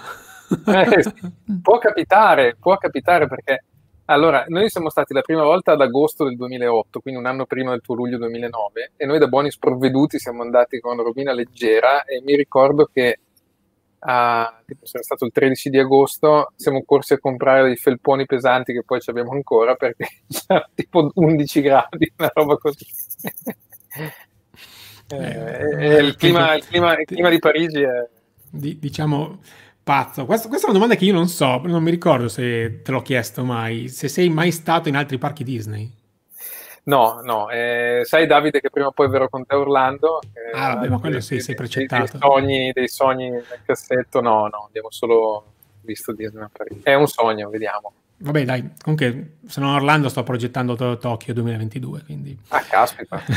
Eh, 0.66 1.04
può 1.62 1.78
capitare, 1.78 2.56
può 2.58 2.76
capitare 2.76 3.28
perché 3.28 3.64
allora, 4.06 4.44
noi 4.48 4.68
siamo 4.68 4.90
stati 4.90 5.14
la 5.14 5.22
prima 5.22 5.42
volta 5.44 5.72
ad 5.72 5.80
agosto 5.80 6.24
del 6.24 6.36
2008, 6.36 7.00
quindi 7.00 7.20
un 7.20 7.26
anno 7.26 7.46
prima 7.46 7.70
del 7.70 7.80
tuo 7.80 7.94
luglio 7.94 8.18
2009, 8.18 8.92
e 8.96 9.06
noi 9.06 9.18
da 9.18 9.28
buoni 9.28 9.50
sprovveduti 9.50 10.18
siamo 10.18 10.42
andati 10.42 10.80
con 10.80 11.00
robina 11.02 11.32
leggera 11.32 12.04
e 12.04 12.20
mi 12.20 12.34
ricordo 12.34 12.90
che 12.92 13.20
a, 14.04 14.62
tipo, 14.64 14.84
sarà 14.86 15.02
stato 15.04 15.24
il 15.24 15.32
13 15.32 15.70
di 15.70 15.78
agosto, 15.78 16.52
siamo 16.56 16.82
corsi 16.84 17.12
a 17.12 17.18
comprare 17.18 17.64
dei 17.64 17.76
felponi 17.76 18.26
pesanti 18.26 18.72
che 18.72 18.82
poi 18.84 19.00
ci 19.00 19.10
abbiamo 19.10 19.32
ancora 19.32 19.74
perché 19.74 20.06
c'era 20.28 20.68
tipo 20.74 21.10
11 21.14 21.60
gradi, 21.60 22.12
una 22.16 22.30
roba 22.34 22.56
così. 22.56 22.86
eh, 25.08 25.96
eh, 25.96 26.02
il, 26.02 26.16
clima, 26.16 26.54
il, 26.54 26.64
clima, 26.66 26.98
il, 26.98 27.06
clima, 27.06 27.28
di 27.28 27.38
Parigi 27.38 27.82
è... 27.82 28.08
diciamo 28.50 29.40
Pazzo, 29.84 30.26
questa, 30.26 30.48
questa, 30.48 30.66
è 30.66 30.70
una 30.70 30.78
domanda 30.78 30.98
che 30.98 31.04
io 31.04 31.12
non 31.12 31.28
so, 31.28 31.60
non 31.64 31.82
mi 31.82 31.90
ricordo 31.90 32.28
se 32.28 32.82
te 32.82 32.90
l'ho 32.90 33.02
chiesto 33.02 33.44
mai, 33.44 33.88
se 33.88 34.08
sei 34.08 34.28
mai 34.28 34.52
stato 34.52 34.88
in 34.88 34.96
altri 34.96 35.18
parchi 35.18 35.44
Disney. 35.44 35.90
No, 36.84 37.20
no, 37.22 37.48
eh, 37.48 38.00
sai 38.04 38.26
Davide 38.26 38.60
che 38.60 38.68
prima 38.68 38.88
o 38.88 38.92
poi 38.92 39.08
verrò 39.08 39.28
con 39.28 39.46
te 39.46 39.54
Orlando. 39.54 40.20
Eh, 40.32 40.50
ah, 40.52 40.74
vabbè, 40.74 40.88
ma 40.88 40.98
quello 40.98 41.20
sì, 41.20 41.38
sei 41.40 41.54
precettato. 41.54 42.18
Dei, 42.18 42.20
dei, 42.20 42.20
sogni, 42.20 42.72
dei 42.72 42.88
sogni 42.88 43.30
nel 43.30 43.60
cassetto, 43.64 44.20
no, 44.20 44.48
no, 44.48 44.64
abbiamo 44.66 44.90
solo 44.90 45.44
visto 45.82 46.12
Disney 46.12 46.42
a 46.42 46.50
Parigi. 46.52 46.80
È 46.82 46.94
un 46.94 47.06
sogno, 47.06 47.48
vediamo. 47.50 47.92
Vabbè, 48.18 48.44
dai, 48.44 48.70
comunque 48.80 49.38
sono 49.46 49.72
a 49.72 49.76
Orlando, 49.76 50.08
sto 50.08 50.22
progettando 50.22 50.96
Tokyo 50.96 51.34
2022, 51.34 52.02
quindi... 52.04 52.38
Ah, 52.48 52.60
caspita. 52.60 53.20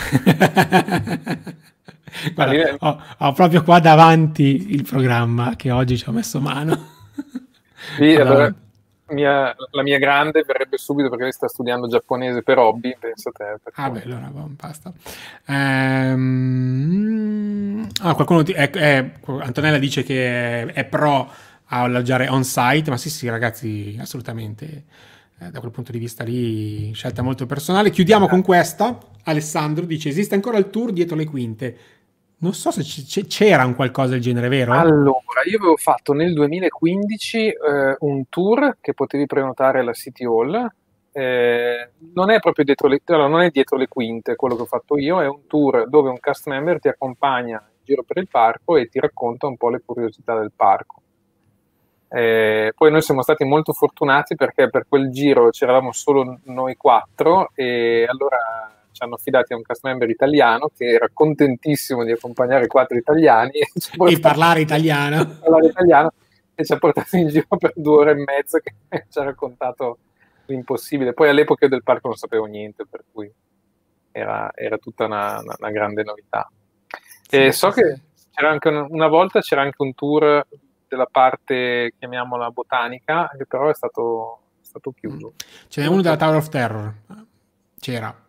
Guarda, 2.33 2.75
ho, 2.79 3.01
ho, 3.17 3.31
proprio 3.33 3.63
qua 3.63 3.79
davanti 3.79 4.73
il 4.73 4.83
programma 4.83 5.55
che 5.55 5.71
oggi 5.71 5.97
ci 5.97 6.07
ho 6.07 6.11
messo 6.11 6.39
mano. 6.39 6.93
Sì, 7.97 8.15
allora, 8.15 8.53
mia, 9.09 9.55
la 9.71 9.83
mia 9.83 9.97
grande 9.97 10.43
verrebbe 10.43 10.77
subito 10.77 11.09
perché 11.09 11.23
lei 11.23 11.33
sta 11.33 11.47
studiando 11.47 11.87
giapponese 11.87 12.41
per 12.43 12.57
hobby, 12.57 12.95
penso 12.99 13.31
te. 13.31 13.57
Ah, 13.73 13.89
beh, 13.89 14.03
allora 14.03 14.31
basta. 14.31 14.91
Ehm... 15.47 16.95
Ah, 18.01 18.15
qualcuno 18.15 18.43
ti... 18.43 18.53
è, 18.53 18.69
è... 18.69 19.11
Antonella 19.39 19.77
dice 19.77 20.03
che 20.03 20.63
è, 20.63 20.65
è 20.73 20.85
pro 20.85 21.29
a 21.67 21.81
alloggiare 21.81 22.27
on 22.27 22.43
site, 22.43 22.89
ma 22.89 22.97
sì, 22.97 23.09
sì, 23.09 23.29
ragazzi, 23.29 23.97
assolutamente. 23.99 24.83
Eh, 25.37 25.49
da 25.49 25.59
quel 25.59 25.71
punto 25.71 25.91
di 25.91 25.99
vista 25.99 26.23
lì, 26.23 26.93
scelta 26.93 27.21
molto 27.21 27.45
personale. 27.45 27.89
Chiudiamo 27.89 28.27
con 28.27 28.41
questa. 28.41 28.97
Alessandro 29.23 29.85
dice: 29.85 30.07
Esiste 30.09 30.33
ancora 30.35 30.57
il 30.57 30.69
tour 30.69 30.93
dietro 30.93 31.17
le 31.17 31.25
quinte? 31.25 31.77
Non 32.37 32.53
so 32.53 32.69
se 32.69 32.83
c'era 33.27 33.65
un 33.65 33.75
qualcosa 33.75 34.11
del 34.11 34.21
genere, 34.21 34.49
vero? 34.49 34.73
Allora, 34.73 35.41
io 35.45 35.57
avevo 35.57 35.77
fatto 35.77 36.13
nel 36.13 36.33
2015 36.33 37.47
eh, 37.47 37.55
un 37.99 38.23
tour 38.27 38.77
che 38.81 38.93
potevi 38.93 39.25
prenotare 39.25 39.79
alla 39.79 39.93
City 39.93 40.25
Hall. 40.25 40.67
Eh, 41.11 41.91
non 42.13 42.29
è 42.29 42.39
proprio 42.39 42.65
dietro 42.65 42.89
le, 42.89 43.01
allora, 43.05 43.27
non 43.27 43.41
è 43.41 43.49
dietro 43.49 43.77
le 43.77 43.87
quinte 43.87 44.35
quello 44.35 44.55
che 44.57 44.63
ho 44.63 44.65
fatto 44.65 44.97
io, 44.97 45.21
è 45.21 45.27
un 45.27 45.47
tour 45.47 45.87
dove 45.87 46.09
un 46.09 46.19
cast 46.19 46.47
member 46.47 46.79
ti 46.81 46.89
accompagna 46.89 47.63
in 47.65 47.83
giro 47.85 48.03
per 48.03 48.17
il 48.17 48.27
parco 48.27 48.75
e 48.75 48.89
ti 48.89 48.99
racconta 48.99 49.47
un 49.47 49.55
po' 49.55 49.69
le 49.69 49.81
curiosità 49.85 50.37
del 50.37 50.51
parco. 50.53 51.01
Eh, 52.09 52.73
poi 52.75 52.91
noi 52.91 53.01
siamo 53.01 53.21
stati 53.21 53.45
molto 53.45 53.71
fortunati 53.71 54.35
perché 54.35 54.69
per 54.69 54.85
quel 54.87 55.09
giro 55.09 55.49
c'eravamo 55.49 55.91
solo 55.91 56.39
noi 56.43 56.75
quattro 56.75 57.51
e 57.55 58.05
allora 58.07 58.74
ci 58.95 59.03
hanno 59.03 59.15
affidati 59.15 59.51
a 59.51 59.57
un 59.57 59.61
cast 59.61 59.83
member 59.83 60.09
italiano 60.09 60.71
che 60.73 60.85
era 60.85 61.09
contentissimo 61.11 62.05
di 62.05 62.13
accompagnare 62.13 62.67
quattro 62.67 62.95
italiani 62.97 63.51
e, 63.51 63.67
e 64.09 64.19
parlare 64.21 64.61
italiano. 64.61 65.35
parlare 65.43 65.67
italiano 65.67 66.13
e 66.55 66.63
ci 66.63 66.71
ha 66.71 66.77
portato 66.77 67.17
in 67.17 67.27
giro 67.27 67.45
per 67.57 67.73
due 67.75 67.95
ore 67.97 68.11
e 68.11 68.23
mezza 68.25 68.59
che 68.59 68.73
ci 69.11 69.19
ha 69.19 69.23
raccontato 69.23 69.97
l'impossibile. 70.45 71.11
Poi 71.11 71.27
all'epoca 71.27 71.67
del 71.67 71.83
parco 71.83 72.07
non 72.07 72.15
sapevo 72.15 72.45
niente, 72.45 72.85
per 72.89 73.03
cui 73.11 73.29
era, 74.13 74.49
era 74.55 74.77
tutta 74.77 75.05
una, 75.05 75.41
una, 75.41 75.55
una, 75.59 75.71
grande 75.71 76.03
novità. 76.03 76.49
E 77.29 77.51
sì, 77.51 77.57
so 77.57 77.71
sì. 77.71 77.81
che 77.81 77.99
c'era 78.33 78.49
anche 78.49 78.69
una, 78.69 78.85
una 78.87 79.07
volta 79.07 79.41
c'era 79.41 79.61
anche 79.61 79.81
un 79.81 79.93
tour 79.93 80.47
della 80.87 81.07
parte, 81.11 81.91
chiamiamola 81.99 82.49
botanica, 82.49 83.29
che 83.37 83.45
però 83.45 83.69
è 83.69 83.75
stato, 83.75 84.39
è 84.61 84.65
stato 84.65 84.93
chiuso. 84.97 85.33
Ce 85.67 85.81
n'è 85.81 85.87
uno 85.87 86.01
della 86.01 86.15
Tower 86.15 86.37
of 86.37 86.47
Terror, 86.47 86.93
c'era 87.77 88.23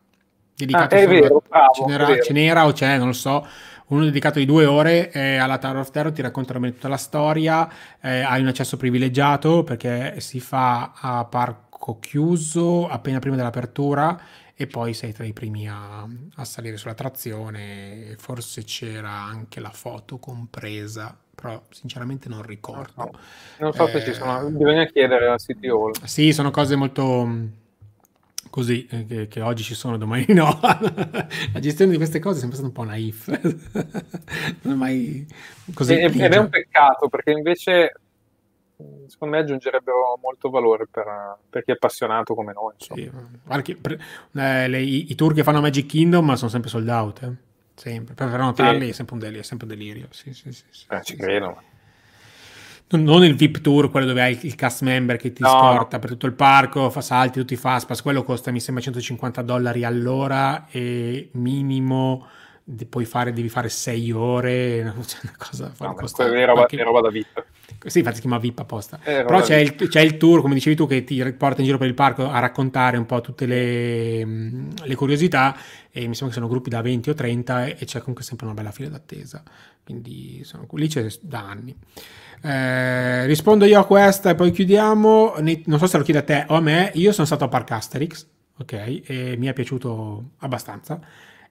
dedicato 0.57 0.95
ah, 0.95 0.99
è 0.99 1.07
vero, 1.07 1.43
bravo, 1.47 1.73
ce, 1.75 1.85
n'era, 1.85 2.07
vero. 2.07 2.23
ce 2.23 2.33
n'era 2.33 2.67
o 2.67 2.73
c'è, 2.73 2.97
non 2.97 3.09
lo 3.09 3.13
so, 3.13 3.47
uno 3.89 4.05
dedicato 4.05 4.39
di 4.39 4.47
due 4.47 4.65
ore 4.65 5.11
eh, 5.13 5.37
alla 5.37 5.59
Tower 5.59 5.77
of 5.77 5.91
Terror, 5.91 6.13
ti 6.13 6.23
racconta 6.23 6.55
tutta 6.55 6.89
la 6.89 6.97
storia, 6.97 7.69
eh, 8.01 8.21
hai 8.21 8.41
un 8.41 8.49
accesso 8.49 8.77
privilegiato 8.77 9.63
perché 9.63 10.21
si 10.21 10.41
fa 10.41 10.93
a 10.95 11.25
parco 11.25 11.99
chiuso 12.01 12.89
appena 12.89 13.19
prima 13.19 13.37
dell'apertura 13.37 14.19
e 14.55 14.67
poi 14.67 14.95
sei 14.95 15.13
tra 15.13 15.25
i 15.25 15.35
primi 15.35 15.69
a, 15.69 16.05
a 16.37 16.45
salire 16.45 16.79
sulla 16.79 16.95
trazione, 16.95 18.17
forse 18.19 18.65
c'era 18.65 19.11
anche 19.11 19.61
la 19.61 19.71
foto 19.71 20.19
compresa, 20.19 21.17
però 21.35 21.63
sinceramente 21.71 22.31
non 22.31 22.43
ricordo. 22.43 22.93
Non 22.97 23.11
so, 23.13 23.19
non 23.59 23.73
so 23.75 23.87
eh, 23.87 23.91
se 23.91 24.05
ci 24.05 24.15
sono, 24.15 24.49
bisogna 24.49 24.87
chiedere 24.87 25.27
alla 25.27 25.37
City 25.37 25.69
Hall. 25.69 25.93
Sì, 26.05 26.33
sono 26.33 26.51
cose 26.51 26.75
molto 26.75 27.65
così, 28.51 28.87
eh, 28.91 29.05
che, 29.07 29.29
che, 29.29 29.41
oggi 29.41 29.63
ci 29.63 29.75
sono, 29.75 29.97
domani 29.97 30.27
no. 30.35 30.59
La 30.61 31.61
gestione 31.61 31.91
di 31.91 31.97
queste 31.97 32.19
cose 32.19 32.39
è 32.39 32.41
sempre 32.41 32.57
stata 32.57 32.69
un 32.69 32.75
po' 32.75 32.85
naif. 32.85 33.29
non 34.63 34.75
è 34.75 34.77
mai 34.77 35.27
così. 35.75 35.95
E, 35.95 36.05
ed 36.05 36.33
è 36.33 36.37
un 36.39 36.49
peccato 36.49 37.09
perché 37.09 37.33
invece 37.33 37.93
secondo 39.07 39.37
me 39.37 39.43
aggiungerebbero 39.43 40.19
molto 40.21 40.51
valore 40.51 40.87
per, 40.91 41.39
per 41.49 41.65
chi 41.65 41.71
è 41.71 41.75
appassionato 41.75 42.35
come 42.35 42.53
noi. 42.53 42.75
Sì, 42.77 43.11
che, 43.63 43.77
per, 43.77 43.93
eh, 44.35 44.69
le, 44.69 44.81
i, 44.81 45.11
i, 45.11 45.15
tour 45.15 45.33
che 45.33 45.43
fanno 45.43 45.61
Magic 45.61 45.87
Kingdom 45.87 46.35
sono 46.35 46.51
sempre 46.51 46.69
sold 46.69 46.89
out, 46.89 47.23
eh? 47.23 47.33
sempre. 47.75 48.15
Per 48.15 48.29
prenotarli 48.29 48.85
sì. 48.85 48.91
è 48.91 48.93
sempre 48.93 49.15
un 49.15 49.21
delirio. 49.21 49.43
Sempre 49.43 49.67
un 49.67 49.75
delirio. 49.75 50.07
Sì, 50.11 50.33
sì, 50.33 50.53
sì, 50.53 50.65
sì, 50.71 50.87
eh, 50.91 51.03
ci 51.03 51.17
credo 51.17 51.75
non 52.91 53.25
il 53.25 53.35
VIP 53.35 53.61
tour, 53.61 53.91
quello 53.91 54.07
dove 54.07 54.23
hai 54.23 54.39
il 54.43 54.55
cast 54.55 54.83
member 54.83 55.17
che 55.17 55.33
ti 55.33 55.43
no, 55.43 55.49
scorta 55.49 55.99
per 55.99 56.11
tutto 56.11 56.27
il 56.27 56.35
parco, 56.35 56.89
fa 56.91 57.01
salti, 57.01 57.41
tutti 57.41 57.55
i 57.55 57.57
fastpass, 57.57 58.01
quello 58.01 58.23
costa 58.23 58.51
mi 58.51 58.61
sembra 58.61 58.83
150 58.83 59.43
dollari 59.43 59.85
all'ora 59.85 60.67
e 60.71 61.31
minimo 61.33 62.27
puoi 62.89 63.05
fare, 63.05 63.33
devi 63.33 63.49
fare 63.49 63.69
6 63.69 64.11
ore, 64.13 64.81
una 64.83 64.95
cosa 65.37 65.73
no, 65.79 65.95
costa, 65.95 66.25
è, 66.25 66.45
roba, 66.45 66.53
qualche, 66.53 66.77
è 66.77 66.83
roba 66.83 67.01
da 67.01 67.11
VIP. 67.11 67.45
Sì, 67.87 67.99
infatti 67.99 68.17
si 68.17 68.23
chiama 68.23 68.39
VIP 68.39 68.59
apposta. 68.61 68.99
Eh, 69.05 69.23
Però 69.25 69.41
c'è 69.41 69.57
il, 69.57 69.75
c'è 69.75 70.01
il, 70.01 70.17
tour, 70.17 70.41
come 70.41 70.55
dicevi 70.55 70.75
tu, 70.75 70.87
che 70.87 71.05
ti 71.05 71.23
porta 71.33 71.61
in 71.61 71.67
giro 71.67 71.79
per 71.79 71.87
il 71.87 71.95
parco 71.95 72.29
a 72.29 72.39
raccontare 72.39 72.97
un 72.97 73.07
po' 73.07 73.21
tutte 73.21 73.47
le, 73.47 74.25
le 74.25 74.95
curiosità. 74.97 75.57
E 75.91 76.07
mi 76.07 76.15
sembra 76.15 76.29
che 76.29 76.35
sono 76.35 76.49
gruppi 76.49 76.69
da 76.69 76.83
20 76.83 77.11
o 77.11 77.15
30 77.15 77.67
e 77.67 77.85
c'è 77.85 78.01
comunque 78.01 78.25
sempre 78.25 78.47
una 78.47 78.55
bella 78.55 78.73
fila 78.73 78.89
d'attesa. 78.89 79.43
Quindi 79.85 80.43
sono, 80.43 80.67
lì 80.73 80.89
c'è 80.89 81.07
da 81.21 81.41
anni. 81.41 81.77
Eh, 82.43 83.27
rispondo 83.27 83.65
io 83.65 83.81
a 83.81 83.87
questa 83.87 84.31
e 84.31 84.35
poi 84.35 84.51
chiudiamo. 84.51 85.35
Non 85.39 85.79
so 85.79 85.87
se 85.87 85.99
lo 85.99 86.05
chiede 86.05 86.21
a 86.21 86.23
te 86.23 86.45
o 86.49 86.55
a 86.55 86.61
me. 86.61 86.91
Io 86.95 87.13
sono 87.13 87.27
stato 87.27 87.45
a 87.45 87.49
Park 87.49 87.71
Asterix, 87.73 88.27
ok? 88.59 88.73
E 89.05 89.35
mi 89.39 89.47
è 89.47 89.53
piaciuto 89.53 90.33
abbastanza. 90.39 91.01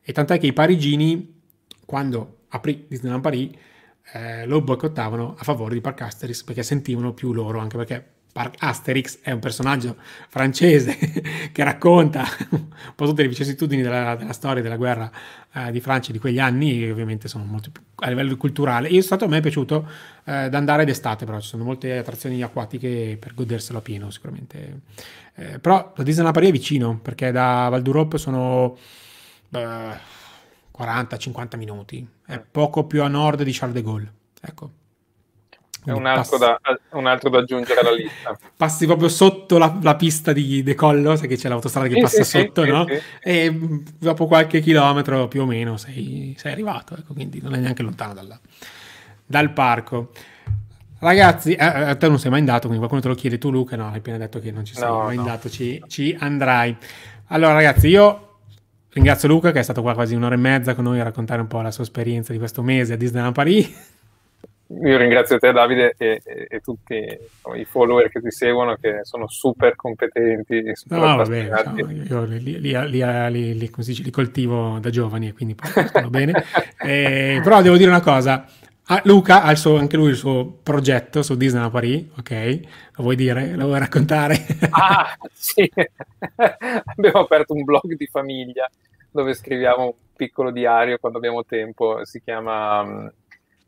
E 0.02 0.12
tant'è 0.12 0.38
che 0.40 0.48
i 0.48 0.54
parigini, 0.54 1.42
quando 1.86 2.44
aprì 2.50 2.86
Disneyland 2.88 3.24
Paris, 3.24 3.52
eh, 4.14 4.46
lo 4.46 4.62
boicottavano 4.62 5.36
a 5.38 5.44
favore 5.44 5.74
di 5.74 5.82
Park 5.82 6.02
Asterix 6.02 6.44
perché 6.44 6.64
sentivano 6.64 7.14
più 7.14 7.34
loro, 7.34 7.60
anche 7.60 7.78
perché 7.78 8.14
Asterix 8.58 9.20
è 9.22 9.32
un 9.32 9.40
personaggio 9.40 9.96
francese 10.28 10.98
che 11.54 11.64
racconta 11.64 12.26
un 12.50 12.68
po' 12.94 13.06
tutte 13.06 13.22
le 13.22 13.30
vicissitudini 13.30 13.82
della, 13.82 14.16
della 14.16 14.34
storia 14.34 14.62
della 14.62 14.76
guerra 14.76 15.10
eh, 15.54 15.72
di 15.72 15.80
Francia 15.80 16.12
di 16.12 16.20
quegli 16.20 16.40
anni, 16.40 16.90
ovviamente 16.90 17.30
sono 17.30 17.46
molto 17.46 17.72
più 17.72 17.82
a 17.96 18.10
livello 18.10 18.36
culturale. 18.36 18.90
È 18.90 19.00
stato 19.00 19.24
a 19.24 19.30
me 19.30 19.40
piaciuto 19.40 19.88
eh, 20.26 20.50
da 20.50 20.58
andare 20.58 20.84
d'estate, 20.84 21.24
però 21.24 21.40
ci 21.40 21.48
sono 21.48 21.64
molte 21.64 21.98
attrazioni 21.98 22.44
acquatiche 22.44 23.16
per 23.18 23.34
goderselo 23.34 23.78
a 23.78 23.82
pieno, 23.82 24.10
sicuramente. 24.10 24.82
Eh, 25.36 25.60
però 25.60 25.94
la 25.96 26.04
Disneyland 26.04 26.36
Paris 26.36 26.50
è 26.50 26.52
vicino, 26.52 27.00
perché 27.02 27.32
da 27.32 27.70
Val 27.70 27.82
d'Europe 27.82 28.18
sono 28.18 28.78
40-50 29.54 31.58
minuti, 31.58 32.06
è 32.26 32.38
poco 32.40 32.84
più 32.84 33.02
a 33.02 33.08
nord 33.08 33.44
di 33.44 33.54
Charles 33.54 33.76
de 33.76 33.82
Gaulle. 33.82 34.12
Ecco. 34.42 34.84
È 35.86 35.92
un 35.92 36.06
altro, 36.08 36.38
da, 36.38 36.60
un 36.92 37.06
altro, 37.06 37.30
da, 37.30 37.40
aggiungere 37.40 37.80
alla 37.80 37.94
lista. 37.94 38.38
Passi 38.58 38.86
proprio 38.88 39.08
sotto 39.08 39.60
la, 39.60 39.78
la 39.82 39.96
pista 39.96 40.34
di 40.34 40.64
decollo, 40.64 41.16
sai 41.16 41.28
che 41.28 41.38
c'è 41.38 41.48
l'autostrada 41.48 41.88
che 41.88 41.96
sì, 41.96 42.02
passa 42.02 42.24
sì, 42.24 42.40
sotto, 42.40 42.64
sì, 42.64 42.70
no? 42.70 42.86
E 43.22 43.56
dopo 44.00 44.26
qualche 44.26 44.62
chilometro 44.62 45.28
più 45.28 45.44
o 45.44 45.46
meno 45.46 45.78
sei, 45.78 46.36
sei 46.38 46.52
arrivato, 46.52 46.96
ecco, 46.98 47.14
quindi 47.14 47.40
non 47.42 47.54
è 47.54 47.60
neanche 47.60 47.84
lontano 47.84 48.14
dalla, 48.14 48.40
dal 49.26 49.52
parco. 49.52 50.12
Ragazzi, 51.00 51.54
eh, 51.54 51.64
a 51.64 51.96
te 51.96 52.08
non 52.08 52.18
sei 52.18 52.32
mai 52.32 52.40
andato, 52.40 52.62
quindi 52.62 52.78
qualcuno 52.78 53.02
te 53.02 53.08
lo 53.10 53.14
chiede 53.14 53.38
tu, 53.38 53.52
Luca. 53.52 53.76
No, 53.76 53.90
hai 53.90 53.98
appena 53.98 54.18
detto 54.18 54.40
che 54.40 54.52
non 54.52 54.66
ci 54.66 54.74
sei 54.74 54.88
no, 54.88 55.04
mai 55.04 55.16
no. 55.16 55.22
andato, 55.22 55.50
ci, 55.50 55.84
ci 55.88 56.16
andrai. 56.20 56.76
Allora, 57.28 57.54
ragazzi, 57.54 57.88
io 57.90 58.38
ringrazio 58.90 59.28
Luca 59.28 59.52
che 59.52 59.60
è 59.60 59.64
stato 59.64 59.82
qua 59.82 59.94
quasi 59.94 60.16
un'ora 60.16 60.36
e 60.36 60.38
mezza 60.38 60.74
con 60.74 60.86
noi 60.86 61.00
a 61.00 61.04
raccontare 61.04 61.42
un 61.42 61.48
po' 61.48 61.62
la 61.62 61.70
sua 61.70 61.84
esperienza 61.84 62.32
di 62.32 62.40
questo 62.40 62.64
mese 62.64 62.94
a 62.94 62.98
Disneyland 62.98 63.36
Paris. 63.36 63.94
Io 64.68 64.98
ringrazio 64.98 65.38
te 65.38 65.52
Davide 65.52 65.94
e, 65.98 66.22
e, 66.24 66.48
e 66.50 66.60
tutti 66.60 66.96
insomma, 66.96 67.56
i 67.56 67.66
follower 67.66 68.10
che 68.10 68.20
ti 68.20 68.32
seguono 68.32 68.76
che 68.82 69.02
sono 69.04 69.28
super 69.28 69.76
competenti 69.76 70.64
no, 70.86 71.18
vabbè, 71.18 71.44
diciamo, 71.44 71.92
io 71.92 72.24
li, 72.24 72.60
li, 72.60 72.90
li, 72.90 73.58
li, 73.58 74.10
coltivo 74.10 74.80
da 74.80 74.90
giovani 74.90 75.28
e 75.28 75.34
quindi 75.34 75.56
poi 75.56 75.70
stanno 75.88 76.10
bene. 76.10 76.34
Eh, 76.86 77.42
però 77.44 77.62
devo 77.64 77.78
dire 77.78 77.90
una 77.90 78.02
cosa, 78.02 78.46
Ah, 78.88 79.02
Luca 79.06 79.42
ha 79.42 79.56
suo, 79.56 79.78
anche 79.78 79.98
lui 79.98 80.10
il 80.10 80.16
suo 80.16 80.60
progetto 80.62 81.24
su 81.24 81.36
Disney 81.36 81.72
Paris, 81.72 82.06
ok? 82.20 82.60
Lo 82.98 83.04
vuoi 83.04 83.16
dire? 83.16 83.56
Lo 83.56 83.66
vuoi 83.66 83.80
raccontare? 83.80 84.36
Ah, 84.70 85.18
sì. 85.34 85.68
abbiamo 86.86 87.20
aperto 87.22 87.54
un 87.54 87.64
blog 87.64 87.96
di 87.96 88.06
famiglia 88.06 88.70
dove 89.10 89.34
scriviamo 89.34 89.86
un 89.86 89.94
piccolo 90.16 90.52
diario 90.52 91.00
quando 91.00 91.18
abbiamo 91.18 91.44
tempo, 91.44 92.06
si 92.06 92.22
chiama 92.22 92.84
mm, 92.84 93.08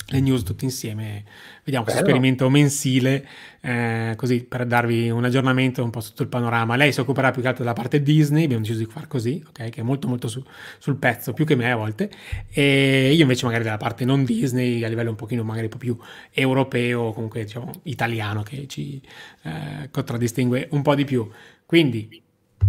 le 0.06 0.20
news 0.20 0.44
tutti 0.44 0.64
insieme. 0.64 1.24
Vediamo 1.62 1.84
questo 1.84 2.02
esperimento 2.02 2.48
mensile, 2.48 3.26
eh, 3.60 4.14
così 4.16 4.42
per 4.44 4.64
darvi 4.66 5.10
un 5.10 5.24
aggiornamento 5.24 5.84
un 5.84 5.90
po' 5.90 6.00
su 6.00 6.10
tutto 6.10 6.22
il 6.22 6.28
panorama. 6.28 6.76
Lei 6.76 6.92
si 6.92 7.00
occuperà 7.00 7.30
più 7.30 7.42
che 7.42 7.48
altro 7.48 7.62
della 7.62 7.74
parte 7.74 8.02
Disney, 8.02 8.44
abbiamo 8.44 8.62
deciso 8.62 8.78
di 8.78 8.90
far 8.90 9.06
così, 9.06 9.42
ok? 9.46 9.68
Che 9.68 9.80
è 9.80 9.82
molto 9.82 10.08
molto 10.08 10.28
su, 10.28 10.42
sul 10.78 10.96
pezzo, 10.96 11.32
più 11.32 11.44
che 11.44 11.54
me 11.54 11.70
a 11.70 11.76
volte. 11.76 12.10
E 12.50 13.12
io 13.12 13.22
invece 13.22 13.44
magari 13.44 13.64
della 13.64 13.76
parte 13.76 14.04
non 14.04 14.24
Disney, 14.24 14.82
a 14.84 14.88
livello 14.88 15.10
un 15.10 15.16
pochino 15.16 15.42
magari 15.42 15.66
un 15.66 15.72
po' 15.72 15.78
più 15.78 15.96
europeo, 16.30 17.12
comunque 17.12 17.44
diciamo 17.44 17.70
italiano, 17.84 18.42
che 18.42 18.66
ci 18.66 19.00
eh, 19.42 19.90
contraddistingue 19.90 20.68
un 20.70 20.82
po' 20.82 20.94
di 20.94 21.04
più. 21.04 21.28
Quindi 21.66 22.22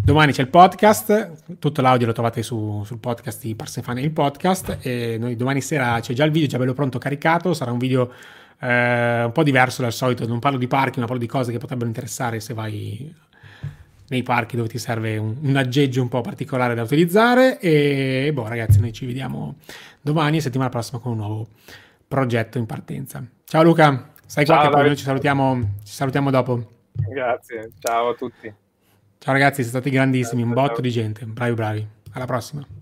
Domani 0.04 0.32
c'è 0.32 0.42
il 0.42 0.48
podcast, 0.48 1.60
tutto 1.60 1.82
l'audio 1.82 2.08
lo 2.08 2.14
trovate 2.14 2.42
su, 2.42 2.82
sul 2.84 2.98
podcast 2.98 3.44
di 3.44 3.54
Parsefane 3.54 4.02
il 4.02 4.10
podcast 4.10 4.80
e 4.82 5.18
noi 5.20 5.36
domani 5.36 5.62
sera 5.62 6.00
c'è 6.00 6.14
già 6.14 6.24
il 6.24 6.32
video, 6.32 6.48
già 6.48 6.58
bello 6.58 6.74
pronto 6.74 6.98
caricato, 6.98 7.54
sarà 7.54 7.72
un 7.72 7.78
video 7.78 8.12
eh, 8.62 9.24
un 9.24 9.32
po' 9.32 9.44
diverso 9.44 9.82
dal 9.82 9.94
solito, 9.94 10.28
non 10.28 10.40
parlo 10.40 10.58
di 10.58 10.68
parchi 10.68 11.00
ma 11.00 11.06
parlo 11.06 11.22
di 11.22 11.28
cose 11.28 11.52
che 11.52 11.58
potrebbero 11.58 11.88
interessare 11.88 12.40
se 12.40 12.54
vai 12.54 13.14
nei 14.08 14.24
parchi 14.24 14.58
dove 14.58 14.68
ti 14.68 14.78
serve 14.78 15.18
un, 15.18 15.38
un 15.42 15.56
aggeggio 15.56 16.02
un 16.02 16.10
po' 16.10 16.22
particolare 16.22 16.76
da 16.76 16.84
utilizzare 16.84 17.60
e 17.60 18.30
boh 18.34 18.48
ragazzi 18.48 18.80
noi 18.80 18.92
ci 18.92 19.06
vediamo 19.06 19.56
domani 20.02 20.38
e 20.38 20.42
settimana 20.42 20.70
prossima 20.70 21.00
con 21.00 21.14
un 21.14 21.18
nuovo 21.18 21.48
progetto 22.08 22.58
in 22.58 22.66
partenza. 22.66 23.26
Ciao 23.46 23.64
Luca, 23.64 24.12
stai 24.26 24.46
qua 24.46 24.62
che 24.62 24.70
poi 24.70 24.86
noi 24.86 24.98
ci 24.98 25.04
salutiamo, 25.04 25.62
ci 25.84 25.94
salutiamo 25.94 26.30
dopo. 26.30 26.72
Grazie, 26.92 27.72
ciao 27.80 28.10
a 28.10 28.14
tutti. 28.16 28.54
Ciao 29.18 29.34
ragazzi, 29.34 29.64
siete 29.64 29.70
stati 29.70 29.90
grandissimi, 29.90 30.42
un 30.42 30.54
botto 30.54 30.82
di 30.82 30.90
gente, 30.90 31.26
bravi 31.26 31.54
bravi. 31.54 31.88
Alla 32.14 32.26
prossima. 32.26 32.81